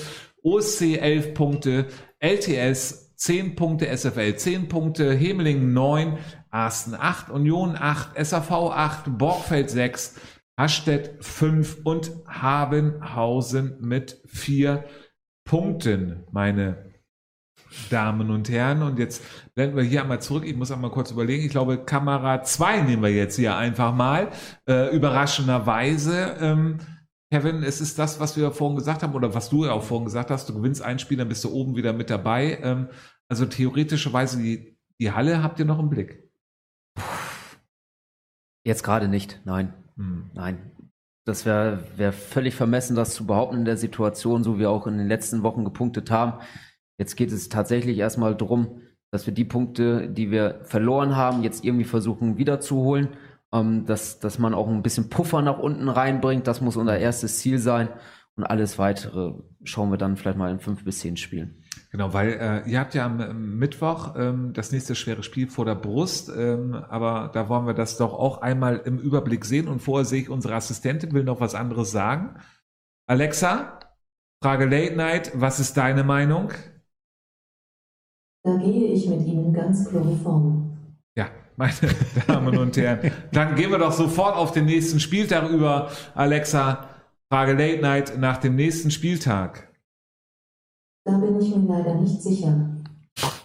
OSC 0.43 0.97
11 0.97 1.33
Punkte, 1.33 1.85
LTS 2.19 3.15
10 3.15 3.55
Punkte, 3.55 3.87
SFL 3.95 4.35
10 4.35 4.67
Punkte, 4.67 5.13
Hemeling 5.13 5.71
9, 5.71 6.17
Arsten 6.51 6.93
8, 6.93 7.29
Union 7.29 7.77
8, 7.79 8.09
SAV 8.25 8.51
8, 8.51 9.17
Borgfeld 9.17 9.69
6, 9.69 10.15
Hastedt 10.59 11.23
5 11.23 11.81
und 11.83 12.11
Habenhausen 12.27 13.77
mit 13.81 14.21
4 14.27 14.85
Punkten, 15.45 16.23
meine 16.31 16.93
Damen 17.89 18.31
und 18.31 18.49
Herren. 18.49 18.81
Und 18.81 18.99
jetzt 18.99 19.23
blenden 19.53 19.75
wir 19.75 19.83
hier 19.83 20.01
einmal 20.01 20.21
zurück. 20.21 20.45
Ich 20.45 20.55
muss 20.55 20.71
einmal 20.71 20.91
kurz 20.91 21.11
überlegen. 21.11 21.43
Ich 21.43 21.51
glaube, 21.51 21.83
Kamera 21.83 22.43
2 22.43 22.81
nehmen 22.81 23.03
wir 23.03 23.11
jetzt 23.11 23.35
hier 23.35 23.55
einfach 23.55 23.93
mal. 23.93 24.31
Äh, 24.67 24.95
überraschenderweise. 24.95 26.37
Ähm, 26.39 26.77
Kevin, 27.31 27.63
es 27.63 27.81
ist 27.81 27.99
das, 27.99 28.19
was 28.19 28.37
wir 28.37 28.51
vorhin 28.51 28.77
gesagt 28.77 29.03
haben, 29.03 29.13
oder 29.13 29.33
was 29.33 29.49
du 29.49 29.65
ja 29.65 29.71
auch 29.71 29.83
vorhin 29.83 30.05
gesagt 30.05 30.31
hast. 30.31 30.47
Du 30.47 30.53
gewinnst 30.53 30.81
ein 30.81 30.99
Spiel, 30.99 31.17
dann 31.17 31.29
bist 31.29 31.43
du 31.43 31.51
oben 31.51 31.75
wieder 31.75 31.91
mit 31.91 32.09
dabei. 32.09 32.59
Ähm, 32.61 32.87
also 33.27 33.45
theoretischerweise 33.45 34.41
die, 34.41 34.77
die 34.99 35.11
Halle 35.11 35.43
habt 35.43 35.59
ihr 35.59 35.65
noch 35.65 35.79
im 35.79 35.89
Blick. 35.89 36.23
Jetzt 38.63 38.83
gerade 38.83 39.07
nicht, 39.07 39.41
nein. 39.43 39.84
Hm. 39.97 40.31
Nein. 40.33 40.71
Das 41.27 41.45
wäre 41.45 41.83
wär 41.97 42.13
völlig 42.13 42.53
vermessen, 42.53 42.95
das 42.95 43.15
zu 43.15 43.25
behaupten 43.25 43.57
in 43.57 43.65
der 43.65 43.77
Situation, 43.77 44.43
so 44.43 44.55
wie 44.55 44.59
wir 44.59 44.69
auch 44.69 44.85
in 44.85 44.99
den 44.99 45.07
letzten 45.07 45.41
Wochen 45.41 45.65
gepunktet 45.65 46.11
haben. 46.11 46.39
Jetzt 46.99 47.15
geht 47.15 47.31
es 47.31 47.49
tatsächlich 47.49 47.97
erstmal 47.97 48.35
darum, 48.35 48.81
dass 49.11 49.25
wir 49.25 49.33
die 49.33 49.45
Punkte, 49.45 50.07
die 50.07 50.29
wir 50.29 50.61
verloren 50.65 51.15
haben, 51.15 51.41
jetzt 51.41 51.65
irgendwie 51.65 51.85
versuchen 51.85 52.37
wiederzuholen. 52.37 53.09
Ähm, 53.53 53.85
dass, 53.85 54.19
dass 54.19 54.37
man 54.39 54.53
auch 54.53 54.67
ein 54.67 54.83
bisschen 54.83 55.09
Puffer 55.09 55.41
nach 55.41 55.59
unten 55.59 55.87
reinbringt, 55.87 56.47
das 56.47 56.61
muss 56.61 56.77
unser 56.77 56.97
erstes 56.97 57.39
Ziel 57.39 57.57
sein. 57.57 57.89
Und 58.35 58.43
alles 58.43 58.77
weitere 58.77 59.33
schauen 59.63 59.91
wir 59.91 59.97
dann 59.97 60.17
vielleicht 60.17 60.37
mal 60.37 60.51
in 60.51 60.59
fünf 60.59 60.83
bis 60.83 60.99
zehn 60.99 61.15
Spielen. 61.15 61.63
Genau, 61.95 62.11
weil 62.11 62.33
äh, 62.33 62.69
ihr 62.69 62.81
habt 62.81 62.93
ja 62.93 63.05
am 63.05 63.57
Mittwoch 63.57 64.15
ähm, 64.17 64.51
das 64.51 64.73
nächste 64.73 64.95
schwere 64.95 65.23
Spiel 65.23 65.47
vor 65.47 65.63
der 65.63 65.75
Brust, 65.75 66.27
ähm, 66.27 66.73
aber 66.73 67.31
da 67.33 67.47
wollen 67.47 67.67
wir 67.67 67.73
das 67.73 67.95
doch 67.95 68.11
auch 68.11 68.41
einmal 68.41 68.81
im 68.83 68.99
Überblick 68.99 69.45
sehen 69.45 69.69
und 69.69 69.79
vorher 69.79 70.03
sehe 70.03 70.23
ich, 70.23 70.29
unsere 70.29 70.55
Assistentin 70.55 71.13
will 71.13 71.23
noch 71.23 71.39
was 71.39 71.55
anderes 71.55 71.91
sagen. 71.91 72.35
Alexa, 73.07 73.79
Frage 74.43 74.65
Late 74.65 74.97
Night, 74.97 75.31
was 75.35 75.61
ist 75.61 75.77
deine 75.77 76.03
Meinung? 76.03 76.51
Da 78.43 78.57
gehe 78.57 78.91
ich 78.91 79.07
mit 79.07 79.25
Ihnen 79.25 79.53
ganz 79.53 79.87
chloroform. 79.87 80.77
Ja, 81.15 81.29
meine 81.55 81.71
Damen 82.27 82.57
und 82.57 82.75
Herren, 82.75 83.09
dann 83.31 83.55
gehen 83.55 83.71
wir 83.71 83.79
doch 83.79 83.93
sofort 83.93 84.35
auf 84.35 84.51
den 84.51 84.65
nächsten 84.65 84.99
Spieltag 84.99 85.49
über. 85.49 85.89
Alexa, 86.13 86.89
Frage 87.31 87.53
Late 87.53 87.81
Night 87.81 88.17
nach 88.17 88.35
dem 88.39 88.57
nächsten 88.57 88.91
Spieltag. 88.91 89.73
Da 91.05 91.17
bin 91.19 91.39
ich 91.39 91.55
mir 91.55 91.67
leider 91.67 91.95
nicht 91.95 92.21
sicher. 92.21 92.75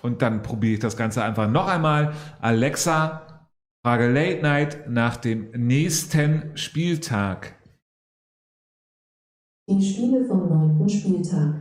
Und 0.03 0.23
dann 0.23 0.43
probiere 0.43 0.75
ich 0.75 0.81
das 0.81 0.97
Ganze 0.97 1.23
einfach 1.23 1.49
noch 1.51 1.69
einmal. 1.69 2.15
Alexa, 2.41 3.47
Frage 3.85 4.11
Late 4.11 4.43
Night 4.43 4.91
nach 4.91 5.17
dem 5.17 5.51
nächsten 5.53 6.57
Spieltag. 6.57 7.55
Die 9.69 9.83
Spiele 9.83 10.25
vom 10.25 10.49
neunten 10.49 10.89
Spieltag. 10.89 11.55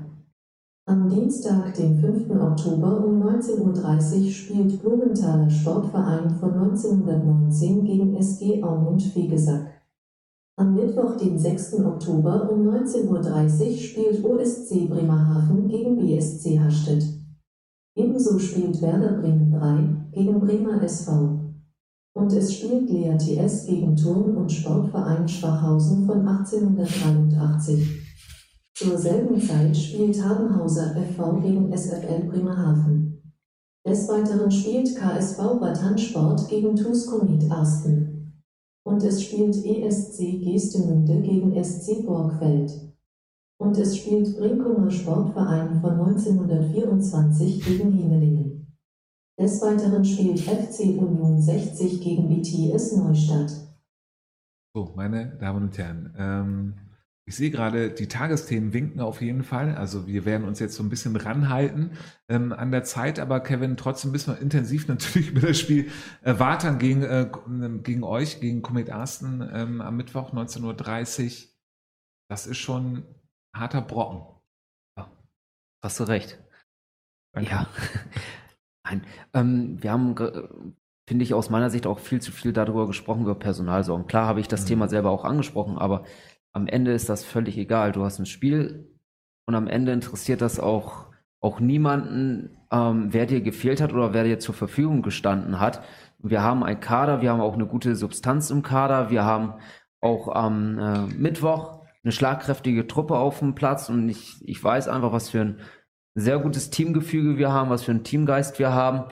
Am 0.87 1.07
Dienstag, 1.07 1.75
dem 1.75 1.99
5. 1.99 2.31
Oktober 2.31 3.05
um 3.05 3.21
19.30 3.21 4.25
Uhr 4.25 4.31
spielt 4.31 4.81
Blumenthaler 4.81 5.49
Sportverein 5.49 6.31
von 6.31 6.53
1919 6.53 7.85
gegen 7.85 8.15
SG 8.15 8.63
Aumund 8.63 9.03
Fegesack. 9.03 9.79
Am 10.57 10.73
Mittwoch, 10.73 11.15
den 11.15 11.37
6. 11.37 11.85
Oktober 11.85 12.51
um 12.51 12.67
19.30 12.67 13.07
Uhr 13.07 13.77
spielt 13.77 14.25
OSC 14.25 14.89
Bremerhaven 14.89 15.67
gegen 15.69 15.95
BSC 15.95 16.59
Hastedt. 16.59 17.05
Ebenso 18.29 18.39
spielt 18.39 18.81
Werder 18.81 19.13
Bremen 19.13 19.51
3 19.51 20.11
gegen 20.11 20.39
Bremer 20.39 20.81
SV. 20.83 21.51
Und 22.15 22.31
es 22.33 22.53
spielt 22.53 22.87
Lea 22.89 23.17
TS 23.17 23.65
gegen 23.65 23.95
Turn- 23.95 24.37
und 24.37 24.51
Sportverein 24.51 25.27
Schwachhausen 25.27 26.05
von 26.05 26.27
1883. 26.27 28.01
Zur 28.75 28.97
selben 28.97 29.41
Zeit 29.41 29.75
spielt 29.75 30.23
Habenhauser 30.23 30.95
FV 30.95 31.41
gegen 31.41 31.75
SFL 31.75 32.25
Bremerhaven. 32.29 33.33
Des 33.87 34.07
Weiteren 34.07 34.51
spielt 34.51 34.95
KSV 34.95 35.59
Bad 35.59 35.81
Handsport 35.81 36.47
gegen 36.49 36.75
TuS 36.75 37.07
Komet 37.07 37.49
Arsten. 37.49 38.33
Und 38.85 39.03
es 39.03 39.23
spielt 39.23 39.55
ESC 39.65 40.17
Geestemünde 40.17 41.21
gegen 41.21 41.63
SC 41.63 42.05
Borgfeld. 42.05 42.88
Und 43.61 43.77
es 43.77 43.97
spielt 43.97 44.37
Brinkumer 44.37 44.89
Sportverein 44.89 45.81
von 45.81 45.91
1924 45.91 47.65
gegen 47.65 47.91
Hiemelingen. 47.91 48.77
Des 49.37 49.61
Weiteren 49.61 50.05
spielt 50.05 50.39
FC 50.39 50.79
Union 50.97 51.41
60 51.41 52.01
gegen 52.01 52.29
BTS 52.29 52.95
Neustadt. 52.95 53.51
So, 54.73 54.93
meine 54.95 55.37
Damen 55.39 55.63
und 55.63 55.77
Herren, 55.77 56.13
ähm, 56.17 56.73
ich 57.25 57.35
sehe 57.35 57.51
gerade, 57.51 57.91
die 57.91 58.07
Tagesthemen 58.07 58.71
winken 58.71 59.01
auf 59.01 59.21
jeden 59.21 59.43
Fall. 59.43 59.75
Also 59.75 60.07
wir 60.07 60.23
werden 60.23 60.47
uns 60.47 60.59
jetzt 60.59 60.75
so 60.75 60.83
ein 60.83 60.89
bisschen 60.89 61.15
ranhalten 61.17 61.91
ähm, 62.29 62.53
an 62.53 62.71
der 62.71 62.85
Zeit, 62.85 63.19
aber 63.19 63.41
Kevin, 63.41 63.75
trotzdem 63.75 64.11
müssen 64.11 64.33
wir 64.33 64.41
intensiv 64.41 64.87
natürlich 64.89 65.31
über 65.31 65.41
das 65.41 65.59
Spiel 65.59 65.89
äh, 66.23 66.39
Wartern 66.39 66.79
gegen, 66.79 67.03
äh, 67.03 67.29
gegen 67.83 68.03
euch, 68.03 68.39
gegen 68.39 68.61
Komet 68.61 68.89
Arsten 68.89 69.47
ähm, 69.53 69.81
am 69.81 69.97
Mittwoch 69.97 70.33
19.30 70.33 71.25
Uhr. 71.25 71.49
Das 72.29 72.47
ist 72.47 72.57
schon 72.57 73.03
harter 73.53 73.81
Brocken. 73.81 74.21
Hast 75.81 75.99
du 75.99 76.03
recht. 76.03 76.37
Danke. 77.33 77.49
Ja. 77.49 77.67
Nein. 78.83 79.03
Ähm, 79.33 79.77
wir 79.81 79.91
haben, 79.91 80.15
finde 81.07 81.23
ich, 81.23 81.33
aus 81.33 81.49
meiner 81.49 81.69
Sicht 81.69 81.87
auch 81.87 81.99
viel 81.99 82.21
zu 82.21 82.31
viel 82.31 82.53
darüber 82.53 82.87
gesprochen, 82.87 83.21
über 83.21 83.35
Personalsorgen. 83.35 84.07
Klar 84.07 84.27
habe 84.27 84.39
ich 84.39 84.47
das 84.47 84.63
Mhm. 84.63 84.67
Thema 84.67 84.87
selber 84.89 85.11
auch 85.11 85.23
angesprochen, 85.23 85.77
aber 85.77 86.03
am 86.51 86.67
Ende 86.67 86.91
ist 86.91 87.09
das 87.09 87.23
völlig 87.23 87.57
egal. 87.57 87.91
Du 87.91 88.03
hast 88.03 88.19
ein 88.19 88.25
Spiel 88.25 88.89
und 89.45 89.55
am 89.55 89.67
Ende 89.67 89.93
interessiert 89.93 90.41
das 90.41 90.59
auch, 90.59 91.05
auch 91.41 91.59
niemanden, 91.59 92.57
ähm, 92.71 93.13
wer 93.13 93.25
dir 93.25 93.41
gefehlt 93.41 93.81
hat 93.81 93.93
oder 93.93 94.13
wer 94.13 94.23
dir 94.25 94.39
zur 94.39 94.55
Verfügung 94.55 95.01
gestanden 95.01 95.59
hat. 95.59 95.81
Wir 96.17 96.41
haben 96.43 96.63
einen 96.63 96.81
Kader, 96.81 97.21
wir 97.21 97.31
haben 97.31 97.41
auch 97.41 97.53
eine 97.53 97.67
gute 97.67 97.95
Substanz 97.95 98.49
im 98.49 98.63
Kader, 98.63 99.09
wir 99.09 99.23
haben 99.23 99.53
auch 100.01 100.27
am 100.27 100.77
äh, 100.77 100.99
Mittwoch 101.07 101.78
eine 102.03 102.11
schlagkräftige 102.11 102.87
Truppe 102.87 103.17
auf 103.17 103.39
dem 103.39 103.55
Platz 103.55 103.89
und 103.89 104.07
ich, 104.09 104.37
ich 104.47 104.63
weiß 104.63 104.87
einfach, 104.87 105.11
was 105.11 105.29
für 105.29 105.41
ein 105.41 105.59
sehr 106.15 106.39
gutes 106.39 106.69
Teamgefüge 106.69 107.37
wir 107.37 107.51
haben, 107.51 107.69
was 107.69 107.83
für 107.83 107.91
einen 107.91 108.03
Teamgeist 108.03 108.59
wir 108.59 108.73
haben 108.73 109.11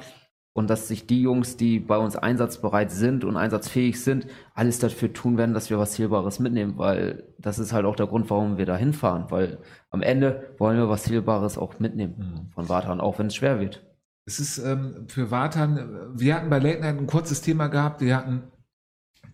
und 0.53 0.69
dass 0.69 0.87
sich 0.87 1.05
die 1.05 1.21
Jungs, 1.21 1.55
die 1.57 1.79
bei 1.79 1.97
uns 1.97 2.15
einsatzbereit 2.15 2.89
sind 2.91 3.23
und 3.23 3.37
einsatzfähig 3.37 4.01
sind, 4.03 4.25
alles 4.55 4.79
dafür 4.79 5.13
tun 5.13 5.37
werden, 5.37 5.53
dass 5.53 5.69
wir 5.69 5.77
was 5.77 5.95
Hilbares 5.95 6.39
mitnehmen, 6.39 6.77
weil 6.77 7.23
das 7.37 7.59
ist 7.59 7.73
halt 7.73 7.85
auch 7.85 7.95
der 7.95 8.07
Grund, 8.07 8.29
warum 8.29 8.57
wir 8.57 8.65
da 8.65 8.75
hinfahren, 8.75 9.25
weil 9.29 9.59
am 9.91 10.01
Ende 10.01 10.55
wollen 10.57 10.77
wir 10.77 10.89
was 10.89 11.05
Hilbares 11.05 11.57
auch 11.57 11.79
mitnehmen 11.79 12.15
Mhm. 12.17 12.51
von 12.51 12.69
Wartan, 12.69 12.99
auch 13.01 13.19
wenn 13.19 13.27
es 13.27 13.35
schwer 13.35 13.59
wird. 13.59 13.83
Es 14.25 14.39
ist 14.39 14.57
ähm, 14.57 15.05
für 15.07 15.29
Wartan, 15.31 16.11
wir 16.15 16.35
hatten 16.35 16.49
bei 16.49 16.59
Late 16.59 16.81
Night 16.81 16.97
ein 16.97 17.07
kurzes 17.07 17.41
Thema 17.41 17.67
gehabt, 17.67 18.01
wir 18.01 18.17
hatten 18.17 18.43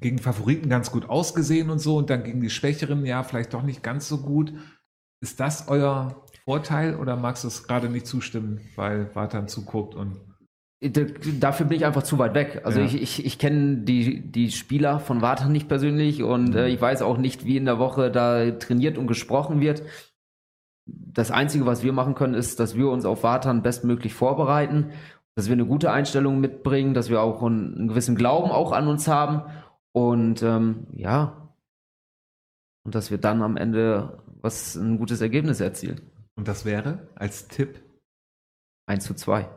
gegen 0.02 0.18
Favoriten 0.20 0.70
ganz 0.70 0.92
gut 0.92 1.10
ausgesehen 1.10 1.70
und 1.70 1.80
so 1.80 1.98
und 1.98 2.10
dann 2.10 2.24
gegen 2.24 2.42
die 2.42 2.50
Schwächeren, 2.50 3.06
ja, 3.06 3.24
vielleicht 3.24 3.54
doch 3.54 3.64
nicht 3.64 3.84
ganz 3.84 4.08
so 4.08 4.20
gut. 4.20 4.54
Ist 5.22 5.40
das 5.40 5.68
euer 5.70 6.24
Vorteil 6.46 6.96
oder 6.98 7.16
magst 7.16 7.44
du 7.46 7.48
es 7.48 7.64
gerade 7.66 7.90
nicht 7.90 8.06
zustimmen, 8.06 8.60
weil 8.76 9.14
Wartan 9.16 9.48
zuguckt 9.48 9.96
und 9.96 10.18
D- 10.84 11.14
Dafür 11.40 11.66
bin 11.66 11.78
ich 11.78 11.86
einfach 11.86 12.04
zu 12.04 12.20
weit 12.20 12.34
weg. 12.34 12.64
Also 12.66 12.80
Ja. 12.82 12.86
ich, 12.86 13.02
ich, 13.02 13.26
ich 13.26 13.40
kenne 13.40 13.78
die, 13.78 14.20
die 14.30 14.52
Spieler 14.52 15.00
von 15.00 15.22
Wartan 15.22 15.54
nicht 15.54 15.70
persönlich 15.70 16.24
und 16.24 16.56
äh, 16.56 16.68
ich 16.68 16.82
weiß 16.82 17.02
auch 17.04 17.18
nicht, 17.18 17.46
wie 17.46 17.56
in 17.56 17.64
der 17.64 17.80
Woche 17.80 18.12
da 18.12 18.52
trainiert 18.52 18.98
und 18.98 19.08
gesprochen 19.08 19.62
wird. 19.62 19.84
Das 20.86 21.32
Einzige, 21.32 21.66
was 21.66 21.84
wir 21.84 21.94
machen 21.94 22.16
können, 22.16 22.34
ist, 22.34 22.60
dass 22.60 22.76
wir 22.76 22.90
uns 22.90 23.06
auf 23.06 23.24
Wartan 23.24 23.64
bestmöglich 23.64 24.14
vorbereiten, 24.14 24.90
dass 25.36 25.48
wir 25.48 25.54
eine 25.54 25.66
gute 25.66 25.90
Einstellung 25.90 26.42
mitbringen, 26.42 26.94
dass 26.94 27.10
wir 27.10 27.22
auch 27.22 27.42
einen, 27.42 27.76
einen 27.76 27.88
gewissen 27.88 28.18
Glauben 28.18 28.52
auch 28.52 28.74
an 28.74 28.90
uns 28.90 29.08
haben 29.08 29.44
und 29.94 30.42
ähm, 30.44 30.88
ja, 30.92 31.56
und 32.84 32.96
dass 32.96 33.12
wir 33.12 33.18
dann 33.18 33.42
am 33.42 33.58
Ende 33.58 34.22
was 34.42 34.76
ein 34.76 34.98
gutes 34.98 35.22
Ergebnis 35.22 35.62
erzielen. 35.62 36.12
Und 36.36 36.48
das 36.48 36.66
wäre 36.66 37.08
als 37.16 37.48
Tipp 37.48 37.82
1 38.88 39.06
zu 39.06 39.14
2. 39.14 39.48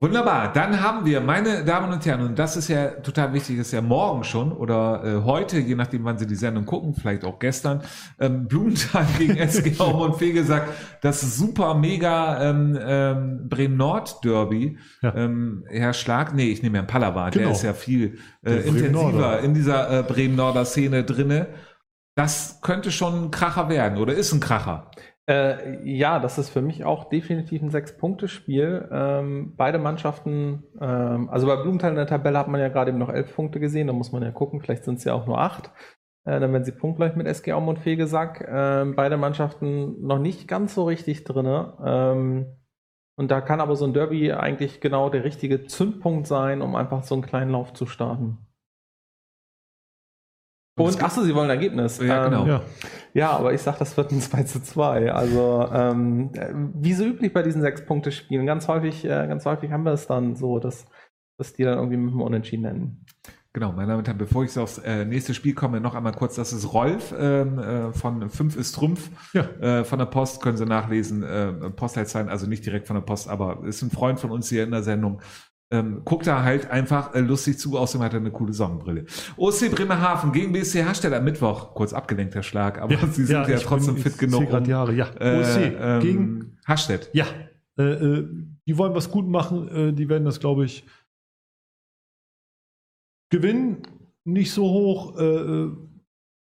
Wunderbar, 0.00 0.52
dann 0.52 0.80
haben 0.80 1.04
wir, 1.06 1.20
meine 1.20 1.64
Damen 1.64 1.92
und 1.92 2.06
Herren, 2.06 2.20
und 2.20 2.38
das 2.38 2.56
ist 2.56 2.68
ja 2.68 2.86
total 3.00 3.32
wichtig, 3.32 3.58
ist 3.58 3.72
ja 3.72 3.80
morgen 3.82 4.22
schon 4.22 4.52
oder 4.52 5.02
äh, 5.04 5.24
heute, 5.24 5.58
je 5.58 5.74
nachdem, 5.74 6.04
wann 6.04 6.18
Sie 6.18 6.26
die 6.28 6.36
Sendung 6.36 6.66
gucken, 6.66 6.94
vielleicht 6.94 7.24
auch 7.24 7.40
gestern, 7.40 7.82
ähm, 8.20 8.46
Blumenthal 8.48 9.04
gegen 9.18 9.36
SG 9.36 9.74
und 9.82 10.14
Fegesack, 10.14 10.68
das 11.00 11.20
super 11.36 11.74
mega 11.74 12.48
ähm, 12.48 12.78
ähm, 12.80 13.48
Bremen-Nord-Derby. 13.48 14.78
Ja. 15.02 15.16
Ähm, 15.16 15.64
Herr 15.68 15.92
Schlag, 15.94 16.32
nee, 16.32 16.46
ich 16.52 16.62
nehme 16.62 16.78
Herrn 16.78 16.86
Pallava, 16.86 17.30
der 17.30 17.42
Genau. 17.42 17.52
ist 17.52 17.62
ja 17.64 17.72
viel 17.72 18.18
äh, 18.42 18.50
Der 18.50 18.64
intensiver 18.66 19.40
in 19.40 19.52
dieser 19.52 19.98
äh, 19.98 20.02
Bremen-Norder 20.04 20.64
Szene 20.64 21.02
drinne. 21.02 21.48
Das 22.14 22.60
könnte 22.62 22.92
schon 22.92 23.24
ein 23.24 23.30
Kracher 23.32 23.68
werden 23.68 23.98
oder 23.98 24.14
ist 24.14 24.32
ein 24.32 24.38
Kracher. 24.38 24.92
Äh, 25.28 25.84
ja, 25.84 26.20
das 26.20 26.38
ist 26.38 26.48
für 26.50 26.62
mich 26.62 26.84
auch 26.84 27.04
definitiv 27.10 27.60
ein 27.62 27.70
Sechs-Punkte-Spiel. 27.70 28.88
Ähm, 28.90 29.54
beide 29.56 29.78
Mannschaften, 29.78 30.64
ähm, 30.80 31.28
also 31.28 31.46
bei 31.46 31.56
Blumenthal 31.56 31.90
in 31.90 31.96
der 31.96 32.06
Tabelle 32.06 32.38
hat 32.38 32.48
man 32.48 32.60
ja 32.60 32.68
gerade 32.68 32.90
eben 32.90 32.98
noch 32.98 33.10
elf 33.10 33.34
Punkte 33.34 33.60
gesehen, 33.60 33.88
da 33.88 33.92
muss 33.92 34.10
man 34.12 34.22
ja 34.22 34.30
gucken, 34.32 34.60
vielleicht 34.60 34.84
sind 34.84 34.98
es 34.98 35.04
ja 35.04 35.12
auch 35.14 35.26
nur 35.26 35.38
acht. 35.40 35.70
Äh, 36.24 36.40
dann 36.40 36.52
werden 36.52 36.64
sie 36.64 36.72
punktgleich 36.72 37.14
mit 37.16 37.26
SG 37.26 37.52
Aum 37.52 37.68
und 37.68 37.78
Fegesack. 37.78 38.46
Ähm, 38.50 38.96
beide 38.96 39.18
Mannschaften 39.18 40.00
noch 40.06 40.18
nicht 40.18 40.48
ganz 40.48 40.74
so 40.74 40.84
richtig 40.84 41.24
drin. 41.24 41.46
Ähm, 41.84 42.46
Und 43.16 43.30
da 43.30 43.40
kann 43.42 43.60
aber 43.60 43.76
so 43.76 43.84
ein 43.86 43.94
Derby 43.94 44.32
eigentlich 44.32 44.80
genau 44.80 45.10
der 45.10 45.24
richtige 45.24 45.66
Zündpunkt 45.66 46.26
sein, 46.28 46.62
um 46.62 46.76
einfach 46.76 47.04
so 47.04 47.14
einen 47.16 47.22
kleinen 47.24 47.52
Lauf 47.52 47.74
zu 47.74 47.86
starten. 47.86 48.47
Und 50.78 51.02
achso, 51.02 51.22
Sie 51.22 51.34
wollen 51.34 51.50
Ergebnis. 51.50 51.98
Ja, 51.98 52.24
genau. 52.28 52.46
Ja. 52.46 52.62
Ja, 53.14 53.30
aber 53.30 53.52
ich 53.52 53.62
sag, 53.62 53.78
das 53.78 53.96
wird 53.96 54.12
ein 54.12 54.20
2 54.20 54.42
zu 54.44 54.62
2. 54.62 55.12
Also, 55.12 55.68
ähm, 55.72 56.30
wie 56.74 56.92
so 56.94 57.04
üblich 57.04 57.32
bei 57.32 57.42
diesen 57.42 57.62
Sechs-Punkte-Spielen, 57.62 58.46
ganz 58.46 58.68
häufig, 58.68 59.04
äh, 59.04 59.08
ganz 59.08 59.44
häufig 59.44 59.70
haben 59.72 59.84
wir 59.84 59.92
es 59.92 60.06
dann 60.06 60.36
so, 60.36 60.58
dass, 60.58 60.86
dass 61.38 61.52
die 61.52 61.64
dann 61.64 61.78
irgendwie 61.78 61.96
mit 61.96 62.12
dem 62.12 62.20
Unentschieden 62.20 62.64
enden. 62.64 63.04
Genau, 63.54 63.72
meine 63.72 63.88
Damen 63.88 64.00
und 64.00 64.06
Herren, 64.06 64.18
bevor 64.18 64.44
ich 64.44 64.52
so 64.52 64.62
aufs 64.62 64.78
äh, 64.78 65.04
nächste 65.06 65.32
Spiel 65.34 65.54
komme, 65.54 65.80
noch 65.80 65.94
einmal 65.94 66.12
kurz, 66.12 66.36
das 66.36 66.52
ist 66.52 66.72
Rolf 66.74 67.14
ähm, 67.18 67.58
äh, 67.58 67.92
von 67.92 68.28
5 68.28 68.56
ist 68.56 68.72
Trumpf 68.74 69.10
Ja. 69.32 69.40
äh, 69.60 69.84
von 69.84 69.98
der 69.98 70.06
Post, 70.06 70.42
können 70.42 70.58
Sie 70.58 70.66
nachlesen, 70.66 71.22
äh, 71.22 71.52
Postleitzahlen, 71.70 72.28
also 72.28 72.46
nicht 72.46 72.64
direkt 72.64 72.86
von 72.86 72.94
der 72.94 73.00
Post, 73.00 73.28
aber 73.28 73.64
ist 73.64 73.82
ein 73.82 73.90
Freund 73.90 74.20
von 74.20 74.30
uns 74.30 74.48
hier 74.50 74.64
in 74.64 74.70
der 74.70 74.82
Sendung. 74.82 75.22
Ähm, 75.70 76.00
guckt 76.04 76.26
da 76.26 76.42
halt 76.44 76.70
einfach 76.70 77.14
äh, 77.14 77.20
lustig 77.20 77.58
zu, 77.58 77.76
außerdem 77.76 78.02
hat 78.02 78.14
er 78.14 78.20
eine 78.20 78.30
coole 78.30 78.54
Sonnenbrille. 78.54 79.04
OC 79.36 79.70
Bremerhaven 79.72 80.32
gegen 80.32 80.52
BSC 80.52 80.82
Hersteller 80.82 81.20
Mittwoch, 81.20 81.74
kurz 81.74 81.92
abgelenkter 81.92 82.42
Schlag, 82.42 82.80
aber 82.80 82.96
Sie 83.08 83.24
sind 83.26 83.30
ja, 83.46 83.48
ich 83.48 83.64
trotzdem 83.64 83.94
bin- 83.94 84.02
fit 84.04 84.16
genug. 84.18 84.50
um, 84.50 84.64
Jahre, 84.64 84.94
ja. 84.94 85.10
äh, 85.20 85.40
OC 85.40 85.74
ähm, 85.78 86.00
gegen 86.00 86.58
Hastedt. 86.66 87.10
Ja, 87.12 87.26
äh, 87.78 87.82
äh, 87.82 88.28
die 88.66 88.78
wollen 88.78 88.94
was 88.94 89.10
gut 89.10 89.28
machen. 89.28 89.68
Äh, 89.68 89.92
die 89.92 90.08
werden 90.08 90.24
das, 90.24 90.40
glaube 90.40 90.64
ich, 90.64 90.86
gewinnen. 93.30 93.82
Nicht 94.24 94.52
so 94.52 94.64
hoch. 94.64 95.18
Äh, 95.18 95.24
äh, 95.24 95.76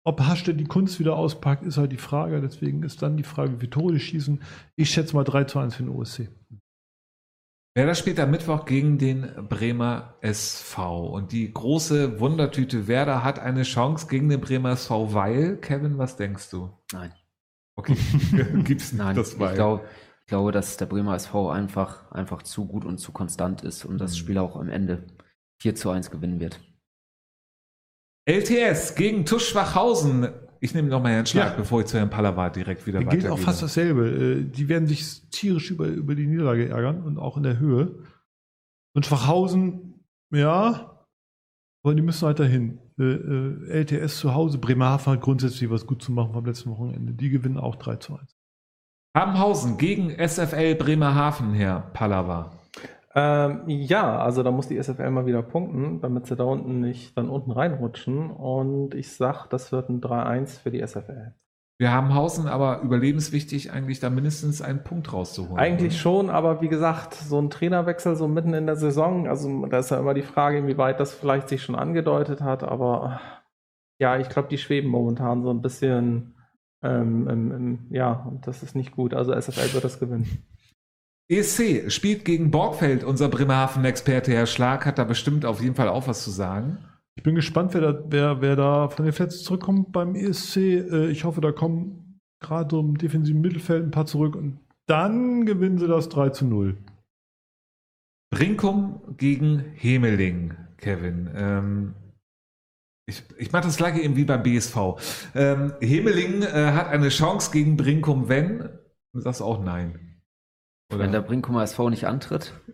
ob 0.05 0.22
Hastedt 0.22 0.59
die 0.59 0.65
Kunst 0.65 0.99
wieder 0.99 1.15
auspackt, 1.15 1.65
ist 1.65 1.78
halt 1.78 1.91
die 1.91 1.97
Frage. 1.97 2.41
Deswegen 2.41 2.84
ist 2.84 3.01
dann 3.01 3.17
die 3.17 3.24
Frage, 3.24 3.61
wie 3.61 3.67
Tore 3.67 3.99
schießen. 3.99 4.41
Ich 4.76 4.89
schätze 4.91 5.15
mal 5.15 5.24
3 5.24 5.43
zu 5.43 5.59
1 5.59 5.76
für 5.76 5.84
den 5.84 5.91
OSC. 5.91 6.30
Werder 7.80 7.95
spielt 7.95 8.19
am 8.19 8.32
Mittwoch 8.32 8.65
gegen 8.65 8.97
den 8.97 9.47
Bremer 9.47 10.15
SV. 10.19 11.07
Und 11.07 11.32
die 11.32 11.53
große 11.53 12.19
Wundertüte 12.19 12.89
Werder 12.89 13.23
hat 13.23 13.39
eine 13.39 13.63
Chance 13.63 14.07
gegen 14.07 14.27
den 14.27 14.41
Bremer 14.41 14.71
SV, 14.71 15.13
weil, 15.13 15.55
Kevin, 15.61 15.97
was 15.97 16.17
denkst 16.17 16.49
du? 16.49 16.77
Nein. 16.91 17.13
Okay, 17.77 17.95
gibt's 18.65 18.91
nicht 18.91 19.01
Nein, 19.01 19.15
das 19.15 19.36
ich 19.36 19.39
weil. 19.39 19.55
glaube, 19.55 19.86
ich 20.19 20.27
glaube, 20.27 20.51
dass 20.51 20.75
der 20.75 20.88
Bremer 20.88 21.15
SV 21.15 21.51
einfach, 21.51 22.11
einfach 22.11 22.43
zu 22.43 22.67
gut 22.67 22.84
und 22.84 22.97
zu 22.97 23.13
konstant 23.13 23.63
ist 23.63 23.86
und 23.86 23.97
das 23.97 24.11
Mhm. 24.11 24.15
Spiel 24.17 24.38
auch 24.39 24.57
am 24.57 24.67
Ende 24.67 25.07
4 25.61 25.75
zu 25.75 25.89
1 25.89 26.11
gewinnen 26.11 26.41
wird. 26.41 26.59
LTS 28.27 28.95
gegen 28.95 29.25
Tusch 29.25 29.47
Schwachhausen. 29.47 30.27
Ich 30.62 30.74
nehme 30.74 30.89
noch 30.89 31.01
mal 31.01 31.12
Herrn 31.14 31.26
Schlag, 31.26 31.51
Ja. 31.51 31.57
bevor 31.57 31.80
ich 31.82 31.88
zu 31.88 31.97
Herrn 31.97 32.10
Pallava 32.10 32.49
direkt 32.49 32.86
wieder 32.86 32.99
Gilt 32.99 33.26
auch 33.26 33.30
weitergehe. 33.32 33.45
fast 33.45 33.62
dasselbe. 33.64 34.07
Äh, 34.10 34.43
die 34.43 34.68
werden 34.70 34.88
sich 34.88 35.22
tierisch 35.30 35.72
über, 35.72 35.88
über 35.88 36.16
die 36.16 36.28
Niederlage 36.28 36.68
ärgern 36.70 37.01
und 37.03 37.18
auch 37.18 37.38
in 37.38 37.43
der 37.43 37.60
Höhe. 37.60 38.03
Und 38.93 39.05
Schwachhausen, 39.05 40.03
ja, 40.34 41.05
aber 41.84 41.95
die 41.95 42.01
müssen 42.01 42.26
halt 42.26 42.39
dahin. 42.39 42.80
Äh, 42.99 43.03
äh, 43.03 43.82
LTS 43.84 44.20
zu 44.20 44.34
Hause, 44.34 44.57
Bremerhaven 44.57 45.14
hat 45.14 45.22
grundsätzlich 45.22 45.70
was 45.70 45.88
gut 45.88 46.01
zu 46.01 46.12
machen 46.12 46.34
vom 46.34 46.45
letzten 46.45 46.70
Wochenende. 46.72 47.14
Die 47.14 47.30
gewinnen 47.30 47.57
auch 47.57 47.76
3 47.78 47.95
zu 47.97 48.18
1. 48.18 48.36
Habenhausen 49.18 49.78
gegen 49.78 50.10
SFL 50.12 50.76
Bremerhaven, 50.76 51.53
Herr 51.53 51.80
Pallava. 51.93 52.51
Ähm, 53.16 53.64
ja, 53.68 54.20
also 54.20 54.43
da 54.43 54.51
muss 54.51 54.68
die 54.68 54.82
SFL 54.82 55.10
mal 55.10 55.26
wieder 55.26 55.41
punkten, 55.41 55.99
damit 56.01 56.28
sie 56.28 56.36
da 56.36 56.43
unten 56.43 56.80
nicht 56.80 57.18
dann 57.18 57.30
unten 57.30 57.51
reinrutschen. 57.51 58.30
Und 58.30 58.93
ich 58.93 59.14
sag, 59.14 59.47
das 59.47 59.72
wird 59.72 59.89
ein 59.89 60.01
3-1 60.01 60.62
für 60.62 60.72
die 60.72 60.86
SFL. 60.86 61.34
Wir 61.80 61.93
haben 61.93 62.14
Hausen 62.14 62.47
aber 62.47 62.82
überlebenswichtig, 62.82 63.72
eigentlich 63.72 64.01
da 64.01 64.10
mindestens 64.10 64.62
einen 64.62 64.84
Punkt 64.84 65.14
rauszuholen. 65.14 65.57
Eigentlich 65.57 65.97
schon, 65.97 66.30
aber 66.30 66.62
wie 66.62 66.68
gesagt, 66.68 67.14
so 67.14 67.39
ein 67.39 67.49
Trainerwechsel 67.49 68.18
so 68.18 68.28
mitten 68.28 68.53
in 68.53 68.66
der 68.66 68.76
Saison, 68.76 69.30
also 69.30 69.66
da 69.66 69.80
ist 69.80 69.89
ja 69.89 69.97
immer 69.97 70.14
die 70.14 70.22
Frage, 70.22 70.57
inwieweit 70.57 70.99
das 70.99 71.14
vielleicht 71.14 71.47
sich 71.47 71.64
schon 71.64 71.76
angedeutet 71.76 72.41
hat, 72.41 72.64
aber 72.64 73.22
ja, 73.97 74.18
ich 74.18 74.28
glaube, 74.28 74.49
die 74.49 74.57
schweben 74.57 74.89
momentan 74.89 75.41
so 75.41 75.51
ein 75.51 75.62
bisschen, 75.62 76.36
ähm, 76.84 77.30
ähm, 77.30 77.88
ja, 77.91 78.12
und 78.12 78.45
das 78.45 78.62
ist 78.62 78.76
nicht 78.76 78.91
gut. 78.91 79.14
Also 79.14 79.34
SFL 79.34 79.74
wird 79.74 79.84
das 79.86 79.99
gewinnen. 79.99 80.45
ESC 81.30 81.91
spielt 81.91 82.25
gegen 82.25 82.49
Borgfeld. 82.51 83.03
Unser 83.03 83.30
Bremerhaven-Experte 83.30 84.32
Herr 84.32 84.47
Schlag 84.47 84.86
hat 84.86 84.97
da 84.97 85.03
bestimmt 85.03 85.45
auf 85.45 85.61
jeden 85.61 85.75
Fall 85.75 85.88
auch 85.88 86.07
was 86.07 86.23
zu 86.23 86.32
sagen. 86.32 86.80
Ich 87.15 87.23
bin 87.23 87.36
gespannt, 87.36 87.73
wer 87.73 87.82
da, 87.82 88.03
wer, 88.07 88.41
wer 88.41 88.55
da 88.55 88.89
von 88.89 89.05
den 89.05 89.13
Verletzten 89.13 89.43
zurückkommt 89.43 89.91
beim 89.91 90.15
ESC. 90.15 90.57
Äh, 90.57 91.09
Ich 91.11 91.23
hoffe, 91.25 91.41
da 91.41 91.51
kommen 91.51 92.19
gerade 92.41 92.69
so 92.71 92.80
im 92.80 92.97
defensiven 92.97 93.41
Mittelfeld 93.41 93.84
ein 93.84 93.91
paar 93.91 94.05
zurück 94.05 94.36
und 94.36 94.59
dann 94.88 95.45
gewinnen 95.45 95.77
sie 95.77 95.88
das 95.88 96.09
3 96.09 96.30
zu 96.30 96.45
0. 96.45 96.77
Brinkum 98.32 99.01
gegen 99.17 99.59
Hemeling, 99.75 100.55
Kevin. 100.77 101.30
Ähm, 101.36 101.93
ich 103.07 103.23
ich 103.38 103.51
mache 103.51 103.65
das 103.65 103.77
gleiche 103.77 104.01
eben 104.01 104.15
wie 104.15 104.25
beim 104.25 104.41
BSV. 104.41 104.77
Ähm, 105.36 105.73
Hemeling 105.82 106.41
äh, 106.41 106.71
hat 106.73 106.88
eine 106.88 107.09
Chance 107.09 107.51
gegen 107.51 107.75
Brinkum, 107.75 108.30
wenn. 108.30 108.69
Du 109.13 109.19
sagst 109.19 109.41
auch 109.41 109.63
nein. 109.63 110.09
Wenn 110.91 111.11
der 111.11 111.21
Brinkumer 111.21 111.61
SV 111.63 111.89
nicht 111.91 112.07
antritt. 112.07 112.53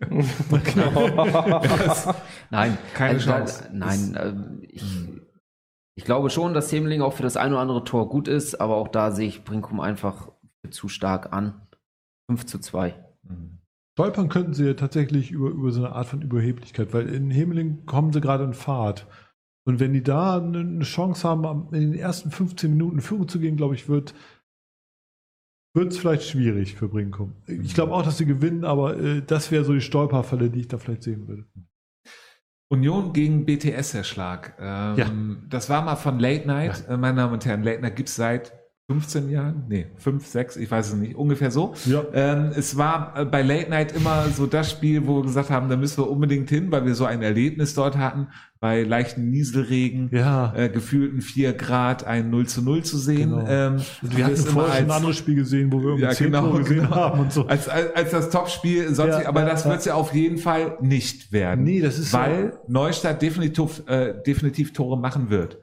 Nein, 2.50 2.78
Keine 2.94 3.14
also 3.14 3.26
da- 3.30 3.36
Chance. 3.38 3.68
nein, 3.72 4.18
ähm, 4.18 4.58
ich, 4.62 4.82
ich 5.96 6.04
glaube 6.04 6.30
schon, 6.30 6.54
dass 6.54 6.72
Hemling 6.72 7.02
auch 7.02 7.12
für 7.12 7.22
das 7.22 7.36
eine 7.36 7.54
oder 7.54 7.60
andere 7.62 7.84
Tor 7.84 8.08
gut 8.08 8.26
ist, 8.28 8.54
aber 8.60 8.76
auch 8.76 8.88
da 8.88 9.10
sehe 9.10 9.28
ich 9.28 9.44
Brinkum 9.44 9.80
einfach 9.80 10.30
zu 10.70 10.88
stark 10.88 11.32
an. 11.32 11.60
5 12.30 12.46
zu 12.46 12.58
2. 12.58 12.94
Mhm. 13.22 13.58
Stolpern 13.98 14.28
könnten 14.28 14.52
sie 14.52 14.66
ja 14.66 14.74
tatsächlich 14.74 15.30
über, 15.30 15.48
über 15.48 15.70
so 15.70 15.84
eine 15.84 15.94
Art 15.94 16.06
von 16.08 16.20
Überheblichkeit, 16.22 16.92
weil 16.92 17.08
in 17.08 17.30
Hemeling 17.30 17.86
kommen 17.86 18.12
sie 18.12 18.20
gerade 18.20 18.44
in 18.44 18.52
Fahrt. 18.54 19.06
Und 19.66 19.80
wenn 19.80 19.92
die 19.94 20.02
da 20.02 20.36
eine, 20.38 20.80
Chance 20.84 21.26
haben, 21.28 21.68
in 21.74 21.92
den 21.92 21.94
ersten 21.98 22.30
15 22.30 22.70
Minuten 22.70 22.96
in 22.96 23.02
Führung 23.02 23.26
zu 23.28 23.40
gehen, 23.40 23.56
glaube 23.56 23.74
ich, 23.74 23.88
wird 23.88 24.14
es 25.76 25.98
vielleicht 25.98 26.24
schwierig 26.24 26.74
für 26.76 26.88
Brinkum. 26.88 27.34
Ich 27.46 27.74
glaube 27.74 27.92
auch, 27.92 28.02
dass 28.02 28.18
sie 28.18 28.26
gewinnen, 28.26 28.64
aber 28.64 28.98
äh, 28.98 29.22
das 29.26 29.50
wäre 29.50 29.64
so 29.64 29.72
die 29.72 29.80
Stolperfalle, 29.80 30.50
die 30.50 30.60
ich 30.60 30.68
da 30.68 30.78
vielleicht 30.78 31.02
sehen 31.02 31.28
würde. 31.28 31.44
Union 32.68 33.12
gegen 33.12 33.44
BTS, 33.46 33.94
Herr 33.94 34.04
Schlag. 34.04 34.56
Ähm, 34.58 34.96
Das 35.48 35.70
war 35.70 35.82
mal 35.82 35.96
von 35.96 36.18
Late 36.18 36.46
Night. 36.46 36.84
Äh, 36.88 36.96
meine 36.96 37.18
Damen 37.18 37.34
und 37.34 37.46
Herren, 37.46 37.62
Late 37.62 37.80
Night 37.80 37.96
gibt 37.96 38.08
es 38.08 38.16
seit 38.16 38.52
15 38.90 39.30
Jahren? 39.30 39.64
Nee, 39.68 39.86
5, 39.96 40.24
6, 40.24 40.56
ich 40.58 40.70
weiß 40.70 40.90
es 40.90 40.94
nicht. 40.94 41.16
Ungefähr 41.16 41.50
so. 41.50 41.74
Ja. 41.86 42.04
Ähm, 42.14 42.52
es 42.54 42.76
war 42.76 43.14
äh, 43.16 43.24
bei 43.24 43.42
Late 43.42 43.68
Night 43.68 43.90
immer 43.96 44.26
so 44.28 44.46
das 44.46 44.70
Spiel, 44.70 45.04
wo 45.08 45.16
wir 45.16 45.22
gesagt 45.24 45.50
haben, 45.50 45.68
da 45.68 45.76
müssen 45.76 45.98
wir 46.04 46.08
unbedingt 46.08 46.48
hin, 46.50 46.70
weil 46.70 46.86
wir 46.86 46.94
so 46.94 47.04
ein 47.04 47.20
Erlebnis 47.20 47.74
dort 47.74 47.98
hatten, 47.98 48.28
bei 48.60 48.84
leichten 48.84 49.28
Nieselregen, 49.30 50.08
Ja. 50.12 50.54
äh, 50.54 50.68
gefühlten 50.68 51.20
4 51.20 51.54
Grad, 51.54 52.04
ein 52.06 52.30
0 52.30 52.46
zu 52.46 52.62
0 52.62 52.84
zu 52.84 52.96
sehen. 52.96 53.30
Genau. 53.30 53.44
Ähm, 53.48 53.80
wir 54.02 54.24
hatten 54.24 54.36
vorher 54.36 54.72
schon 54.74 54.84
ein 54.84 54.84
als- 54.90 54.96
anderes 54.98 55.16
Spiel 55.16 55.34
gesehen, 55.34 55.72
wo 55.72 55.82
wir 55.82 55.94
um 55.94 55.98
Ja, 55.98 56.10
10 56.10 56.26
genau, 56.26 56.52
gesehen 56.52 56.76
genau. 56.84 56.90
haben 56.94 57.18
und 57.22 57.32
so. 57.32 57.44
als, 57.48 57.68
als, 57.68 57.92
als 57.92 58.10
das 58.12 58.30
Topspiel 58.30 58.94
sonst, 58.94 59.18
Ja, 59.20 59.26
aber 59.28 59.40
ja, 59.40 59.48
das 59.48 59.64
ja. 59.64 59.70
wird 59.70 59.80
es 59.80 59.84
ja 59.86 59.94
auf 59.94 60.14
jeden 60.14 60.38
Fall 60.38 60.78
nicht 60.80 61.32
werden. 61.32 61.64
Nee, 61.64 61.80
das 61.80 61.98
ist 61.98 62.12
weil 62.12 62.52
Neustadt 62.68 63.20
definitiv, 63.20 63.82
äh, 63.88 64.14
definitiv 64.24 64.72
Tore 64.72 64.96
machen 64.96 65.28
wird. 65.28 65.58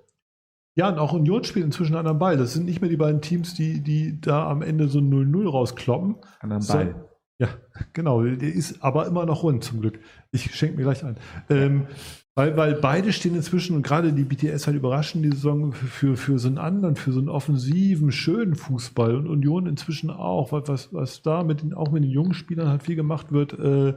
Ja, 0.76 0.90
und 0.90 0.98
auch 0.98 1.14
Union 1.14 1.44
spielt 1.44 1.66
inzwischen 1.66 1.96
an 1.96 2.08
einem 2.08 2.20
Ball. 2.20 2.38
Das 2.38 2.54
sind 2.54 2.66
nicht 2.66 2.82
mehr 2.82 2.90
die 2.90 2.98
beiden 2.98 3.22
Teams, 3.22 3.54
die, 3.54 3.82
die 3.82 4.20
da 4.20 4.50
am 4.50 4.62
Ende 4.62 4.88
so 4.88 5.00
ein 5.00 5.14
0-0 5.14 5.50
rauskloppen. 5.50 6.16
An 6.40 6.52
einem 6.52 6.62
So. 6.62 6.74
Ball. 6.74 7.10
Ja, 7.40 7.50
genau. 7.94 8.24
Der 8.24 8.54
ist 8.54 8.84
aber 8.84 9.06
immer 9.08 9.26
noch 9.26 9.44
rund, 9.44 9.64
zum 9.64 9.82
Glück. 9.82 10.00
Ich 10.32 10.56
schenke 10.56 10.78
mir 10.78 10.84
gleich 10.84 11.04
ein. 11.04 11.18
Ähm, 11.50 11.88
weil, 12.36 12.58
weil 12.58 12.74
beide 12.74 13.14
stehen 13.14 13.36
inzwischen 13.36 13.76
und 13.76 13.84
gerade 13.84 14.12
die 14.12 14.24
BTS 14.24 14.66
halt 14.66 14.76
überraschen 14.76 15.22
die 15.22 15.30
Saison 15.30 15.72
für, 15.72 16.18
für, 16.18 16.40
so 16.40 16.48
einen 16.48 16.58
anderen, 16.58 16.96
für 16.96 17.12
so 17.12 17.20
einen 17.20 17.30
offensiven, 17.30 18.12
schönen 18.12 18.56
Fußball 18.56 19.16
und 19.16 19.28
Union 19.28 19.68
inzwischen 19.68 20.10
auch, 20.10 20.52
weil 20.52 20.68
was, 20.68 20.92
was 20.94 21.22
da 21.22 21.44
mit 21.44 21.62
den, 21.62 21.76
auch 21.76 21.92
mit 21.92 22.04
den 22.04 22.10
jungen 22.10 22.34
Spielern 22.34 22.70
halt 22.70 22.82
viel 22.82 22.96
gemacht 22.96 23.32
wird, 23.32 23.54
äh, 23.60 23.96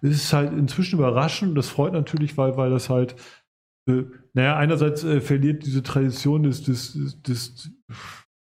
ist 0.00 0.32
halt 0.32 0.52
inzwischen 0.52 1.00
überraschend 1.00 1.50
und 1.50 1.54
das 1.56 1.70
freut 1.70 1.92
natürlich, 1.92 2.36
weil, 2.38 2.56
weil 2.56 2.70
das 2.70 2.88
halt, 2.88 3.16
äh, 3.88 4.04
naja, 4.34 4.56
einerseits 4.56 5.04
äh, 5.04 5.20
verliert 5.20 5.66
diese 5.66 5.82
Tradition 5.82 6.44
des, 6.44 6.62
des, 6.62 6.92
des, 6.94 7.22
des 7.22 7.70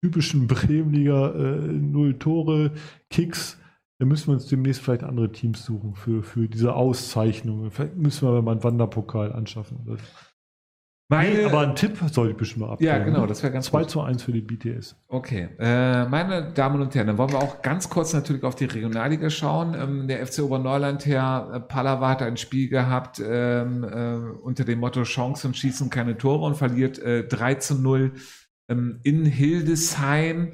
typischen 0.01 0.47
Bremenliga 0.47 1.31
äh, 1.31 1.67
Null-Tore-Kicks. 1.67 3.59
Da 3.99 4.05
müssen 4.05 4.27
wir 4.27 4.33
uns 4.33 4.47
demnächst 4.47 4.81
vielleicht 4.81 5.03
andere 5.03 5.31
Teams 5.31 5.63
suchen 5.63 5.95
für, 5.95 6.21
für 6.21 6.47
diese 6.47 6.75
Auszeichnungen. 6.75 7.71
Vielleicht 7.71 7.95
müssen 7.95 8.27
wir 8.27 8.41
mal 8.41 8.51
einen 8.51 8.63
Wanderpokal 8.63 9.33
anschaffen. 9.33 9.85
Das, 9.85 9.99
Meine, 11.07 11.35
nee, 11.35 11.45
aber 11.45 11.59
einen 11.59 11.75
Tipp 11.75 11.99
sollte 12.11 12.31
ich 12.31 12.37
bestimmt 12.37 12.65
mal 12.65 12.73
abgeben. 12.73 12.87
ja, 12.89 12.97
genau, 12.97 13.27
das 13.27 13.43
wäre 13.43 13.53
ganz 13.53 13.67
2 13.67 13.81
gut. 13.81 13.89
zu 13.91 14.01
1 14.01 14.23
für 14.23 14.31
die 14.31 14.41
BTS. 14.41 14.95
Okay, 15.07 15.49
äh, 15.59 16.05
meine 16.05 16.51
Damen 16.51 16.81
und 16.81 16.95
Herren, 16.95 17.07
dann 17.07 17.17
wollen 17.19 17.31
wir 17.31 17.39
auch 17.39 17.61
ganz 17.61 17.91
kurz 17.91 18.13
natürlich 18.13 18.43
auf 18.43 18.55
die 18.55 18.65
Regionalliga 18.65 19.29
schauen. 19.29 19.75
Ähm, 19.79 20.07
der 20.07 20.25
FC 20.25 20.39
Oberneuland, 20.39 21.05
Herr 21.05 21.59
Pallava 21.67 22.09
hat 22.09 22.23
ein 22.23 22.37
Spiel 22.37 22.69
gehabt 22.69 23.21
ähm, 23.23 23.83
äh, 23.83 24.15
unter 24.41 24.63
dem 24.63 24.79
Motto 24.79 25.03
Chancen 25.03 25.53
schießen 25.53 25.91
keine 25.91 26.17
Tore 26.17 26.43
und 26.43 26.55
verliert 26.55 26.97
äh, 26.97 27.27
3 27.27 27.55
zu 27.55 27.75
0 27.75 28.13
ähm, 28.67 28.99
in 29.03 29.25
Hildesheim, 29.25 30.53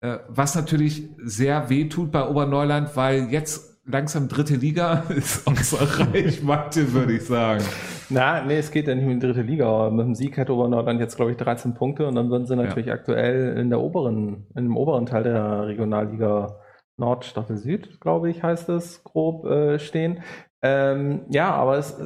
äh, 0.00 0.16
was 0.28 0.54
natürlich 0.54 1.10
sehr 1.18 1.68
weh 1.68 1.90
tut 1.90 2.10
bei 2.10 2.26
Oberneuland, 2.26 2.96
weil 2.96 3.30
jetzt 3.30 3.69
langsam 3.90 4.28
dritte 4.28 4.54
Liga 4.54 5.04
ist 5.08 5.46
außer 5.46 6.00
Reichweite, 6.00 6.92
würde 6.92 7.14
ich 7.14 7.24
sagen. 7.24 7.64
Na, 8.08 8.42
nee, 8.42 8.58
es 8.58 8.70
geht 8.70 8.88
ja 8.88 8.94
nicht 8.94 9.04
um 9.04 9.10
die 9.10 9.26
dritte 9.26 9.42
Liga. 9.42 9.90
Mit 9.90 10.06
dem 10.06 10.14
Sieg 10.14 10.36
hätte 10.36 10.54
Obernordland 10.54 11.00
jetzt, 11.00 11.16
glaube 11.16 11.30
ich, 11.30 11.36
13 11.36 11.74
Punkte 11.74 12.06
und 12.06 12.14
dann 12.14 12.30
würden 12.30 12.46
sie 12.46 12.56
natürlich 12.56 12.86
ja. 12.86 12.94
aktuell 12.94 13.56
in 13.56 13.70
der 13.70 13.80
oberen, 13.80 14.46
in 14.56 14.64
dem 14.64 14.76
oberen 14.76 15.06
Teil 15.06 15.22
der 15.22 15.66
Regionalliga 15.66 16.58
Nord, 16.96 17.24
Staffel 17.24 17.56
Süd, 17.56 18.00
glaube 18.00 18.30
ich, 18.30 18.42
heißt 18.42 18.68
es 18.68 19.04
grob 19.04 19.46
äh, 19.46 19.78
stehen. 19.78 20.22
Ähm, 20.62 21.22
ja, 21.30 21.50
aber 21.52 21.78
es 21.78 21.96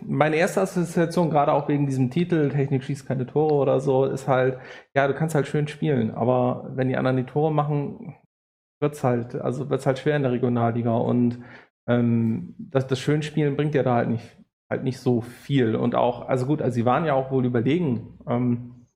meine 0.00 0.36
erste 0.36 0.60
Assoziation, 0.60 1.30
gerade 1.30 1.52
auch 1.52 1.68
wegen 1.68 1.86
diesem 1.86 2.10
Titel, 2.10 2.50
Technik 2.50 2.84
schießt 2.84 3.06
keine 3.06 3.26
Tore 3.26 3.54
oder 3.54 3.80
so, 3.80 4.04
ist 4.04 4.28
halt, 4.28 4.58
ja, 4.94 5.06
du 5.06 5.14
kannst 5.14 5.34
halt 5.34 5.46
schön 5.46 5.68
spielen, 5.68 6.12
aber 6.12 6.70
wenn 6.74 6.88
die 6.88 6.96
anderen 6.96 7.16
die 7.16 7.24
Tore 7.24 7.52
machen, 7.52 8.16
wird's 8.82 9.02
halt, 9.02 9.34
also 9.36 9.70
wird's 9.70 9.86
halt 9.86 9.98
schwer 9.98 10.16
in 10.16 10.22
der 10.22 10.32
Regionalliga 10.32 10.92
und 10.92 11.38
ähm, 11.86 12.54
das, 12.58 12.86
das 12.86 13.00
Schönspielen 13.00 13.56
bringt 13.56 13.74
ja 13.74 13.82
da 13.82 13.94
halt 13.96 14.10
nicht, 14.10 14.36
halt 14.70 14.84
nicht 14.84 14.98
so 14.98 15.20
viel 15.20 15.74
und 15.76 15.94
auch, 15.94 16.28
also 16.28 16.46
gut, 16.46 16.60
also 16.60 16.74
sie 16.74 16.84
waren 16.84 17.04
ja 17.04 17.14
auch 17.14 17.30
wohl 17.30 17.46
überlegen, 17.46 18.18
ähm, 18.28 18.86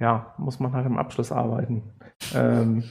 ja, 0.00 0.34
muss 0.38 0.60
man 0.60 0.72
halt 0.72 0.86
im 0.86 0.98
Abschluss 0.98 1.32
arbeiten. 1.32 1.82
ähm, 2.34 2.84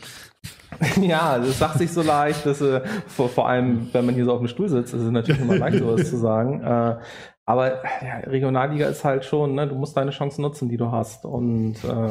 ja, 1.02 1.38
das 1.38 1.60
sagt 1.60 1.78
sich 1.78 1.92
so 1.92 2.02
leicht, 2.02 2.46
dass 2.46 2.62
äh, 2.62 2.82
vor, 3.08 3.30
vor 3.30 3.48
allem, 3.48 3.90
wenn 3.94 4.06
man 4.06 4.16
hier 4.16 4.26
so 4.26 4.34
auf 4.34 4.40
dem 4.40 4.48
Stuhl 4.48 4.70
sitzt, 4.70 4.94
ist 4.94 5.02
es 5.02 5.12
natürlich 5.12 5.42
immer 5.42 5.58
leicht, 5.58 5.78
sowas 5.78 6.10
zu 6.10 6.18
sagen. 6.18 6.62
Äh, 6.62 6.98
aber 7.46 7.84
ja, 8.02 8.18
Regionalliga 8.26 8.88
ist 8.88 9.04
halt 9.04 9.26
schon, 9.26 9.56
ne, 9.56 9.68
du 9.68 9.76
musst 9.76 9.98
deine 9.98 10.12
Chancen 10.12 10.42
nutzen, 10.42 10.70
die 10.70 10.78
du 10.78 10.92
hast. 10.92 11.26
Und 11.26 11.76
äh, 11.84 12.10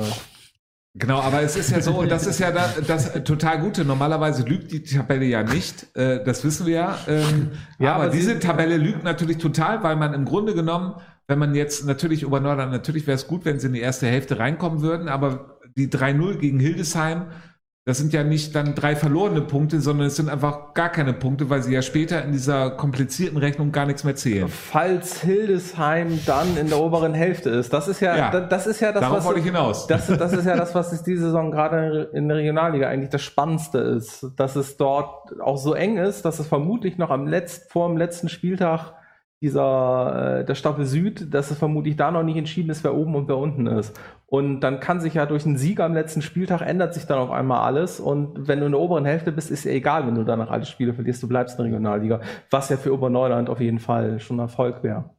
Genau, 0.95 1.21
aber 1.21 1.41
es 1.41 1.57
ist 1.57 1.71
ja 1.71 1.81
so, 1.81 1.93
und 2.01 2.11
das 2.11 2.27
ist 2.27 2.39
ja 2.39 2.51
das, 2.51 2.87
das 2.87 3.25
total 3.25 3.61
Gute. 3.61 3.85
Normalerweise 3.85 4.43
lügt 4.43 4.73
die 4.73 4.83
Tabelle 4.83 5.25
ja 5.25 5.43
nicht, 5.43 5.87
äh, 5.97 6.23
das 6.23 6.45
wissen 6.45 6.67
wir 6.67 6.75
ja. 6.75 6.99
Ähm, 7.09 7.53
ja 7.79 7.95
aber, 7.95 8.05
aber 8.05 8.13
diese 8.13 8.39
Tabelle 8.39 8.77
lügt 8.77 9.03
natürlich 9.03 9.39
total, 9.39 9.83
weil 9.83 9.97
man 9.97 10.13
im 10.13 10.27
Grunde 10.27 10.55
genommen, 10.55 10.97
wenn 11.29 11.39
man 11.39 11.55
jetzt 11.55 11.87
natürlich 11.87 12.27
Obernordern, 12.27 12.71
natürlich 12.71 13.07
wäre 13.07 13.15
es 13.15 13.27
gut, 13.27 13.47
wenn 13.47 13.59
sie 13.59 13.69
in 13.69 13.73
die 13.73 13.81
erste 13.81 14.07
Hälfte 14.07 14.39
reinkommen 14.39 14.83
würden, 14.83 15.09
aber 15.09 15.59
die 15.77 15.89
3-0 15.89 16.37
gegen 16.37 16.61
Hildesheim 16.61 17.29
das 17.85 17.99
sind 17.99 18.13
ja 18.13 18.23
nicht 18.23 18.55
dann 18.55 18.77
drei 18.77 18.95
verlorene 18.95 19.41
Punkte, 19.41 19.81
sondern 19.81 20.07
es 20.07 20.15
sind 20.15 20.29
einfach 20.29 20.73
gar 20.73 20.89
keine 20.89 21.13
Punkte, 21.13 21.51
weil 21.51 21.65
sie 21.65 21.75
ja 21.75 21.83
später 21.83 22.25
in 22.25 22.31
dieser 22.31 22.71
komplizierten 22.71 23.39
Rechnung 23.39 23.73
gar 23.73 23.87
nichts 23.87 24.05
mehr 24.05 24.15
zählen. 24.15 24.47
Falls 24.47 25.21
Hildesheim 25.21 26.21
dann 26.25 26.57
in 26.57 26.69
der 26.69 26.79
oberen 26.79 27.13
Hälfte 27.13 27.51
ist, 27.51 27.73
das 27.73 27.89
ist 27.89 27.99
ja, 27.99 28.17
ja 28.17 28.41
das 28.49 28.69
ist 28.69 28.79
ja 28.79 28.93
das, 28.93 29.11
was 29.11 29.25
wollte 29.25 29.41
ich 29.41 29.47
hinaus. 29.47 29.89
Das, 29.89 30.07
das 30.07 30.33
ist 30.33 30.47
ja 30.47 30.55
das, 30.57 30.77
was 30.77 30.93
ist 30.93 31.03
diese 31.09 31.25
Saison 31.25 31.51
gerade 31.51 32.09
in 32.13 32.29
der 32.29 32.37
Regionalliga 32.37 32.89
eigentlich 32.89 33.11
das 33.11 33.23
Spannendste 33.23 33.79
ist, 33.79 34.29
dass 34.37 34.55
es 34.55 34.77
dort 34.77 35.41
auch 35.41 35.57
so 35.57 35.75
eng 35.75 35.97
ist, 35.97 36.25
dass 36.25 36.39
es 36.39 36.47
vermutlich 36.47 36.99
noch 36.99 37.11
am 37.11 37.27
letzten, 37.27 37.69
vor 37.69 37.89
dem 37.89 37.97
letzten 37.97 38.29
Spieltag 38.29 38.95
dieser 39.43 40.39
äh, 40.41 40.45
der 40.45 40.55
Staffel 40.55 40.87
Süd, 40.87 41.35
dass 41.35 41.51
es 41.51 41.59
vermutlich 41.59 41.97
da 41.97 42.11
noch 42.11 42.23
nicht 42.23 42.37
entschieden 42.37 42.71
ist, 42.71 42.85
wer 42.85 42.95
oben 42.95 43.17
und 43.17 43.29
wer 43.29 43.37
unten 43.37 43.67
ist. 43.67 43.99
Und 44.27 44.61
dann 44.61 44.81
kann 44.81 45.01
sich 45.01 45.15
ja 45.15 45.27
durch 45.27 45.45
einen 45.45 45.59
Sieg 45.59 45.81
am 45.81 45.93
letzten 45.93 46.23
Spieltag 46.23 46.63
ändert 46.63 46.95
sich 46.95 47.07
dann 47.07 47.19
auf 47.19 47.31
einmal 47.31 47.67
alles. 47.67 48.01
Und 48.01 48.49
wenn 48.49 48.61
du 48.61 48.67
in 48.67 48.73
der 48.73 48.81
oberen 48.81 49.05
Hälfte 49.05 49.33
bist, 49.33 49.51
ist 49.51 49.65
ja 49.65 49.73
egal, 49.73 50.07
wenn 50.07 50.15
du 50.15 50.25
danach 50.25 50.51
alle 50.51 50.65
Spiele 50.65 50.95
verlierst, 50.95 51.23
du 51.23 51.29
bleibst 51.29 51.59
in 51.59 51.65
der 51.65 51.73
Regionalliga. 51.73 52.21
Was 52.51 52.71
ja 52.71 52.77
für 52.77 52.95
Oberneuland 52.95 53.51
auf 53.51 53.61
jeden 53.61 53.81
Fall 53.81 54.21
schon 54.21 54.39
Erfolg 54.39 54.83
wäre. 54.83 55.11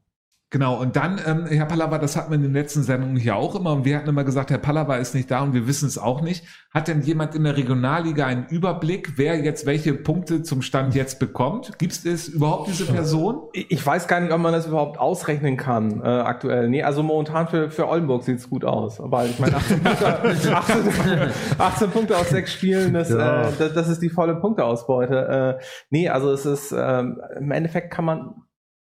Genau, 0.54 0.80
und 0.80 0.96
dann, 0.96 1.20
ähm, 1.26 1.48
Herr 1.48 1.66
Pallava, 1.66 1.98
das 1.98 2.16
hatten 2.16 2.30
wir 2.30 2.36
in 2.36 2.44
den 2.44 2.54
letzten 2.54 2.84
Sendungen 2.84 3.16
hier 3.16 3.36
auch 3.36 3.56
immer, 3.56 3.74
und 3.74 3.86
wir 3.86 3.98
hatten 3.98 4.08
immer 4.08 4.24
gesagt, 4.24 4.52
Herr 4.52 4.60
Pallava 4.60 4.98
ist 4.98 5.16
nicht 5.16 5.32
da 5.32 5.42
und 5.42 5.56
wir 5.56 5.66
wissen 5.66 5.88
es 5.88 5.98
auch 5.98 6.22
nicht. 6.22 6.46
Hat 6.72 6.88
denn 6.88 7.02
jemand 7.02 7.34
in 7.34 7.44
der 7.44 7.58
Regionalliga 7.58 8.28
einen 8.28 8.46
Überblick, 8.46 9.14
wer 9.18 9.40
jetzt 9.40 9.66
welche 9.66 9.96
Punkte 9.96 10.44
zum 10.44 10.62
Stand 10.62 10.94
jetzt 10.94 11.18
bekommt? 11.18 11.80
Gibt 11.80 12.06
es 12.06 12.28
überhaupt 12.28 12.68
diese 12.68 12.86
Person? 12.86 13.50
Ich 13.54 13.84
weiß 13.84 14.08
gar 14.08 14.20
nicht, 14.20 14.32
ob 14.32 14.42
man 14.42 14.54
das 14.54 14.68
überhaupt 14.68 15.00
ausrechnen 15.00 15.58
kann 15.58 16.02
äh, 16.04 16.08
aktuell. 16.08 16.70
Nee, 16.70 16.84
also 16.84 17.02
momentan 17.02 17.48
für, 17.48 17.72
für 17.72 17.88
Oldenburg 17.88 18.22
sieht 18.22 18.38
es 18.38 18.48
gut 18.48 18.64
aus. 18.64 18.98
Weil 19.00 19.32
ich 19.32 19.40
meine, 19.40 19.56
18 19.56 19.82
Punkte, 19.82 20.56
18, 20.56 21.32
18 21.58 21.90
Punkte 21.90 22.16
aus 22.16 22.30
sechs 22.30 22.54
Spielen, 22.54 22.94
das, 22.94 23.10
ja. 23.10 23.50
äh, 23.50 23.52
das, 23.58 23.74
das, 23.74 23.90
ist 23.90 24.04
die 24.04 24.10
volle 24.10 24.36
Punkteausbeute. 24.36 25.58
Äh, 25.60 25.64
nee, 25.90 26.10
also 26.10 26.32
es 26.32 26.46
ist, 26.46 26.76
ähm, 26.78 27.20
im 27.40 27.50
Endeffekt 27.50 27.90
kann 27.90 28.06
man 28.06 28.36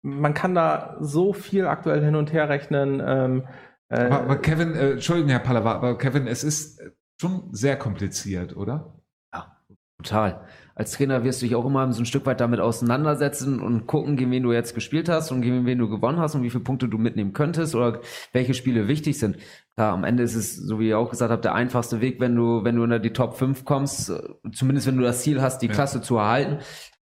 man 0.04 0.34
kann 0.34 0.54
da 0.54 0.98
so 1.00 1.34
viel 1.34 1.66
aktuell 1.66 2.04
hin 2.04 2.16
und 2.16 2.32
her 2.32 2.50
rechnen. 2.50 3.02
Ähm, 3.04 3.44
äh, 3.90 4.02
aber, 4.02 4.22
aber, 4.22 4.38
Kevin, 4.38 4.76
äh, 4.76 4.92
Entschuldigung, 4.92 5.30
Herr 5.30 5.40
Pallava, 5.40 5.74
aber 5.74 5.98
Kevin, 5.98 6.28
es 6.28 6.44
ist 6.44 6.82
schon 7.20 7.50
sehr 7.52 7.78
kompliziert, 7.78 8.56
oder? 8.56 8.94
Ja, 9.34 9.58
total. 9.98 10.46
Als 10.76 10.92
Trainer 10.92 11.24
wirst 11.24 11.42
du 11.42 11.46
dich 11.46 11.56
auch 11.56 11.66
immer 11.66 11.92
so 11.94 12.02
ein 12.02 12.06
Stück 12.06 12.26
weit 12.26 12.42
damit 12.42 12.60
auseinandersetzen 12.60 13.62
und 13.62 13.86
gucken, 13.86 14.18
gegen 14.18 14.32
wen 14.32 14.42
du 14.42 14.52
jetzt 14.52 14.74
gespielt 14.74 15.08
hast 15.08 15.32
und 15.32 15.42
gegen 15.42 15.68
wen 15.68 15.78
du 15.78 15.88
gewonnen 15.88 16.20
hast 16.20 16.34
und 16.34 16.42
wie 16.42 16.50
viele 16.50 16.64
Punkte 16.64 16.90
du 16.90 16.98
mitnehmen 16.98 17.32
könntest 17.32 17.76
oder 17.76 18.02
welche 18.32 18.56
Spiele 18.56 18.88
wichtig 18.88 19.20
sind. 19.20 19.38
Klar, 19.76 19.94
am 19.94 20.04
Ende 20.04 20.24
ist 20.24 20.34
es, 20.34 20.58
so 20.58 20.80
wie 20.80 20.90
ihr 20.90 20.98
auch 20.98 21.12
gesagt 21.12 21.32
habt, 21.32 21.46
der 21.46 21.54
einfachste 21.54 22.02
Weg, 22.02 22.20
wenn 22.20 22.36
du, 22.36 22.64
wenn 22.64 22.76
du 22.76 22.84
in 22.84 23.02
die 23.04 23.14
Top 23.14 23.36
5 23.36 23.66
kommst, 23.66 24.12
zumindest 24.52 24.88
wenn 24.88 24.98
du 24.98 25.04
das 25.04 25.22
Ziel 25.22 25.42
hast, 25.42 25.60
die 25.60 25.68
ja. 25.68 25.74
Klasse 25.74 26.02
zu 26.02 26.18
erhalten, 26.18 26.58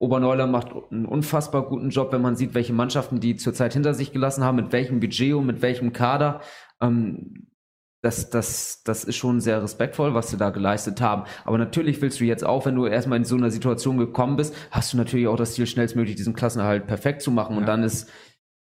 Oberneuland 0.02 0.50
macht 0.50 0.72
einen 0.90 1.06
unfassbar 1.06 1.62
guten 1.62 1.90
Job, 1.90 2.10
wenn 2.10 2.20
man 2.20 2.34
sieht, 2.34 2.54
welche 2.54 2.72
Mannschaften 2.72 3.20
die 3.20 3.36
zurzeit 3.36 3.72
hinter 3.72 3.94
sich 3.94 4.12
gelassen 4.12 4.42
haben, 4.42 4.56
mit 4.56 4.72
welchem 4.72 4.98
Budget 4.98 5.34
und 5.34 5.46
mit 5.46 5.62
welchem 5.62 5.92
Kader. 5.92 6.40
Ähm, 6.80 7.46
das, 8.02 8.28
das, 8.28 8.82
das 8.82 9.04
ist 9.04 9.14
schon 9.14 9.40
sehr 9.40 9.62
respektvoll, 9.62 10.12
was 10.12 10.28
sie 10.28 10.36
da 10.36 10.50
geleistet 10.50 11.00
haben. 11.00 11.22
Aber 11.44 11.56
natürlich 11.56 12.02
willst 12.02 12.18
du 12.18 12.24
jetzt 12.24 12.44
auch, 12.44 12.66
wenn 12.66 12.74
du 12.74 12.86
erstmal 12.86 13.18
in 13.18 13.24
so 13.24 13.36
einer 13.36 13.52
Situation 13.52 13.96
gekommen 13.96 14.34
bist, 14.34 14.56
hast 14.72 14.92
du 14.92 14.96
natürlich 14.96 15.28
auch 15.28 15.36
das 15.36 15.54
Ziel, 15.54 15.68
schnellstmöglich 15.68 16.16
diesen 16.16 16.34
Klassenerhalt 16.34 16.88
perfekt 16.88 17.22
zu 17.22 17.30
machen. 17.30 17.52
Ja. 17.52 17.60
Und 17.60 17.66
dann 17.66 17.84
ist, 17.84 18.10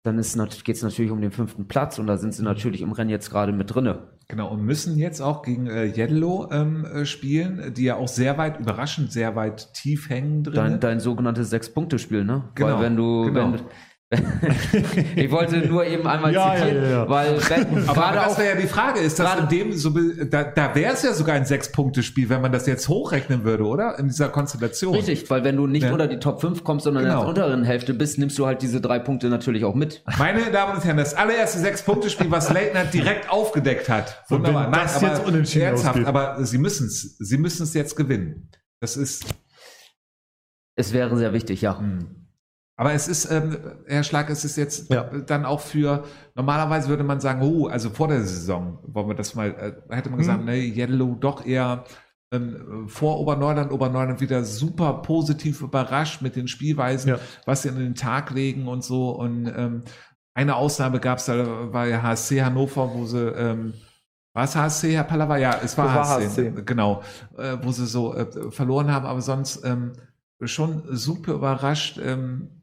dann 0.04 0.18
ist, 0.20 0.40
geht 0.64 0.78
es 0.78 0.82
natürlich 0.82 1.12
um 1.12 1.20
den 1.20 1.32
fünften 1.32 1.68
Platz 1.68 2.00
und 2.00 2.08
da 2.08 2.16
sind 2.16 2.36
sie 2.36 2.44
natürlich 2.44 2.80
im 2.80 2.94
Rennen 2.94 3.10
jetzt 3.10 3.30
gerade 3.30 3.52
mit 3.52 3.76
drinne. 3.76 4.17
Genau, 4.30 4.50
und 4.50 4.66
müssen 4.66 4.98
jetzt 4.98 5.22
auch 5.22 5.42
gegen 5.42 5.68
äh, 5.68 5.86
Yellow 5.86 6.50
ähm, 6.52 6.84
äh, 6.84 7.06
spielen, 7.06 7.74
die 7.74 7.84
ja 7.84 7.96
auch 7.96 8.10
sehr 8.10 8.38
weit, 8.38 8.60
überraschend 8.60 9.10
sehr 9.10 9.38
weit 9.38 9.74
tief 9.74 10.10
hängen 10.10 10.44
drin. 10.44 10.56
Dein, 10.56 10.80
dein 10.82 11.00
sogenanntes 11.00 11.50
Sechs-Punkte-Spiel, 11.50 12.26
ne? 12.26 12.44
Genau. 12.56 12.76
Weil 12.76 12.82
wenn 12.84 12.96
du, 12.98 13.26
genau. 13.26 13.54
wenn, 13.54 13.62
ich 15.18 15.30
wollte 15.32 15.58
nur 15.68 15.86
eben 15.86 16.08
einmal 16.08 16.34
ja, 16.34 16.56
zitieren, 16.56 16.84
ja, 16.84 16.90
ja, 16.90 17.10
weil 17.10 17.42
wenn, 17.50 17.90
aber 17.90 18.16
das 18.16 18.38
wäre 18.38 18.56
ja 18.56 18.62
die 18.62 18.68
Frage, 18.68 19.02
ist 19.02 19.20
das 19.20 19.38
in 19.38 19.50
dem 19.50 19.74
so 19.74 19.90
da, 19.90 20.46
da 20.46 20.74
wäre 20.76 20.94
es 20.94 21.04
ja 21.04 21.12
sogar 21.12 21.36
ein 21.36 21.44
Sechs-Punkte-Spiel, 21.44 22.30
wenn 22.30 22.40
man 22.40 22.54
das 22.54 22.68
jetzt 22.68 22.88
hochrechnen 22.88 23.44
würde, 23.44 23.66
oder? 23.66 24.00
In 24.00 24.08
dieser 24.08 24.30
Konstellation. 24.30 24.96
Richtig, 24.96 25.30
weil 25.30 25.44
wenn 25.44 25.58
du 25.58 25.68
nicht 25.68 25.92
unter 25.92 26.08
die 26.08 26.20
Top 26.20 26.40
5 26.40 26.64
kommst, 26.64 26.86
sondern 26.86 27.04
genau. 27.04 27.28
in 27.28 27.36
der 27.36 27.46
unteren 27.48 27.66
Hälfte 27.66 27.94
bist, 27.94 28.18
nimmst 28.18 28.40
du 28.40 28.46
halt 28.46 28.62
diese 28.62 28.80
drei 28.80 29.00
Punkte 29.00 29.28
natürlich 29.28 29.66
auch 29.66 29.76
mit. 29.76 30.04
Meine 30.18 30.52
Damen 30.52 30.78
und 30.78 30.86
Herren, 30.86 30.96
das 30.96 31.14
allererste 31.14 31.60
Sechs-Punkte-Spiel, 31.60 32.32
was 32.32 32.50
Leitner 32.54 32.86
direkt 32.86 33.30
aufgedeckt 33.30 33.90
hat. 33.90 34.24
Wunderbar. 34.30 34.70
Nein, 34.70 34.88
aber 34.88 35.08
jetzt 35.08 35.28
unentschieden 35.28 35.66
ernsthaft, 35.66 35.96
ausgeht. 35.96 36.08
aber 36.08 36.46
sie 36.46 36.60
müssen 36.60 36.88
es, 36.88 37.18
sie 37.18 37.38
müssen 37.38 37.64
es 37.64 37.74
jetzt 37.74 37.98
gewinnen. 37.98 38.52
Das 38.80 38.96
ist. 38.96 39.26
Es 40.78 40.94
wäre 40.94 41.18
sehr 41.18 41.34
wichtig, 41.34 41.62
ja. 41.62 41.78
Hm. 41.78 42.27
Aber 42.80 42.94
es 42.94 43.08
ist, 43.08 43.30
ähm, 43.32 43.58
Herr 43.88 44.04
Schlag, 44.04 44.30
es 44.30 44.46
ist 44.46 44.56
jetzt 44.56 44.94
ja. 44.94 45.04
dann 45.04 45.46
auch 45.46 45.62
für, 45.62 46.04
normalerweise 46.36 46.90
würde 46.90 47.04
man 47.04 47.20
sagen, 47.20 47.42
oh, 47.42 47.66
also 47.66 47.90
vor 47.90 48.08
der 48.08 48.22
Saison, 48.22 48.78
wollen 48.84 49.08
wir 49.08 49.16
das 49.16 49.34
mal, 49.34 49.50
äh, 49.90 49.96
hätte 49.96 50.12
man 50.12 50.20
gesagt, 50.20 50.40
hm. 50.40 50.46
ne, 50.46 50.58
Yellow 50.58 51.16
doch 51.16 51.44
eher 51.44 51.86
ähm, 52.32 52.88
vor 52.88 53.20
Oberneuland, 53.20 53.72
Oberneuland 53.72 54.22
wieder 54.22 54.44
super 54.44 55.02
positiv 55.02 55.62
überrascht 55.62 56.22
mit 56.22 56.36
den 56.36 56.48
Spielweisen, 56.48 57.10
ja. 57.10 57.20
was 57.46 57.64
sie 57.64 57.70
an 57.70 57.80
den 57.80 57.96
Tag 57.96 58.30
legen 58.30 58.68
und 58.68 58.84
so. 58.84 59.10
Und 59.10 59.48
ähm, 59.48 59.84
eine 60.36 60.56
Ausnahme 60.56 61.00
gab 61.00 61.18
es 61.18 61.26
da 61.26 61.66
bei 61.72 62.00
HSC 62.00 62.44
Hannover, 62.44 62.94
wo 62.94 63.06
sie, 63.06 63.28
ähm, 63.28 63.74
war 64.34 64.44
es 64.44 64.56
HSC, 64.56 64.94
Herr 64.94 65.06
Pallava? 65.06 65.38
Ja, 65.38 65.60
es 65.64 65.76
war, 65.80 65.92
HSC, 65.92 66.26
HSC, 66.26 66.64
genau, 66.64 67.02
äh, 67.38 67.58
wo 67.64 67.72
sie 67.72 67.88
so 67.88 68.14
äh, 68.14 68.52
verloren 68.52 68.92
haben, 68.92 69.08
aber 69.08 69.22
sonst 69.22 69.66
ähm, 69.66 69.94
schon 70.44 70.84
super 70.96 71.34
überrascht, 71.34 72.00
ähm, 72.04 72.57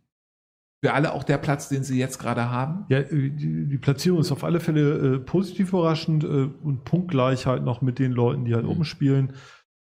für 0.85 0.93
alle 0.93 1.15
auch 1.15 1.25
der 1.25 1.39
Platz, 1.39 1.71
den 1.71 1.83
sie 1.83 1.99
jetzt 1.99 2.19
gerade 2.19 2.51
haben? 2.51 2.85
Ja, 2.91 2.99
äh, 2.99 3.31
die, 3.31 3.79
Platzierung 3.79 4.21
ist 4.21 4.33
auf 4.33 4.45
alle 4.45 4.61
Fälle 4.61 5.15
äh, 5.15 5.19
positiv 5.19 5.71
überraschend 5.71 6.25
äh, 6.25 6.51
und 6.63 6.85
punktgleich 6.85 7.47
halt 7.47 7.65
noch 7.65 7.81
mit 7.81 7.99
den 7.99 8.13
Leuten, 8.13 8.45
die 8.45 8.55
halt 8.55 8.65
mhm. 8.65 8.71
oben 8.71 8.85
spielen. 8.85 9.33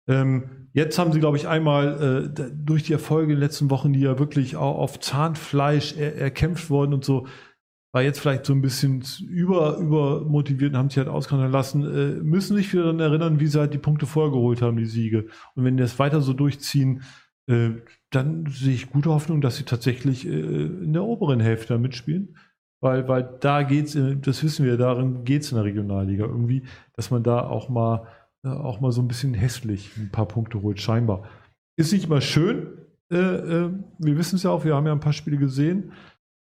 Ähm, 0.07 0.69
jetzt 0.73 0.97
haben 0.97 1.13
sie, 1.13 1.19
glaube 1.19 1.37
ich, 1.37 1.49
einmal 1.49 2.31
äh, 2.39 2.53
durch 2.55 2.85
die 2.85 2.93
Erfolge 2.93 3.33
in 3.33 3.39
den 3.39 3.41
letzten 3.41 3.71
Wochen, 3.71 3.93
die 3.93 4.03
ja 4.03 4.21
wirklich 4.21 4.55
auch 4.55 4.79
auf 4.79 5.01
Zahnfleisch 5.01 5.97
er, 5.97 6.15
erkämpft 6.17 6.71
wurden 6.71 6.95
und 6.95 7.05
so, 7.05 7.27
war 7.93 8.03
jetzt 8.03 8.21
vielleicht 8.21 8.47
so 8.47 8.53
ein 8.53 8.63
bisschen 8.63 9.03
über, 9.29 9.79
übermotiviert 9.79 10.75
und 10.75 10.79
haben 10.79 10.91
sich 10.91 10.99
halt 10.99 11.09
auskannern 11.09 11.51
lassen, 11.51 11.83
äh, 11.83 12.23
müssen 12.23 12.57
sich 12.57 12.73
wieder 12.73 12.85
daran 12.85 13.01
erinnern, 13.01 13.41
wie 13.41 13.49
sie 13.49 13.59
halt 13.59 13.75
die 13.75 13.79
Punkte 13.79 14.07
vorher 14.07 14.31
geholt 14.31 14.63
haben, 14.63 14.77
die 14.77 14.87
Siege. 14.87 15.27
Und 15.57 15.65
wenn 15.65 15.77
die 15.77 15.83
das 15.83 15.99
weiter 15.99 16.21
so 16.21 16.35
durchziehen, 16.35 17.03
äh, 17.49 17.71
dann 18.15 18.47
sehe 18.47 18.75
ich 18.75 18.91
gute 18.91 19.11
Hoffnung, 19.11 19.41
dass 19.41 19.57
sie 19.57 19.65
tatsächlich 19.65 20.27
äh, 20.27 20.31
in 20.31 20.93
der 20.93 21.05
oberen 21.05 21.41
Hälfte 21.41 21.79
mitspielen. 21.79 22.37
Weil, 22.81 23.09
weil 23.09 23.39
da 23.41 23.63
geht's, 23.63 23.95
äh, 23.95 24.17
das 24.17 24.43
wissen 24.43 24.67
wir, 24.67 24.77
darin 24.77 25.25
geht 25.25 25.43
es 25.43 25.53
in 25.53 25.57
der 25.57 25.65
Regionalliga 25.65 26.25
irgendwie, 26.25 26.65
dass 26.95 27.11
man 27.11 27.23
da 27.23 27.47
auch 27.47 27.69
mal, 27.69 28.07
auch 28.43 28.81
mal 28.81 28.93
so 28.93 29.01
ein 29.01 29.09
bisschen 29.09 29.33
hässlich 29.33 29.97
ein 29.97 30.11
paar 30.11 30.29
Punkte 30.29 30.61
holt, 30.61 30.81
scheinbar. 30.81 31.25
Ist 31.77 31.93
nicht 31.93 32.09
mal 32.09 32.21
schön. 32.21 32.79
Äh, 33.11 33.17
äh, 33.17 33.71
wir 33.99 34.19
wissen 34.19 34.37
es 34.37 34.43
ja 34.43 34.51
auch, 34.51 34.65
wir 34.65 34.75
haben 34.75 34.87
ja 34.87 34.93
ein 34.93 35.01
paar 35.01 35.13
Spiele 35.13 35.39
gesehen, 35.39 35.93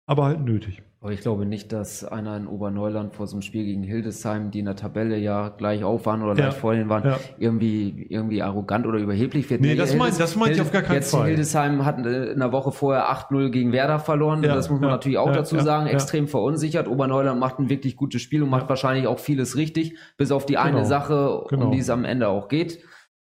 aber 0.07 0.25
halt 0.25 0.41
nötig. 0.41 0.83
Aber 1.01 1.13
ich 1.13 1.21
glaube 1.21 1.45
nicht, 1.45 1.71
dass 1.71 2.03
einer 2.03 2.35
in 2.39 2.47
Oberneuland 2.47 3.13
vor 3.15 3.27
so 3.27 3.37
einem 3.37 3.43
Spiel 3.43 3.65
gegen 3.67 3.83
Hildesheim, 3.83 4.51
die 4.51 4.61
in 4.61 4.65
der 4.65 4.75
Tabelle 4.77 5.19
ja 5.19 5.51
gleich 5.51 5.85
auf 5.85 6.07
waren 6.07 6.23
oder 6.23 6.35
Ja. 6.35 6.47
leicht 6.47 6.57
vorhin 6.57 6.89
waren, 6.89 7.05
Ja. 7.05 7.19
irgendwie, 7.39 8.07
irgendwie 8.09 8.41
arrogant 8.43 8.87
oder 8.87 8.99
überheblich 8.99 9.51
wird. 9.51 9.61
Nee, 9.61 9.75
das 9.75 9.95
meint- 9.95 10.19
das 10.19 10.35
meint 10.35 10.55
ich 10.57 10.63
auf 10.63 10.73
gar 10.73 10.81
keinen 10.81 10.95
jetzt 10.97 11.11
Fall. 11.11 11.27
Hildesheim 11.27 11.85
hat 11.85 11.99
äh, 12.07 12.33
in 12.33 12.39
der 12.39 12.53
Woche 12.53 12.73
vorher 12.73 13.11
8-0 13.11 13.51
gegen 13.51 13.73
Werder 13.73 13.99
verloren. 13.99 14.43
Ja, 14.43 14.55
das 14.55 14.71
muss 14.71 14.81
man 14.81 14.89
natürlich 14.89 15.19
auch 15.19 15.31
dazu 15.31 15.59
sagen. 15.61 15.87
Extrem 15.89 16.27
verunsichert. 16.27 16.89
Oberneuland 16.89 17.39
macht 17.39 17.59
ein 17.59 17.69
wirklich 17.69 17.97
gutes 17.97 18.23
Spiel 18.23 18.43
und 18.43 18.49
macht 18.49 18.71
wahrscheinlich 18.71 19.07
auch 19.07 19.19
vieles 19.19 19.59
richtig, 19.59 19.99
bis 20.17 20.33
auf 20.33 20.47
die 20.47 20.57
eine 20.57 20.77
Genau, 20.79 20.85
Sache, 20.89 21.45
genau. 21.51 21.67
um 21.67 21.73
die 21.73 21.81
es 21.81 21.91
am 21.91 22.07
Ende 22.07 22.29
auch 22.29 22.49
geht. 22.49 22.79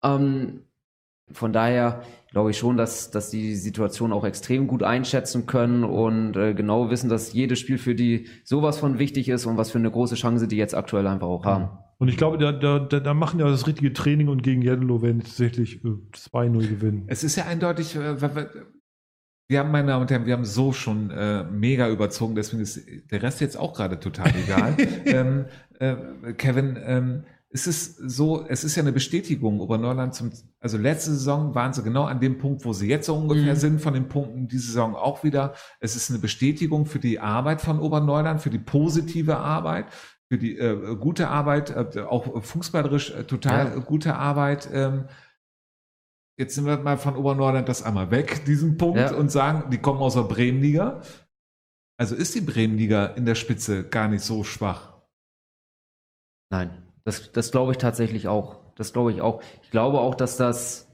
Ähm, 0.05 0.60
von 1.32 1.52
daher 1.52 2.02
glaube 2.35 2.51
ich 2.51 2.59
schon, 2.59 2.77
dass, 2.77 3.12
dass 3.12 3.31
die 3.31 3.43
die 3.43 3.55
Situation 3.55 4.12
auch 4.12 4.24
extrem 4.24 4.66
gut 4.66 4.82
einschätzen 4.82 5.47
können 5.47 5.85
und 5.85 6.36
äh, 6.36 6.52
genau 6.52 6.90
wissen, 6.90 7.09
dass 7.09 7.32
jedes 7.32 7.61
Spiel 7.61 7.78
für 7.78 7.94
die 7.94 8.27
sowas 8.43 8.77
von 8.78 8.98
wichtig 8.98 9.28
ist 9.28 9.47
und 9.47 9.56
was 9.56 9.70
für 9.70 9.78
eine 9.78 9.90
große 9.90 10.16
Chance 10.16 10.48
die 10.48 10.56
jetzt 10.56 10.74
aktuell 10.74 11.06
einfach 11.06 11.28
auch 11.28 11.44
haben. 11.44 11.69
Und 11.98 12.09
ich 12.09 12.16
glaube, 12.16 12.36
da, 12.39 12.51
da, 12.51 12.81
da, 12.81 13.15
machen 13.15 13.39
ja 13.39 13.47
das 13.47 13.69
richtige 13.69 13.93
Training 13.93 14.27
und 14.27 14.43
gegen 14.43 14.62
Jeddelo 14.62 15.01
werden 15.01 15.20
tatsächlich 15.23 15.85
äh, 15.85 15.89
2-0 15.89 16.69
gewinnen. 16.69 17.05
Es 17.06 17.23
ist 17.23 17.36
ja 17.36 17.44
eindeutig, 17.44 17.94
äh, 17.94 18.20
wir 19.47 19.61
haben, 19.61 19.70
meine 19.70 19.86
Damen 19.86 20.02
und 20.02 20.11
Herren, 20.11 20.27
wir 20.27 20.32
haben 20.32 20.44
so 20.44 20.73
schon 20.73 21.12
äh, 21.12 21.44
mega 21.44 21.89
überzogen, 21.89 22.35
deswegen 22.35 22.65
ist 22.65 22.81
der 23.12 23.23
Rest 23.23 23.43
jetzt 23.43 23.56
auch 23.56 23.74
gerade 23.74 24.01
total 24.01 24.32
egal. 24.44 24.77
ähm, 25.05 25.44
äh, 25.78 26.32
Kevin, 26.32 26.77
ähm, 26.85 27.24
es 27.55 27.66
ist 27.68 27.97
so, 27.97 28.44
es 28.48 28.64
ist 28.64 28.74
ja 28.74 28.82
eine 28.82 28.90
Bestätigung, 28.93 29.60
Oberneuland 29.60 30.12
zum, 30.14 30.32
also 30.59 30.76
letzte 30.76 31.12
Saison 31.12 31.55
waren 31.55 31.72
sie 31.72 31.85
genau 31.85 32.02
an 32.05 32.18
dem 32.18 32.36
Punkt, 32.36 32.64
wo 32.64 32.72
sie 32.72 32.89
jetzt 32.89 33.06
so 33.06 33.14
ungefähr 33.16 33.55
Mhm. 33.55 33.59
sind, 33.59 33.81
von 33.81 33.94
den 33.94 34.09
Punkten, 34.09 34.48
diese 34.48 34.66
Saison 34.66 34.97
auch 34.97 35.22
wieder. 35.22 35.55
Es 35.78 35.94
ist 35.94 36.10
eine 36.10 36.18
Bestätigung 36.18 36.85
für 36.85 36.98
die 36.98 37.20
Arbeit 37.20 37.60
von 37.60 37.78
Oberneuland, 37.78 38.43
für 38.43 38.51
die 38.51 38.59
positive 38.59 39.36
Arbeit, 39.39 39.86
für 40.28 40.36
die 40.36 40.59
äh, 40.59 40.97
gute 40.97 41.28
Arbeit, 41.28 41.70
äh, 41.70 42.01
auch 42.01 42.43
fußballerisch 42.43 43.12
äh, 43.12 43.24
total 43.24 43.66
Ja. 43.68 43.76
gute 43.78 44.14
Arbeit. 44.16 44.68
Ähm, 44.72 45.05
Jetzt 46.36 46.56
sind 46.56 46.66
wir 46.66 46.76
mal 46.78 46.98
von 46.98 47.14
Oberneuland 47.14 47.68
das 47.68 47.85
einmal 47.85 48.10
weg, 48.10 48.44
diesen 48.44 48.76
Punkt, 48.76 48.98
Ja. 48.98 49.14
und 49.14 49.31
sagen, 49.31 49.70
die 49.70 49.78
kommen 49.78 50.01
aus 50.01 50.14
der 50.14 50.22
Bremenliga. 50.22 51.01
Also 51.97 52.16
ist 52.16 52.35
die 52.35 52.40
Bremenliga 52.40 53.06
in 53.06 53.24
der 53.24 53.36
Spitze 53.36 53.85
gar 53.89 54.09
nicht 54.09 54.24
so 54.24 54.43
schwach. 54.43 54.94
Nein, 56.51 56.84
das, 57.05 57.32
das 57.32 57.51
glaube 57.51 57.72
ich 57.72 57.78
tatsächlich 57.78 58.28
auch. 58.28 58.56
Das 58.76 58.93
glaube 58.93 59.12
ich 59.12 59.20
auch. 59.20 59.43
Ich 59.62 59.70
glaube 59.70 60.01
auch, 60.01 60.14
dass 60.14 60.36
das 60.36 60.89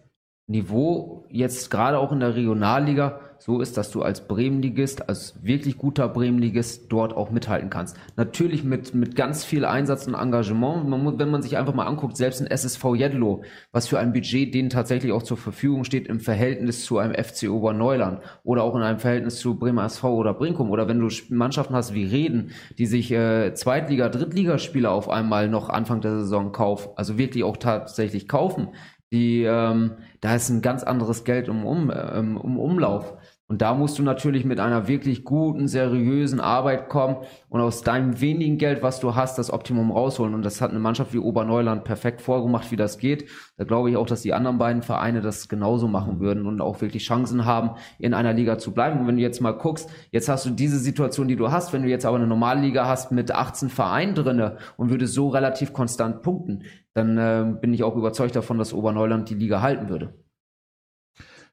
Niveau 0.46 1.24
jetzt 1.28 1.70
gerade 1.70 1.98
auch 1.98 2.12
in 2.12 2.20
der 2.20 2.34
Regionalliga 2.34 3.20
so 3.40 3.60
ist, 3.60 3.78
dass 3.78 3.90
du 3.90 4.02
als 4.02 4.28
Bremenligist, 4.28 5.08
als 5.08 5.34
wirklich 5.42 5.78
guter 5.78 6.08
Bremenligist 6.08 6.92
dort 6.92 7.16
auch 7.16 7.30
mithalten 7.30 7.70
kannst. 7.70 7.96
Natürlich 8.16 8.64
mit, 8.64 8.94
mit 8.94 9.16
ganz 9.16 9.44
viel 9.44 9.64
Einsatz 9.64 10.06
und 10.06 10.14
Engagement. 10.14 10.86
Man 10.86 11.02
muss, 11.02 11.14
wenn 11.18 11.30
man 11.30 11.40
sich 11.40 11.56
einfach 11.56 11.72
mal 11.72 11.86
anguckt, 11.86 12.18
selbst 12.18 12.42
ein 12.42 12.46
SSV 12.46 12.94
Jedlo, 12.94 13.42
was 13.72 13.88
für 13.88 13.98
ein 13.98 14.12
Budget 14.12 14.54
denen 14.54 14.68
tatsächlich 14.68 15.12
auch 15.12 15.22
zur 15.22 15.38
Verfügung 15.38 15.84
steht 15.84 16.06
im 16.06 16.20
Verhältnis 16.20 16.84
zu 16.84 16.98
einem 16.98 17.14
FC 17.14 17.48
Oberneuland 17.48 18.20
oder 18.44 18.62
auch 18.62 18.76
in 18.76 18.82
einem 18.82 18.98
Verhältnis 18.98 19.38
zu 19.38 19.58
Bremer 19.58 19.86
SV 19.86 20.14
oder 20.14 20.34
Brinkum 20.34 20.70
oder 20.70 20.86
wenn 20.86 21.00
du 21.00 21.08
Mannschaften 21.30 21.74
hast 21.74 21.94
wie 21.94 22.04
Reden, 22.04 22.50
die 22.76 22.86
sich 22.86 23.10
äh, 23.10 23.54
Zweitliga, 23.54 24.10
Drittligaspieler 24.10 24.92
auf 24.92 25.08
einmal 25.08 25.48
noch 25.48 25.70
Anfang 25.70 26.02
der 26.02 26.18
Saison 26.18 26.52
kaufen, 26.52 26.90
also 26.96 27.16
wirklich 27.16 27.42
auch 27.44 27.56
tatsächlich 27.56 28.28
kaufen, 28.28 28.68
die 29.12 29.42
ähm, 29.42 29.92
da 30.20 30.36
ist 30.36 30.50
ein 30.50 30.62
ganz 30.62 30.84
anderes 30.84 31.24
Geld 31.24 31.48
im, 31.48 31.64
um, 31.64 31.90
ähm, 31.90 32.38
im 32.42 32.58
Umlauf. 32.58 33.14
Und 33.50 33.62
da 33.62 33.74
musst 33.74 33.98
du 33.98 34.04
natürlich 34.04 34.44
mit 34.44 34.60
einer 34.60 34.86
wirklich 34.86 35.24
guten, 35.24 35.66
seriösen 35.66 36.38
Arbeit 36.38 36.88
kommen 36.88 37.16
und 37.48 37.60
aus 37.60 37.82
deinem 37.82 38.20
wenigen 38.20 38.58
Geld, 38.58 38.80
was 38.80 39.00
du 39.00 39.16
hast, 39.16 39.38
das 39.38 39.52
Optimum 39.52 39.90
rausholen. 39.90 40.34
Und 40.34 40.44
das 40.44 40.60
hat 40.60 40.70
eine 40.70 40.78
Mannschaft 40.78 41.12
wie 41.12 41.18
Oberneuland 41.18 41.82
perfekt 41.82 42.22
vorgemacht, 42.22 42.70
wie 42.70 42.76
das 42.76 42.98
geht. 42.98 43.28
Da 43.56 43.64
glaube 43.64 43.90
ich 43.90 43.96
auch, 43.96 44.06
dass 44.06 44.22
die 44.22 44.34
anderen 44.34 44.58
beiden 44.58 44.82
Vereine 44.82 45.20
das 45.20 45.48
genauso 45.48 45.88
machen 45.88 46.20
würden 46.20 46.46
und 46.46 46.60
auch 46.60 46.80
wirklich 46.80 47.04
Chancen 47.04 47.44
haben, 47.44 47.70
in 47.98 48.14
einer 48.14 48.34
Liga 48.34 48.56
zu 48.56 48.72
bleiben. 48.72 49.00
Und 49.00 49.08
wenn 49.08 49.16
du 49.16 49.22
jetzt 49.22 49.40
mal 49.40 49.50
guckst, 49.50 49.90
jetzt 50.12 50.28
hast 50.28 50.46
du 50.46 50.50
diese 50.50 50.78
Situation, 50.78 51.26
die 51.26 51.34
du 51.34 51.50
hast, 51.50 51.72
wenn 51.72 51.82
du 51.82 51.88
jetzt 51.88 52.06
aber 52.06 52.18
eine 52.18 52.28
Normalliga 52.28 52.86
hast 52.86 53.10
mit 53.10 53.32
18 53.32 53.68
Vereinen 53.68 54.14
drinne 54.14 54.58
und 54.76 54.90
würdest 54.90 55.14
so 55.14 55.26
relativ 55.26 55.72
konstant 55.72 56.22
punkten, 56.22 56.62
dann 56.94 57.18
äh, 57.18 57.52
bin 57.60 57.74
ich 57.74 57.82
auch 57.82 57.96
überzeugt 57.96 58.36
davon, 58.36 58.58
dass 58.58 58.72
Oberneuland 58.72 59.28
die 59.28 59.34
Liga 59.34 59.60
halten 59.60 59.88
würde. 59.88 60.14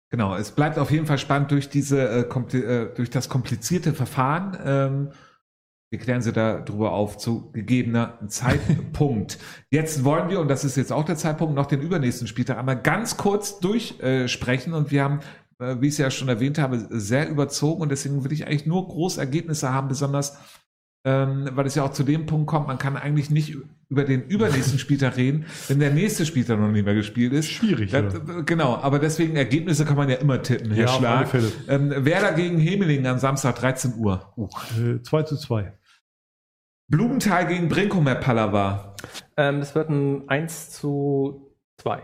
Genau, 0.09 0.35
es 0.35 0.51
bleibt 0.51 0.77
auf 0.77 0.89
jeden 0.89 1.05
Fall 1.05 1.17
spannend 1.17 1.51
durch 1.51 1.69
diese, 1.69 2.01
äh, 2.09 2.57
äh, 2.57 2.93
durch 2.95 3.09
das 3.09 3.27
komplizierte 3.27 3.93
Verfahren. 3.93 4.57
Ähm, 4.63 5.09
wir 5.89 5.99
klären 5.99 6.21
Sie 6.21 6.33
darüber 6.33 6.91
auf 6.91 7.17
zu 7.17 7.51
gegebener 7.51 8.19
Zeitpunkt. 8.27 9.37
Jetzt 9.71 10.03
wollen 10.03 10.29
wir, 10.29 10.39
und 10.39 10.49
das 10.49 10.65
ist 10.65 10.75
jetzt 10.75 10.91
auch 10.91 11.05
der 11.05 11.15
Zeitpunkt, 11.15 11.55
noch 11.55 11.65
den 11.65 11.81
übernächsten 11.81 12.27
Spieltag 12.27 12.57
einmal 12.57 12.81
ganz 12.81 13.15
kurz 13.15 13.59
durchsprechen. 13.59 14.73
Und 14.73 14.91
wir 14.91 15.03
haben, 15.03 15.19
äh, 15.59 15.77
wie 15.79 15.87
ich 15.87 15.93
es 15.93 15.97
ja 15.97 16.11
schon 16.11 16.27
erwähnt 16.27 16.57
habe, 16.57 16.87
sehr 16.89 17.29
überzogen. 17.29 17.81
Und 17.81 17.89
deswegen 17.89 18.23
will 18.25 18.33
ich 18.33 18.45
eigentlich 18.45 18.65
nur 18.65 18.85
große 18.85 19.19
Ergebnisse 19.19 19.73
haben, 19.73 19.87
besonders 19.87 20.37
ähm, 21.05 21.49
weil 21.53 21.65
es 21.65 21.75
ja 21.75 21.83
auch 21.83 21.91
zu 21.91 22.03
dem 22.03 22.25
Punkt 22.25 22.47
kommt, 22.47 22.67
man 22.67 22.77
kann 22.77 22.97
eigentlich 22.97 23.29
nicht 23.29 23.55
über 23.89 24.03
den 24.03 24.23
übernächsten 24.23 24.79
Spieltag 24.79 25.15
reden, 25.15 25.45
wenn 25.69 25.79
der 25.79 25.91
nächste 25.93 26.25
Spieltag 26.25 26.59
noch 26.59 26.67
nicht 26.69 26.83
mehr 26.83 26.93
gespielt 26.95 27.31
ist. 27.31 27.47
Schwierig, 27.49 27.91
Ja, 27.93 27.99
oder? 27.99 28.19
d- 28.19 28.43
genau, 28.45 28.75
aber 28.75 28.99
deswegen 28.99 29.37
Ergebnisse 29.37 29.85
kann 29.85 29.95
man 29.95 30.09
ja 30.09 30.15
immer 30.17 30.41
tippen, 30.41 30.71
Herr 30.71 30.85
Ja, 30.85 30.91
auf 30.91 30.97
Schlag. 30.99 31.17
alle 31.19 31.27
Fälle. 31.27 31.51
Ähm, 31.69 32.05
Werder 32.05 32.33
gegen 32.33 32.57
Hemeling 32.57 33.05
am 33.07 33.17
Samstag 33.19 33.55
13 33.55 33.93
Uhr. 33.95 34.33
Äh, 34.77 35.01
2 35.01 35.23
zu 35.23 35.37
2. 35.37 35.71
Blumenthal 36.89 37.47
gegen 37.47 37.67
Brinkum, 37.69 38.07
Herr 38.07 38.15
Pallava. 38.15 38.95
Ähm, 39.37 39.59
das 39.59 39.75
wird 39.75 39.89
ein 39.89 40.27
1 40.29 40.71
zu 40.71 41.53
2. 41.77 42.01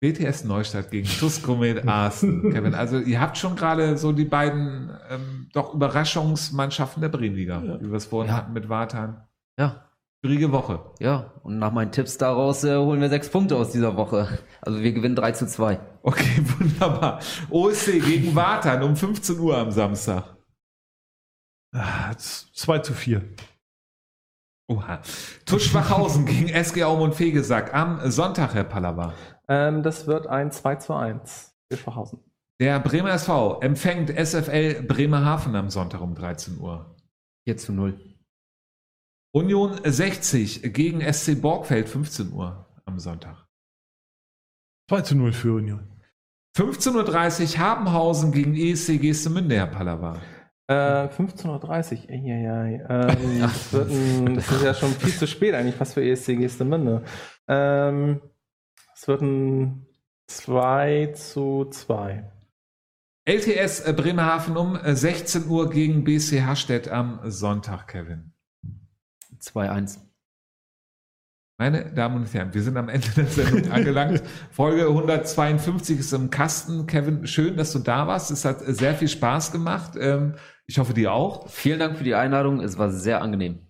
BTS 0.00 0.44
Neustadt 0.44 0.90
gegen 0.90 1.06
Tuskomet 1.06 1.86
Aachen. 1.86 2.50
Kevin, 2.52 2.74
also 2.74 2.98
ihr 2.98 3.20
habt 3.20 3.36
schon 3.36 3.54
gerade 3.54 3.98
so 3.98 4.12
die 4.12 4.24
beiden 4.24 4.90
ähm, 5.10 5.48
doch 5.52 5.74
Überraschungsmannschaften 5.74 7.02
der 7.02 7.10
Bremenliga, 7.10 7.62
Ja. 7.62 7.80
wie 7.80 7.90
wir 7.90 7.96
es 7.96 8.06
vorhin 8.06 8.30
Ja. 8.30 8.36
hatten 8.38 8.52
mit 8.52 8.68
Wartan. 8.68 9.26
Ja, 9.58 9.86
Schwierige 10.22 10.52
Woche. 10.52 10.80
Ja, 10.98 11.32
und 11.44 11.58
nach 11.58 11.72
meinen 11.72 11.92
Tipps 11.92 12.18
daraus 12.18 12.62
äh, 12.64 12.76
holen 12.76 13.00
wir 13.00 13.08
sechs 13.08 13.30
Punkte 13.30 13.56
aus 13.56 13.72
dieser 13.72 13.96
Woche. 13.96 14.38
Also 14.60 14.80
wir 14.82 14.92
gewinnen 14.92 15.16
3 15.16 15.32
zu 15.32 15.46
2. 15.46 15.80
Okay, 16.02 16.42
wunderbar. 16.58 17.20
OSC 17.48 18.00
gegen 18.04 18.34
Wartan 18.36 18.82
um 18.82 18.96
15 18.96 19.38
Uhr 19.38 19.56
am 19.56 19.70
Samstag. 19.70 20.36
Ah, 21.74 22.14
2 22.18 22.78
zu 22.80 22.92
4. 22.92 23.22
Oha. 24.68 25.00
Tusch 25.46 25.70
Schwachhausen 25.70 26.26
gegen 26.26 26.48
SG 26.48 26.84
Aum 26.84 27.00
und 27.00 27.14
Fegesack 27.14 27.72
am 27.72 28.10
Sonntag, 28.10 28.52
Herr 28.54 28.64
Pallava. 28.64 29.14
Ähm, 29.50 29.82
das 29.82 30.06
wird 30.06 30.28
ein 30.28 30.52
2 30.52 30.76
zu 30.76 30.94
1 30.94 31.54
für 31.70 31.76
Schwachhausen. 31.76 32.20
Der 32.60 32.78
Bremer 32.78 33.10
SV 33.10 33.60
empfängt 33.60 34.10
SFL 34.10 34.82
Bremerhaven 34.82 35.56
am 35.56 35.70
Sonntag 35.70 36.00
um 36.00 36.14
13 36.14 36.58
Uhr. 36.60 36.94
4 37.48 37.56
zu 37.56 37.72
0. 37.72 37.98
Union 39.32 39.80
60 39.82 40.72
gegen 40.72 41.00
SC 41.00 41.40
Borgfeld 41.40 41.88
15 41.88 42.32
Uhr 42.32 42.66
am 42.84 42.98
Sonntag. 42.98 43.46
2 44.90 45.02
zu 45.02 45.16
0 45.16 45.32
für 45.32 45.54
Union. 45.54 45.86
15.30 46.56 47.54
Uhr 47.54 47.58
Habenhausen 47.58 48.32
gegen 48.32 48.56
ESC 48.56 49.00
Gestemünde, 49.00 49.56
Herr 49.56 49.68
Pallava. 49.68 50.20
Äh, 50.68 51.08
15.30 51.08 52.04
Uhr, 52.04 52.10
eieiei. 52.10 52.86
Ähm, 52.88 53.40
das, 53.40 53.72
wird 53.72 53.90
ein, 53.90 54.34
das 54.34 54.50
ist 54.50 54.62
ja 54.62 54.74
schon 54.74 54.90
viel 54.90 55.12
zu 55.12 55.26
spät 55.26 55.54
eigentlich, 55.54 55.76
fast 55.76 55.94
für 55.94 56.04
ESC 56.04 56.36
Gestemünde. 56.36 57.04
Ähm, 57.48 58.20
es 59.00 59.08
wird 59.08 59.22
ein 59.22 59.86
2 60.26 61.12
zu 61.14 61.64
2. 61.70 62.30
LTS 63.24 63.80
äh, 63.80 63.94
Bremerhaven 63.94 64.58
um 64.58 64.76
äh, 64.76 64.94
16 64.94 65.48
Uhr 65.48 65.70
gegen 65.70 66.04
BC 66.04 66.42
Hastedt 66.42 66.88
am 66.88 67.18
Sonntag, 67.24 67.88
Kevin. 67.88 68.34
2-1. 69.40 70.00
Meine 71.56 71.94
Damen 71.94 72.16
und 72.16 72.34
Herren, 72.34 72.52
wir 72.52 72.62
sind 72.62 72.76
am 72.76 72.90
Ende 72.90 73.08
der 73.16 73.26
Sendung 73.26 73.70
angelangt. 73.72 74.22
Folge 74.50 74.86
152 74.86 75.98
ist 75.98 76.12
im 76.12 76.28
Kasten. 76.28 76.86
Kevin, 76.86 77.26
schön, 77.26 77.56
dass 77.56 77.72
du 77.72 77.78
da 77.78 78.06
warst. 78.06 78.30
Es 78.30 78.44
hat 78.44 78.60
äh, 78.60 78.74
sehr 78.74 78.94
viel 78.94 79.08
Spaß 79.08 79.50
gemacht. 79.50 79.92
Ähm, 79.98 80.34
Ich 80.66 80.78
hoffe, 80.78 80.92
dir 80.92 81.14
auch. 81.14 81.48
Vielen 81.48 81.78
Dank 81.78 81.96
für 81.96 82.04
die 82.04 82.14
Einladung. 82.14 82.60
Es 82.60 82.76
war 82.76 82.90
sehr 82.90 83.22
angenehm. 83.22 83.60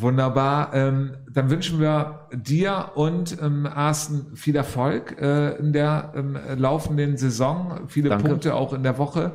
Wunderbar. 0.00 0.74
Ähm, 0.74 1.16
dann 1.30 1.50
wünschen 1.50 1.80
wir 1.80 2.28
dir 2.32 2.92
und 2.94 3.40
ähm, 3.40 3.66
Arsten 3.66 4.36
viel 4.36 4.56
Erfolg 4.56 5.20
äh, 5.20 5.56
in 5.56 5.72
der 5.72 6.12
ähm, 6.14 6.38
laufenden 6.56 7.16
Saison. 7.16 7.88
Viele 7.88 8.10
Danke. 8.10 8.28
Punkte 8.28 8.54
auch 8.54 8.72
in 8.72 8.82
der 8.82 8.98
Woche. 8.98 9.32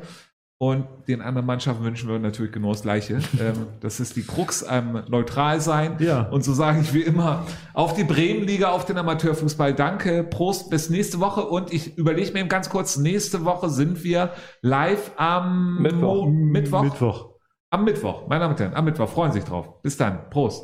Und 0.59 0.85
den 1.09 1.21
anderen 1.21 1.45
Mannschaften 1.45 1.83
wünschen 1.83 2.07
wir 2.07 2.19
natürlich 2.19 2.53
genau 2.53 2.71
das 2.71 2.83
Gleiche. 2.83 3.15
ähm, 3.39 3.67
das 3.81 3.99
ist 3.99 4.15
die 4.15 4.23
Krux 4.23 4.63
am 4.63 5.03
neutral 5.09 5.59
sein. 5.59 5.97
Ja. 5.99 6.21
Und 6.29 6.45
so 6.45 6.53
sage 6.53 6.79
ich 6.79 6.93
wie 6.93 7.01
immer 7.01 7.45
auf 7.73 7.95
die 7.95 8.05
Bremenliga, 8.05 8.69
auf 8.69 8.85
den 8.85 8.97
Amateurfußball. 8.97 9.73
Danke, 9.73 10.23
Prost, 10.23 10.69
bis 10.69 10.89
nächste 10.89 11.19
Woche. 11.19 11.41
Und 11.41 11.73
ich 11.73 11.97
überlege 11.97 12.31
mir 12.31 12.39
eben 12.39 12.49
ganz 12.49 12.69
kurz, 12.69 12.95
nächste 12.95 13.43
Woche 13.43 13.69
sind 13.69 14.05
wir 14.05 14.29
live 14.61 15.11
am 15.17 15.81
Mittwoch. 15.81 16.27
Mittwoch. 16.29 16.83
Mittwoch. 16.83 17.32
Am 17.73 17.85
Mittwoch, 17.85 18.27
meine 18.27 18.41
Damen 18.41 18.53
und 18.53 18.59
Herren, 18.59 18.75
am 18.75 18.85
Mittwoch. 18.85 19.09
Freuen 19.09 19.31
Sie 19.31 19.39
sich 19.39 19.49
drauf. 19.49 19.81
Bis 19.81 19.97
dann. 19.97 20.29
Prost. 20.29 20.63